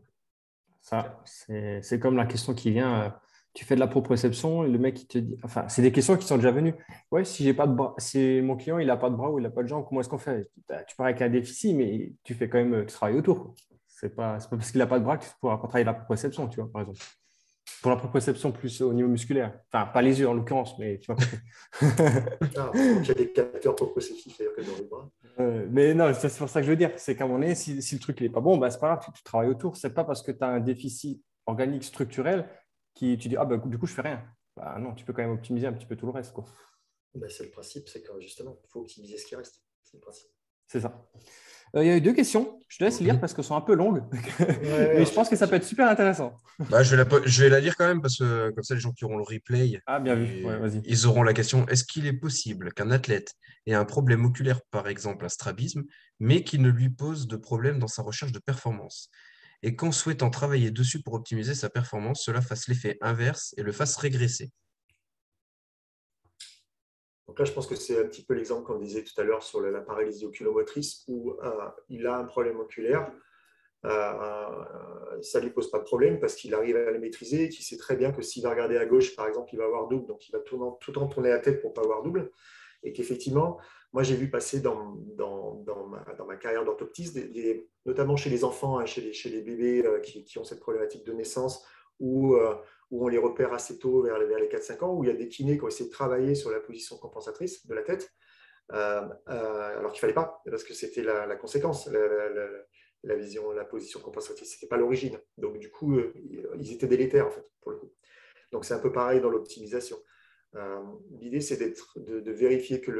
Ça, 0.82 1.22
c'est 1.26 2.00
comme 2.00 2.16
la 2.16 2.26
question 2.26 2.54
qui 2.54 2.72
vient, 2.72 3.04
euh, 3.04 3.10
tu 3.54 3.66
fais 3.66 3.76
de 3.76 3.80
la 3.80 3.88
proprioception 3.88 4.64
et 4.64 4.70
le 4.70 4.78
mec, 4.78 5.02
il 5.02 5.08
te 5.08 5.18
dit, 5.18 5.38
enfin, 5.44 5.68
c'est 5.68 5.82
des 5.82 5.92
questions 5.92 6.16
qui 6.16 6.26
sont 6.26 6.38
déjà 6.38 6.52
venues. 6.52 6.76
Ouais, 7.12 7.26
si 7.26 7.44
j'ai 7.44 7.54
pas 7.54 7.68
de 7.68 7.74
bras, 7.74 7.94
si 7.98 8.40
mon 8.42 8.56
client, 8.56 8.78
il 8.78 8.88
n'a 8.88 8.98
pas 8.98 9.10
de 9.10 9.16
bras 9.16 9.30
ou 9.30 9.40
il 9.40 9.44
n'a 9.44 9.50
pas 9.50 9.64
de 9.64 9.68
jambes, 9.68 9.86
comment 9.88 10.00
est-ce 10.02 10.10
qu'on 10.10 10.18
fait? 10.18 10.50
Tu 10.88 10.96
parles 10.96 11.10
avec 11.10 11.22
un 11.22 11.30
déficit, 11.30 11.76
mais 11.76 12.14
tu 12.24 12.34
fais 12.36 12.48
quand 12.48 12.64
même, 12.64 12.86
tu 12.86 12.94
travailles 12.94 13.18
autour. 13.18 13.54
Ce 13.88 14.06
n'est 14.06 14.12
pas, 14.12 14.38
pas 14.38 14.58
parce 14.58 14.72
qu'il 14.72 14.80
n'a 14.80 14.88
pas 14.88 15.00
de 15.00 15.04
bras 15.04 15.18
que 15.18 15.26
tu 15.26 15.32
pourras 15.42 15.58
travailler 15.58 15.86
la 15.86 15.94
proprioception, 15.94 16.48
tu 16.48 16.62
vois, 16.62 16.72
par 16.72 16.82
exemple. 16.84 17.00
Pour 17.82 17.92
la 17.92 17.98
proprioception 17.98 18.52
plus 18.52 18.82
au 18.82 18.94
niveau 18.94 19.10
musculaire. 19.10 19.60
Enfin, 19.72 19.86
pas 19.92 20.02
les 20.02 20.20
yeux 20.20 20.28
en 20.28 20.34
l'occurrence, 20.34 20.78
mais 20.80 21.00
tu 21.00 21.12
vois. 21.12 21.22
ah, 22.58 22.72
il 22.74 23.06
y 23.06 23.12
a 23.12 23.14
des 23.14 23.32
capteurs 23.32 23.76
proprioceptifs 23.76 24.38
dans 24.40 24.78
les 24.78 24.84
bras. 24.84 25.10
Euh, 25.40 25.68
mais 25.70 25.94
non, 25.94 26.12
c'est 26.14 26.36
pour 26.38 26.50
ça 26.50 26.62
que 26.62 26.66
je 26.66 26.72
veux 26.72 26.78
dire. 26.78 26.92
C'est 26.98 27.16
qu'à 27.16 27.26
un 27.26 27.28
moment 27.28 27.40
donné, 27.40 27.56
si, 27.56 27.76
le 27.76 28.00
truc 28.00 28.20
n'est 28.22 28.30
pas 28.30 28.40
bon, 28.40 28.58
bah, 28.58 28.70
c'est 28.70 28.80
pas 28.80 28.96
grave, 28.96 29.14
tu, 29.14 29.24
travailles 29.24 29.50
autour. 29.50 29.78
C'est 29.78 29.94
pas 29.94 30.04
parce 30.04 30.24
que 30.24 30.32
tu 30.32 30.44
as 30.44 30.48
un 30.48 30.60
déficit 30.60 31.24
organique 31.46 31.84
structurel 31.84 32.50
qui 32.94 33.18
tu 33.18 33.28
dis, 33.30 33.38
ah, 33.38 33.46
bah, 33.46 33.58
du 33.58 33.78
coup, 33.78 33.86
je 33.86 33.94
fais 33.94 34.02
rien. 34.02 34.24
Bah, 34.56 34.78
non, 34.80 34.94
tu 34.96 35.06
peux 35.06 35.14
quand 35.14 35.22
même 35.22 35.32
optimiser 35.32 35.68
un 35.68 35.74
petit 35.74 35.86
peu 35.86 35.96
tout 35.96 36.08
le 36.08 36.12
reste. 36.14 36.34
Bah, 37.14 37.28
c'est 37.30 37.44
le 37.44 37.52
principe, 37.52 37.88
c'est 37.90 38.02
que 38.02 38.20
justement, 38.20 38.58
il 38.64 38.70
faut 38.70 38.82
optimiser 38.82 39.18
ce 39.18 39.26
qui 39.26 39.36
reste. 39.36 39.62
C'est 39.84 39.98
le 39.98 40.02
principe. 40.02 40.30
C'est 40.68 40.82
ça. 40.82 41.08
Euh, 41.76 41.84
il 41.84 41.88
y 41.88 41.92
a 41.92 41.98
eu 41.98 42.02
deux 42.02 42.14
questions. 42.14 42.60
Je 42.70 42.78
te 42.78 42.84
laisse 42.84 43.00
lire 43.00 43.20
parce 43.20 43.34
qu'elles 43.34 43.46
sont 43.46 43.56
un 43.56 43.62
peu 43.62 43.76
longues. 43.76 44.04
Mais 44.40 45.06
je 45.06 45.14
pense 45.14 45.30
que 45.30 45.36
ça 45.36 45.48
peut 45.48 45.56
être 45.56 45.66
super 45.66 45.90
intéressant. 45.90 46.38
Bah, 46.70 46.84
je, 46.84 46.96
vais 46.96 47.04
la, 47.04 47.26
je, 47.26 47.44
vais 47.44 47.50
la, 47.50 47.60
lire 47.60 47.76
quand 47.76 47.88
même 47.88 48.02
parce 48.02 48.18
que 48.18 48.52
comme 48.52 48.64
ça, 48.64 48.74
les 48.74 48.80
gens 48.80 48.92
qui 48.92 49.06
auront 49.06 49.18
le 49.18 49.24
replay, 49.24 49.82
ah, 49.86 50.00
bien 50.00 50.16
vu. 50.16 50.46
ils 50.86 51.08
auront 51.08 51.24
la 51.24 51.34
question 51.34 51.68
est-ce 51.68 51.84
qu'il 51.84 52.06
est 52.06 52.14
possible 52.14 52.74
qu'un 52.74 52.92
athlète 52.92 53.34
ait 53.66 53.74
un 53.74 53.86
problème 53.86 54.26
oculaire, 54.26 54.62
par 54.72 54.88
exemple 54.88 55.26
un 55.26 55.30
strabisme, 55.30 55.84
mais 56.20 56.44
qui 56.44 56.60
ne 56.60 56.70
lui 56.70 56.90
pose 56.90 57.28
de 57.28 57.38
problème 57.38 57.80
dans 57.80 57.88
sa 57.88 58.02
recherche 58.02 58.32
de 58.32 58.40
performance? 58.40 59.10
Et 59.64 59.76
qu'en 59.76 59.92
souhaitant 59.92 60.30
travailler 60.30 60.72
dessus 60.72 61.02
pour 61.02 61.14
optimiser 61.16 61.56
sa 61.56 61.70
performance, 61.70 62.22
cela 62.24 62.42
fasse 62.42 62.68
l'effet 62.68 62.98
inverse 63.02 63.54
et 63.58 63.64
le 63.64 63.72
fasse 63.72 63.96
régresser? 63.98 64.52
Là, 67.38 67.46
je 67.46 67.52
pense 67.52 67.68
que 67.68 67.76
c'est 67.76 68.00
un 68.00 68.06
petit 68.06 68.24
peu 68.24 68.34
l'exemple 68.34 68.66
qu'on 68.66 68.80
disait 68.80 69.04
tout 69.04 69.20
à 69.20 69.24
l'heure 69.24 69.44
sur 69.44 69.62
la 69.62 69.82
paralysie 69.82 70.26
oculomotrice 70.26 71.04
où 71.08 71.34
euh, 71.44 71.70
il 71.90 72.06
a 72.08 72.18
un 72.18 72.26
problème 72.26 72.60
oculaire. 72.60 73.12
ça 73.84 75.40
ne 75.40 75.44
lui 75.44 75.52
pose 75.52 75.70
pas 75.72 75.80
de 75.80 75.84
problème 75.84 76.20
parce 76.20 76.36
qu'il 76.36 76.54
arrive 76.54 76.76
à 76.76 76.92
les 76.92 77.00
maîtriser, 77.00 77.50
qu'il 77.50 77.64
sait 77.64 77.78
très 77.78 77.96
bien 77.96 78.12
que 78.12 78.22
s'il 78.22 78.44
va 78.44 78.50
regarder 78.50 78.78
à 78.78 78.86
gauche, 78.86 79.16
par 79.16 79.28
exemple, 79.28 79.50
il 79.54 79.58
va 79.58 79.66
avoir 79.66 79.88
double, 79.88 80.08
donc 80.08 80.28
il 80.28 80.32
va 80.32 80.40
tout, 80.40 80.58
le 80.58 80.94
temps 80.94 81.08
tourner 81.08 81.30
la 81.30 81.40
tête 81.40 81.62
pour 81.62 81.72
ne 81.72 81.76
pas 81.76 81.84
avoir 81.84 82.04
double. 82.04 82.32
Et 82.84 82.94
qu'effectivement, 82.94 83.60
moi, 83.94 84.04
j'ai 84.04 84.16
vu 84.16 84.30
passer 84.30 84.60
dans, 84.60 84.96
dans, 85.16 85.56
dans, 85.66 85.88
ma, 85.88 86.04
dans 86.18 86.26
ma, 86.26 86.36
carrière 86.36 86.66
d'orthoptiste, 86.66 87.18
notamment 87.86 88.16
chez 88.16 88.30
les 88.30 88.44
enfants, 88.44 88.78
hein, 88.80 88.86
chez, 88.86 89.02
les, 89.02 89.14
chez, 89.14 89.30
les, 89.30 89.42
bébés 89.42 89.86
euh, 89.86 90.00
qui, 90.00 90.24
qui, 90.24 90.38
ont 90.38 90.44
cette 90.44 90.60
problématique 90.60 91.06
de 91.06 91.14
naissance, 91.14 91.66
où, 92.00 92.36
euh, 92.36 92.56
où 92.92 93.06
on 93.06 93.08
les 93.08 93.18
repère 93.18 93.54
assez 93.54 93.78
tôt, 93.80 94.04
vers, 94.04 94.18
les 94.18 94.48
4-5 94.48 94.84
ans, 94.84 94.94
où 94.94 95.04
il 95.04 95.08
y 95.08 95.14
a 95.14 95.16
des 95.16 95.28
kinés 95.28 95.58
qui 95.58 95.64
ont 95.64 95.68
essayé 95.68 95.90
de 95.90 95.94
travailler 95.94 96.36
sur 96.36 96.52
la 96.52 96.60
position 96.60 96.98
compensatrice 96.98 97.66
de 97.68 97.74
la 97.74 97.84
tête, 97.84 98.12
euh, 98.72 99.08
alors 99.28 99.92
qu'il 99.92 99.98
ne 99.98 100.02
fallait 100.02 100.14
pas, 100.14 100.42
parce 100.50 100.64
que 100.64 100.74
c'était 100.74 101.04
la, 101.04 101.26
la, 101.26 101.36
conséquence. 101.36 101.90
La, 103.04 103.16
vision, 103.16 103.52
la 103.52 103.64
position 103.64 104.00
compensatrice, 104.00 104.50
ce 104.50 104.56
n'était 104.56 104.68
pas 104.68 104.78
l'origine. 104.78 105.20
Donc, 105.38 105.60
du 105.60 105.70
coup, 105.70 106.00
ils 106.60 106.74
étaient 106.74 106.88
délétères, 106.88 107.28
en 107.28 107.32
fait, 107.32 107.46
pour 107.62 107.72
le 107.72 107.78
coup. 107.78 107.94
Donc, 108.52 108.66
c'est 108.66 108.74
un 108.74 108.80
peu 108.80 108.92
pareil 108.92 109.22
dans 109.22 109.30
l'optimisation. 109.30 109.98
L'idée, 111.20 111.42
c'est 111.42 111.58
de, 111.58 112.20
de, 112.20 112.32
vérifier 112.32 112.82
que 112.82 112.92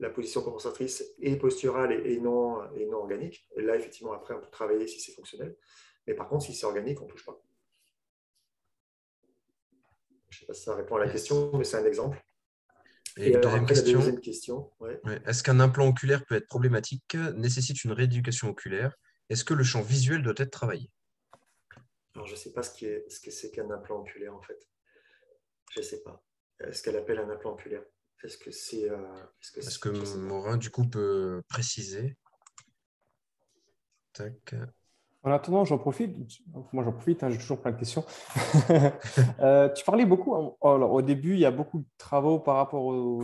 la 0.00 0.10
position 0.10 0.42
compensatrice 0.42 1.04
est 1.20 1.36
posturale 1.36 2.06
et, 2.06 2.18
non, 2.18 2.58
et 2.74 2.86
non 2.86 2.98
organique. 2.98 3.48
Et 3.56 3.62
là, 3.62 3.76
effectivement, 3.76 4.12
après, 4.12 4.34
on 4.34 4.40
peut 4.40 4.50
travailler 4.50 4.86
si 4.86 5.00
c'est 5.00 5.12
fonctionnel. 5.12 5.56
Mais 6.06 6.14
par 6.14 6.28
contre, 6.28 6.44
si 6.44 6.54
c'est 6.54 6.66
organique, 6.66 7.00
on 7.00 7.06
ne 7.06 7.10
touche 7.10 7.24
pas. 7.24 7.40
Je 10.42 10.46
ne 10.50 10.54
sais 10.54 10.54
pas 10.54 10.54
si 10.54 10.62
ça 10.64 10.74
répond 10.74 10.96
à 10.96 11.04
la 11.04 11.12
question, 11.12 11.56
mais 11.56 11.64
c'est 11.64 11.76
un 11.76 11.84
exemple. 11.84 12.20
Et, 13.16 13.30
deuxième, 13.32 13.66
question, 13.66 14.16
question 14.16 14.70
Est-ce 15.26 15.42
qu'un 15.42 15.60
implant 15.60 15.86
oculaire 15.86 16.24
peut 16.24 16.34
être 16.34 16.48
problématique, 16.48 17.14
nécessite 17.36 17.84
une 17.84 17.92
rééducation 17.92 18.48
oculaire? 18.48 18.96
Est-ce 19.28 19.44
que 19.44 19.54
le 19.54 19.62
champ 19.62 19.82
visuel 19.82 20.22
doit 20.22 20.34
être 20.38 20.50
travaillé? 20.50 20.90
Alors, 22.14 22.26
je 22.26 22.32
ne 22.32 22.36
sais 22.38 22.52
pas 22.52 22.62
ce, 22.62 23.02
ce 23.08 23.20
que 23.20 23.30
c'est 23.30 23.50
qu'un 23.50 23.70
implant 23.70 24.00
oculaire, 24.00 24.34
en 24.34 24.42
fait. 24.42 24.58
Je 25.70 25.80
ne 25.80 25.84
sais 25.84 26.02
pas. 26.02 26.24
Est-ce 26.60 26.82
qu'elle 26.82 26.96
appelle 26.96 27.18
un 27.18 27.30
implant 27.30 27.52
oculaire? 27.52 27.84
Est-ce 28.24 28.38
que 28.38 28.50
c'est. 28.50 28.90
Euh, 28.90 28.96
est-ce 29.56 29.78
que, 29.78 30.16
Morin, 30.16 30.56
du 30.56 30.70
coup, 30.70 30.88
peut 30.88 31.42
préciser? 31.48 32.16
Tac. 34.12 34.54
En 35.24 35.30
attendant, 35.30 35.64
j'en 35.64 35.78
profite. 35.78 36.16
Moi, 36.72 36.82
j'en 36.82 36.92
profite, 36.92 37.22
hein, 37.22 37.30
j'ai 37.30 37.38
toujours 37.38 37.60
plein 37.60 37.72
de 37.72 37.78
questions. 37.78 38.04
Euh, 39.40 39.68
tu 39.70 39.84
parlais 39.84 40.04
beaucoup. 40.04 40.34
Hein, 40.34 40.54
alors, 40.62 40.92
au 40.92 41.02
début, 41.02 41.34
il 41.34 41.40
y 41.40 41.44
a 41.44 41.50
beaucoup 41.50 41.78
de 41.78 41.86
travaux 41.98 42.38
par 42.38 42.56
rapport 42.56 42.84
aux 42.84 43.22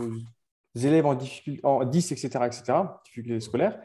élèves 0.75 1.05
en, 1.05 1.15
difficulté, 1.15 1.61
en 1.63 1.85
10, 1.85 2.11
etc., 2.11 2.27
etc., 2.45 2.63
difficultés 3.05 3.39
scolaires. 3.39 3.79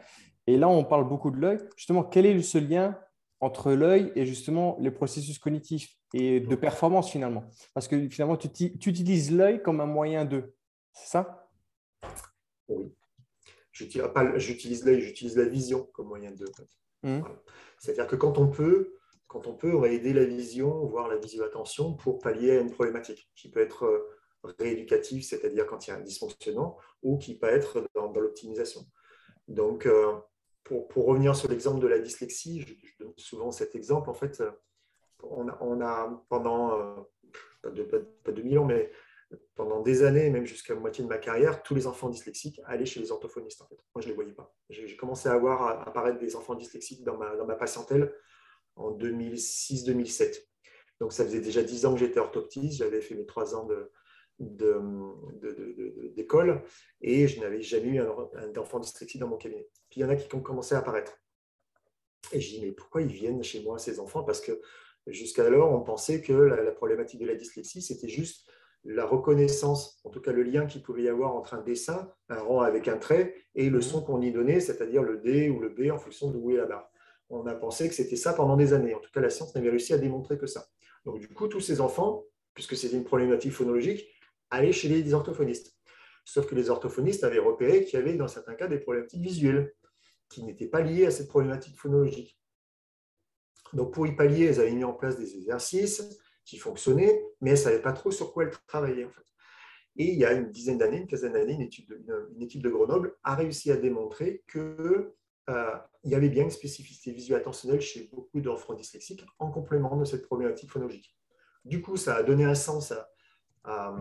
Et 0.47 0.57
là, 0.57 0.69
on 0.69 0.85
parle 0.85 1.09
beaucoup 1.09 1.31
de 1.31 1.37
l'œil. 1.37 1.59
Justement, 1.77 2.03
quel 2.03 2.27
est 2.27 2.41
ce 2.43 2.59
lien 2.59 2.99
entre 3.41 3.73
l'œil 3.73 4.12
et 4.17 4.27
justement 4.27 4.77
les 4.81 4.91
processus 4.91 5.39
cognitifs 5.39 5.97
et 6.12 6.41
de 6.41 6.55
performance 6.55 7.11
finalement? 7.11 7.45
Parce 7.73 7.89
que 7.89 8.09
finalement, 8.09 8.37
tu, 8.37 8.49
tu 8.51 8.91
utilises 8.91 9.33
l'œil 9.33 9.62
comme 9.62 9.81
un 9.81 9.87
moyen 9.87 10.25
de. 10.25 10.55
C'est 10.93 11.11
ça? 11.11 11.49
Oui. 12.69 12.93
J'utilise 13.73 14.85
l'œil, 14.85 15.01
j'utilise 15.01 15.37
la 15.37 15.47
vision 15.47 15.89
comme 15.93 16.09
moyen 16.09 16.31
de. 16.31 16.45
Mmh. 17.05 17.20
C'est-à-dire 17.78 18.07
que 18.07 18.16
quand 18.16 18.38
on 18.38 18.48
peut, 18.48 18.94
quand 19.28 19.46
on 19.46 19.55
peut, 19.55 19.74
on 19.74 19.80
va 19.80 19.88
aider 19.88 20.12
la 20.12 20.24
vision, 20.24 20.86
voire 20.86 21.09
la 21.09 21.16
visio-attention 21.16 21.94
pour 21.94 22.18
pallier 22.18 22.52
à 22.52 22.61
une 22.61 22.70
problématique 22.70 23.30
qui 23.36 23.50
peut 23.50 23.61
être 23.61 23.84
euh, 23.84 24.16
rééducative, 24.59 25.22
c'est-à-dire 25.22 25.66
quand 25.66 25.86
il 25.86 25.90
y 25.90 25.92
a 25.92 25.96
un 25.96 26.00
dysfonctionnement, 26.00 26.78
ou 27.02 27.18
qui 27.18 27.38
peut 27.38 27.48
être 27.48 27.86
dans, 27.94 28.12
l'optimisation. 28.12 28.82
Donc, 29.48 29.86
euh, 29.86 30.14
pour, 30.62 30.88
revenir 31.05 31.36
sur 31.36 31.50
l'exemple 31.50 31.80
de 31.80 31.88
la 31.88 31.98
dyslexie, 31.98 32.62
je, 32.62 33.05
donne 33.05 33.12
souvent 33.18 33.50
cet 33.50 33.74
exemple. 33.74 34.09
En 34.09 34.14
fait, 34.14 34.42
on 35.22 35.48
a, 35.80 36.24
pendant, 36.28 36.78
euh, 36.78 36.94
pas, 37.62 37.70
de, 37.70 37.82
pas, 37.82 38.32
2000 38.32 38.59
ans, 38.59 38.64
mais 38.64 38.90
pendant 39.55 39.80
des 39.80 40.03
années, 40.03 40.30
même 40.30 40.47
jusqu'à 40.47 40.74
la 40.74 40.80
moitié 40.80 41.05
de 41.05 41.09
ma 41.09 41.18
carrière, 41.18 41.62
tous 41.62 41.74
les 41.74 41.87
enfants 41.87 42.09
dyslexiques 42.09 42.61
allaient 42.64 42.87
chez 42.87 43.01
les 43.01 43.12
orthophonistes. 43.12 43.62
En 43.62 43.66
fait. 43.66 43.76
Moi, 43.95 44.03
je 44.03 44.07
ne 44.07 44.11
les 44.11 44.14
voyais 44.14 44.32
pas. 44.32 44.55
J'ai 44.70 44.97
commencé 44.97 45.28
à 45.28 45.37
voir 45.37 45.87
apparaître 45.87 46.18
des 46.18 46.37
enfants 46.37 46.55
dyslexiques 46.55 47.05
dans 47.05 47.16
ma, 47.16 47.37
dans 47.37 47.47
ma 47.47 47.57
patientèle 47.57 48.12
en 48.76 48.93
2006-2007. 48.97 50.45
Donc, 51.01 51.12
ça 51.12 51.24
faisait 51.24 51.41
déjà 51.41 51.62
dix 51.62 51.87
ans 51.87 51.95
que 51.95 52.01
j'étais 52.01 52.20
orthoptiste. 52.20 52.78
J'avais 52.78 53.01
fait 53.01 53.14
mes 53.14 53.26
trois 53.26 53.55
ans 53.55 53.68
d'école 56.14 56.62
et 57.01 57.28
je 57.28 57.41
n'avais 57.41 57.62
jamais 57.62 57.89
eu 57.89 58.01
un, 58.01 58.57
enfant 58.57 58.80
dyslexique 58.80 59.20
dans 59.20 59.28
mon 59.28 59.37
cabinet. 59.37 59.68
Puis 59.91 60.01
il 60.01 60.03
y 60.03 60.05
en 60.05 60.09
a 60.09 60.16
qui 60.16 60.35
ont 60.35 60.41
commencé 60.41 60.74
à 60.74 60.78
apparaître. 60.78 61.12
Et 62.32 62.41
je 62.41 62.49
dis, 62.49 62.61
mais 62.62 62.72
pourquoi 62.72 63.03
ils 63.03 63.12
viennent 63.12 63.43
chez 63.43 63.62
moi, 63.62 63.78
ces 63.78 64.01
enfants? 64.01 64.24
Parce 64.24 64.41
que 64.41 64.61
jusqu'alors, 65.07 65.70
on 65.72 65.82
pensait 65.82 66.22
que 66.22 66.32
la 66.32 66.72
problématique 66.72 67.20
de 67.20 67.26
la 67.26 67.35
dyslexie, 67.35 67.82
c'était 67.82 68.09
juste 68.09 68.49
la 68.85 69.07
reconnaissance, 69.07 69.99
en 70.05 70.11
tout 70.11 70.20
cas 70.20 70.32
le 70.32 70.43
lien 70.43 70.66
qu'il 70.66 70.82
pouvait 70.82 71.05
y 71.05 71.09
avoir 71.09 71.35
entre 71.35 71.55
un 71.55 71.62
dessin, 71.62 72.12
un 72.28 72.41
rang 72.41 72.61
avec 72.61 72.87
un 72.87 72.99
trait, 72.99 73.35
et 73.55 73.70
le 73.70 73.78
mhm. 73.78 73.82
son 73.82 74.03
qu'on 74.03 74.20
y 74.20 74.30
donnait, 74.30 74.61
c'est-à-dire 74.61 75.03
le 75.03 75.18
D 75.18 75.49
ou 75.49 75.61
le 75.61 75.70
B 75.70 75.91
en 75.91 75.99
fonction 75.99 76.30
de 76.30 76.37
où 76.37 76.51
est 76.51 76.57
la 76.57 76.66
barre. 76.66 76.91
On 77.30 77.47
a 77.47 77.55
pensé 77.55 77.89
que 77.89 77.95
c'était 77.95 78.16
ça 78.16 78.35
pendant 78.35 78.57
des 78.57 78.74
années. 78.74 78.95
En 78.95 79.01
tout 79.01 79.11
cas, 79.11 79.20
la 79.20 79.30
science 79.30 79.55
n'avait 79.55 79.70
réussi 79.70 79.95
à 79.95 79.99
démontrer 79.99 80.37
que 80.37 80.47
ça. 80.47 80.66
Donc, 81.07 81.18
du 81.18 81.28
coup, 81.28 81.49
tous 81.49 81.61
ces 81.61 81.80
enfants, 81.80 82.24
puisque 82.53 82.76
c'était 82.76 82.97
une 82.97 83.05
problématique 83.05 83.53
phonologique, 83.53 84.07
allaient 84.51 84.72
chez 84.72 84.89
les 84.89 85.14
orthophonistes. 85.14 85.74
Sauf 86.26 86.47
que 86.47 86.55
les 86.55 86.70
orthophonistes 86.70 87.24
avaient 87.24 87.39
repéré 87.39 87.85
qu'il 87.85 87.99
y 87.99 88.03
avait, 88.03 88.14
dans 88.16 88.28
certains 88.28 88.55
cas, 88.55 88.68
des 88.68 88.78
problématiques 88.78 89.22
visuelles 89.22 89.74
qui 90.28 90.43
n'étaient 90.43 90.68
pas 90.68 90.80
liées 90.80 91.07
à 91.07 91.11
cette 91.11 91.28
problématique 91.28 91.78
phonologique. 91.78 92.39
Donc, 93.72 93.93
pour 93.95 94.07
y 94.07 94.14
pallier, 94.14 94.51
ils 94.51 94.61
avaient 94.61 94.72
mis 94.72 94.85
en 94.85 94.93
place 94.93 95.18
des 95.18 95.35
exercices, 95.35 96.18
qui 96.45 96.59
fonctionnait, 96.59 97.24
mais 97.40 97.51
elle 97.51 97.57
ne 97.57 97.62
savait 97.62 97.82
pas 97.82 97.92
trop 97.92 98.11
sur 98.11 98.32
quoi 98.32 98.45
elle 98.45 98.53
travaillait. 98.66 99.05
En 99.05 99.11
fait. 99.11 99.24
Et 99.97 100.12
il 100.12 100.18
y 100.18 100.24
a 100.24 100.32
une 100.32 100.51
dizaine 100.51 100.78
d'années, 100.78 100.99
une 100.99 101.07
quinzaine 101.07 101.34
d'années, 101.34 101.55
une, 101.55 101.62
équipe 102.42 102.62
de 102.62 102.68
Grenoble 102.68 103.16
a 103.22 103.34
réussi 103.36 103.70
à 103.70 103.76
démontrer 103.76 104.42
qu'il 104.51 104.61
euh, 104.61 105.76
y 106.03 106.14
avait 106.14 106.28
bien 106.28 106.45
une 106.45 106.51
spécificité 106.51 107.12
visuelle-attentionnelle 107.12 107.80
chez 107.80 108.09
beaucoup 108.12 108.40
d'enfants 108.40 108.74
dyslexiques 108.74 109.24
en 109.38 109.51
complément 109.53 109.97
de 109.97 110.05
cette 110.05 110.26
problématique 110.26 110.70
phonologique. 110.70 111.16
Du 111.64 111.80
coup, 111.80 111.97
ça 111.97 112.16
a 112.16 112.22
donné 112.24 112.45
un 112.45 112.57
sens 112.57 112.92
à, 113.62 113.97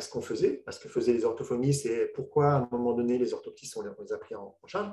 ce 0.00 0.10
qu'on 0.10 0.20
faisait, 0.20 0.64
à 0.66 0.72
ce 0.72 0.80
que 0.80 0.88
faisaient 0.88 1.12
les 1.12 1.24
orthophonistes 1.24 1.86
et 1.86 2.06
pourquoi, 2.08 2.52
à 2.52 2.56
un 2.56 2.68
moment 2.72 2.92
donné, 2.92 3.16
les 3.16 3.32
orthoptistes, 3.32 3.76
on 3.76 3.82
les 3.82 4.12
a 4.12 4.18
pris 4.18 4.34
en, 4.34 4.58
charge. 4.66 4.92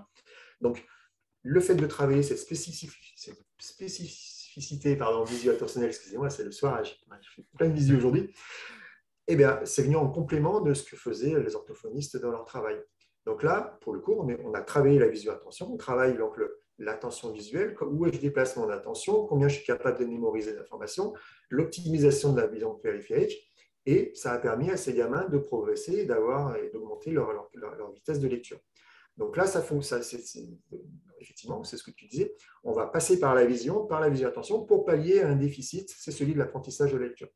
Donc, 0.62 0.86
le 1.42 1.60
fait 1.60 1.76
de 1.76 1.86
travailler 1.88 2.24
cette 2.24 2.38
spécificité 2.38 3.34
pardon, 4.98 5.24
visuelle-attentionnelle, 5.24 5.90
excusez-moi, 5.90 6.30
c'est 6.30 6.44
le 6.44 6.52
soir, 6.52 6.84
j'ai 6.84 6.96
plein 7.58 7.70
de 7.70 7.74
visu 7.74 7.96
aujourd'hui, 7.96 8.34
eh 9.28 9.36
bien, 9.36 9.60
c'est 9.66 9.84
venu 9.84 9.96
en 9.96 10.10
complément 10.10 10.62
de 10.62 10.74
ce 10.74 10.84
que 10.84 10.96
faisaient 10.96 11.40
les 11.40 11.56
orthophonistes 11.56 12.18
dans 12.18 12.32
leur 12.32 12.46
travail. 12.46 12.82
Donc 13.26 13.44
là, 13.44 13.78
pour 13.82 13.94
le 13.94 14.00
cours, 14.00 14.20
on, 14.20 14.50
on 14.50 14.54
a 14.54 14.62
travaillé 14.62 15.00
la 15.00 15.08
visuelle-attention, 15.08 15.72
on 15.72 15.78
travaille 15.78 16.18
donc 16.18 16.38
l'attention 16.80 17.32
visuelle, 17.32 17.76
où 17.82 18.06
je 18.06 18.20
déplace 18.20 18.56
mon 18.56 18.70
attention, 18.70 19.26
combien 19.26 19.48
je 19.48 19.56
suis 19.56 19.66
capable 19.66 20.00
de 20.00 20.06
mémoriser 20.06 20.54
l'information, 20.54 21.14
l'optimisation 21.50 22.34
de 22.34 22.42
la 22.42 22.48
vision 22.48 22.76
périphérique, 22.76 23.52
et 23.86 24.12
ça 24.16 24.34
a 24.34 24.38
permis 24.38 24.70
à 24.70 24.78
ces 24.78 24.94
gamins 24.94 25.28
de 25.30 25.38
progresser 25.38 26.00
et 26.00 26.06
d'avoir 26.06 26.56
et 26.58 26.70
d'augmenter 26.70 27.12
leur, 27.12 27.50
vitesse 27.94 28.20
de 28.20 28.28
lecture. 28.28 28.60
Donc 29.16 29.38
là, 29.38 29.48
ça 29.48 29.62
fonctionne, 29.62 30.04
effectivement, 31.20 31.64
c'est 31.64 31.78
ce 31.78 31.84
que 31.84 31.92
tu 31.92 32.08
disais, 32.08 32.34
on 32.64 32.74
va 32.74 32.88
passer 32.88 33.20
par 33.20 33.36
la 33.36 33.46
vision, 33.46 33.86
par 33.86 34.00
la 34.00 34.10
vision-attention 34.10 34.66
pour 34.66 34.86
pallier 34.86 35.22
à 35.22 35.30
un 35.30 35.36
déficit, 35.36 35.90
c'est 35.90 36.12
celui 36.12 36.34
de 36.34 36.40
l'apprentissage 36.40 36.92
de 36.92 36.98
la 36.98 37.08
lecture. 37.08 37.30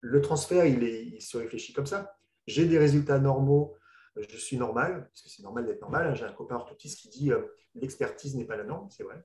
Le 0.00 0.20
transfert, 0.20 0.64
il, 0.64 1.20
se 1.20 1.36
réfléchit 1.36 1.72
comme 1.72 1.86
ça. 1.86 2.16
J'ai 2.46 2.66
des 2.66 2.78
résultats 2.78 3.18
normaux, 3.18 3.74
je 4.16 4.36
suis 4.36 4.56
normal, 4.56 5.08
parce 5.08 5.22
que 5.22 5.28
c'est 5.28 5.42
normal 5.42 5.66
d'être 5.66 5.80
normal. 5.80 6.06
Hein. 6.06 6.14
J'ai 6.14 6.24
un 6.24 6.32
copain 6.32 6.56
orthoptiste 6.56 7.00
qui 7.00 7.08
dit 7.08 7.32
euh, 7.32 7.42
l'expertise 7.74 8.36
n'est 8.36 8.44
pas 8.44 8.56
la 8.56 8.64
norme, 8.64 8.88
c'est 8.90 9.02
vrai. 9.02 9.24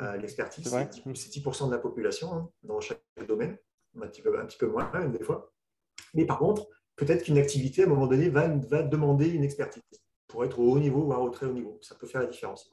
Euh, 0.00 0.16
l'expertise, 0.16 0.68
c'est 0.68 1.30
10%, 1.30 1.68
de 1.68 1.72
la 1.72 1.78
population 1.78 2.32
hein, 2.32 2.50
dans 2.62 2.80
chaque 2.80 3.00
domaine, 3.26 3.56
un 4.00 4.06
petit 4.08 4.22
peu, 4.22 4.38
un 4.38 4.44
petit 4.46 4.58
peu 4.58 4.66
moins 4.66 4.90
même 4.92 5.12
des 5.12 5.22
fois. 5.22 5.52
Mais 6.14 6.26
par 6.26 6.38
contre, 6.38 6.66
peut-être 6.96 7.24
qu'une 7.24 7.38
activité, 7.38 7.82
à 7.82 7.86
un 7.86 7.88
moment 7.88 8.06
donné, 8.06 8.28
va, 8.28 8.48
va 8.48 8.82
demander 8.82 9.28
une 9.28 9.44
expertise 9.44 9.82
pour 10.26 10.44
être 10.44 10.58
au 10.58 10.72
haut 10.72 10.78
niveau, 10.78 11.04
voire 11.04 11.22
au 11.22 11.30
très 11.30 11.46
haut 11.46 11.52
niveau. 11.52 11.78
Ça 11.82 11.94
peut 11.94 12.06
faire 12.06 12.20
la 12.20 12.26
différence. 12.26 12.70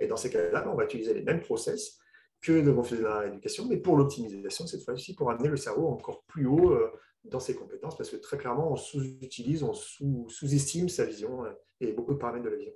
Et 0.00 0.06
dans 0.06 0.16
ces 0.16 0.30
cas-là, 0.30 0.68
on 0.68 0.74
va 0.74 0.84
utiliser 0.84 1.14
les 1.14 1.22
mêmes 1.22 1.40
process 1.40 1.98
que 2.42 2.52
le 2.52 2.82
fait 2.82 2.96
de 2.96 3.02
la 3.02 3.20
rééducation, 3.20 3.66
mais 3.66 3.76
pour 3.76 3.96
l'optimisation, 3.96 4.66
cette 4.66 4.84
fois-ci, 4.84 5.14
pour 5.14 5.30
amener 5.30 5.48
le 5.48 5.56
cerveau 5.56 5.88
encore 5.88 6.22
plus 6.24 6.46
haut 6.46 6.70
euh, 6.70 6.92
dans 7.24 7.40
ses 7.40 7.54
compétences, 7.54 7.96
parce 7.96 8.10
que 8.10 8.16
très 8.16 8.36
clairement, 8.36 8.70
on 8.70 8.76
sous-utilise, 8.76 9.62
on 9.62 9.72
sous-estime 9.72 10.88
sa 10.88 11.04
vision 11.04 11.44
euh, 11.44 11.50
et 11.80 11.92
beaucoup 11.92 12.12
de 12.12 12.18
paramètres 12.18 12.44
de 12.44 12.50
la 12.50 12.56
vision. 12.56 12.72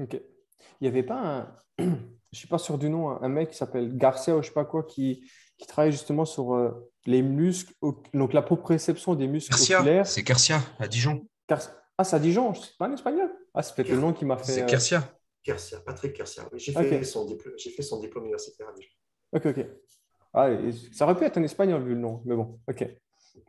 Ok. 0.00 0.20
Il 0.80 0.84
n'y 0.84 0.88
avait 0.88 1.02
pas 1.02 1.20
un, 1.20 1.56
je 1.78 1.84
ne 1.84 1.96
suis 2.32 2.48
pas 2.48 2.58
sûr 2.58 2.78
du 2.78 2.88
nom, 2.88 3.10
un 3.10 3.28
mec 3.28 3.50
qui 3.50 3.56
s'appelle 3.56 3.96
Garcia 3.96 4.34
ou 4.34 4.38
je 4.38 4.46
ne 4.46 4.48
sais 4.48 4.54
pas 4.54 4.64
quoi, 4.64 4.84
qui, 4.84 5.28
qui 5.58 5.66
travaille 5.66 5.92
justement 5.92 6.24
sur 6.24 6.54
euh, 6.54 6.90
les 7.06 7.22
muscles, 7.22 7.74
donc 8.14 8.32
la 8.32 8.42
proprioception 8.42 9.14
des 9.14 9.26
muscles 9.26 9.54
oculaires. 9.54 10.06
C'est 10.06 10.22
Garcia, 10.22 10.60
à 10.78 10.88
Dijon. 10.88 11.26
Ah, 11.98 12.04
c'est 12.04 12.16
à 12.16 12.18
Dijon, 12.18 12.54
c'est 12.54 12.76
pas 12.78 12.88
en 12.88 12.92
espagnol 12.94 13.30
Ah, 13.54 13.62
c'est 13.62 13.74
peut-être 13.74 13.90
le 13.90 14.00
nom 14.00 14.12
qui 14.12 14.24
m'a 14.24 14.38
fait. 14.38 14.52
C'est 14.52 14.66
Kersia. 14.66 15.04
Kersia, 15.42 15.80
Patrick 15.80 16.14
Kersia. 16.14 16.48
J'ai 16.54 16.72
fait, 16.72 17.04
son 17.04 17.26
diplôme, 17.26 17.54
fait 17.58 17.82
son 17.82 18.00
diplôme 18.00 18.24
universitaire 18.24 18.72
Ok, 19.32 19.46
ok. 19.46 19.66
Ah, 20.34 20.48
ça 20.92 21.04
aurait 21.04 21.16
pu 21.16 21.24
être 21.24 21.38
un 21.38 21.42
espagnol 21.42 21.82
vu 21.82 21.94
le 21.94 22.00
nom, 22.00 22.22
mais 22.24 22.34
bon, 22.34 22.58
ok. 22.68 22.86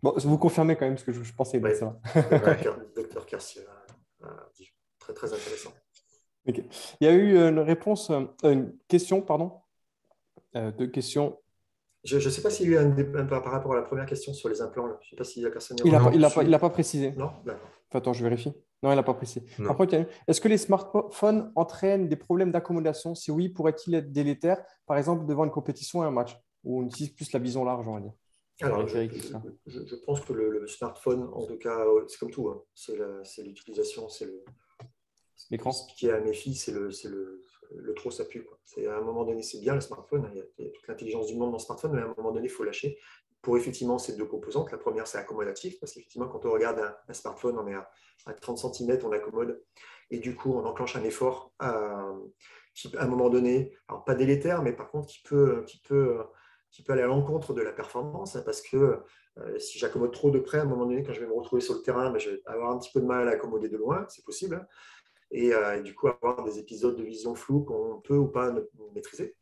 Bon, 0.02 0.14
vous 0.18 0.38
confirmez 0.38 0.76
quand 0.76 0.86
même 0.86 0.98
ce 0.98 1.04
que 1.04 1.12
je, 1.12 1.34
pensais. 1.34 1.60
Ouais. 1.60 1.76
Ça 1.76 2.00
Docteur 2.96 3.26
Kersia, 3.26 3.62
très 5.00 5.14
très 5.14 5.34
intéressant. 5.34 5.72
Ok. 6.48 6.62
Il 7.00 7.08
y 7.08 7.10
a 7.10 7.14
eu 7.14 7.38
une 7.38 7.60
réponse, 7.60 8.10
euh, 8.10 8.26
une 8.44 8.78
question, 8.88 9.22
pardon, 9.22 9.62
euh, 10.56 10.72
deux 10.72 10.88
questions. 10.88 11.40
Je 12.04 12.18
ne 12.18 12.30
sais 12.30 12.42
pas 12.42 12.50
s'il 12.50 12.70
y 12.70 12.76
a 12.76 12.82
eu 12.82 12.84
un 12.84 12.90
débat 12.90 13.24
par 13.24 13.52
rapport 13.52 13.74
à 13.74 13.76
la 13.76 13.82
première 13.82 14.06
question 14.06 14.34
sur 14.34 14.50
les 14.50 14.62
implants. 14.62 14.88
Je 14.88 14.92
ne 14.92 15.10
sais 15.12 15.16
pas 15.16 15.24
s'il 15.24 15.44
y 15.44 15.46
a 15.46 15.50
personne. 15.52 15.78
Il 15.86 15.92
n'a 15.92 16.30
pas, 16.30 16.60
pas, 16.60 16.70
précisé. 16.70 17.14
Non, 17.14 17.32
d'accord. 17.46 17.70
Attends, 17.92 18.14
je 18.14 18.24
vérifie. 18.24 18.54
Non, 18.82 18.92
il 18.92 18.96
n'a 18.96 19.04
pas 19.04 19.14
précisé. 19.14 19.46
est-ce 20.28 20.42
que 20.42 20.48
les 20.48 20.58
smartphones 20.58 21.52
entraînent 21.56 22.10
des 22.10 22.16
problèmes 22.18 22.52
d'accommodation? 22.52 23.16
Si 23.16 23.32
oui, 23.32 23.48
pourrait-il 23.50 23.96
être 23.96 24.12
délétère, 24.12 24.62
par 24.86 24.98
exemple, 24.98 25.26
devant 25.26 25.46
une 25.46 25.52
compétition 25.52 26.04
et 26.04 26.08
un 26.08 26.12
match? 26.12 26.38
Ou 26.66 26.82
on 26.82 26.86
utilise 26.86 27.10
plus 27.10 27.32
la 27.32 27.40
vision 27.40 27.64
large, 27.64 27.88
on 27.88 27.94
va 27.94 28.02
dire? 28.02 28.14
Alors, 28.62 28.88
je, 28.88 29.96
pense 30.06 30.22
que 30.22 30.34
le, 30.34 30.68
smartphone, 30.68 31.30
en 31.34 31.46
tout 31.46 31.58
cas, 31.58 31.86
c'est 32.08 32.20
comme 32.20 32.32
tout. 32.32 32.50
Hein. 32.50 32.62
C'est 32.74 33.44
l'utilisation, 33.44 34.10
c'est 34.10 34.26
le. 34.26 34.44
L'écran. 35.50 35.72
Ce 35.72 35.94
qui 35.96 36.08
est 36.08 36.12
à 36.12 36.20
mes 36.22 36.34
filles, 36.34 36.56
c'est 36.56 36.72
le, 36.72 36.90
le, 37.06 37.44
trop, 37.96 38.12
ça 38.12 38.26
pue. 38.26 38.48
À 38.78 38.98
un 38.98 39.02
moment 39.02 39.26
donné, 39.26 39.44
c'est 39.44 39.60
bien 39.60 39.76
le 39.76 39.82
smartphone. 39.82 40.26
Hein. 40.26 40.32
Il, 40.34 40.66
y 40.66 40.68
a, 40.68 40.72
toute 40.72 40.88
l'intelligence 40.88 41.28
du 41.28 41.36
monde 41.36 41.52
dans 41.52 41.58
le 41.58 41.64
smartphone, 41.64 41.92
mais 41.94 42.02
à 42.02 42.06
un 42.06 42.14
moment 42.18 42.32
donné, 42.32 42.48
il 42.48 42.52
faut 42.52 42.64
lâcher 42.64 42.98
pour 43.42 43.58
effectivement 43.58 44.00
ces 44.00 44.16
deux 44.16 44.26
composantes. 44.26 44.72
La 44.72 44.78
première, 44.78 45.06
c'est 45.06 45.18
accommodatif, 45.18 45.80
parce 45.80 45.94
qu'effectivement, 45.94 46.28
quand 46.28 46.46
on 46.46 46.52
regarde 46.52 46.80
un, 47.08 47.14
smartphone, 47.14 47.58
on 47.58 47.68
est 47.68 47.76
à, 47.76 48.34
30 48.34 48.58
cm, 48.74 49.00
on 49.04 49.12
accommode, 49.12 49.62
et 50.10 50.20
du 50.20 50.36
coup, 50.36 50.54
on 50.54 50.66
enclenche 50.66 50.96
un 50.96 51.04
effort 51.04 51.54
euh, 51.62 52.14
qui, 52.74 52.96
à 52.96 53.04
un 53.04 53.08
moment 53.08 53.30
donné, 53.30 53.76
alors 53.90 54.06
pas 54.06 54.16
délétère, 54.16 54.64
mais 54.64 54.72
par 54.74 54.90
contre, 54.90 55.08
qui 55.08 55.22
peut, 55.24 55.64
qui 55.68 55.82
peut, 55.82 56.20
qui 56.72 56.84
peut 56.84 56.94
aller 56.94 57.02
à 57.02 57.08
l'encontre 57.08 57.54
de 57.54 57.62
la 57.62 57.74
performance, 57.74 58.36
hein, 58.36 58.44
parce 58.46 58.62
que 58.62 59.04
euh, 59.40 59.60
si 59.60 59.78
j'accommode 59.78 60.14
trop 60.14 60.32
de 60.32 60.40
près, 60.40 60.60
à 60.60 60.62
un 60.62 60.66
moment 60.66 60.86
donné, 60.86 61.04
quand 61.04 61.14
je 61.14 61.20
vais 61.20 61.28
me 61.28 61.34
retrouver 61.34 61.62
sur 61.62 61.74
le 61.74 61.82
terrain, 61.82 62.12
ben, 62.12 62.20
je 62.20 62.32
vais 62.32 62.42
avoir 62.46 62.72
un 62.72 62.80
petit 62.80 62.92
peu 62.94 63.02
de 63.02 63.06
mal 63.06 63.28
à 63.28 63.32
accommoder 63.32 63.68
de 63.68 63.78
loin, 63.78 64.06
c'est 64.08 64.24
possible, 64.24 64.56
hein, 64.56 64.68
et, 65.34 65.54
euh, 65.54 65.78
et, 65.78 65.82
du 65.82 65.94
coup 65.94 66.08
avoir 66.08 66.44
des 66.44 66.60
épisodes 66.60 66.96
de 66.96 67.04
vision 67.04 67.36
floue 67.36 67.64
qu'on 67.64 68.00
peut 68.02 68.18
ou 68.18 68.28
pas 68.28 68.54
maîtriser. 68.96 69.36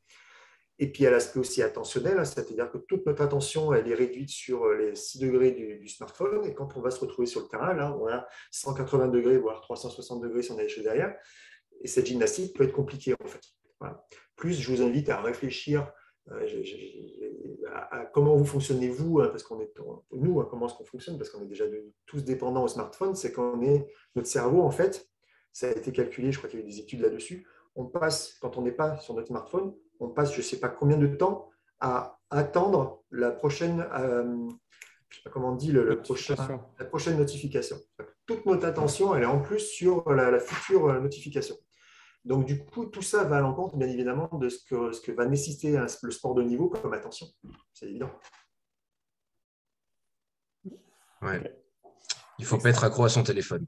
Et 0.82 0.92
puis, 0.92 1.02
il 1.02 1.04
y 1.04 1.08
a 1.08 1.12
l'aspect 1.12 1.40
aussi 1.40 1.62
attentionnel, 1.62 2.18
hein, 2.18 2.26
c'est-à-dire 2.26 2.72
que 2.72 2.80
toute 2.80 3.06
notre 3.06 3.22
attention, 3.22 3.72
elle 3.72 3.88
est 3.88 3.94
réduite 3.94 4.32
sur 4.32 4.66
euh, 4.66 4.78
les 4.78 4.96
6 4.96 5.20
degrés 5.20 5.52
du, 5.52 5.88
smartphone. 5.88 6.44
Et 6.46 6.56
quand 6.56 6.76
on 6.76 6.82
va 6.82 6.90
se 6.90 7.00
retrouver 7.00 7.28
sur 7.28 7.42
le 7.42 7.48
terrain, 7.48 7.76
là, 7.76 7.96
on 8.02 8.08
a 8.08 8.26
180 8.50 9.10
degrés, 9.10 9.38
voire 9.38 9.62
360 9.62 10.24
degrés 10.24 10.42
si 10.42 10.52
on 10.52 10.58
a 10.58 10.64
les 10.64 10.70
choses 10.70 10.86
derrière. 10.86 11.16
Et 11.82 11.88
cette 11.88 12.08
gymnastique 12.08 12.56
peut 12.56 12.64
être 12.64 12.74
compliquée, 12.74 13.14
en 13.24 13.28
fait. 13.28 13.42
Plus, 14.36 14.60
je 14.60 14.72
vous 14.72 14.82
invite 14.82 15.10
à 15.10 15.22
réfléchir 15.22 15.92
euh, 16.32 16.64
à, 17.92 18.08
comment 18.08 18.36
vous 18.36 18.46
fonctionnez 18.46 18.90
vous, 18.90 19.20
hein, 19.20 19.28
parce 19.28 19.44
qu'on 19.44 19.62
est 19.62 19.72
nous, 20.14 20.40
hein, 20.40 20.48
comment 20.50 20.66
est-ce 20.66 20.74
qu'on 20.74 20.86
fonctionne, 20.86 21.20
parce 21.20 21.30
qu'on 21.30 21.44
est 21.44 21.48
déjà 21.48 21.66
tous 22.08 22.24
dépendants 22.24 22.64
au 22.64 22.68
smartphone, 22.68 23.14
c'est 23.14 23.32
qu'on 23.32 23.62
est 23.62 23.86
notre 24.16 24.28
cerveau, 24.28 24.64
en 24.64 24.72
fait, 24.72 25.11
ça 25.54 25.68
a 25.68 25.72
été 25.72 25.92
calculé, 25.92 26.32
je 26.32 26.38
crois 26.38 26.50
qu'il 26.50 26.60
y 26.60 26.64
a 26.64 26.66
eu 26.66 26.70
des 26.70 26.80
études 26.80 27.02
là-dessus. 27.02 27.46
On 27.76 27.86
passe, 27.86 28.38
quand 28.42 28.58
on 28.58 28.62
n'est 28.62 28.72
pas 28.72 28.98
sur 28.98 29.14
notre 29.14 29.28
smartphone, 29.28 29.74
on 30.00 30.10
passe 30.10 30.34
je 30.34 30.38
ne 30.38 30.44
sais 30.44 30.60
pas 30.60 30.70
combien 30.70 30.98
de 30.98 31.08
temps 31.08 31.50
à 31.80 32.20
attendre 32.30 33.04
la 33.12 33.32
prochaine, 33.32 33.86
euh, 33.94 34.50
je 35.10 35.18
sais 35.18 35.24
pas 35.24 35.30
comment 35.30 35.50
on 35.50 35.56
dit, 35.56 35.72
le, 35.72 36.02
prochain, 36.02 36.36
la 36.80 36.86
prochaine 36.86 37.18
notification. 37.18 37.78
Toute 38.26 38.46
notre 38.46 38.66
attention, 38.66 39.16
elle 39.16 39.24
est 39.24 39.28
en 39.28 39.42
plus 39.42 39.60
sur 39.60 40.12
la, 40.12 40.40
future 40.40 41.02
notification. 41.02 41.56
Donc, 42.24 42.46
du 42.46 42.64
coup, 42.64 42.86
tout 42.86 43.02
ça 43.02 43.24
va 43.24 43.38
à 43.38 43.42
l'encontre, 43.42 43.78
bien 43.78 43.88
évidemment, 43.88 44.30
de 44.34 44.48
ce 44.48 44.64
que, 44.64 44.92
ce 44.92 45.02
que 45.02 45.12
va 45.12 45.26
nécessiter 45.26 45.78
le 46.04 46.12
sport 46.12 46.36
de 46.36 46.44
niveau 46.44 46.70
comme 46.70 46.94
attention. 46.94 47.28
C'est 47.74 47.88
évident. 47.88 48.12
Ouais. 51.22 51.62
Il 52.38 52.44
ne 52.44 52.48
faut 52.48 52.58
pas 52.58 52.70
être 52.70 52.84
accro 52.84 53.04
à 53.06 53.10
son 53.10 53.24
téléphone. 53.24 53.66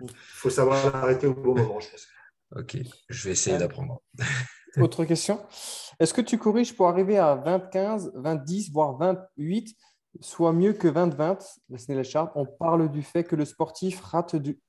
Il 0.00 0.10
faut 0.14 0.50
savoir 0.50 0.92
l'arrêter 0.92 1.26
au 1.26 1.34
bon 1.34 1.54
moment, 1.54 1.80
je 1.80 1.90
pense. 1.90 2.06
Ok, 2.56 2.78
je 3.08 3.24
vais 3.24 3.32
essayer 3.32 3.58
d'apprendre. 3.58 4.02
Autre 4.76 5.04
question. 5.04 5.40
Est-ce 5.98 6.14
que 6.14 6.20
tu 6.20 6.38
corriges 6.38 6.74
pour 6.76 6.88
arriver 6.88 7.18
à 7.18 7.36
20-15, 7.36 8.14
20-10, 8.14 8.72
voire 8.72 8.96
28, 8.96 9.76
soit 10.20 10.52
mieux 10.52 10.72
que 10.72 10.88
20-20 10.88 12.30
On 12.34 12.46
parle 12.46 12.90
du 12.90 13.02
fait 13.02 13.24
que 13.24 13.36
le 13.36 13.44
sportif 13.44 14.00
rate 14.00 14.36
du, 14.36 14.60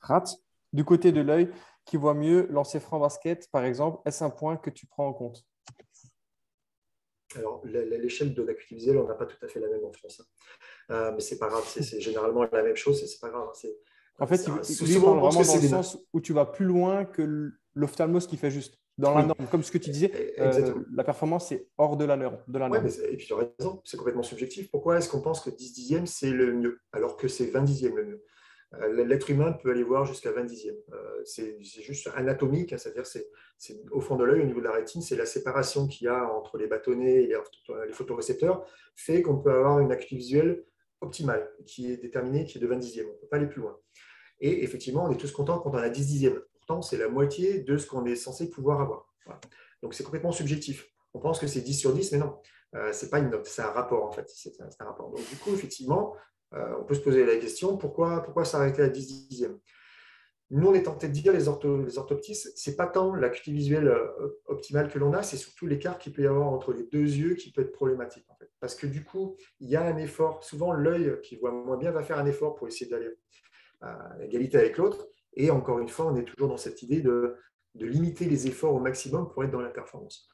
rate 0.00 0.34
du 0.72 0.84
côté 0.84 1.12
de 1.12 1.20
l'œil 1.20 1.50
qui 1.84 1.96
voit 1.96 2.14
mieux 2.14 2.48
lancer 2.50 2.80
franc 2.80 2.98
basket, 2.98 3.48
par 3.50 3.64
exemple. 3.64 4.00
Est-ce 4.04 4.24
un 4.24 4.30
point 4.30 4.56
que 4.56 4.70
tu 4.70 4.86
prends 4.86 5.06
en 5.06 5.12
compte? 5.12 5.44
Alors, 7.34 7.62
l'échelle 7.64 8.34
de 8.34 8.42
l'acuité 8.42 8.76
visuelle, 8.76 8.98
on 8.98 9.06
n'a 9.06 9.14
pas 9.14 9.26
tout 9.26 9.36
à 9.44 9.48
fait 9.48 9.60
la 9.60 9.68
même 9.68 9.84
en 9.84 9.92
France. 9.92 10.20
Hein. 10.20 10.94
Euh, 10.94 11.12
mais 11.14 11.20
c'est 11.20 11.38
pas 11.38 11.48
grave, 11.48 11.64
c'est 11.66 12.00
généralement 12.00 12.46
la 12.50 12.62
même 12.62 12.76
chose, 12.76 13.04
c'est 13.04 13.20
pas 13.20 13.30
grave. 13.30 13.48
Hein. 13.48 13.68
En 14.18 14.26
fait, 14.26 14.46
il, 14.46 14.64
souvent, 14.64 15.16
vraiment 15.16 15.30
dans 15.30 15.60
le 15.60 15.68
sens 15.68 15.98
où 16.12 16.20
tu 16.20 16.32
vas 16.32 16.46
plus 16.46 16.64
loin 16.64 17.04
que 17.04 17.52
l'ophtalmos 17.74 18.26
qui 18.26 18.36
fait 18.36 18.50
juste. 18.50 18.78
Dans 18.98 19.14
la 19.14 19.26
norme, 19.26 19.46
comme 19.50 19.62
ce 19.62 19.70
que 19.70 19.76
tu 19.76 19.90
disais, 19.90 20.10
euh, 20.38 20.72
la 20.94 21.04
performance 21.04 21.52
est 21.52 21.68
hors 21.76 21.98
de 21.98 22.06
la 22.06 22.16
norme. 22.16 22.38
De 22.48 22.58
la 22.58 22.70
norme. 22.70 22.86
et 22.86 23.16
puis 23.16 23.26
tu 23.26 23.34
as 23.34 23.36
raison, 23.36 23.82
c'est 23.84 23.98
complètement 23.98 24.22
subjectif. 24.22 24.70
Pourquoi 24.70 24.96
est-ce 24.96 25.10
qu'on 25.10 25.20
pense 25.20 25.40
que 25.40 25.50
10 25.50 25.72
dixièmes, 25.74 26.06
c'est 26.06 26.30
le 26.30 26.54
mieux, 26.54 26.80
alors 26.92 27.18
que 27.18 27.28
c'est 27.28 27.46
20 27.46 27.62
dixièmes 27.62 27.96
le 27.96 28.06
mieux? 28.06 28.24
L'être 28.72 29.30
humain 29.30 29.52
peut 29.52 29.70
aller 29.70 29.84
voir 29.84 30.04
jusqu'à 30.04 30.32
20 30.32 30.44
dixièmes. 30.44 30.76
Euh, 30.92 31.22
c'est 31.24 31.58
juste 31.82 32.10
anatomique, 32.14 32.72
hein, 32.72 32.78
c'est-à-dire 32.78 33.06
c'est 33.06 33.28
au 33.90 34.00
fond 34.00 34.16
de 34.16 34.24
l'œil, 34.24 34.42
au 34.42 34.44
niveau 34.44 34.60
de 34.60 34.64
la 34.64 34.72
rétine, 34.72 35.00
c'est 35.00 35.16
la 35.16 35.24
séparation 35.24 35.86
qu'il 35.86 36.06
y 36.06 36.08
a 36.08 36.30
entre 36.32 36.58
les 36.58 36.66
bâtonnets 36.66 37.24
et 37.24 37.26
les 37.86 37.92
photorécepteurs, 37.92 38.66
fait 38.94 39.22
qu'on 39.22 39.38
peut 39.38 39.52
avoir 39.52 39.80
une 39.80 39.92
acuité 39.92 40.16
visuelle 40.16 40.64
optimale, 41.00 41.50
qui 41.64 41.92
est 41.92 41.96
déterminée, 41.96 42.44
qui 42.44 42.58
est 42.58 42.60
de 42.60 42.66
20 42.66 42.76
dixièmes. 42.76 43.06
On 43.06 43.14
ne 43.14 43.18
peut 43.18 43.28
pas 43.28 43.36
aller 43.36 43.46
plus 43.46 43.60
loin. 43.60 43.78
Et 44.40 44.64
effectivement, 44.64 45.04
on 45.04 45.10
est 45.10 45.16
tous 45.16 45.32
contents 45.32 45.58
quand 45.58 45.70
on 45.70 45.78
a 45.78 45.88
10 45.88 46.06
dixièmes. 46.06 46.40
Pourtant, 46.54 46.82
c'est 46.82 46.98
la 46.98 47.08
moitié 47.08 47.60
de 47.60 47.78
ce 47.78 47.86
qu'on 47.86 48.04
est 48.04 48.16
censé 48.16 48.50
pouvoir 48.50 48.80
avoir. 48.80 49.14
Donc, 49.82 49.94
c'est 49.94 50.04
complètement 50.04 50.32
subjectif. 50.32 50.86
On 51.14 51.20
pense 51.20 51.38
que 51.38 51.46
c'est 51.46 51.60
10 51.60 51.74
sur 51.74 51.92
10, 51.92 52.12
mais 52.12 52.18
non. 52.18 52.38
Euh, 52.74 52.92
ce 52.92 53.04
n'est 53.04 53.10
pas 53.10 53.20
une 53.20 53.30
note, 53.30 53.46
c'est 53.46 53.62
un 53.62 53.70
rapport, 53.70 54.04
en 54.04 54.10
fait. 54.10 54.28
C'est 54.28 54.52
un, 54.60 54.84
rapport. 54.84 55.10
Donc, 55.10 55.26
du 55.30 55.36
coup, 55.36 55.54
effectivement, 55.54 56.14
euh, 56.14 56.18
on 56.52 56.84
peut 56.84 56.94
se 56.94 57.00
poser 57.00 57.26
la 57.26 57.36
question, 57.36 57.76
pourquoi, 57.76 58.44
s'arrêter 58.44 58.82
à 58.82 58.88
10 58.88 59.28
dixièmes? 59.28 59.58
Nous, 60.50 60.68
on 60.68 60.74
est 60.74 60.84
tenté 60.84 61.08
de 61.08 61.12
dire, 61.12 61.32
les, 61.32 61.48
ortho, 61.48 61.82
les 61.82 61.98
orthoptistes, 61.98 62.76
pas 62.76 62.86
tant 62.86 63.14
l'acuité 63.14 63.50
visuelle 63.50 63.88
euh, 63.88 64.28
optimale 64.46 64.88
que 64.88 64.98
l'on 64.98 65.12
a, 65.12 65.24
c'est 65.24 65.36
surtout 65.36 65.66
l'écart 65.66 65.98
qu'il 65.98 66.12
peut 66.12 66.22
y 66.22 66.26
avoir 66.26 66.46
entre 66.46 66.72
les 66.72 66.84
deux 66.84 67.00
yeux 67.00 67.34
qui 67.34 67.50
peut 67.50 67.62
être 67.62 67.72
problématique. 67.72 68.24
Parce 68.60 68.76
que 68.76 68.86
du 68.86 69.04
coup, 69.04 69.36
il 69.58 69.68
y 69.68 69.76
a 69.76 69.82
un 69.82 69.96
effort. 69.96 70.44
Souvent, 70.44 70.72
l'œil 70.72 71.20
qui 71.22 71.36
voit 71.36 71.50
moins 71.50 71.76
bien 71.76 71.90
va 71.90 72.02
faire 72.04 72.18
un 72.18 72.26
effort 72.26 72.54
pour 72.54 72.68
essayer 72.68 72.88
d'aller 72.88 73.08
à 73.80 74.16
égalité 74.22 74.56
avec 74.56 74.76
l'autre. 74.76 75.08
Et 75.34 75.50
encore 75.50 75.80
une 75.80 75.88
fois, 75.88 76.06
on 76.06 76.16
est 76.16 76.24
toujours 76.24 76.48
dans 76.48 76.56
cette 76.56 76.82
idée 76.82 77.00
de, 77.00 77.36
limiter 77.74 78.24
les 78.24 78.46
efforts 78.46 78.74
au 78.74 78.80
maximum 78.80 79.28
pour 79.28 79.44
être 79.44 79.50
dans 79.50 79.60
la 79.60 79.68
performance. 79.68 80.28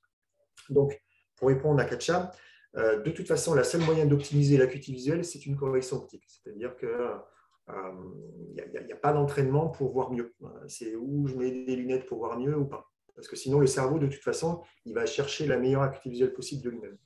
Donc, 0.68 1.02
pour 1.36 1.48
répondre 1.48 1.80
à 1.80 1.84
Katcha, 1.84 2.30
euh, 2.30 2.36
de 2.74 3.10
toute 3.10 3.28
façon, 3.28 3.54
la 3.54 3.64
seule 3.64 3.82
moyen 3.82 4.06
d'optimiser 4.06 4.56
l'acuité 4.56 4.92
visuelle, 4.92 5.24
c'est 5.24 5.44
une 5.46 5.56
correction 5.56 5.98
optique. 5.98 6.24
C'est-à-dire 6.26 6.76
qu'il 6.76 6.88
n'y 6.88 8.60
euh, 8.60 8.92
a, 8.92 8.96
pas 8.96 9.12
d'entraînement 9.12 9.68
pour 9.68 9.92
voir 9.92 10.10
mieux. 10.10 10.34
C'est 10.68 10.96
où 10.96 11.26
je 11.26 11.34
mets 11.36 11.64
des 11.64 11.76
lunettes 11.76 12.06
pour 12.06 12.18
voir 12.18 12.38
mieux 12.38 12.56
ou 12.56 12.64
pas. 12.64 12.90
Parce 13.14 13.28
que 13.28 13.36
sinon, 13.36 13.58
le 13.58 13.66
cerveau, 13.66 13.98
de 13.98 14.06
toute 14.06 14.22
façon, 14.22 14.62
il 14.86 14.94
va 14.94 15.06
chercher 15.06 15.46
la 15.46 15.58
meilleure 15.58 15.82
acuité 15.82 16.08
visuelle 16.08 16.32
possible 16.32 16.62
de 16.62 16.70
lui-même. 16.70 16.96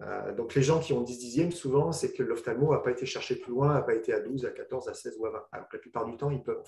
Euh, 0.00 0.34
donc 0.34 0.54
les 0.54 0.62
gens 0.62 0.80
qui 0.80 0.92
ont 0.92 1.02
10 1.02 1.18
dixièmes, 1.18 1.52
souvent, 1.52 1.92
c'est 1.92 2.12
que 2.12 2.22
l'ophtalmo 2.22 2.72
n'a 2.72 2.78
pas 2.78 2.90
été 2.90 3.06
cherché 3.06 3.36
plus 3.36 3.52
loin, 3.52 3.74
n'a 3.74 3.82
pas 3.82 3.94
été 3.94 4.12
à 4.12 4.20
12, 4.20 4.44
à 4.44 4.50
14, 4.50 4.88
à 4.88 4.94
16 4.94 5.16
ou 5.18 5.26
à 5.26 5.30
20. 5.30 5.46
Alors 5.52 5.68
la 5.72 5.78
plupart 5.78 6.04
du 6.06 6.16
temps, 6.16 6.30
ils 6.30 6.42
peuvent. 6.42 6.62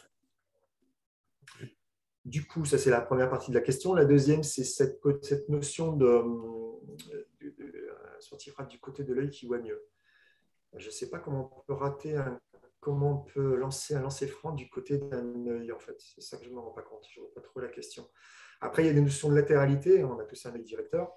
Du 2.25 2.47
coup, 2.47 2.65
ça 2.65 2.79
c'est 2.79 2.91
la 2.91 3.01
première 3.01 3.29
partie 3.29 3.51
de 3.51 3.57
la 3.57 3.63
question. 3.63 3.95
La 3.95 4.05
deuxième, 4.05 4.43
c'est 4.43 4.65
cette, 4.65 5.01
cette, 5.23 5.49
notion 5.49 5.93
de, 5.93 6.23
de, 8.17 8.63
de, 8.63 8.69
du 8.69 8.81
côté 8.81 9.05
de 9.05 9.15
l'œil 9.15 9.31
qui 9.31 9.47
voit 9.47 9.59
mieux. 9.59 9.87
Je 10.75 10.87
ne 10.87 10.93
sais 10.93 11.09
pas 11.09 11.19
comment 11.19 11.51
on 11.57 11.61
peut 11.63 11.73
rater 11.73 12.21
comment 12.87 13.11
on 13.11 13.33
peut 13.33 13.57
lancer 13.57 13.97
un 13.97 14.03
lancer 14.03 14.29
franc 14.29 14.53
du 14.53 14.69
côté 14.71 14.99
d'un 14.99 15.47
œil, 15.49 15.73
en 15.73 15.79
fait. 15.81 15.97
C'est 15.99 16.21
ça 16.21 16.37
que 16.37 16.45
je 16.45 16.51
ne 16.51 16.55
me 16.55 16.61
rends 16.61 16.71
pas 16.71 16.83
compte. 16.83 17.05
Je 17.11 17.19
ne 17.19 17.25
vois 17.25 17.35
pas 17.35 17.41
trop 17.41 17.59
la 17.59 17.67
question. 17.67 18.09
Après, 18.61 18.85
il 18.85 18.87
y 18.87 18.89
a 18.89 18.93
des 18.93 19.01
notions 19.01 19.29
de 19.29 19.35
latéralité. 19.35 20.05
On 20.05 20.21
a 20.21 20.25
tous 20.25 20.47
un 20.47 20.55
œil 20.55 20.63
directeur. 20.63 21.13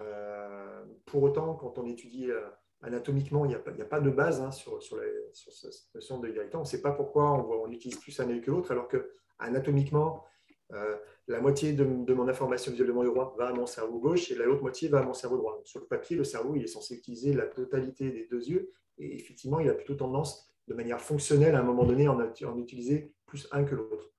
Euh, 0.00 0.84
pour 1.06 1.24
autant, 1.24 1.54
quand 1.54 1.78
on 1.78 1.86
étudie 1.86 2.30
euh, 2.30 2.48
anatomiquement, 2.82 3.44
il 3.44 3.48
n'y 3.48 3.54
a, 3.82 3.84
pas 3.84 4.00
de 4.00 4.10
base 4.10 4.40
hein, 4.40 4.52
sur, 4.52 4.80
sur, 4.84 5.00
cette 5.32 5.94
notion 5.96 6.20
de 6.20 6.30
directeur. 6.30 6.60
On 6.60 6.64
ne 6.64 6.68
sait 6.68 6.80
pas 6.80 6.92
pourquoi 6.92 7.32
on, 7.32 7.64
on, 7.64 7.72
utilise 7.72 7.98
plus 7.98 8.20
un 8.20 8.28
œil 8.30 8.40
que 8.40 8.52
l'autre, 8.52 8.70
alors 8.70 8.86
que 8.86 9.12
anatomiquement, 9.40 10.24
euh, 10.72 10.96
la 11.26 11.40
moitié 11.40 11.72
de, 11.72 11.84
mon 11.84 12.28
information 12.28 12.70
visuelle 12.70 12.88
de 12.88 12.92
mon 12.92 13.12
va 13.12 13.48
à 13.48 13.52
mon 13.52 13.66
cerveau 13.66 13.98
gauche 13.98 14.30
et 14.30 14.34
l'autre 14.34 14.62
moitié 14.62 14.88
va 14.88 15.00
à 15.00 15.02
mon 15.02 15.14
cerveau 15.14 15.36
droit. 15.36 15.60
sur 15.64 15.80
le 15.80 15.86
papier, 15.86 16.16
le 16.16 16.24
cerveau 16.24 16.54
il 16.56 16.62
est 16.62 16.68
censé 16.68 16.94
utiliser 16.94 17.32
la 17.32 17.46
totalité 17.46 18.10
des 18.10 18.26
deux 18.26 18.48
yeux 18.48 18.70
et 18.98 19.16
effectivement, 19.16 19.60
il 19.60 19.68
a 19.68 19.74
plutôt 19.74 19.94
tendance, 19.94 20.52
de 20.68 20.74
manière 20.74 21.00
fonctionnelle, 21.00 21.54
à 21.54 21.60
un 21.60 21.64
moment 21.64 21.84
donné, 21.84 22.06
en, 22.06 22.20
en 22.20 22.58
utiliser 22.58 23.14
plus 23.26 23.48
un 23.50 23.64
que 23.64 23.74
l'autre. 23.74 24.12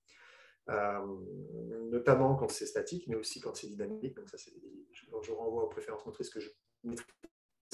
notamment 1.91 2.35
quand 2.35 2.49
c'est 2.49 2.65
statique, 2.65 3.07
mais 3.07 3.15
aussi 3.15 3.39
quand 3.39 3.55
c'est 3.55 3.67
dynamique. 3.67 4.15
Donc 4.15 4.29
ça, 4.29 4.37
je, 4.37 5.05
je, 5.21 5.31
renvoie 5.31 5.65
aux 5.65 5.69
préférences 5.69 6.05
motrices 6.05 6.29
que 6.29 6.39
je 6.39 6.49
ne 6.83 6.91
maîtrise 6.91 7.07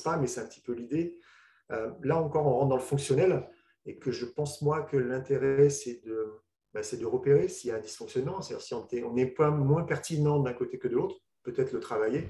pas, 0.03 0.17
mais 0.17 0.27
c'est 0.27 0.41
un 0.41 0.47
petit 0.47 0.61
peu 0.61 0.73
l'idée. 0.73 1.17
là 1.69 2.17
encore, 2.17 2.45
on 2.45 2.55
rentre 2.55 2.69
dans 2.69 2.75
le 2.75 2.81
fonctionnel 2.81 3.47
et 3.85 3.97
que 3.97 4.11
je 4.11 4.25
pense, 4.25 4.61
moi, 4.61 4.81
que 4.83 4.97
l'intérêt, 4.97 5.69
c'est 5.69 6.03
de, 6.05 6.41
bah, 6.77 6.97
de 6.97 7.05
repérer 7.05 7.47
s'il 7.47 7.71
y 7.71 7.73
a 7.73 7.77
un 7.77 7.79
dysfonctionnement, 7.79 8.39
c'est-à-dire 8.41 8.63
si 8.63 8.73
on 8.75 9.13
n'est 9.13 9.25
pas 9.25 9.49
moins 9.49 9.81
pertinent 9.81 10.39
d'un 10.39 10.53
côté 10.53 10.77
que 10.77 10.87
de 10.87 10.95
l'autre, 10.95 11.15
peut-être 11.41 11.71
le 11.71 11.79
travailler. 11.79 12.29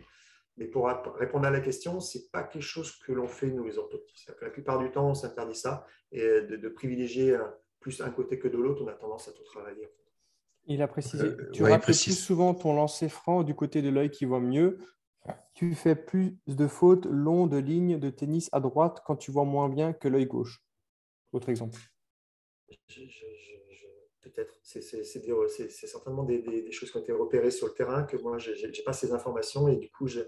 Mais 0.55 0.67
pour 0.67 0.87
répondre 0.87 1.45
à 1.45 1.51
la 1.51 1.59
question, 1.59 1.99
ce 1.99 2.17
n'est 2.17 2.23
pas 2.31 2.43
quelque 2.43 2.63
chose 2.63 2.95
que 3.05 3.11
l'on 3.11 3.27
fait, 3.27 3.47
nous, 3.47 3.65
les 3.65 3.77
orthoptistes. 3.77 4.33
La 4.41 4.49
plupart 4.49 4.79
du 4.79 4.89
temps, 4.89 5.09
on 5.09 5.13
s'interdit 5.13 5.55
ça 5.55 5.85
et 6.13 6.21
de, 6.21 6.69
privilégier 6.69 7.37
plus 7.81 8.01
un 8.01 8.09
côté 8.09 8.39
que 8.39 8.47
de 8.47 8.57
l'autre, 8.57 8.83
on 8.85 8.87
a 8.87 8.93
tendance 8.93 9.27
à 9.27 9.33
tout 9.33 9.43
travailler. 9.43 9.89
Il 10.65 10.81
a 10.81 10.87
précisé, 10.87 11.25
euh, 11.25 11.51
tu 11.51 11.63
ouais, 11.63 11.77
plus 11.77 11.93
souvent 11.93 12.53
ton 12.53 12.73
lancer 12.73 13.09
franc 13.09 13.43
du 13.43 13.53
côté 13.53 13.81
de 13.81 13.89
l'œil 13.89 14.11
qui 14.11 14.23
voit 14.23 14.39
mieux. 14.39 14.79
Tu 15.55 15.75
fais 15.75 15.95
plus 15.95 16.37
de 16.47 16.67
fautes 16.67 17.05
longs 17.05 17.47
de 17.47 17.57
lignes 17.57 17.99
de 17.99 18.09
tennis 18.09 18.47
à 18.53 18.61
droite 18.61 19.01
quand 19.05 19.17
tu 19.17 19.31
vois 19.31 19.43
moins 19.43 19.67
bien 19.67 19.91
que 19.91 20.07
l'œil 20.07 20.25
gauche. 20.25 20.63
Autre 21.33 21.49
exemple. 21.49 21.79
C'est 24.63 24.81
certainement 24.81 26.23
des, 26.23 26.71
choses 26.71 26.91
qui 26.91 26.97
ont 26.97 27.01
été 27.01 27.11
repérées 27.11 27.51
sur 27.51 27.67
le 27.67 27.73
terrain 27.73 28.03
que 28.03 28.17
moi, 28.17 28.37
je 28.37 28.51
n'ai 28.51 28.83
pas 28.83 28.93
ces 28.93 29.11
informations 29.11 29.67
et 29.67 29.77
du 29.77 29.89
coup, 29.89 30.07
je, 30.07 30.21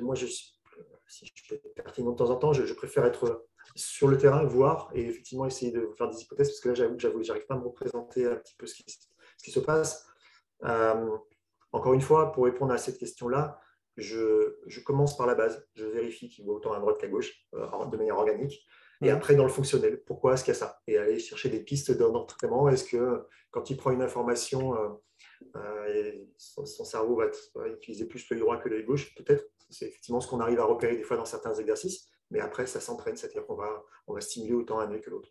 moi, 0.00 0.14
je, 0.14 0.26
si 0.26 1.32
je 1.34 1.48
peux 1.48 1.60
pertinent 1.74 2.12
de 2.12 2.16
temps 2.16 2.30
en 2.30 2.36
temps, 2.36 2.52
je, 2.52 2.72
préfère 2.74 3.04
être 3.04 3.46
sur 3.74 4.08
le 4.08 4.18
terrain, 4.18 4.44
voir 4.44 4.90
et 4.94 5.06
effectivement 5.06 5.46
essayer 5.46 5.70
de 5.70 5.90
faire 5.96 6.08
des 6.08 6.20
hypothèses 6.20 6.48
parce 6.48 6.60
que 6.60 6.68
là, 6.70 6.74
j'avoue 6.96 7.18
que 7.18 7.24
j'arrive 7.24 7.46
pas 7.46 7.54
à 7.54 7.58
me 7.58 7.64
représenter 7.64 8.26
un 8.26 8.36
petit 8.36 8.54
peu 8.56 8.66
ce 8.66 8.74
qui, 8.74 9.50
se 9.50 9.60
passe. 9.60 10.06
Euh, 10.64 11.16
encore 11.72 11.94
une 11.94 12.00
fois, 12.00 12.32
pour 12.32 12.44
répondre 12.44 12.72
à 12.72 12.78
cette 12.78 12.98
question-là, 12.98 13.60
je, 13.96 14.80
commence 14.84 15.16
par 15.16 15.26
la 15.26 15.34
base. 15.34 15.66
Je 15.74 15.86
vérifie 15.86 16.28
qu'il 16.28 16.44
voit 16.44 16.54
autant 16.54 16.72
à 16.72 16.80
droite 16.80 16.98
qu'à 16.98 17.08
gauche 17.08 17.32
euh, 17.54 17.86
de 17.86 17.96
manière 17.96 18.16
organique. 18.16 18.66
Et 19.02 19.10
après, 19.10 19.34
dans 19.34 19.42
le 19.42 19.50
fonctionnel, 19.50 20.00
pourquoi 20.06 20.34
est-ce 20.34 20.44
qu'il 20.44 20.54
y 20.54 20.56
a 20.56 20.60
ça? 20.60 20.80
Et 20.86 20.96
aller 20.96 21.18
chercher 21.18 21.48
des 21.48 21.60
pistes 21.60 21.90
d'entraînement. 21.90 22.68
Est-ce 22.68 22.84
que 22.84 23.26
quand 23.50 23.68
il 23.68 23.76
prend 23.76 23.90
une 23.90 24.00
information, 24.00 24.76
euh, 24.76 24.88
euh, 25.56 26.12
son, 26.36 26.84
cerveau 26.84 27.16
va, 27.16 27.68
utiliser 27.68 28.06
plus 28.06 28.28
l'œil 28.30 28.40
droit 28.40 28.58
que 28.58 28.68
l'œil 28.68 28.84
gauche 28.84 29.12
Peut-être. 29.16 29.44
C'est 29.70 29.86
effectivement 29.86 30.20
ce 30.20 30.28
qu'on 30.28 30.38
arrive 30.38 30.60
à 30.60 30.64
repérer 30.64 30.96
des 30.96 31.02
fois 31.02 31.16
dans 31.16 31.24
certains 31.24 31.54
exercices. 31.54 32.08
Mais 32.30 32.40
après, 32.40 32.66
ça 32.66 32.80
s'entraîne, 32.80 33.16
c'est-à-dire 33.16 33.44
qu'on 33.44 33.56
va, 33.56 33.82
on 34.06 34.14
va 34.14 34.20
stimuler 34.20 34.54
autant 34.54 34.78
un 34.78 34.90
œil 34.92 35.00
que 35.00 35.10
l'autre. 35.10 35.30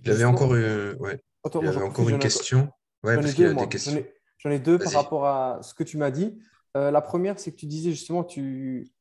J'avais 0.00 0.24
encore, 0.24 0.54
une, 0.54 0.96
ouais. 1.00 1.20
encore 1.44 2.08
une 2.08 2.18
question. 2.18 2.70
Ouais, 3.02 3.14
J'en 3.14 3.28
ai, 3.28 3.32
deux, 3.32 3.66
questions. 3.66 4.04
J'en 4.38 4.50
ai, 4.50 4.60
deux 4.60 4.78
par 4.78 4.92
rapport 4.92 5.26
à 5.26 5.60
ce 5.62 5.74
que 5.74 5.82
tu 5.82 5.96
m'as 5.96 6.12
dit. 6.12 6.38
Euh, 6.76 6.90
la 6.90 7.00
première, 7.00 7.40
c'est 7.40 7.50
que 7.50 7.56
tu 7.56 7.66
disais 7.66 7.90
justement, 7.90 8.22
tu, 8.22 8.92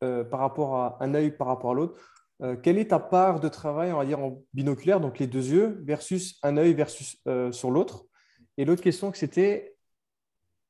par 0.00 0.40
rapport 0.40 0.76
à 0.76 0.98
un 1.00 1.14
œil 1.14 1.34
par 1.34 1.46
rapport 1.46 1.70
à 1.70 1.74
l'autre, 1.74 1.96
euh, 2.42 2.56
quelle 2.56 2.78
est 2.78 2.88
ta 2.88 2.98
part 2.98 3.40
de 3.40 3.48
travail, 3.48 3.92
on 3.92 3.98
va 3.98 4.04
dire, 4.04 4.20
en 4.20 4.42
binoculaire, 4.52 5.00
donc 5.00 5.18
les 5.18 5.26
deux 5.26 5.46
yeux, 5.46 5.80
versus 5.84 6.38
un 6.42 6.56
œil 6.56 6.74
versus 6.74 7.18
euh, 7.26 7.50
sur 7.52 7.70
l'autre? 7.70 8.04
Et 8.58 8.64
l'autre 8.64 8.82
question 8.82 9.10
que 9.10 9.18
c'était, 9.18 9.76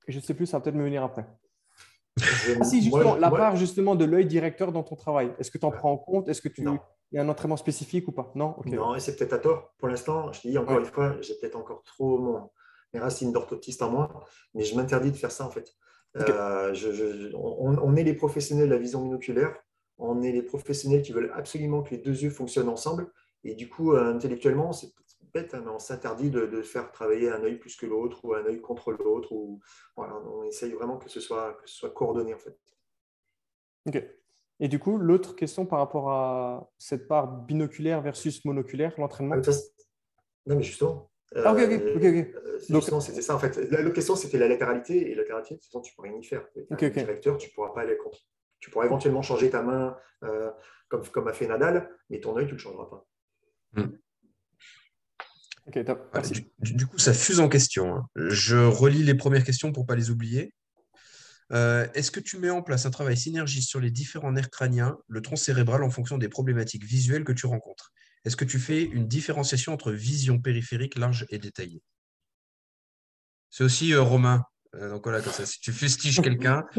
je 0.09 0.17
ne 0.17 0.23
sais 0.23 0.35
plus, 0.35 0.47
ça 0.47 0.59
va 0.59 0.63
peut-être 0.63 0.77
me 0.77 0.85
venir 0.85 1.03
après. 1.03 1.27
Ah, 2.21 2.65
si, 2.65 2.83
justement, 2.83 3.17
la 3.17 3.31
part 3.31 3.57
justement 3.57 3.95
de 3.95 4.05
l'œil 4.05 4.27
directeur 4.27 4.73
dans 4.73 4.83
ton 4.83 4.97
travail. 4.97 5.35
Est-ce 5.39 5.51
que 5.51 5.59
tu 5.59 5.67
en 5.67 5.71
prends 5.71 5.93
en 5.93 5.99
compte? 5.99 6.29
Est-ce 6.29 6.41
que 6.41 6.49
tu 6.49 6.67
il 7.13 7.17
y 7.17 7.19
a 7.19 7.23
un 7.23 7.29
entraînement 7.29 7.57
spécifique 7.57 8.09
ou 8.09 8.13
pas? 8.13 8.33
Non, 8.35 8.57
non 8.65 8.99
c'est 8.99 9.17
peut-être 9.17 9.35
à 9.35 9.39
tort. 9.39 9.75
Pour 9.79 9.89
l'instant, 9.89 10.33
je 10.33 10.41
dis 10.41 10.59
encore 10.59 10.79
une 10.79 10.87
fois, 10.87 11.17
j'ai 11.21 11.35
peut-être 11.35 11.57
encore 11.57 11.83
trop 11.85 12.19
mon, 12.19 12.51
mes 12.93 13.01
racines 13.01 13.33
d'orthoptiste 13.33 13.83
en 13.83 13.91
moi, 13.91 14.25
mais 14.55 14.65
je 14.65 14.75
m'interdis 14.75 15.13
de 15.13 15.17
faire 15.17 15.31
ça 15.31 15.47
en 15.47 15.51
fait. 15.51 15.73
Euh, 16.17 16.75
on, 17.35 17.77
on, 17.77 17.95
est 17.95 18.03
les 18.03 18.15
professionnels 18.15 18.69
de 18.69 18.75
la 18.75 18.81
vision 18.81 19.03
binoculaire 19.03 19.55
on 19.99 20.23
est 20.23 20.33
les 20.33 20.43
professionnels 20.43 21.03
qui 21.03 21.13
veulent 21.13 21.33
absolument 21.35 21.83
que 21.83 21.91
les 21.91 21.99
deux 21.99 22.23
yeux 22.23 22.31
fonctionnent 22.31 22.69
ensemble. 22.69 23.11
Et 23.45 23.55
du 23.55 23.69
coup, 23.69 23.93
euh, 23.93 24.15
intellectuellement, 24.15 24.73
c'est 24.73 24.93
bête, 25.33 25.55
hein, 25.55 25.63
mais 25.65 25.71
on 25.71 25.79
s'interdit 25.79 26.31
de, 26.31 26.63
faire 26.63 26.91
travailler 26.93 27.31
un 27.31 27.43
œil 27.43 27.57
plus 27.57 27.77
que 27.77 27.87
l'autre 27.87 28.25
ou 28.25 28.35
un 28.35 28.45
œil 28.45 28.61
contre 28.61 28.93
l'autre. 28.93 29.33
Ou, 29.33 29.61
voilà, 29.97 30.15
on 30.17 30.43
essaye 30.45 30.73
vraiment 30.73 30.97
que 30.99 31.09
ce 31.09 31.21
soit, 31.21 31.55
que 31.55 31.69
ce 31.69 31.77
soit 31.77 31.91
coordonné 31.91 32.35
en 32.35 32.39
fait. 32.39 32.59
Ok. 33.87 34.03
Et 34.59 34.69
du 34.69 34.79
coup, 34.79 34.97
l'autre 34.97 35.37
question 35.37 35.67
par 35.67 35.79
rapport 35.81 36.11
à 36.11 36.71
cette 36.79 37.09
part 37.09 37.27
binoculaire 37.45 38.01
versus 38.01 38.45
monoculaire, 38.45 38.95
l'entraînement? 38.99 39.37
Ah, 39.37 39.51
Non, 40.47 40.57
mais 40.57 40.63
justement. 40.63 41.11
Ah, 41.35 41.53
ok, 41.53 41.59
ok, 41.61 41.97
ok. 41.97 42.05
Euh, 42.05 42.59
justement, 42.71 43.01
c'était 43.01 43.21
ça 43.21 43.35
en 43.35 43.39
fait. 43.39 43.57
L'autre 43.71 43.95
question, 43.95 44.17
c'était 44.17 44.39
la 44.39 44.49
latéralité. 44.49 45.11
Et 45.11 45.15
la 45.15 45.23
latéralité, 45.23 45.57
de 45.57 45.61
tu 45.61 45.77
ne 45.77 45.95
pourras 45.95 46.09
rien 46.09 46.19
y 46.19 46.25
faire. 46.25 46.47
Okay, 46.71 46.91
directeur, 46.91 47.37
tu 47.37 47.51
ne 47.51 47.55
pourras 47.55 47.75
pas 47.75 47.83
aller 47.83 47.97
contre. 47.99 48.21
Tu 48.61 48.71
pourras 48.71 48.87
éventuellement 48.87 49.23
changer 49.23 49.51
ta 49.51 49.63
main 49.63 49.97
euh, 50.25 50.51
comme, 50.89 51.07
comme 51.09 51.29
a 51.29 51.33
fait 51.33 51.47
Nadal, 51.47 51.91
mais 52.11 52.21
ton 52.21 52.37
œil, 52.37 52.47
tu 52.47 52.53
ne 52.53 52.57
le 52.57 52.63
changeras 52.63 52.87
pas. 52.87 53.07
Hmm. 53.73 53.99
du, 56.61 56.87
coup, 56.87 56.99
ça 56.99 57.13
fuse 57.13 57.41
en 57.41 57.49
question. 57.49 57.97
Hein. 57.97 58.07
Je 58.15 58.57
relis 58.57 59.03
les 59.03 59.15
premières 59.15 59.45
questions 59.45 59.73
pour 59.73 59.85
ne 59.85 59.89
pas 59.89 59.97
les 59.97 60.11
oublier. 60.11 60.55
Euh, 61.53 61.87
est-ce 61.95 62.11
que 62.11 62.21
tu 62.21 62.39
mets 62.39 62.51
en 62.51 62.63
place 62.63 62.87
un 62.87 62.91
travail 62.91 63.17
synergiste 63.17 63.69
sur 63.69 63.81
les 63.81 63.91
différents 63.91 64.33
nerfs 64.33 64.51
crâniens, 64.51 64.99
le 65.07 65.23
tronc 65.23 65.37
cérébral 65.37 65.85
en 65.85 65.91
fonction 65.91 66.19
des 66.19 66.29
problématiques 66.29 66.85
visuelles 66.85 67.25
que 67.25 67.33
tu 67.33 67.47
rencontres? 67.47 67.93
Est-ce 68.25 68.37
que 68.37 68.45
tu 68.45 68.59
fais 68.59 68.83
une 68.83 69.07
différenciation 69.07 69.73
entre 69.73 69.93
vision 69.93 70.41
périphérique 70.41 70.99
large 70.99 71.27
et 71.31 71.39
détaillée? 71.39 71.83
C'est 73.51 73.65
aussi 73.65 73.93
euh, 73.93 74.03
Romain. 74.03 74.45
Donc 74.81 75.05
voilà, 75.05 75.21
comme 75.21 75.33
ça, 75.33 75.47
si 75.47 75.61
tu 75.61 75.73
fustiges 75.73 76.21
quelqu'un, 76.21 76.65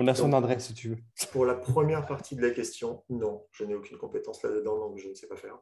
On 0.00 0.06
a 0.06 0.14
son 0.14 0.32
adresse 0.32 0.66
si 0.66 0.74
tu 0.74 0.90
veux. 0.90 0.98
Pour 1.32 1.44
la 1.44 1.56
première 1.56 2.06
partie 2.06 2.36
de 2.36 2.42
la 2.42 2.50
question, 2.50 3.02
non, 3.08 3.44
je 3.50 3.64
n'ai 3.64 3.74
aucune 3.74 3.98
compétence 3.98 4.44
là-dedans, 4.44 4.78
donc 4.78 4.96
je 4.98 5.08
ne 5.08 5.14
sais 5.14 5.26
pas 5.26 5.34
faire. 5.34 5.58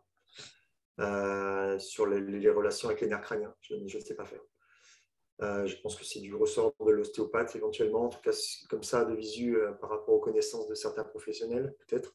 Euh, 1.01 1.79
sur 1.79 2.07
les, 2.07 2.51
relations 2.51 2.91
avec 2.91 3.01
les 3.01 3.07
nerfs 3.07 3.23
crâniens, 3.23 3.55
je, 3.63 3.77
ne 3.77 3.89
sais 3.89 4.15
pas 4.15 4.27
faire. 4.27 4.43
Euh, 5.41 5.65
je 5.67 5.81
pense 5.81 5.97
que 5.97 6.05
c'est 6.05 6.21
du 6.21 6.35
ressort 6.35 6.75
de 6.85 6.93
l'ostéopathe 6.93 7.57
éventuellement, 7.57 8.05
en 8.05 8.09
tout 8.11 8.21
cas 8.21 8.37
comme 8.69 8.83
ça 8.83 9.07
de 9.07 9.15
visu 9.15 9.57
euh, 9.57 9.73
par 9.73 9.89
rapport 9.89 10.15
aux 10.15 10.21
connaissances 10.21 10.69
de 10.69 10.75
certains 10.75 11.05
professionnels, 11.05 11.75
peut-être. 11.87 12.15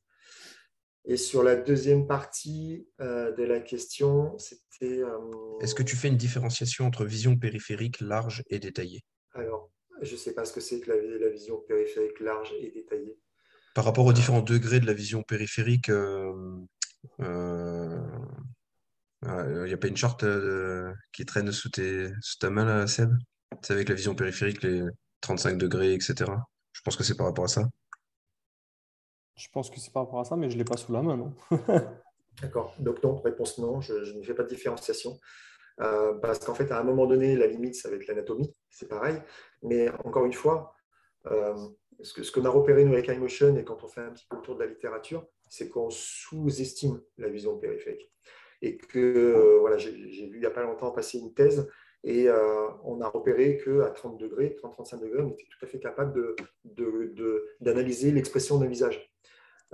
Et 1.05 1.17
sur 1.17 1.43
la 1.43 1.55
deuxième 1.55 2.05
partie 2.05 2.87
de 2.99 3.43
la 3.43 3.59
question, 3.59 4.37
c'était... 4.37 5.01
Est-ce 5.61 5.75
que 5.75 5.83
tu 5.83 5.95
fais 5.95 6.09
une 6.09 6.17
différenciation 6.17 6.85
entre 6.85 7.05
vision 7.05 7.37
périphérique 7.37 8.01
large 8.01 8.43
et 8.49 8.59
détaillée? 8.59 9.03
Alors, 9.33 9.71
je 10.01 10.13
ne 10.13 10.17
sais 10.17 10.33
pas 10.33 10.45
ce 10.45 10.53
que 10.53 10.59
c'est 10.59 10.79
que 10.79 10.91
la, 10.91 11.29
vision 11.29 11.57
périphérique 11.67 12.19
large 12.19 12.51
et 12.59 12.71
détaillée. 12.71 13.17
Par 13.75 13.85
rapport 13.85 14.05
aux 14.05 14.13
différents 14.13 14.41
degrés 14.41 14.79
de 14.79 14.85
la 14.85 14.93
vision 14.93 15.23
périphérique, 15.23 15.89
euh, 15.89 16.33
euh, 17.21 18.01
il 19.23 19.63
n'y 19.63 19.73
a 19.73 19.77
pas 19.77 19.87
une 19.87 19.97
charte 19.97 20.23
euh, 20.23 20.91
qui 21.13 21.25
traîne 21.25 21.51
sous, 21.51 21.69
ta 21.69 22.49
main, 22.49 22.65
là, 22.65 22.87
Seb? 22.87 23.11
C'est 23.61 23.73
avec 23.73 23.89
la 23.89 23.95
vision 23.95 24.15
périphérique, 24.15 24.63
les 24.63 24.83
35 25.21 25.57
degrés, 25.57 25.93
etc. 25.93 26.31
Je 26.73 26.81
pense 26.81 26.95
que 26.95 27.03
c'est 27.03 27.15
par 27.15 27.27
rapport 27.27 27.45
à 27.45 27.49
ça. 27.49 27.63
Je 29.35 29.47
pense 29.51 29.69
que 29.69 29.79
c'est 29.79 29.91
par 29.91 30.05
rapport 30.05 30.19
à 30.19 30.25
ça, 30.25 30.35
mais 30.35 30.49
je 30.49 30.55
ne 30.55 30.59
l'ai 30.59 30.65
pas 30.65 30.77
sous 30.77 30.91
la 30.91 31.01
main, 31.01 31.17
non 31.17 31.33
D'accord. 32.41 32.73
Donc 32.79 33.03
non, 33.03 33.15
réponse 33.17 33.57
non, 33.57 33.81
je, 33.81 33.93
ne 33.93 34.23
fais 34.23 34.33
pas 34.33 34.43
de 34.43 34.49
différenciation. 34.49 35.17
Euh, 35.79 36.13
parce 36.15 36.39
qu'en 36.39 36.53
fait, 36.53 36.71
à 36.71 36.79
un 36.79 36.83
moment 36.83 37.05
donné, 37.05 37.35
la 37.35 37.47
limite, 37.47 37.75
ça 37.75 37.89
va 37.89 37.95
être 37.95 38.07
l'anatomie, 38.07 38.53
c'est 38.69 38.87
pareil. 38.87 39.21
Mais 39.63 39.89
encore 40.03 40.25
une 40.25 40.33
fois, 40.33 40.75
euh, 41.27 41.55
ce 42.01 42.31
qu'on 42.31 42.45
a 42.45 42.49
repéré 42.49 42.83
nous 42.83 42.93
avec 42.93 43.07
iMotion 43.07 43.55
et 43.57 43.63
quand 43.63 43.83
on 43.83 43.87
fait 43.87 44.01
un 44.01 44.11
petit 44.11 44.25
peu 44.29 44.37
le 44.37 44.41
tour 44.41 44.55
de 44.55 44.61
la 44.61 44.67
littérature, 44.67 45.25
c'est 45.47 45.69
qu'on 45.69 45.89
sous-estime 45.89 47.01
la 47.17 47.29
vision 47.29 47.57
périphérique. 47.57 48.11
Et 48.61 48.77
que, 48.77 48.99
euh, 48.99 49.57
voilà, 49.59 49.77
j'ai 49.77 49.91
vu 49.91 50.35
il 50.35 50.39
n'y 50.39 50.45
a 50.45 50.51
pas 50.51 50.63
longtemps 50.63 50.91
passer 50.91 51.19
une 51.19 51.33
thèse 51.33 51.67
et 52.03 52.27
on 52.83 52.99
a 53.01 53.07
repéré 53.07 53.61
qu'à 53.63 53.91
30 53.91 54.17
degrés, 54.17 54.55
30-35 54.59 55.01
degrés, 55.01 55.21
on 55.21 55.29
était 55.29 55.43
tout 55.43 55.63
à 55.63 55.67
fait 55.67 55.79
capable 55.79 56.35
d'analyser 57.59 58.09
de, 58.09 58.15
l'expression 58.15 58.57
d'un 58.57 58.65
visage. 58.65 59.10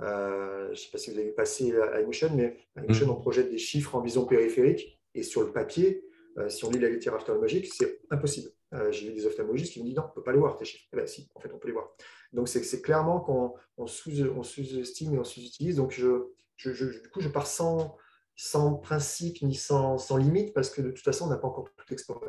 Je 0.00 0.70
ne 0.70 0.74
sais 0.74 0.90
pas 0.90 0.98
si 0.98 1.10
vous 1.10 1.18
avez 1.18 1.32
passé 1.32 1.74
à 1.76 2.00
iMotion, 2.00 2.30
mais 2.34 2.56
iMotion, 2.76 3.06
mm. 3.06 3.10
on 3.10 3.16
projette 3.16 3.50
des 3.50 3.58
chiffres 3.58 3.94
en 3.94 4.00
vision 4.00 4.24
périphérique 4.26 5.00
et 5.14 5.22
sur 5.22 5.42
le 5.42 5.52
papier, 5.52 6.04
euh, 6.38 6.48
si 6.48 6.64
on 6.64 6.70
lit 6.70 6.78
la 6.78 6.88
littérature 6.88 7.20
ophtalmologique, 7.20 7.72
c'est 7.72 8.00
impossible. 8.10 8.50
Euh, 8.74 8.92
j'ai 8.92 9.08
vu 9.08 9.14
des 9.14 9.26
ophtalmologistes 9.26 9.72
qui 9.72 9.80
me 9.80 9.86
disent 9.86 9.96
non, 9.96 10.04
on 10.04 10.08
ne 10.08 10.14
peut 10.14 10.22
pas 10.22 10.32
les 10.32 10.38
voir, 10.38 10.56
tes 10.56 10.64
chiffres. 10.64 10.84
Eh 10.92 10.96
bien, 10.96 11.06
si, 11.06 11.28
en 11.34 11.40
fait, 11.40 11.50
on 11.52 11.58
peut 11.58 11.68
les 11.68 11.72
voir. 11.72 11.90
Donc, 12.32 12.48
c'est 12.48 12.82
clairement 12.82 13.20
qu'on 13.20 13.86
sous-estime 13.86 15.14
et 15.14 15.18
on 15.18 15.24
sous-utilise. 15.24 15.76
Donc, 15.76 15.90
je, 15.90 16.26
du 16.64 17.10
coup, 17.10 17.20
je 17.20 17.28
pars 17.28 17.46
sans, 17.46 17.96
sans 18.36 18.74
principe 18.74 19.42
ni 19.42 19.54
sans, 19.54 20.16
limite 20.16 20.52
parce 20.52 20.70
que 20.70 20.82
de 20.82 20.90
toute 20.90 21.04
façon, 21.04 21.26
on 21.26 21.30
n'a 21.30 21.38
pas 21.38 21.48
encore 21.48 21.68
tout 21.74 21.92
exploré. 21.92 22.28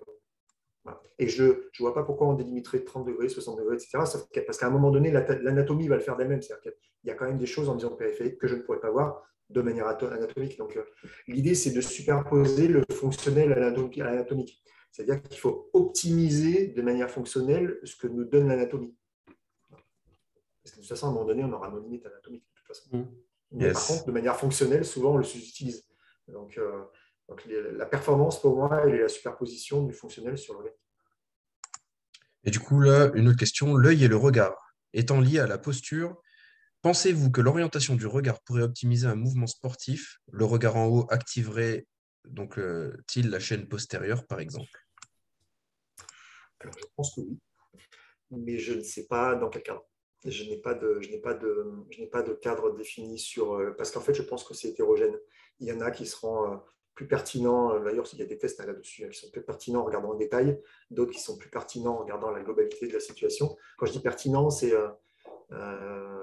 Et 1.18 1.28
je 1.28 1.44
ne 1.44 1.54
vois 1.80 1.94
pas 1.94 2.04
pourquoi 2.04 2.28
on 2.28 2.34
délimiterait 2.34 2.84
30 2.84 3.06
degrés, 3.06 3.28
60 3.28 3.58
degrés, 3.58 3.76
etc. 3.76 4.00
Parce 4.46 4.58
qu'à 4.58 4.68
un 4.68 4.70
moment 4.70 4.92
donné, 4.92 5.12
l'anatomie 5.12 5.88
va 5.88 5.96
le 5.96 6.02
faire 6.02 6.16
d'elle-même. 6.16 6.42
C'est-à-dire 6.42 6.72
qu'il 6.72 7.10
y 7.10 7.12
a 7.12 7.16
quand 7.16 7.26
même 7.26 7.38
des 7.38 7.46
choses 7.46 7.70
en 7.70 7.74
vision 7.74 7.96
périphérique 7.96 8.38
que 8.38 8.48
je 8.48 8.56
ne 8.56 8.62
pourrais 8.62 8.80
pas 8.80 8.90
voir 8.90 9.24
de 9.50 9.62
manière 9.62 9.88
anatomique. 9.88 10.58
Donc, 10.58 10.78
euh, 10.78 10.84
l'idée, 11.28 11.56
c'est 11.56 11.72
de 11.72 11.82
superposer 11.82 12.68
le 12.68 12.84
fonctionnel 12.92 13.52
à 13.52 13.60
l'anatomique. 13.60 14.64
C'est-à-dire 14.92 15.22
qu'il 15.22 15.40
faut 15.40 15.70
optimiser 15.74 16.68
de 16.68 16.82
manière 16.82 17.10
fonctionnelle 17.10 17.80
ce 17.84 17.96
que 17.96 18.08
nous 18.08 18.24
donne 18.24 18.48
l'anatomie. 18.48 18.96
Parce 20.64 20.72
que 20.72 20.78
de 20.78 20.82
toute 20.82 20.90
façon, 20.90 21.08
à 21.08 21.10
un 21.10 21.14
moment 21.14 21.26
donné, 21.26 21.44
on 21.44 21.52
aura 21.52 21.70
nos 21.70 21.80
limites 21.80 22.06
anatomiques. 22.06 22.44
De 22.44 22.58
toute 22.58 22.68
façon. 22.68 22.98
Mm. 22.98 23.08
Mais 23.52 23.72
par 23.72 23.88
contre, 23.88 24.06
de 24.06 24.12
manière 24.12 24.38
fonctionnelle, 24.38 24.86
souvent, 24.86 25.14
on 25.14 25.18
le 25.18 25.24
sous-utilise. 25.24 25.84
Donc, 26.28 26.58
euh, 26.58 26.84
la 27.48 27.86
performance, 27.86 28.42
pour 28.42 28.56
moi, 28.56 28.82
elle 28.86 28.96
est 28.96 29.02
la 29.02 29.10
superposition 29.10 29.84
du 29.84 29.94
fonctionnel 29.94 30.38
sur 30.38 30.60
le. 30.62 30.72
Et 32.44 32.52
du 32.52 32.60
coup, 32.60 32.80
là, 32.80 33.12
une 33.16 33.28
autre 33.28 33.38
question. 33.38 33.76
L'œil 33.76 34.04
et 34.04 34.08
le 34.08 34.16
regard 34.16 34.76
étant 34.94 35.20
liés 35.20 35.40
à 35.40 35.48
la 35.48 35.58
posture, 35.58 36.22
pensez-vous 36.82 37.32
que 37.32 37.42
l'orientation 37.42 37.96
du 37.96 38.08
regard 38.08 38.42
pourrait 38.42 38.64
optimiser 38.64 39.08
un 39.08 39.16
mouvement 39.16 39.48
sportif? 39.48 40.20
Le 40.32 40.46
regard 40.46 40.76
en 40.76 40.88
haut 40.88 41.08
activerait 41.10 41.86
donc 42.26 42.60
il 43.16 43.30
la 43.30 43.40
chaîne 43.40 43.68
postérieure, 43.68 44.26
par 44.28 44.40
exemple? 44.40 44.70
Alors, 46.60 46.76
je 46.78 46.86
pense 46.96 47.16
que 47.16 47.22
oui, 47.22 47.40
mais 48.32 48.58
je 48.60 48.74
ne 48.74 48.82
sais 48.82 49.08
pas 49.08 49.36
dans 49.36 49.50
quel 49.50 49.64
cadre. 49.64 49.84
Je 50.26 50.44
n'ai 50.44 50.58
pas 50.58 50.74
de, 50.74 51.00
je 51.02 51.10
n'ai 51.10 51.20
pas 51.20 51.34
de, 51.34 51.86
je 51.90 52.00
n'ai 52.00 52.08
pas 52.08 52.22
de 52.22 52.34
cadre 52.34 52.76
défini 52.76 53.18
sur, 53.18 53.54
euh, 53.54 53.74
parce 53.78 53.92
qu'en 53.92 54.02
fait, 54.02 54.14
je 54.14 54.22
pense 54.22 54.44
que 54.44 54.54
c'est 54.54 54.70
hétérogène. 54.70 55.18
Il 55.60 55.68
y 55.68 55.72
en 55.72 55.80
a 55.80 55.92
qui 55.92 56.06
seront 56.06 56.54
euh, 56.54 56.58
plus 57.00 57.08
pertinents. 57.08 57.74
Euh, 57.74 57.80
d'ailleurs, 57.80 58.06
il 58.12 58.20
y 58.20 58.22
a 58.22 58.26
des 58.26 58.38
tests 58.38 58.60
là-dessus 58.60 59.10
qui 59.10 59.18
sont 59.18 59.32
plus 59.32 59.42
pertinents 59.42 59.80
en 59.80 59.86
regardant 59.86 60.10
en 60.10 60.16
détail, 60.16 60.60
d'autres 60.92 61.14
qui 61.14 61.22
sont 61.22 61.38
plus 61.38 61.50
pertinents 61.50 61.94
en 61.94 62.00
regardant 62.00 62.30
la 62.30 62.42
globalité 62.42 62.90
de 62.90 62.94
la 62.94 63.00
situation. 63.00 63.56
Quand 63.78 63.86
je 63.86 63.94
dis 63.94 64.02
pertinent, 64.02 64.50
c'est 64.50 64.74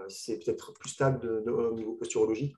c'est 0.09 0.39
peut-être 0.39 0.73
plus 0.75 0.91
stable 0.91 1.27
au 1.49 1.73
niveau 1.73 1.95
posturologique 1.95 2.55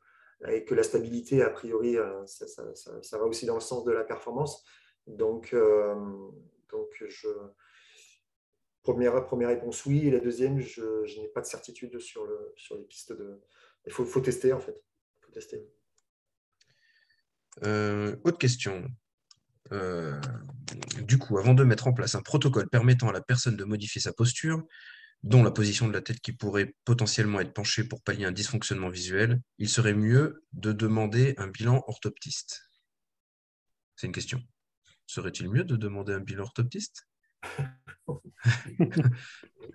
et 0.49 0.65
que 0.65 0.75
la 0.75 0.83
stabilité, 0.83 1.43
a 1.43 1.51
priori, 1.51 1.97
euh, 1.97 2.27
ça, 2.27 3.19
va 3.19 3.25
aussi 3.25 3.47
dans 3.47 3.55
le 3.55 3.61
sens 3.61 3.85
de 3.85 3.93
la 3.93 4.03
performance. 4.03 4.65
Donc, 5.07 5.55
euh, 5.55 5.95
donc 6.71 6.89
je, 7.09 7.29
première, 8.83 9.25
première 9.27 9.49
réponse, 9.49 9.87
oui. 9.87 10.09
Et 10.09 10.11
la 10.11 10.19
deuxième, 10.19 10.59
je, 10.59 11.21
n'ai 11.21 11.29
pas 11.29 11.41
de 11.41 11.47
certitude 11.47 12.01
sur, 12.01 12.27
le, 12.27 12.53
sur 12.57 12.77
les 12.77 12.85
pistes 12.85 13.13
de. 13.13 13.41
Il 13.87 13.93
faut, 13.93 14.05
faut 14.05 14.21
tester, 14.21 14.53
en 14.53 14.61
fait. 14.61 14.83
faut 15.21 15.31
tester. 15.31 15.65
Euh, 17.65 18.17
autre 18.25 18.39
question. 18.39 18.85
du 21.03 21.19
coup, 21.19 21.39
avant 21.39 21.55
de 21.55 21.65
mettre 21.65 21.87
en 21.87 21.93
place 21.93 22.15
un 22.15 22.23
protocole 22.23 22.69
permettant 22.69 23.09
à 23.09 23.13
la 23.13 23.21
personne 23.21 23.57
de 23.57 23.65
modifier 23.65 24.01
sa 24.01 24.13
posture, 24.13 24.63
dont 25.23 25.43
la 25.43 25.51
position 25.51 25.89
de 25.89 25.93
la 25.93 26.01
tête 26.01 26.21
qui 26.21 26.33
pourrait 26.33 26.75
potentiellement 26.85 27.41
être 27.41 27.53
penchée 27.53 27.85
pour 27.85 28.03
pallier 28.03 28.25
un 28.25 28.33
dysfonctionnement 28.33 28.89
visuel, 28.89 29.41
il 29.59 29.69
serait 29.69 29.95
mieux 29.95 30.45
de 30.53 30.73
demander 30.73 31.35
un 31.39 31.49
bilan 31.49 31.83
orthoptiste 31.89 32.63
C'est 33.97 34.07
une 34.07 34.13
question. 34.13 34.41
Serait-il 35.07 35.51
mieux 35.51 35.65
de 35.65 35.77
demander 35.77 36.13
un 36.13 36.21
bilan 36.21 36.45
orthoptiste? 36.45 37.08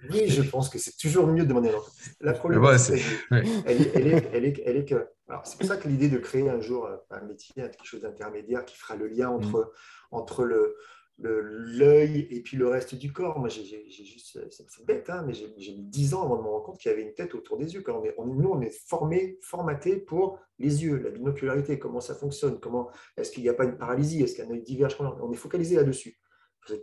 Oui, 0.09 0.27
je 0.27 0.41
pense 0.41 0.69
que 0.69 0.79
c'est 0.79 0.97
toujours 0.97 1.27
mieux 1.27 1.43
de 1.43 1.47
demander 1.47 1.69
orthoptiste. 1.69 2.17
La 2.21 2.33
problématique, 2.33 3.01
elle, 3.31 4.45
est, 4.45 4.85
que. 4.85 5.07
c'est 5.43 5.57
pour 5.57 5.67
ça 5.67 5.77
que 5.77 5.87
l'idée 5.87 6.09
de 6.09 6.17
créer 6.17 6.49
un 6.49 6.59
jour 6.59 6.89
un 7.09 7.21
métier, 7.21 7.53
quelque 7.55 7.85
chose 7.85 8.01
d'intermédiaire 8.01 8.65
qui 8.65 8.75
fera 8.75 8.95
le 8.95 9.07
lien 9.07 9.29
entre, 9.29 9.59
mm. 9.59 9.69
entre 10.11 10.43
le, 10.43 10.75
l'œil 11.19 12.27
et 12.31 12.41
puis 12.41 12.57
le 12.57 12.67
reste 12.67 12.95
du 12.95 13.13
corps. 13.13 13.39
Moi, 13.39 13.49
j'ai 13.49 13.89
juste, 13.89 14.39
c'est 14.49 14.85
bête, 14.85 15.09
hein, 15.09 15.23
mais 15.25 15.33
j'ai 15.33 15.73
mis 15.73 15.83
10 15.83 16.15
ans 16.15 16.23
avant 16.23 16.37
de 16.37 16.41
me 16.41 16.47
rendre 16.47 16.65
compte 16.65 16.79
qu'il 16.79 16.91
y 16.91 16.93
avait 16.93 17.03
une 17.03 17.13
tête 17.13 17.35
autour 17.35 17.57
des 17.57 17.73
yeux. 17.73 17.81
Quand 17.81 17.99
on 17.99 18.03
est, 18.03 18.15
nous, 18.17 18.49
on 18.49 18.61
est 18.61 18.75
formé, 18.87 19.37
formaté 19.41 19.97
pour 19.97 20.39
les 20.59 20.83
yeux, 20.83 20.97
la 20.97 21.11
binocularité, 21.11 21.79
comment 21.79 22.01
ça 22.01 22.15
fonctionne, 22.15 22.59
comment 22.59 22.89
est-ce 23.15 23.31
qu'il 23.31 23.43
n'y 23.43 23.49
a 23.49 23.53
pas 23.53 23.65
une 23.65 23.77
paralysie, 23.77 24.21
est-ce 24.21 24.35
qu'un 24.35 24.49
œil 24.49 24.63
diverge. 24.63 24.97
On 24.99 25.31
est 25.31 25.37
focalisé 25.37 25.75
là-dessus. 25.75 26.19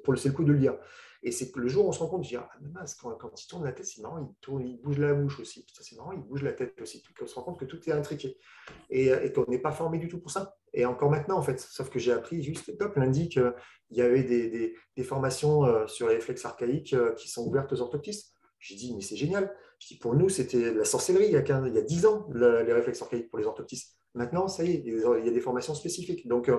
Pour 0.04 0.12
le, 0.12 0.20
le 0.24 0.32
coup 0.32 0.44
de 0.44 0.52
le 0.52 0.58
dire. 0.58 0.76
Et 1.22 1.32
c'est 1.32 1.50
que 1.50 1.60
le 1.60 1.68
jour 1.68 1.84
où 1.84 1.88
on 1.88 1.92
se 1.92 1.98
rend 1.98 2.08
compte, 2.08 2.24
je 2.24 2.30
dis, 2.30 2.36
ah, 2.36 2.48
mince, 2.72 2.94
quand, 2.94 3.10
quand, 3.16 3.30
il 3.38 3.46
tourne 3.46 3.64
la 3.64 3.72
tête, 3.72 3.84
c'est 3.84 4.00
marrant, 4.00 4.18
il, 4.18 4.34
tourne, 4.40 4.66
il 4.66 4.80
bouge 4.80 4.98
la 4.98 5.12
bouche 5.12 5.38
aussi. 5.40 5.66
c'est 5.78 5.96
marrant, 5.96 6.12
il 6.12 6.22
bouge 6.22 6.42
la 6.42 6.52
tête 6.52 6.80
aussi. 6.80 7.02
On 7.20 7.26
se 7.26 7.34
rend 7.34 7.42
compte 7.42 7.60
que 7.60 7.66
tout 7.66 7.78
est 7.88 7.92
intriqué. 7.92 8.38
Et, 8.88 9.08
et 9.08 9.32
qu'on 9.32 9.44
n'est 9.48 9.58
pas 9.58 9.72
formé 9.72 9.98
du 9.98 10.08
tout 10.08 10.18
pour 10.18 10.30
ça. 10.30 10.56
Et 10.72 10.86
encore 10.86 11.10
maintenant, 11.10 11.36
en 11.36 11.42
fait. 11.42 11.60
Sauf 11.60 11.90
que 11.90 11.98
j'ai 11.98 12.12
appris 12.12 12.42
juste, 12.42 12.76
top, 12.78 12.96
lundi, 12.96 13.28
qu'il 13.28 13.52
y 13.90 14.00
avait 14.00 14.22
des, 14.22 14.74
des, 14.96 15.04
formations 15.04 15.64
euh, 15.64 15.86
sur 15.86 16.08
les 16.08 16.14
réflexes 16.14 16.44
archaïques 16.46 16.94
euh, 16.94 17.12
qui 17.14 17.28
sont 17.28 17.46
ouvertes 17.46 17.72
aux 17.72 17.82
orthoptistes. 17.82 18.34
J'ai 18.58 18.76
dit, 18.76 18.94
mais 18.94 19.02
c'est 19.02 19.16
génial. 19.16 19.54
Je 19.78 19.88
dis, 19.88 19.98
pour 19.98 20.14
nous, 20.14 20.30
c'était 20.30 20.72
la 20.72 20.84
sorcellerie 20.84 21.26
il 21.26 21.32
y 21.32 21.36
a, 21.36 21.42
15, 21.42 21.66
il 21.66 21.74
y 21.74 21.78
a 21.78 21.82
10 21.82 22.06
ans, 22.06 22.28
les 22.34 22.72
réflexes 22.72 23.02
archaïques 23.02 23.28
pour 23.28 23.38
les 23.38 23.46
orthoptistes. 23.46 23.96
Maintenant, 24.14 24.48
ça 24.48 24.64
y 24.64 24.72
est, 24.72 24.82
il 24.86 25.24
y 25.26 25.28
a 25.28 25.32
des 25.32 25.40
formations 25.40 25.74
spécifiques. 25.74 26.26
Donc, 26.26 26.48
euh, 26.48 26.58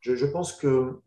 je, 0.00 0.16
je, 0.16 0.26
pense 0.26 0.54
que 0.54 0.98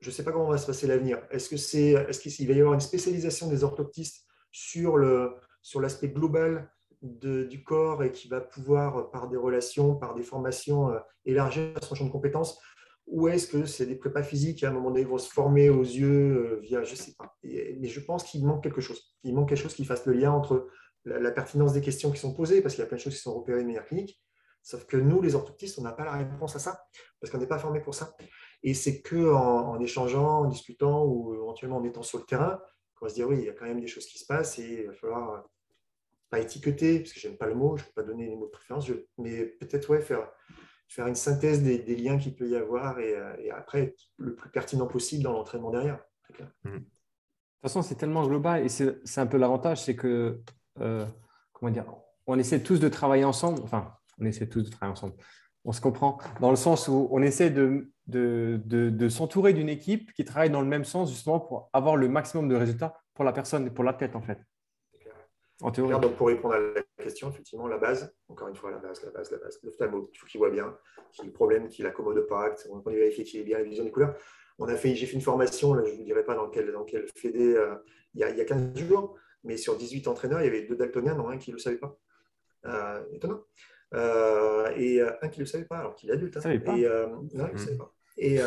je 0.00 0.10
ne 0.10 0.14
sais 0.14 0.24
pas 0.24 0.32
comment 0.32 0.48
va 0.48 0.58
se 0.58 0.66
passer 0.66 0.86
l'avenir. 0.86 1.22
Est-ce 1.30 1.48
qu'il 1.48 2.48
va 2.48 2.54
y 2.54 2.60
avoir 2.60 2.74
une 2.74 2.80
spécialisation 2.80 3.48
des 3.48 3.64
orthoptistes 3.64 4.26
sur 4.50 4.98
l'aspect 4.98 6.08
global 6.08 6.70
du 7.02 7.62
corps 7.64 8.02
et 8.02 8.12
qui 8.12 8.28
va 8.28 8.40
pouvoir, 8.40 9.10
par 9.10 9.28
des 9.28 9.36
relations, 9.36 9.96
par 9.96 10.14
des 10.14 10.22
formations, 10.22 10.90
euh, 10.90 10.98
élargir 11.24 11.74
son 11.82 11.94
champ 11.94 12.06
de 12.06 12.10
compétences? 12.10 12.58
Ou 13.06 13.28
est-ce 13.28 13.46
que 13.46 13.66
c'est 13.66 13.86
des 13.86 13.94
prépas 13.94 14.22
physiques 14.22 14.58
qui, 14.58 14.66
à 14.66 14.70
un 14.70 14.72
moment 14.72 14.90
donné, 14.90 15.04
vont 15.04 15.18
se 15.18 15.30
former 15.30 15.70
aux 15.70 15.82
yeux 15.82 16.56
euh, 16.56 16.60
via, 16.62 16.82
je 16.82 16.92
ne 16.92 16.96
sais 16.96 17.14
pas. 17.16 17.36
mais 17.44 17.86
je 17.86 18.00
pense 18.00 18.24
qu'il 18.24 18.44
manque 18.44 18.62
quelque 18.62 18.80
chose. 18.80 19.14
Il 19.22 19.34
manque 19.34 19.50
quelque 19.50 19.62
chose 19.62 19.74
qui 19.74 19.84
fasse 19.84 20.06
le 20.06 20.14
lien 20.14 20.32
entre 20.32 20.66
la, 21.04 21.20
la 21.20 21.30
pertinence 21.30 21.72
des 21.72 21.80
questions 21.80 22.10
qui 22.10 22.18
sont 22.18 22.34
posées, 22.34 22.62
parce 22.62 22.74
qu'il 22.74 22.82
y 22.82 22.84
a 22.84 22.88
plein 22.88 22.96
de 22.96 23.02
choses 23.02 23.14
qui 23.14 23.20
sont 23.20 23.34
repérées 23.34 23.60
de 23.60 23.66
manière 23.66 23.84
clinique, 23.84 24.20
Sauf 24.66 24.84
que 24.84 24.96
nous, 24.96 25.22
les 25.22 25.36
orthoptistes, 25.36 25.78
on 25.78 25.82
n'a 25.82 25.92
pas 25.92 26.04
la 26.04 26.16
réponse 26.16 26.56
à 26.56 26.58
ça, 26.58 26.88
parce 27.20 27.30
qu'on 27.30 27.38
n'est 27.38 27.46
pas 27.46 27.60
formé 27.60 27.78
pour 27.78 27.94
ça. 27.94 28.16
Et 28.62 28.74
c'est 28.74 29.00
qu'en 29.00 29.68
en, 29.68 29.80
échangeant, 29.80 30.40
en 30.40 30.44
discutant 30.46 31.04
ou 31.04 31.34
éventuellement 31.34 31.76
en 31.76 31.84
étant 31.84 32.02
sur 32.02 32.18
le 32.18 32.24
terrain 32.24 32.60
qu'on 32.96 33.06
va 33.06 33.10
se 33.10 33.14
dire 33.14 33.28
oui, 33.28 33.38
il 33.38 33.44
y 33.44 33.48
a 33.48 33.52
quand 33.52 33.66
même 33.66 33.80
des 33.80 33.86
choses 33.86 34.06
qui 34.06 34.18
se 34.18 34.26
passent 34.26 34.58
et 34.58 34.80
il 34.80 34.86
va 34.86 34.92
falloir 34.94 35.30
euh, 35.30 35.38
pas 36.30 36.40
étiqueter, 36.40 37.00
parce 37.00 37.12
que 37.12 37.20
je 37.20 37.28
n'aime 37.28 37.36
pas 37.36 37.46
le 37.46 37.54
mot, 37.54 37.76
je 37.76 37.82
ne 37.82 37.86
peux 37.88 38.02
pas 38.02 38.02
donner 38.02 38.26
les 38.26 38.36
mots 38.36 38.46
de 38.46 38.50
préférence, 38.50 38.90
mais 39.18 39.44
peut-être 39.44 39.90
ouais, 39.90 40.00
faire, 40.00 40.28
faire 40.88 41.06
une 41.06 41.14
synthèse 41.14 41.62
des, 41.62 41.96
liens 41.96 42.18
qu'il 42.18 42.34
peut 42.34 42.48
y 42.48 42.56
avoir 42.56 42.98
euh, 42.98 43.36
et, 43.38 43.50
après 43.50 43.82
être 43.82 44.02
le 44.16 44.34
plus 44.34 44.50
pertinent 44.50 44.86
possible 44.86 45.22
dans 45.22 45.32
l'entraînement 45.32 45.70
derrière. 45.70 46.00
Mmh. 46.64 46.70
De 46.70 46.78
toute 46.78 46.88
façon, 47.62 47.82
c'est 47.82 47.94
tellement 47.94 48.26
global 48.26 48.64
et 48.64 48.68
c'est 48.68 49.18
un 49.18 49.26
peu 49.26 49.36
l'avantage, 49.36 49.84
c'est 49.84 49.96
que, 49.96 50.40
euh, 50.80 51.06
comment 51.52 51.70
dire, 51.70 51.86
on 52.26 52.38
essaie 52.38 52.62
tous 52.62 52.80
de 52.80 52.88
travailler 52.88 53.24
ensemble, 53.24 53.60
enfin, 53.62 53.92
on 54.18 54.24
essaie 54.24 54.48
tous 54.48 54.62
de 54.62 54.70
travailler 54.70 54.92
ensemble. 54.92 55.14
On 55.66 55.72
se 55.72 55.80
comprend 55.80 56.18
dans 56.40 56.50
le 56.50 56.56
sens 56.56 56.86
où 56.86 57.08
on 57.10 57.20
essaie 57.22 57.50
de, 57.50 57.90
de, 58.06 59.08
s'entourer 59.08 59.52
d'une 59.52 59.68
équipe 59.68 60.12
qui 60.12 60.24
travaille 60.24 60.48
dans 60.48 60.60
le 60.60 60.68
même 60.68 60.84
sens 60.84 61.10
justement 61.10 61.40
pour 61.40 61.70
avoir 61.72 61.96
le 61.96 62.08
maximum 62.08 62.48
de 62.48 62.54
résultats 62.54 62.94
pour 63.14 63.24
la 63.24 63.32
personne 63.32 63.68
pour 63.74 63.82
la 63.82 63.92
tête 63.92 64.14
en 64.14 64.22
fait. 64.22 64.38
En 65.62 65.72
théorie. 65.72 65.98
Donc 65.98 66.14
pour 66.16 66.28
répondre 66.28 66.54
à 66.54 66.60
la 66.60 66.82
question, 67.02 67.30
effectivement, 67.30 67.66
la 67.66 67.78
base, 67.78 68.14
encore 68.28 68.48
une 68.48 68.54
fois, 68.54 68.70
la 68.70 68.76
base, 68.76 69.02
la 69.02 69.10
base, 69.10 69.30
la 69.30 69.38
base. 69.38 69.58
L'ophtalmo, 69.62 70.10
il 70.12 70.18
faut 70.18 70.26
qu'il 70.26 70.38
voit 70.38 70.50
bien, 70.50 70.76
qu'il 71.12 71.24
ait 71.24 71.28
le 71.28 71.32
problème, 71.32 71.68
qu'il 71.68 71.86
accommode 71.86 72.26
pas, 72.26 72.50
qu'on 72.50 72.80
vérifie 72.90 73.24
qu'il 73.24 73.40
ait 73.40 73.44
bien 73.44 73.58
la 73.58 73.64
vision 73.64 73.82
des 73.82 73.90
couleurs. 73.90 74.14
On 74.58 74.68
a 74.68 74.76
fait, 74.76 74.94
j'ai 74.94 75.06
fait 75.06 75.14
une 75.14 75.22
formation, 75.22 75.74
je 75.74 75.80
ne 75.80 75.96
vous 75.96 76.04
dirai 76.04 76.24
pas 76.24 76.34
dans 76.34 76.50
quel, 76.50 76.70
dans 76.72 76.84
quel 76.84 77.06
fédé, 77.16 77.56
euh, 77.56 77.74
il, 78.14 78.20
y 78.20 78.24
a, 78.24 78.30
il 78.30 78.36
y 78.36 78.40
a 78.42 78.44
15 78.44 78.76
jours, 78.76 79.18
mais 79.44 79.56
sur 79.56 79.76
18 79.76 80.08
entraîneurs, 80.08 80.42
il 80.42 80.44
y 80.44 80.48
avait 80.48 80.66
deux 80.66 80.76
daltoniens, 80.76 81.14
dont 81.14 81.28
un 81.28 81.38
qui 81.38 81.50
ne 81.50 81.56
le 81.56 81.60
savait 81.60 81.78
pas. 81.78 81.98
Euh, 82.66 83.02
étonnant. 83.12 83.42
Euh, 83.94 84.72
et 84.76 85.00
euh, 85.00 85.12
un 85.22 85.28
qui 85.28 85.40
ne 85.40 85.44
le 85.44 85.48
savait 85.48 85.64
pas, 85.64 85.78
alors 85.78 85.94
qu'il 85.94 86.10
est 86.10 86.12
adulte. 86.12 86.36
Hein. 86.36 86.50
Et, 86.50 86.86
euh, 86.86 87.06
non, 87.34 87.48
il 87.48 87.54
ne 87.54 87.58
savait 87.58 87.76
pas. 87.76 87.92
Et, 88.18 88.40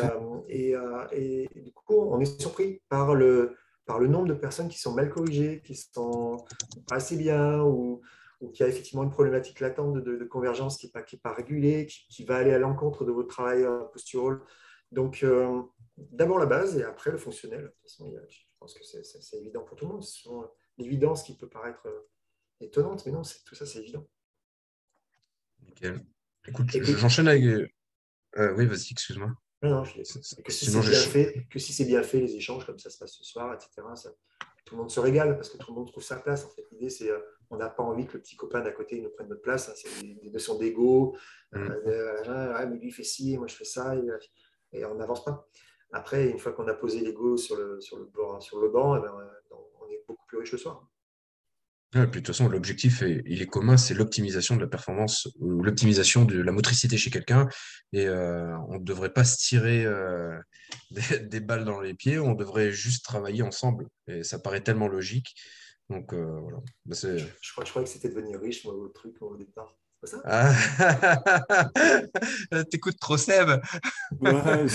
et, 0.48 0.74
et, 1.12 1.60
du 1.60 1.72
coup, 1.72 1.96
on 1.96 2.20
est 2.20 2.40
surpris 2.40 2.82
par 2.88 3.14
le, 3.14 3.56
par 3.86 3.98
le 3.98 4.06
nombre 4.06 4.26
de 4.26 4.34
personnes 4.34 4.68
qui 4.68 4.78
sont 4.78 4.92
mal 4.92 5.10
corrigées, 5.10 5.62
qui 5.62 5.74
sont 5.74 6.44
pas 6.88 6.96
assez 6.96 7.16
bien 7.16 7.62
ou, 7.62 8.00
ou 8.40 8.50
qui 8.50 8.62
a 8.62 8.68
effectivement 8.68 9.02
une 9.02 9.10
problématique 9.10 9.60
latente 9.60 9.98
de, 9.98 10.24
convergence 10.24 10.76
qui 10.76 10.86
n'est 10.86 10.92
pas, 10.92 11.02
qui 11.02 11.16
pas 11.16 11.32
régulée, 11.32 11.86
qui, 11.86 12.24
va 12.24 12.36
aller 12.36 12.52
à 12.52 12.58
l'encontre 12.58 13.04
de 13.04 13.12
votre 13.12 13.28
travail 13.28 13.64
postural. 13.92 14.40
Donc, 14.92 15.24
d'abord 15.96 16.38
la 16.38 16.46
base 16.46 16.76
et 16.76 16.84
après 16.84 17.12
le 17.12 17.18
fonctionnel. 17.18 17.62
De 17.62 17.68
toute 17.68 17.82
façon, 17.82 18.12
je 18.28 18.38
pense 18.58 18.74
que 18.74 18.84
c'est 18.84 19.38
évident 19.38 19.62
pour 19.62 19.76
tout 19.76 19.86
le 19.86 19.92
monde. 19.92 20.02
C'est 20.02 20.28
l'évidence 20.78 21.22
qui 21.22 21.36
peut 21.36 21.48
paraître 21.48 21.86
étonnante, 22.60 23.06
mais 23.06 23.12
non, 23.12 23.22
tout 23.46 23.54
ça, 23.54 23.66
c'est 23.66 23.78
évident. 23.78 24.04
Nickel. 25.80 26.04
Écoute, 26.46 26.66
j'enchaîne 26.70 27.28
avec. 27.28 27.44
Euh, 27.44 28.54
oui, 28.56 28.66
vas-y, 28.66 28.92
excuse-moi. 28.92 29.32
Non, 29.62 29.70
non, 29.70 29.82
que, 29.82 30.02
si 30.52 30.66
c'est 30.66 30.80
bien 30.80 31.00
fait, 31.00 31.46
que 31.50 31.58
si 31.58 31.72
c'est 31.74 31.84
bien 31.84 32.02
fait, 32.02 32.20
les 32.20 32.34
échanges 32.34 32.64
comme 32.64 32.78
ça 32.78 32.88
se 32.88 32.96
passe 32.96 33.12
ce 33.12 33.24
soir, 33.24 33.52
etc., 33.52 33.86
tout 34.64 34.74
le 34.74 34.80
monde 34.80 34.90
se 34.90 35.00
régale 35.00 35.36
parce 35.36 35.50
que 35.50 35.58
tout 35.58 35.70
le 35.70 35.76
monde 35.76 35.88
trouve 35.88 36.02
sa 36.02 36.16
place. 36.16 36.46
En 36.46 36.50
fait, 36.50 36.64
l'idée, 36.72 36.88
c'est 36.88 37.10
euh, 37.10 37.18
on 37.50 37.56
n'a 37.56 37.68
pas 37.68 37.82
envie 37.82 38.06
que 38.06 38.14
le 38.14 38.20
petit 38.20 38.36
copain 38.36 38.60
d'à 38.60 38.72
côté 38.72 39.00
nous 39.00 39.10
prenne 39.10 39.28
notre 39.28 39.42
place. 39.42 39.68
Hein. 39.68 39.72
c'est 39.74 40.02
des, 40.02 40.30
notions 40.30 40.56
d'ego. 40.56 41.16
Mm. 41.52 41.58
Euh, 41.58 42.52
ah, 42.54 42.64
mais 42.66 42.78
lui, 42.78 42.88
il 42.88 42.92
fait 42.92 43.02
ci, 43.02 43.36
moi, 43.36 43.48
je 43.48 43.56
fais 43.56 43.64
ça, 43.64 43.94
et, 44.72 44.84
on 44.84 44.94
n'avance 44.94 45.24
pas. 45.24 45.46
Après, 45.92 46.28
une 46.28 46.38
fois 46.38 46.52
qu'on 46.52 46.68
a 46.68 46.74
posé 46.74 47.00
l'ego 47.00 47.36
sur 47.36 47.56
le, 47.56 47.80
sur, 47.80 47.98
le, 47.98 48.08
sur 48.40 48.60
le 48.60 48.68
banc, 48.68 48.96
eh 48.96 49.00
ben, 49.00 49.12
on 49.80 49.88
est 49.88 50.04
beaucoup 50.06 50.24
plus 50.26 50.38
riche 50.38 50.52
le 50.52 50.58
soir. 50.58 50.89
Puis 51.92 52.02
de 52.02 52.06
toute 52.06 52.28
façon, 52.28 52.48
l'objectif, 52.48 53.02
il 53.02 53.42
est 53.42 53.46
commun, 53.46 53.76
c'est 53.76 53.94
l'optimisation 53.94 54.54
de 54.54 54.60
la 54.60 54.68
performance 54.68 55.26
ou 55.40 55.62
l'optimisation 55.62 56.24
de 56.24 56.40
la 56.40 56.52
motricité 56.52 56.96
chez 56.96 57.10
quelqu'un. 57.10 57.48
Et 57.92 58.06
euh, 58.06 58.56
on 58.68 58.74
ne 58.74 58.84
devrait 58.84 59.12
pas 59.12 59.24
se 59.24 59.36
tirer 59.38 59.84
euh, 59.84 60.38
des, 61.22 61.40
balles 61.40 61.64
dans 61.64 61.80
les 61.80 61.94
pieds, 61.94 62.20
on 62.20 62.34
devrait 62.34 62.70
juste 62.70 63.04
travailler 63.04 63.42
ensemble. 63.42 63.88
Et 64.06 64.22
ça 64.22 64.38
paraît 64.38 64.60
tellement 64.60 64.86
logique. 64.86 65.34
Donc 65.88 66.14
euh, 66.14 66.38
voilà. 66.40 66.58
Bah, 66.86 66.94
je, 67.02 67.52
crois, 67.52 67.64
je 67.64 67.70
croyais 67.70 67.86
que 67.86 67.92
c'était 67.92 68.08
devenir 68.08 68.38
riche, 68.40 68.64
moi, 68.64 68.74
au 68.74 68.86
truc 68.88 69.16
au 69.20 69.36
départ. 69.36 69.76
C'est 70.04 70.12
ça? 70.12 70.22
Ah. 70.24 70.54
T'écoutes 72.70 73.00
trop 73.00 73.16
Seb. 73.16 73.50
Mais 74.20 74.68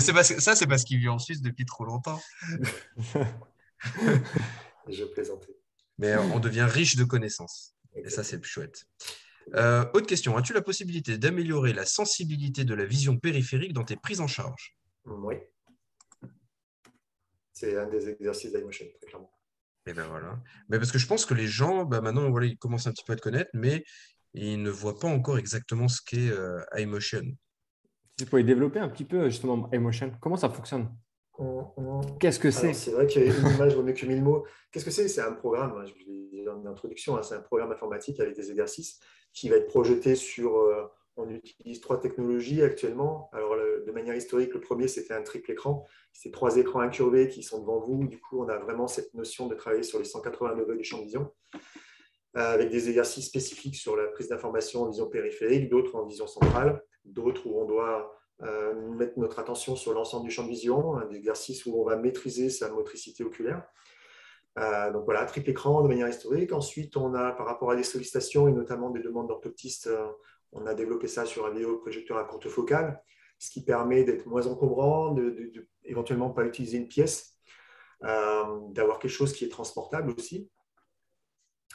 c'est 0.00 0.12
parce 0.14 0.32
que, 0.32 0.40
ça, 0.40 0.56
c'est 0.56 0.66
parce 0.66 0.82
qu'il 0.84 0.98
vit 0.98 1.08
en 1.08 1.18
Suisse 1.18 1.42
depuis 1.42 1.66
trop 1.66 1.84
longtemps. 1.84 2.18
je 4.88 5.04
plaisantais 5.04 5.57
mais 5.98 6.16
on 6.16 6.40
devient 6.40 6.66
riche 6.68 6.96
de 6.96 7.04
connaissances. 7.04 7.74
Et 7.94 8.08
ça, 8.08 8.22
c'est 8.24 8.38
plus 8.38 8.50
chouette. 8.50 8.86
Euh, 9.54 9.84
autre 9.94 10.06
question, 10.06 10.36
as-tu 10.36 10.52
la 10.52 10.62
possibilité 10.62 11.18
d'améliorer 11.18 11.72
la 11.72 11.86
sensibilité 11.86 12.64
de 12.64 12.74
la 12.74 12.84
vision 12.84 13.16
périphérique 13.18 13.72
dans 13.72 13.84
tes 13.84 13.96
prises 13.96 14.20
en 14.20 14.26
charge? 14.26 14.76
Oui. 15.06 15.36
C'est 17.52 17.76
un 17.76 17.86
des 17.86 18.08
exercices 18.08 18.52
d'iMotion, 18.52 18.86
très 19.00 19.08
clairement. 19.08 19.32
Et 19.86 19.94
ben 19.94 20.06
voilà. 20.06 20.38
Mais 20.68 20.78
parce 20.78 20.92
que 20.92 20.98
je 20.98 21.06
pense 21.06 21.24
que 21.24 21.34
les 21.34 21.46
gens, 21.46 21.84
bah 21.84 22.00
maintenant, 22.00 22.30
voilà, 22.30 22.46
ils 22.46 22.58
commencent 22.58 22.86
un 22.86 22.92
petit 22.92 23.04
peu 23.04 23.14
à 23.14 23.16
te 23.16 23.22
connaître, 23.22 23.50
mais 23.54 23.84
ils 24.34 24.62
ne 24.62 24.70
voient 24.70 24.98
pas 24.98 25.08
encore 25.08 25.38
exactement 25.38 25.88
ce 25.88 26.02
qu'est 26.02 26.30
euh, 26.30 26.60
iMotion. 26.76 27.24
Tu 28.18 28.26
pourrais 28.26 28.44
développer 28.44 28.80
un 28.80 28.88
petit 28.88 29.04
peu 29.04 29.30
justement 29.30 29.70
iMotion. 29.72 30.12
Comment 30.20 30.36
ça 30.36 30.50
fonctionne? 30.50 30.94
Qu'est-ce 32.18 32.40
que 32.40 32.50
c'est 32.50 32.72
C'est 32.74 32.90
vrai 32.90 33.06
qu'il 33.06 33.22
y 33.22 33.30
a 33.30 33.34
une 33.34 33.54
image 33.54 33.74
vaut 33.74 33.82
mieux 33.82 33.92
que 33.92 34.06
mille 34.06 34.22
mots. 34.22 34.44
Qu'est-ce 34.72 34.84
que 34.84 34.90
c'est? 34.90 35.08
C'est 35.08 35.20
un 35.20 35.32
programme, 35.32 35.72
hein, 35.78 35.84
je 35.86 35.92
vous 35.92 36.10
l'ai 36.10 36.28
dit 36.30 36.48
en 36.48 36.64
introduction, 36.66 37.16
hein, 37.16 37.22
c'est 37.22 37.34
un 37.34 37.40
programme 37.40 37.70
informatique 37.70 38.18
avec 38.20 38.34
des 38.34 38.50
exercices 38.50 38.98
qui 39.32 39.48
va 39.48 39.56
être 39.56 39.68
projeté 39.68 40.14
sur. 40.14 40.56
Euh, 40.56 40.84
on 41.18 41.28
utilise 41.30 41.80
trois 41.80 42.00
technologies 42.00 42.62
actuellement. 42.62 43.28
Alors, 43.32 43.56
de 43.56 43.90
manière 43.90 44.14
historique, 44.14 44.54
le 44.54 44.60
premier, 44.60 44.86
c'était 44.86 45.14
un 45.14 45.22
triple 45.22 45.50
écran. 45.50 45.84
C'est 46.12 46.30
trois 46.30 46.56
écrans 46.56 46.78
incurvés 46.78 47.28
qui 47.28 47.42
sont 47.42 47.60
devant 47.60 47.80
vous. 47.80 48.06
Du 48.06 48.20
coup, 48.20 48.40
on 48.40 48.48
a 48.48 48.56
vraiment 48.56 48.86
cette 48.86 49.12
notion 49.14 49.48
de 49.48 49.56
travailler 49.56 49.82
sur 49.82 49.98
les 49.98 50.04
180 50.04 50.54
degrés 50.54 50.76
du 50.76 50.84
champ 50.84 50.98
de 50.98 51.04
vision, 51.04 51.32
euh, 52.36 52.54
avec 52.54 52.70
des 52.70 52.88
exercices 52.88 53.26
spécifiques 53.26 53.74
sur 53.74 53.96
la 53.96 54.06
prise 54.06 54.28
d'information 54.28 54.82
en 54.82 54.90
vision 54.90 55.08
périphérique, 55.08 55.68
d'autres 55.68 55.96
en 55.96 56.06
vision 56.06 56.28
centrale, 56.28 56.80
d'autres 57.04 57.48
où 57.48 57.60
on 57.60 57.64
doit 57.64 58.16
mettre 58.40 59.18
notre 59.18 59.38
attention 59.38 59.74
sur 59.74 59.92
l'ensemble 59.92 60.24
du 60.24 60.30
champ 60.30 60.44
de 60.44 60.48
vision, 60.48 60.96
un 60.96 61.10
exercice 61.10 61.66
où 61.66 61.80
on 61.80 61.84
va 61.84 61.96
maîtriser 61.96 62.50
sa 62.50 62.70
motricité 62.70 63.24
oculaire. 63.24 63.62
Euh, 64.58 64.92
donc 64.92 65.04
voilà, 65.04 65.24
triple 65.24 65.50
écran 65.50 65.82
de 65.82 65.88
manière 65.88 66.08
historique. 66.08 66.52
Ensuite, 66.52 66.96
on 66.96 67.14
a 67.14 67.32
par 67.32 67.46
rapport 67.46 67.70
à 67.70 67.76
des 67.76 67.82
sollicitations 67.82 68.48
et 68.48 68.52
notamment 68.52 68.90
des 68.90 69.00
demandes 69.00 69.28
d'orthoptistes, 69.28 69.86
euh, 69.86 70.08
on 70.52 70.66
a 70.66 70.74
développé 70.74 71.06
ça 71.08 71.26
sur 71.26 71.46
un 71.46 71.50
vidéoprojecteur 71.50 72.16
à 72.16 72.24
courte 72.24 72.48
focale, 72.48 73.00
ce 73.38 73.50
qui 73.50 73.64
permet 73.64 74.04
d'être 74.04 74.26
moins 74.26 74.46
encombrant, 74.46 75.12
de, 75.12 75.30
de, 75.30 75.68
éventuellement 75.84 76.30
pas 76.30 76.44
utiliser 76.44 76.78
une 76.78 76.88
pièce, 76.88 77.34
d'avoir 78.00 79.00
quelque 79.00 79.10
chose 79.10 79.32
qui 79.32 79.44
est 79.44 79.48
transportable 79.48 80.14
aussi. 80.16 80.48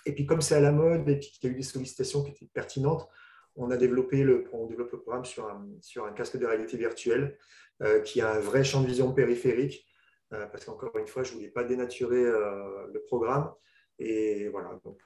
Et 0.05 0.15
puis 0.15 0.25
comme 0.25 0.41
c'est 0.41 0.55
à 0.55 0.61
la 0.61 0.71
mode 0.71 1.07
et 1.09 1.19
qu'il 1.19 1.49
y 1.49 1.51
a 1.51 1.53
eu 1.53 1.57
des 1.57 1.63
sollicitations 1.63 2.23
qui 2.23 2.31
étaient 2.31 2.49
pertinentes, 2.53 3.07
on 3.55 3.71
a 3.71 3.77
développé 3.77 4.23
le, 4.23 4.43
programme 4.43 5.25
sur 5.25 5.47
un, 5.47 6.13
casque 6.13 6.37
de 6.37 6.45
réalité 6.45 6.77
virtuelle 6.77 7.37
euh, 7.81 8.01
qui 8.01 8.21
a 8.21 8.31
un 8.31 8.39
vrai 8.39 8.63
champ 8.63 8.81
de 8.81 8.87
vision 8.87 9.13
périphérique, 9.13 9.85
euh, 10.33 10.45
parce 10.47 10.65
qu'encore 10.65 10.97
une 10.97 11.07
fois, 11.07 11.23
je 11.23 11.31
ne 11.31 11.37
voulais 11.37 11.49
pas 11.49 11.63
dénaturer 11.63 12.23
euh, 12.23 12.87
le 12.91 13.01
programme. 13.03 13.53
Et 13.99 14.49
voilà, 14.49 14.79
donc, 14.83 14.99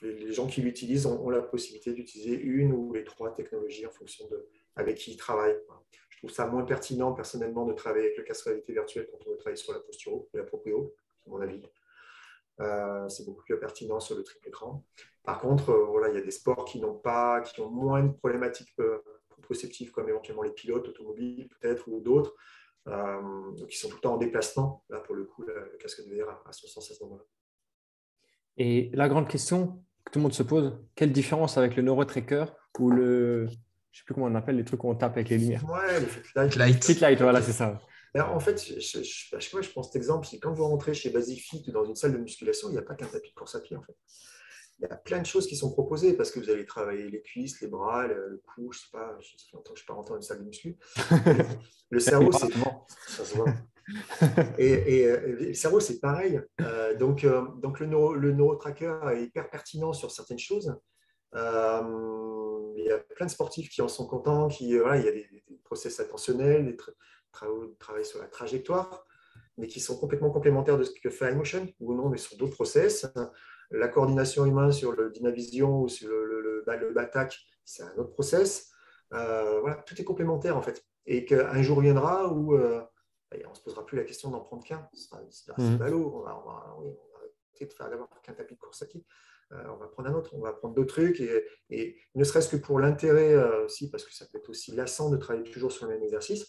les, 0.00 0.32
gens 0.32 0.46
qui 0.46 0.62
l'utilisent 0.62 1.04
ont, 1.06 1.28
la 1.28 1.42
possibilité 1.42 1.92
d'utiliser 1.92 2.34
une 2.34 2.72
ou 2.72 2.92
les 2.94 3.04
trois 3.04 3.34
technologies 3.34 3.86
en 3.86 3.90
fonction 3.90 4.26
de 4.28 4.48
avec 4.76 4.96
qui 4.96 5.12
ils 5.12 5.16
travaillent. 5.16 5.58
Je 6.08 6.18
trouve 6.18 6.30
ça 6.30 6.46
moins 6.46 6.64
pertinent 6.64 7.12
personnellement 7.12 7.66
de 7.66 7.74
travailler 7.74 8.06
avec 8.06 8.16
le 8.16 8.24
casque 8.24 8.46
de 8.46 8.50
réalité 8.50 8.72
virtuelle 8.72 9.08
quand 9.10 9.18
on 9.26 9.30
veut 9.30 9.36
travailler 9.36 9.60
sur 9.60 9.72
la 9.72 9.80
posture 9.80 10.24
la 10.32 10.44
proprio, 10.44 10.94
à 11.26 11.30
mon 11.30 11.40
avis. 11.40 11.60
C'est 13.08 13.24
beaucoup 13.24 13.42
plus 13.42 13.58
pertinent 13.58 14.00
sur 14.00 14.16
le 14.16 14.22
triple 14.22 14.48
écran. 14.48 14.84
Par 15.28 15.40
contre, 15.40 15.68
euh, 15.68 15.84
voilà, 15.84 16.08
il 16.08 16.14
y 16.14 16.16
a 16.16 16.22
des 16.22 16.30
sports 16.30 16.64
qui 16.64 16.80
n'ont 16.80 16.94
pas, 16.94 17.42
qui 17.42 17.60
ont 17.60 17.68
moins 17.68 18.02
de 18.02 18.12
problématiques 18.12 18.72
euh, 18.80 18.96
proprioceptives, 19.28 19.90
comme 19.90 20.08
éventuellement 20.08 20.42
les 20.42 20.52
pilotes 20.52 20.88
automobiles 20.88 21.50
peut-être 21.60 21.86
ou 21.86 22.00
d'autres, 22.00 22.34
euh, 22.86 23.20
qui 23.68 23.76
sont 23.76 23.90
tout 23.90 23.96
le 23.96 24.00
temps 24.00 24.14
en 24.14 24.16
déplacement. 24.16 24.86
Là, 24.88 25.00
pour 25.00 25.14
le 25.14 25.24
coup, 25.24 25.42
le, 25.42 25.76
casque 25.78 26.02
de 26.08 26.14
VR 26.14 26.30
a, 26.46 26.52
son 26.52 26.66
sens 26.66 26.90
à 26.90 26.94
ce 26.94 27.04
moment-là. 27.04 27.24
Et 28.56 28.90
la 28.94 29.06
grande 29.10 29.28
question 29.28 29.84
que 30.06 30.12
tout 30.12 30.18
le 30.18 30.22
monde 30.22 30.32
se 30.32 30.42
pose, 30.42 30.78
quelle 30.94 31.12
différence 31.12 31.58
avec 31.58 31.76
le 31.76 31.82
neurotracker 31.82 32.46
ou 32.78 32.90
le, 32.90 33.48
je 33.48 33.52
ne 33.52 33.56
sais 33.98 34.04
plus 34.06 34.14
comment 34.14 34.28
on 34.28 34.34
appelle 34.34 34.56
les 34.56 34.64
trucs 34.64 34.82
où 34.82 34.88
on 34.88 34.94
tape 34.94 35.12
avec 35.12 35.28
les 35.28 35.36
lumières? 35.36 35.62
Ouais, 35.68 36.00
le 36.00 36.06
Fitlight. 36.06 36.56
Light. 36.56 36.84
Fitlight, 36.86 37.20
voilà, 37.20 37.42
c'est 37.42 37.52
ça. 37.52 37.78
En 38.14 38.40
fait, 38.40 38.62
je, 38.62 38.80
je, 38.80 39.02
je, 39.02 39.62
je, 39.62 39.70
prends 39.70 39.82
cet 39.82 39.96
exemple, 39.96 40.26
c'est 40.26 40.38
quand 40.38 40.52
vous 40.52 40.64
rentrez 40.64 40.94
chez 40.94 41.10
Basifit 41.10 41.64
ou 41.68 41.72
dans 41.72 41.84
une 41.84 41.96
salle 41.96 42.12
de 42.12 42.18
musculation, 42.18 42.68
il 42.68 42.72
n'y 42.72 42.78
a 42.78 42.82
pas 42.82 42.94
qu'un 42.94 43.06
tapis 43.06 43.30
de 43.30 43.34
course 43.34 43.54
à 43.54 43.60
pied, 43.60 43.76
en 43.76 43.82
fait 43.82 43.96
il 44.78 44.86
y 44.88 44.92
a 44.92 44.96
plein 44.96 45.20
de 45.20 45.26
choses 45.26 45.46
qui 45.46 45.56
sont 45.56 45.72
proposées 45.72 46.14
parce 46.14 46.30
que 46.30 46.38
vous 46.38 46.50
allez 46.50 46.64
travailler 46.64 47.10
les 47.10 47.20
cuisses, 47.20 47.60
les 47.60 47.68
bras, 47.68 48.06
le, 48.06 48.40
cou, 48.46 48.72
je 48.72 48.78
ne 48.78 48.82
sais 48.82 48.88
pas, 48.92 49.16
je 49.20 49.26
sais 49.26 49.36
que 49.36 49.58
je 49.64 49.70
ne 49.72 49.76
suis 49.76 49.86
pas 49.86 49.94
rentré 49.94 50.12
dans 50.12 50.20
une 50.20 50.22
salle 50.22 50.38
de 50.38 50.44
muscu. 50.44 50.76
le 51.90 52.00
cerveau, 52.00 52.30
c'est 52.30 52.52
ça 53.08 53.24
se 53.24 53.36
voit. 53.36 53.52
Et, 54.58 55.04
euh, 55.06 55.36
le 55.40 55.54
cerveau, 55.54 55.80
c'est 55.80 55.98
pareil. 55.98 56.40
Euh, 56.60 56.96
donc, 56.96 57.24
euh, 57.24 57.42
donc 57.56 57.80
le, 57.80 57.86
neuro, 57.86 58.14
le 58.14 58.32
neurotracker 58.32 59.00
est 59.14 59.24
hyper 59.24 59.50
pertinent 59.50 59.92
sur 59.92 60.12
certaines 60.12 60.38
choses. 60.38 60.72
il 61.34 62.84
y 62.84 62.90
a 62.90 62.98
plein 63.16 63.26
de 63.26 63.30
sportifs 63.30 63.70
qui 63.70 63.82
en 63.82 63.88
sont 63.88 64.06
contents, 64.06 64.46
qui, 64.46 64.78
voilà, 64.78 64.98
il 64.98 65.04
y 65.04 65.08
a 65.08 65.12
des, 65.12 65.28
process 65.64 66.00
attentionnels, 66.00 66.64
des 66.64 66.76
travaux 67.32 67.74
sur 68.02 68.20
la 68.20 68.26
trajectoire, 68.26 69.06
mais 69.56 69.66
qui 69.66 69.80
sont 69.80 69.98
complètement 69.98 70.30
complémentaires 70.30 70.78
de 70.78 70.84
ce 70.84 70.92
que 70.92 71.10
fait 71.10 71.32
iMotion, 71.32 71.66
ou 71.80 71.94
non, 71.94 72.08
mais 72.08 72.18
sur 72.18 72.36
d'autres 72.36 72.54
process 72.54 73.06
la 73.70 73.88
coordination 73.88 74.46
humaine 74.46 74.72
sur 74.72 74.92
le 74.92 75.10
Dynavision 75.10 75.82
ou 75.82 75.88
sur 75.88 76.08
le, 76.08 76.24
le, 76.24 76.64
le, 76.66 76.92
BATAC, 76.92 77.38
c'est 77.64 77.82
un 77.82 77.94
autre 77.96 78.12
process. 78.12 78.70
Euh, 79.14 79.60
voilà, 79.60 79.76
tout 79.76 80.00
est 80.00 80.04
complémentaire 80.04 80.56
en 80.56 80.62
fait. 80.62 80.84
Et 81.06 81.24
qu'un 81.24 81.62
jour 81.62 81.80
viendra 81.80 82.32
où 82.32 82.54
euh, 82.54 82.82
on 83.32 83.50
ne 83.50 83.54
se 83.54 83.62
posera 83.62 83.84
plus 83.84 83.96
la 83.96 84.04
question 84.04 84.30
d'en 84.30 84.40
prendre 84.40 84.64
qu'un. 84.64 84.88
C'est 84.92 85.56
mmh. 85.56 85.76
ballot. 85.76 86.12
On 86.14 86.20
va, 86.22 86.38
on 86.38 86.48
va, 86.48 86.76
on 86.78 86.82
va 86.82 86.90
arrêter 87.18 87.66
de 87.66 87.72
faire 87.72 87.90
d'avoir 87.90 88.08
qu'un 88.22 88.34
tapis 88.34 88.54
de 88.54 88.60
course 88.60 88.82
à 88.82 88.86
pied. 88.86 89.04
Euh, 89.52 89.64
on 89.70 89.76
va 89.76 89.86
prendre 89.86 90.10
un 90.10 90.14
autre, 90.14 90.34
on 90.34 90.40
va 90.40 90.52
prendre 90.52 90.74
d'autres 90.74 90.94
trucs. 90.94 91.20
Et, 91.20 91.44
et 91.70 91.96
ne 92.14 92.24
serait-ce 92.24 92.48
que 92.50 92.56
pour 92.56 92.80
l'intérêt 92.80 93.34
aussi, 93.64 93.90
parce 93.90 94.04
que 94.04 94.14
ça 94.14 94.26
peut 94.26 94.38
être 94.38 94.50
aussi 94.50 94.72
lassant 94.72 95.10
de 95.10 95.16
travailler 95.16 95.50
toujours 95.50 95.72
sur 95.72 95.86
le 95.86 95.94
même 95.94 96.02
exercice, 96.02 96.46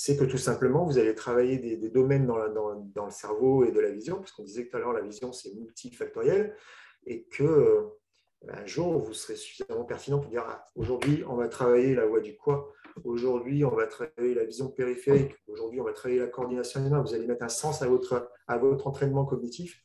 c'est 0.00 0.16
que 0.16 0.22
tout 0.22 0.38
simplement, 0.38 0.84
vous 0.84 0.96
allez 0.96 1.12
travailler 1.12 1.58
des, 1.58 1.90
domaines 1.90 2.24
dans, 2.24 3.04
le 3.04 3.10
cerveau 3.10 3.64
et 3.64 3.72
de 3.72 3.80
la 3.80 3.90
vision, 3.90 4.18
parce 4.18 4.30
qu'on 4.30 4.44
disait 4.44 4.68
tout 4.68 4.76
à 4.76 4.78
l'heure, 4.78 4.92
la 4.92 5.00
vision, 5.00 5.32
c'est 5.32 5.52
multifactoriel, 5.56 6.54
et 7.04 7.24
que 7.24 7.42
euh, 7.42 7.82
un 8.46 8.64
jour, 8.64 8.96
vous 9.00 9.12
serez 9.12 9.34
suffisamment 9.34 9.82
pertinent 9.82 10.20
pour 10.20 10.30
dire, 10.30 10.44
ah, 10.46 10.64
aujourd'hui, 10.76 11.24
on 11.28 11.34
va 11.34 11.48
travailler 11.48 11.96
la 11.96 12.06
voie 12.06 12.20
du 12.20 12.36
quoi, 12.36 12.72
aujourd'hui, 13.02 13.64
on 13.64 13.74
va 13.74 13.88
travailler 13.88 14.34
la 14.34 14.44
vision 14.44 14.68
périphérique, 14.68 15.34
aujourd'hui, 15.48 15.80
on 15.80 15.84
va 15.84 15.92
travailler 15.92 16.20
la 16.20 16.28
coordination 16.28 16.78
humaine, 16.78 17.02
vous 17.02 17.14
allez 17.14 17.26
mettre 17.26 17.42
un 17.42 17.48
sens 17.48 17.82
à 17.82 17.88
votre, 17.88 18.30
entraînement 18.46 19.24
cognitif, 19.24 19.82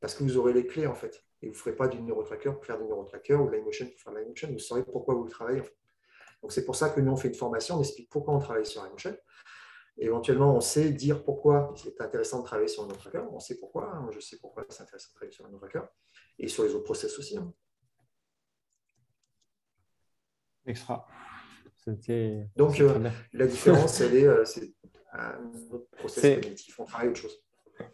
parce 0.00 0.14
que 0.14 0.22
vous 0.22 0.38
aurez 0.38 0.54
les 0.54 0.66
clés, 0.66 0.86
en 0.86 0.94
fait. 0.94 1.22
Et 1.42 1.48
vous 1.48 1.52
ne 1.52 1.58
ferez 1.58 1.76
pas 1.76 1.86
du 1.86 2.00
neurotracker 2.00 2.54
pour 2.54 2.64
faire 2.64 2.78
du 2.78 2.84
neurotracker 2.84 3.34
ou 3.34 3.46
de 3.48 3.52
l'emotion 3.52 3.84
pour 3.84 4.00
faire 4.00 4.14
de 4.14 4.20
l'emotion, 4.20 4.48
vous 4.50 4.58
saurez 4.58 4.84
pourquoi 4.84 5.16
vous 5.16 5.28
travaillez. 5.28 5.60
Donc, 6.42 6.52
c'est 6.52 6.64
pour 6.64 6.76
ça 6.76 6.90
que 6.90 7.00
nous, 7.00 7.12
on 7.12 7.16
fait 7.16 7.28
une 7.28 7.34
formation, 7.34 7.76
on 7.76 7.80
explique 7.80 8.08
pourquoi 8.08 8.34
on 8.34 8.38
travaille 8.38 8.66
sur 8.66 8.82
l'emotion. 8.82 9.16
Éventuellement, 9.98 10.56
on 10.56 10.60
sait 10.60 10.90
dire 10.90 11.22
pourquoi 11.24 11.74
c'est 11.76 12.00
intéressant 12.00 12.40
de 12.40 12.46
travailler 12.46 12.68
sur 12.68 12.84
un 12.84 12.86
autre 12.86 12.98
tracker. 12.98 13.22
On 13.32 13.40
sait 13.40 13.58
pourquoi. 13.58 13.92
Hein. 13.92 14.08
je 14.12 14.20
sais 14.20 14.38
pourquoi 14.38 14.64
c'est 14.68 14.82
intéressant 14.82 15.08
de 15.10 15.14
travailler 15.14 15.32
sur 15.32 15.44
un 15.44 15.50
autre 15.50 15.68
tracker. 15.68 15.86
Et 16.38 16.48
sur 16.48 16.64
les 16.64 16.74
autres 16.74 16.84
process 16.84 17.18
aussi. 17.18 17.36
Hein. 17.36 17.52
Extra. 20.64 21.06
Donc, 22.56 22.80
euh, 22.80 23.10
la 23.32 23.46
différence, 23.46 24.00
elle 24.00 24.16
est, 24.16 24.26
euh, 24.26 24.44
c'est 24.44 24.72
un 25.12 25.38
autre 25.70 25.88
process 25.92 26.40
cognitif. 26.40 26.78
On 26.78 26.84
travaille 26.84 27.08
autre 27.08 27.20
chose. 27.20 27.42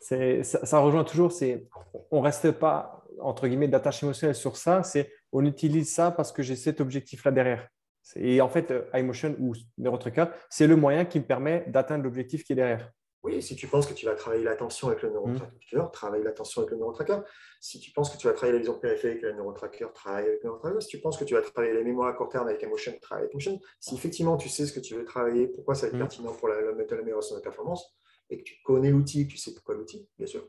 Ça, 0.01 0.17
ça, 0.43 0.79
rejoint 0.81 1.05
toujours, 1.05 1.31
c'est 1.31 1.69
on 2.11 2.19
ne 2.19 2.25
reste 2.25 2.51
pas, 2.53 3.05
entre 3.21 3.47
guillemets, 3.47 3.69
d'attache 3.69 4.03
émotionnelle 4.03 4.35
sur 4.35 4.57
ça, 4.57 4.83
c'est 4.83 5.13
on 5.33 5.45
utilise 5.45 5.93
ça 5.93 6.11
parce 6.11 6.33
que 6.33 6.43
j'ai 6.43 6.57
cet 6.57 6.81
objectif-là 6.81 7.31
derrière. 7.31 7.69
Et 8.15 8.41
en 8.41 8.49
fait, 8.49 8.71
euh, 8.71 8.83
iMotion 8.95 9.35
ou 9.41 9.55
NeuroTracker, 9.79 10.27
c'est 10.49 10.67
le 10.67 10.77
moyen 10.77 11.05
qui 11.05 11.19
me 11.19 11.25
permet 11.25 11.65
d'atteindre 11.67 12.05
l'objectif 12.05 12.45
qui 12.45 12.53
est 12.53 12.57
derrière. 12.57 12.93
Oui, 13.27 13.43
si 13.43 13.57
tu 13.57 13.67
penses 13.67 13.89
que 13.89 13.95
tu 13.95 14.07
vas 14.07 14.15
travailler 14.15 14.45
l'attention 14.45 14.87
avec 14.87 15.03
le 15.03 15.11
neurotracker, 15.11 15.77
mmh. 15.77 15.91
travaille 15.93 16.23
l'attention 16.23 16.61
avec 16.61 16.71
le 16.71 16.77
neurotracker. 16.77 17.19
Si 17.61 17.81
tu 17.81 17.91
penses 17.91 18.11
que 18.11 18.17
tu 18.17 18.29
vas 18.29 18.33
travailler 18.35 18.53
la 18.53 18.59
vision 18.61 18.79
périphérique 18.79 19.25
avec 19.25 19.35
le 19.35 19.43
neurotracker, 19.43 19.89
travaille 19.93 20.27
avec 20.27 20.45
le 20.45 20.51
neurotracker. 20.51 20.81
Si 20.81 20.87
tu 20.87 21.01
penses 21.01 21.19
que 21.19 21.25
tu 21.25 21.35
vas 21.35 21.43
travailler 21.43 21.75
les 21.75 21.83
mémoires 21.83 22.09
à 22.09 22.13
court 22.13 22.29
terme 22.29 22.47
avec 22.47 22.63
Emotion, 22.63 22.97
travaille 23.03 23.25
avec 23.25 23.35
Emotion. 23.35 23.59
Si 23.81 23.97
effectivement 23.97 24.37
tu 24.37 24.49
sais 24.49 24.65
ce 24.65 24.73
que 24.73 24.79
tu 24.79 24.95
veux 24.95 25.05
travailler, 25.05 25.49
pourquoi 25.49 25.75
ça 25.75 25.83
va 25.83 25.89
être 25.89 25.95
mmh. 25.97 25.99
pertinent 25.99 26.33
pour 26.35 26.47
l'amélioration 26.47 27.35
de 27.35 27.41
la 27.41 27.43
performance, 27.43 27.99
et 28.31 28.39
que 28.39 28.45
tu 28.45 28.63
connais 28.63 28.91
l'outil, 28.91 29.27
tu 29.27 29.37
sais 29.37 29.53
pourquoi 29.53 29.75
l'outil, 29.75 30.09
bien 30.17 30.29
sûr. 30.29 30.49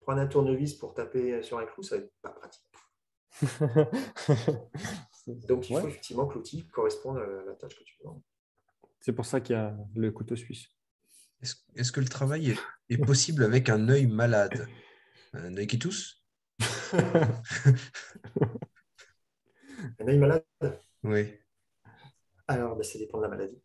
prendre 0.00 0.20
un 0.20 0.28
tournevis 0.28 0.74
pour 0.74 0.94
taper 0.94 1.42
sur 1.42 1.58
un 1.58 1.66
clou, 1.66 1.82
ça 1.82 1.96
va 1.96 2.02
être 2.02 2.12
pas 2.22 2.30
pratique. 2.30 2.68
Donc, 5.46 5.68
il 5.70 5.78
faut 5.78 5.88
effectivement 5.88 6.26
que 6.26 6.34
l'outil 6.34 6.66
corresponde 6.68 7.18
à 7.18 7.26
la 7.46 7.54
tâche 7.54 7.76
que 7.76 7.84
tu 7.84 7.96
veux. 8.02 8.10
C'est 9.00 9.12
pour 9.12 9.24
ça 9.24 9.40
qu'il 9.40 9.56
y 9.56 9.58
a 9.58 9.76
le 9.94 10.10
couteau 10.10 10.36
suisse. 10.36 10.68
Est-ce 11.42 11.92
que 11.92 12.00
le 12.00 12.08
travail 12.08 12.54
est, 12.90 12.98
possible 12.98 13.44
avec 13.44 13.70
un 13.70 13.88
œil 13.88 14.06
malade? 14.06 14.68
Un 15.32 15.56
œil 15.56 15.66
qui 15.66 15.78
tousse? 15.78 16.22
Un 19.98 20.06
œil 20.06 20.18
malade? 20.18 20.44
Oui. 21.02 21.32
Alors, 22.46 22.76
ben, 22.76 22.82
ça 22.82 22.98
dépend 22.98 23.18
de 23.18 23.22
la 23.22 23.28
maladie. 23.28 23.62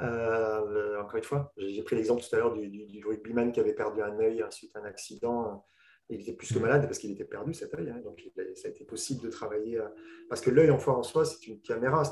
Euh, 0.00 1.00
encore 1.00 1.16
une 1.16 1.24
fois, 1.24 1.52
j'ai 1.56 1.82
pris 1.82 1.94
l'exemple 1.94 2.22
tout 2.22 2.34
à 2.34 2.38
l'heure 2.38 2.52
du, 2.52 2.68
du, 2.68 3.04
rugbyman 3.06 3.52
qui 3.52 3.60
avait 3.60 3.74
perdu 3.74 4.02
un 4.02 4.18
œil 4.18 4.44
suite 4.50 4.74
à 4.74 4.80
un 4.80 4.84
accident. 4.84 5.64
Il 6.10 6.20
était 6.20 6.34
plus 6.34 6.52
que 6.52 6.58
malade 6.58 6.82
parce 6.84 6.98
qu'il 6.98 7.10
était 7.10 7.24
perdu 7.24 7.54
cet 7.54 7.74
œil. 7.74 7.90
Hein. 7.90 8.00
donc, 8.04 8.22
ça 8.54 8.68
a 8.68 8.70
été 8.70 8.84
possible 8.84 9.22
de 9.22 9.30
travailler. 9.30 9.78
Euh, 9.78 9.88
parce 10.28 10.40
que 10.40 10.50
l'œil, 10.50 10.70
en 10.70 10.76
en 10.76 11.02
soi, 11.02 11.24
c'est 11.24 11.46
une 11.46 11.60
caméra. 11.60 12.04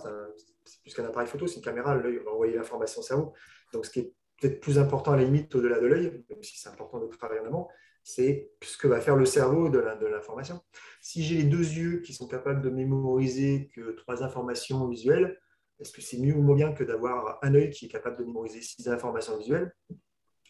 C'est 0.64 0.80
plus 0.82 0.94
qu'un 0.94 1.04
appareil 1.04 1.28
photo, 1.28 1.46
c'est 1.46 1.56
une 1.56 1.62
caméra. 1.62 1.94
L'œil 1.94 2.18
va 2.18 2.30
envoyer 2.30 2.54
l'information 2.54 3.00
au 3.00 3.04
cerveau. 3.04 3.32
Donc, 3.72 3.84
ce 3.84 3.90
qui 3.90 4.00
est 4.00 4.12
peut-être 4.40 4.60
plus 4.60 4.78
important 4.78 5.12
à 5.12 5.16
la 5.16 5.24
limite 5.24 5.54
au-delà 5.54 5.78
de 5.78 5.86
l'œil, 5.86 6.24
même 6.30 6.42
si 6.42 6.58
c'est 6.58 6.68
important 6.68 7.00
de 7.00 7.06
travailler 7.06 7.40
en 7.40 7.46
amont, 7.46 7.68
c'est 8.02 8.50
ce 8.62 8.76
que 8.76 8.88
va 8.88 9.00
faire 9.00 9.16
le 9.16 9.26
cerveau 9.26 9.68
de 9.68 9.78
l'information. 10.06 10.60
Si 11.00 11.22
j'ai 11.22 11.36
les 11.36 11.44
deux 11.44 11.58
yeux 11.58 12.00
qui 12.00 12.12
sont 12.12 12.26
capables 12.26 12.60
de 12.60 12.70
mémoriser 12.70 13.70
que 13.74 13.92
trois 13.92 14.24
informations 14.24 14.88
visuelles, 14.88 15.38
est-ce 15.78 15.92
que 15.92 16.00
c'est 16.00 16.18
mieux 16.18 16.34
ou 16.34 16.42
moins 16.42 16.54
bien 16.54 16.72
que 16.72 16.84
d'avoir 16.84 17.38
un 17.42 17.54
œil 17.54 17.70
qui 17.70 17.86
est 17.86 17.88
capable 17.88 18.16
de 18.18 18.24
mémoriser 18.24 18.60
six 18.60 18.88
informations 18.88 19.36
visuelles? 19.36 19.74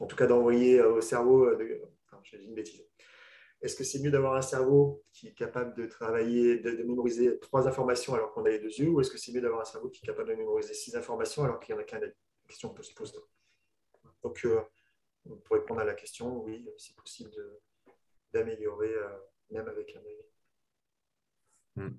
En 0.01 0.07
tout 0.07 0.17
cas, 0.17 0.27
d'envoyer 0.27 0.83
au 0.83 1.01
cerveau. 1.01 1.47
Euh, 1.47 1.57
de... 1.57 1.81
j'ai 2.25 2.39
dit 2.39 2.47
une 2.47 2.55
bêtise. 2.55 2.85
Est-ce 3.63 3.77
que 3.77 3.85
c'est 3.85 4.01
mieux 4.01 4.11
d'avoir 4.11 4.35
un 4.35 4.43
cerveau 4.43 5.05
qui 5.13 5.29
est 5.29 5.35
capable 5.35 5.75
de 5.77 5.87
travailler, 5.87 6.59
de, 6.59 6.83
mémoriser 6.83 7.39
trois 7.39 7.69
informations 7.69 8.13
alors 8.13 8.33
qu'on 8.33 8.45
a 8.45 8.49
les 8.49 8.59
deux 8.59 8.67
yeux, 8.67 8.89
ou 8.89 9.01
est-ce 9.01 9.11
que 9.11 9.19
c'est 9.19 9.31
mieux 9.33 9.41
d'avoir 9.41 9.61
un 9.61 9.65
cerveau 9.65 9.89
qui 9.89 10.05
est 10.05 10.07
capable 10.07 10.31
de 10.31 10.35
mémoriser 10.35 10.75
six 10.75 10.97
informations 10.97 11.45
alors 11.45 11.61
qu'il 11.61 11.73
n'y 11.75 11.81
en 11.81 11.83
a 11.83 11.87
qu'un 11.87 12.03
œil 12.03 12.13
Question 12.49 12.75
peut 12.75 12.83
se 12.83 12.93
poser? 12.93 13.15
Donc, 14.25 14.45
euh, 14.45 14.61
pour 15.45 15.57
répondre 15.57 15.81
à 15.81 15.85
la 15.85 15.95
question, 15.95 16.43
oui, 16.43 16.69
c'est 16.77 16.97
possible 16.97 17.31
d'améliorer 18.33 18.93
euh, 18.93 19.09
même 19.51 19.69
avec 19.69 19.97
un. 19.97 20.01
Hmm. 21.83 21.97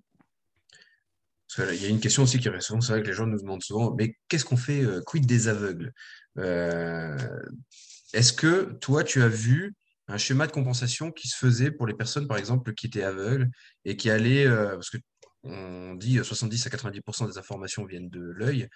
Il 1.58 1.82
y 1.82 1.86
a 1.86 1.90
une 1.90 2.02
question 2.02 2.24
aussi 2.24 2.40
qui 2.40 2.50
reste 2.50 2.68
souvent, 2.68 2.82
c'est 2.82 2.92
vrai 2.92 3.04
que 3.04 3.08
les 3.08 3.14
gens 3.14 3.28
nous 3.28 3.40
demandent 3.40 3.64
souvent, 3.64 3.94
mais 3.94 4.18
qu'est-ce 4.28 4.44
qu'on 4.44 4.58
fait, 4.58 4.84
euh, 4.84 5.02
quid 5.02 5.26
des 5.26 5.48
aveugles? 5.48 5.94
Est-ce 8.14 8.34
que 8.34 8.74
toi, 8.74 9.04
tu 9.04 9.22
as 9.22 9.28
vu 9.30 9.76
un 10.08 10.18
schéma 10.18 10.48
de 10.48 10.52
compensation 10.52 11.12
qui 11.12 11.28
se 11.28 11.38
faisait 11.38 11.72
pour 11.72 11.88
les 11.88 11.94
personnes, 11.94 12.28
par 12.28 12.38
exemple, 12.38 12.74
qui 12.74 12.88
étaient 12.88 13.04
aveugles 13.04 13.50
et 13.86 13.96
qui 13.96 14.10
allaient, 14.10 14.48
parce 14.48 14.90
que 14.90 14.98
on 15.44 15.96
dit 15.96 16.24
70 16.24 16.68
à 16.68 16.70
90% 16.70 17.28
des 17.28 17.38
informations 17.38 17.86
viennent 17.86 18.10
de 18.10 18.22
l'œil, 18.22 18.70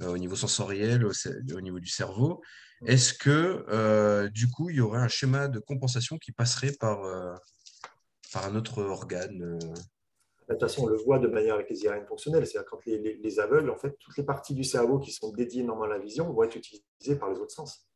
au 0.00 0.16
niveau 0.16 0.36
sensoriel, 0.36 1.04
au, 1.06 1.60
niveau 1.60 1.80
du 1.80 1.88
cerveau. 1.88 2.40
Est-ce 2.86 3.14
que 3.14 3.64
euh, 3.68 4.28
du 4.30 4.50
coup, 4.50 4.70
il 4.70 4.76
y 4.76 4.80
aurait 4.80 5.00
un 5.00 5.08
schéma 5.08 5.48
de 5.48 5.58
compensation 5.58 6.18
qui 6.18 6.32
passerait 6.32 6.72
par, 6.72 7.04
euh, 7.04 7.34
par 8.32 8.46
un 8.46 8.54
autre 8.56 8.82
organe 8.82 9.42
euh? 9.42 9.74
De 10.46 10.52
toute 10.52 10.60
façon, 10.60 10.82
on 10.82 10.86
le 10.88 10.96
voit 10.96 11.18
de 11.18 11.26
manière 11.26 11.54
avec 11.54 11.70
les 11.70 11.84
IRM 11.84 12.04
fonctionnelles. 12.06 12.46
C'est-à-dire 12.46 12.68
quand 12.68 12.84
les, 12.84 13.40
aveugles, 13.40 13.70
en 13.70 13.78
fait, 13.78 13.96
toutes 13.98 14.18
les 14.18 14.24
parties 14.24 14.52
du 14.52 14.62
cerveau 14.62 14.98
qui 14.98 15.10
sont 15.10 15.32
dédiées 15.32 15.62
normalement 15.62 15.94
à 15.94 15.96
la 15.96 16.04
vision 16.04 16.30
vont 16.30 16.42
être 16.42 16.56
utilisées 16.56 17.16
par 17.18 17.30
les 17.30 17.38
autres 17.38 17.54
sens. 17.54 17.86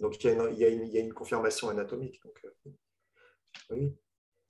Donc, 0.00 0.22
il 0.24 0.58
y 0.58 0.64
a 0.64 0.68
une, 0.68 1.12
confirmation 1.12 1.68
anatomique. 1.68 2.20
Donc, 2.24 2.46
oui. 3.70 3.96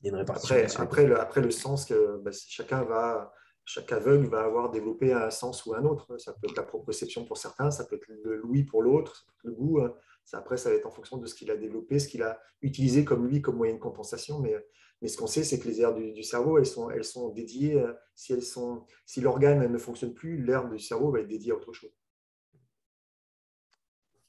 Il 0.01 0.07
y 0.07 0.09
a 0.09 0.13
une 0.13 0.19
répartition. 0.19 0.57
Après, 0.57 0.83
après, 0.83 1.07
le, 1.07 1.21
après, 1.21 1.41
le, 1.41 1.51
sens 1.51 1.85
que 1.85 2.19
bah, 2.19 2.31
chacun 2.33 2.83
va 2.83 3.33
chaque 3.65 3.93
aveugle 3.93 4.27
va 4.27 4.45
avoir 4.45 4.71
développé 4.71 5.13
un 5.13 5.31
sens 5.31 5.65
ou 5.65 5.75
un 5.75 5.85
autre. 5.85 6.19
Ça 6.19 6.33
peut 6.33 6.49
être 6.49 6.57
la 6.57 6.63
proprioception 6.63 7.25
pour 7.25 7.39
certains, 7.39 7.71
ça 7.71 7.85
peut 7.85 7.97
être 7.97 8.09
le 8.09 8.37
louis 8.37 8.65
pour 8.65 8.83
l'autre, 8.83 9.27
le 9.43 9.53
goût. 9.53 9.81
Hein. 9.81 9.95
Ça, 10.25 10.39
après, 10.39 10.57
ça 10.57 10.71
va 10.71 10.77
être 10.77 10.87
en 10.87 10.91
fonction 10.91 11.17
de 11.17 11.27
ce 11.27 11.35
qu'il 11.35 11.51
a 11.51 11.57
développé, 11.57 11.99
ce 11.99 12.09
qu'il 12.09 12.23
a 12.23 12.39
utilisé 12.63 13.05
comme 13.05 13.27
lui, 13.27 13.43
comme 13.43 13.57
moyen 13.57 13.75
de 13.75 13.79
compensation. 13.79 14.39
Mais, 14.39 14.55
mais 15.01 15.09
ce 15.09 15.17
qu'on 15.17 15.27
sait, 15.27 15.45
c'est 15.45 15.59
que 15.59 15.69
les 15.69 15.81
aires 15.81 15.95
du, 15.95 16.23
cerveau, 16.23 16.59
elles 16.59 16.67
sont, 16.67 16.91
elles 16.91 17.05
sont 17.05 17.31
dédiées. 17.31 17.81
Euh, 17.81 17.93
si, 18.15 18.33
elles 18.33 18.43
sont, 18.43 18.85
si 19.07 19.21
l'organe 19.21 19.67
ne 19.71 19.79
fonctionne 19.79 20.15
plus, 20.15 20.43
l'aire 20.43 20.69
du 20.69 20.79
cerveau 20.79 21.11
va 21.11 21.21
être 21.21 21.29
dédiée 21.29 21.53
à 21.53 21.57
autre 21.57 21.73
chose. 21.73 21.93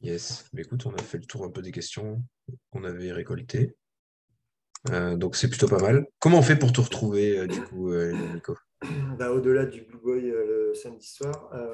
Yes. 0.06 0.45
Mais 0.53 0.62
écoute, 0.62 0.86
on 0.86 0.93
a 0.93 1.01
fait 1.01 1.18
le 1.18 1.26
tour 1.26 1.43
un 1.43 1.49
peu 1.49 1.62
des 1.62 1.72
questions 1.72 2.22
qu'on 2.72 2.84
avait 2.84 3.12
récoltées. 3.12 3.76
Euh, 4.91 5.16
donc 5.16 5.36
c'est 5.36 5.49
plutôt 5.49 5.68
pas 5.68 5.80
mal. 5.80 6.06
Comment 6.20 6.38
on 6.38 6.43
fait 6.43 6.56
pour 6.56 6.72
te 6.72 6.80
retrouver, 6.80 7.39
euh, 7.39 7.47
du 7.47 7.60
coup, 7.62 7.91
Nico? 7.93 8.56
Bah, 9.18 9.32
au-delà 9.32 9.66
du 9.66 9.82
Blue 9.82 9.97
Boy 9.97 10.30
euh, 10.30 10.68
le 10.70 10.76
samedi 10.76 11.08
soir, 11.08 11.49
euh, 11.53 11.72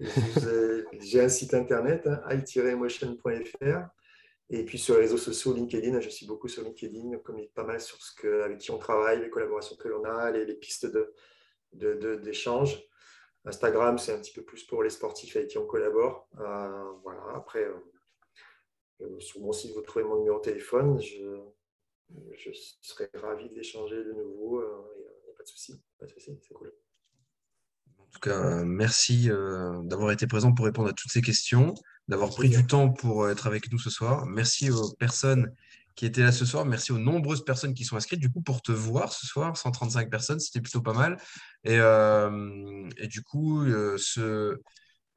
j'ai 1.00 1.20
un 1.20 1.28
site 1.28 1.54
internet, 1.54 2.06
hein, 2.06 2.20
i-motion.fr. 2.54 3.88
Et 4.48 4.64
puis 4.64 4.78
sur 4.78 4.94
les 4.94 5.00
réseaux 5.00 5.18
sociaux, 5.18 5.54
LinkedIn, 5.54 5.98
je 6.00 6.08
suis 6.08 6.26
beaucoup 6.26 6.46
sur 6.46 6.62
LinkedIn, 6.62 7.18
comme 7.24 7.44
pas 7.54 7.64
mal 7.64 7.80
sur 7.80 8.00
ce 8.00 8.14
que, 8.14 8.42
avec 8.42 8.58
qui 8.58 8.70
on 8.70 8.78
travaille, 8.78 9.20
les 9.20 9.28
collaborations 9.28 9.74
que 9.74 9.88
l'on 9.88 10.04
a, 10.04 10.30
les, 10.30 10.54
pistes 10.54 10.86
d'échange. 11.72 12.76
De, 12.76 12.80
Instagram, 13.46 13.96
c'est 13.98 14.12
un 14.12 14.18
petit 14.18 14.32
peu 14.32 14.42
plus 14.42 14.64
pour 14.64 14.82
les 14.82 14.90
sportifs 14.90 15.36
avec 15.36 15.48
qui 15.48 15.58
on 15.58 15.66
collabore. 15.66 16.28
Euh, 16.38 16.92
voilà. 17.02 17.22
Après, 17.34 17.64
sur 19.18 19.40
mon 19.40 19.52
site, 19.52 19.72
vous 19.74 19.82
trouvez 19.82 20.04
mon 20.04 20.18
numéro 20.18 20.38
de 20.38 20.42
téléphone. 20.42 21.00
Je, 21.00 21.40
je 22.32 22.50
serais 22.80 23.10
ravi 23.14 23.48
d'échanger 23.50 24.02
de 24.02 24.12
nouveau. 24.12 24.62
Il 24.62 25.00
n'y 25.00 25.32
a, 25.32 25.36
pas 25.36 25.44
de 25.44 25.48
souci, 25.48 25.80
c'est 26.40 26.54
cool. 26.54 26.72
En 27.98 28.06
tout 28.10 28.20
cas, 28.20 28.64
merci 28.64 29.30
euh, 29.30 29.82
d'avoir 29.82 30.10
été 30.10 30.26
présent 30.26 30.52
pour 30.52 30.64
répondre 30.64 30.88
à 30.88 30.92
toutes 30.92 31.10
ces 31.10 31.20
questions, 31.20 31.74
d'avoir 32.08 32.30
pris 32.30 32.48
du 32.48 32.66
temps 32.66 32.90
pour 32.90 33.28
être 33.28 33.46
avec 33.46 33.70
nous 33.70 33.78
ce 33.78 33.90
soir. 33.90 34.26
Merci 34.26 34.70
aux 34.70 34.92
personnes 34.98 35.54
qui 35.96 36.06
étaient 36.06 36.22
là 36.22 36.30
ce 36.30 36.44
soir. 36.44 36.64
Merci 36.66 36.92
aux 36.92 36.98
nombreuses 36.98 37.44
personnes 37.44 37.74
qui 37.74 37.84
sont 37.84 37.96
inscrites. 37.96 38.20
Du 38.20 38.30
coup, 38.30 38.42
pour 38.42 38.62
te 38.62 38.70
voir 38.70 39.12
ce 39.12 39.26
soir, 39.26 39.56
135 39.56 40.10
personnes, 40.10 40.38
c'était 40.38 40.60
plutôt 40.60 40.82
pas 40.82 40.92
mal. 40.92 41.16
Et, 41.64 41.78
euh, 41.78 42.88
du 43.04 43.22
coup, 43.22 43.62
euh, 43.62 43.96
ce, 43.98 44.60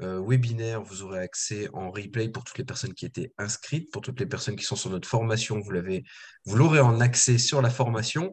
euh, 0.01 0.23
webinaire, 0.25 0.81
vous 0.81 1.03
aurez 1.03 1.19
accès 1.19 1.69
en 1.73 1.91
replay 1.91 2.29
pour 2.29 2.45
toutes 2.45 2.57
les 2.57 2.63
personnes 2.63 2.93
qui 2.93 3.05
étaient 3.05 3.33
inscrites, 3.37 3.91
pour 3.91 4.01
toutes 4.01 4.19
les 4.21 4.25
personnes 4.25 4.55
qui 4.55 4.63
sont 4.63 4.77
sur 4.77 4.89
notre 4.89 5.07
formation, 5.07 5.59
vous 5.59 6.55
l'aurez 6.55 6.79
en 6.79 7.01
accès 7.01 7.37
sur 7.37 7.61
la 7.61 7.69
formation. 7.69 8.31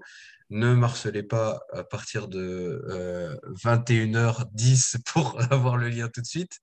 Ne 0.50 0.74
marcelez 0.74 1.24
pas 1.24 1.60
à 1.72 1.82
partir 1.82 2.28
de 2.28 3.38
21h10 3.64 4.96
euh, 4.96 4.98
pour 5.12 5.40
avoir 5.52 5.76
le 5.76 5.88
lien 5.88 6.08
tout 6.08 6.20
de 6.20 6.26
suite. 6.26 6.58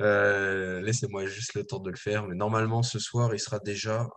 Euh, 0.00 0.80
laissez-moi 0.80 1.26
juste 1.26 1.54
le 1.54 1.64
temps 1.64 1.78
de 1.78 1.90
le 1.90 1.96
faire. 1.96 2.26
Mais 2.26 2.34
normalement, 2.34 2.82
ce 2.82 2.98
soir, 2.98 3.34
il 3.34 3.38
sera 3.38 3.58
déjà 3.60 4.08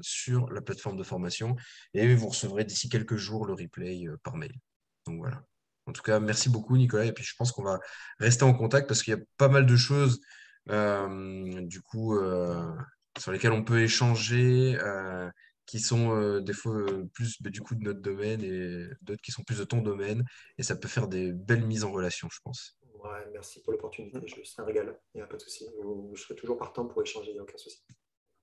sur 0.00 0.50
la 0.50 0.60
plateforme 0.60 0.96
de 0.96 1.02
formation 1.02 1.56
et 1.94 2.14
vous 2.14 2.28
recevrez 2.28 2.64
d'ici 2.64 2.88
quelques 2.88 3.16
jours 3.16 3.46
le 3.46 3.54
replay 3.54 4.06
par 4.22 4.36
mail. 4.36 4.52
Donc 5.06 5.18
voilà. 5.18 5.42
En 5.86 5.92
tout 5.92 6.02
cas, 6.02 6.20
merci 6.20 6.48
beaucoup, 6.48 6.76
Nicolas. 6.76 7.06
Et 7.06 7.12
puis, 7.12 7.24
je 7.24 7.34
pense 7.36 7.52
qu'on 7.52 7.64
va 7.64 7.80
rester 8.18 8.44
en 8.44 8.54
contact 8.54 8.86
parce 8.88 9.02
qu'il 9.02 9.14
y 9.14 9.16
a 9.16 9.22
pas 9.36 9.48
mal 9.48 9.66
de 9.66 9.76
choses, 9.76 10.20
euh, 10.70 11.60
du 11.62 11.82
coup, 11.82 12.16
euh, 12.16 12.72
sur 13.18 13.32
lesquelles 13.32 13.52
on 13.52 13.64
peut 13.64 13.80
échanger, 13.82 14.78
euh, 14.80 15.28
qui 15.66 15.80
sont 15.80 16.40
des 16.40 16.52
fois 16.52 16.84
plus 17.12 17.40
bah, 17.40 17.50
du 17.50 17.60
coup 17.60 17.74
de 17.74 17.82
notre 17.82 18.00
domaine 18.00 18.42
et 18.42 18.86
d'autres 19.02 19.22
qui 19.22 19.32
sont 19.32 19.42
plus 19.42 19.58
de 19.58 19.64
ton 19.64 19.80
domaine. 19.80 20.24
Et 20.58 20.62
ça 20.62 20.76
peut 20.76 20.88
faire 20.88 21.08
des 21.08 21.32
belles 21.32 21.64
mises 21.64 21.84
en 21.84 21.92
relation, 21.92 22.28
je 22.30 22.38
pense. 22.42 22.78
Ouais, 23.02 23.26
merci 23.32 23.60
pour 23.62 23.72
l'opportunité. 23.72 24.18
C'est 24.44 24.62
un 24.62 24.64
régal. 24.64 24.96
Il 25.14 25.18
n'y 25.18 25.22
a 25.22 25.26
pas 25.26 25.36
de 25.36 25.42
souci. 25.42 25.66
Je 26.14 26.22
serai 26.22 26.34
toujours 26.34 26.58
partant 26.58 26.86
pour 26.86 27.02
échanger. 27.02 27.30
Il 27.30 27.34
n'y 27.34 27.40
a 27.40 27.42
aucun 27.42 27.58
souci. 27.58 27.82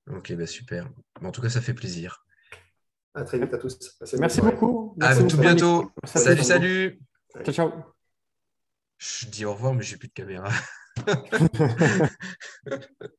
Ok, 0.09 0.34
bah 0.34 0.47
super. 0.47 0.89
En 1.22 1.32
tout 1.32 1.41
cas, 1.41 1.49
ça 1.49 1.61
fait 1.61 1.74
plaisir. 1.74 2.26
À 3.13 3.24
très 3.24 3.39
vite 3.39 3.53
à 3.53 3.57
tous. 3.57 3.97
merci 4.20 4.41
beaucoup. 4.41 4.95
à 4.99 5.15
tout 5.15 5.38
bientôt. 5.38 5.91
Salut, 6.03 6.43
salut. 6.43 6.99
Ciao, 7.43 7.53
ciao. 7.53 7.72
Je 8.97 9.28
dis 9.28 9.45
au 9.45 9.53
revoir, 9.53 9.74
mais 9.74 9.84
j'ai 9.84 9.97
plus 9.97 10.09
de 10.09 10.13
caméra. 10.13 10.49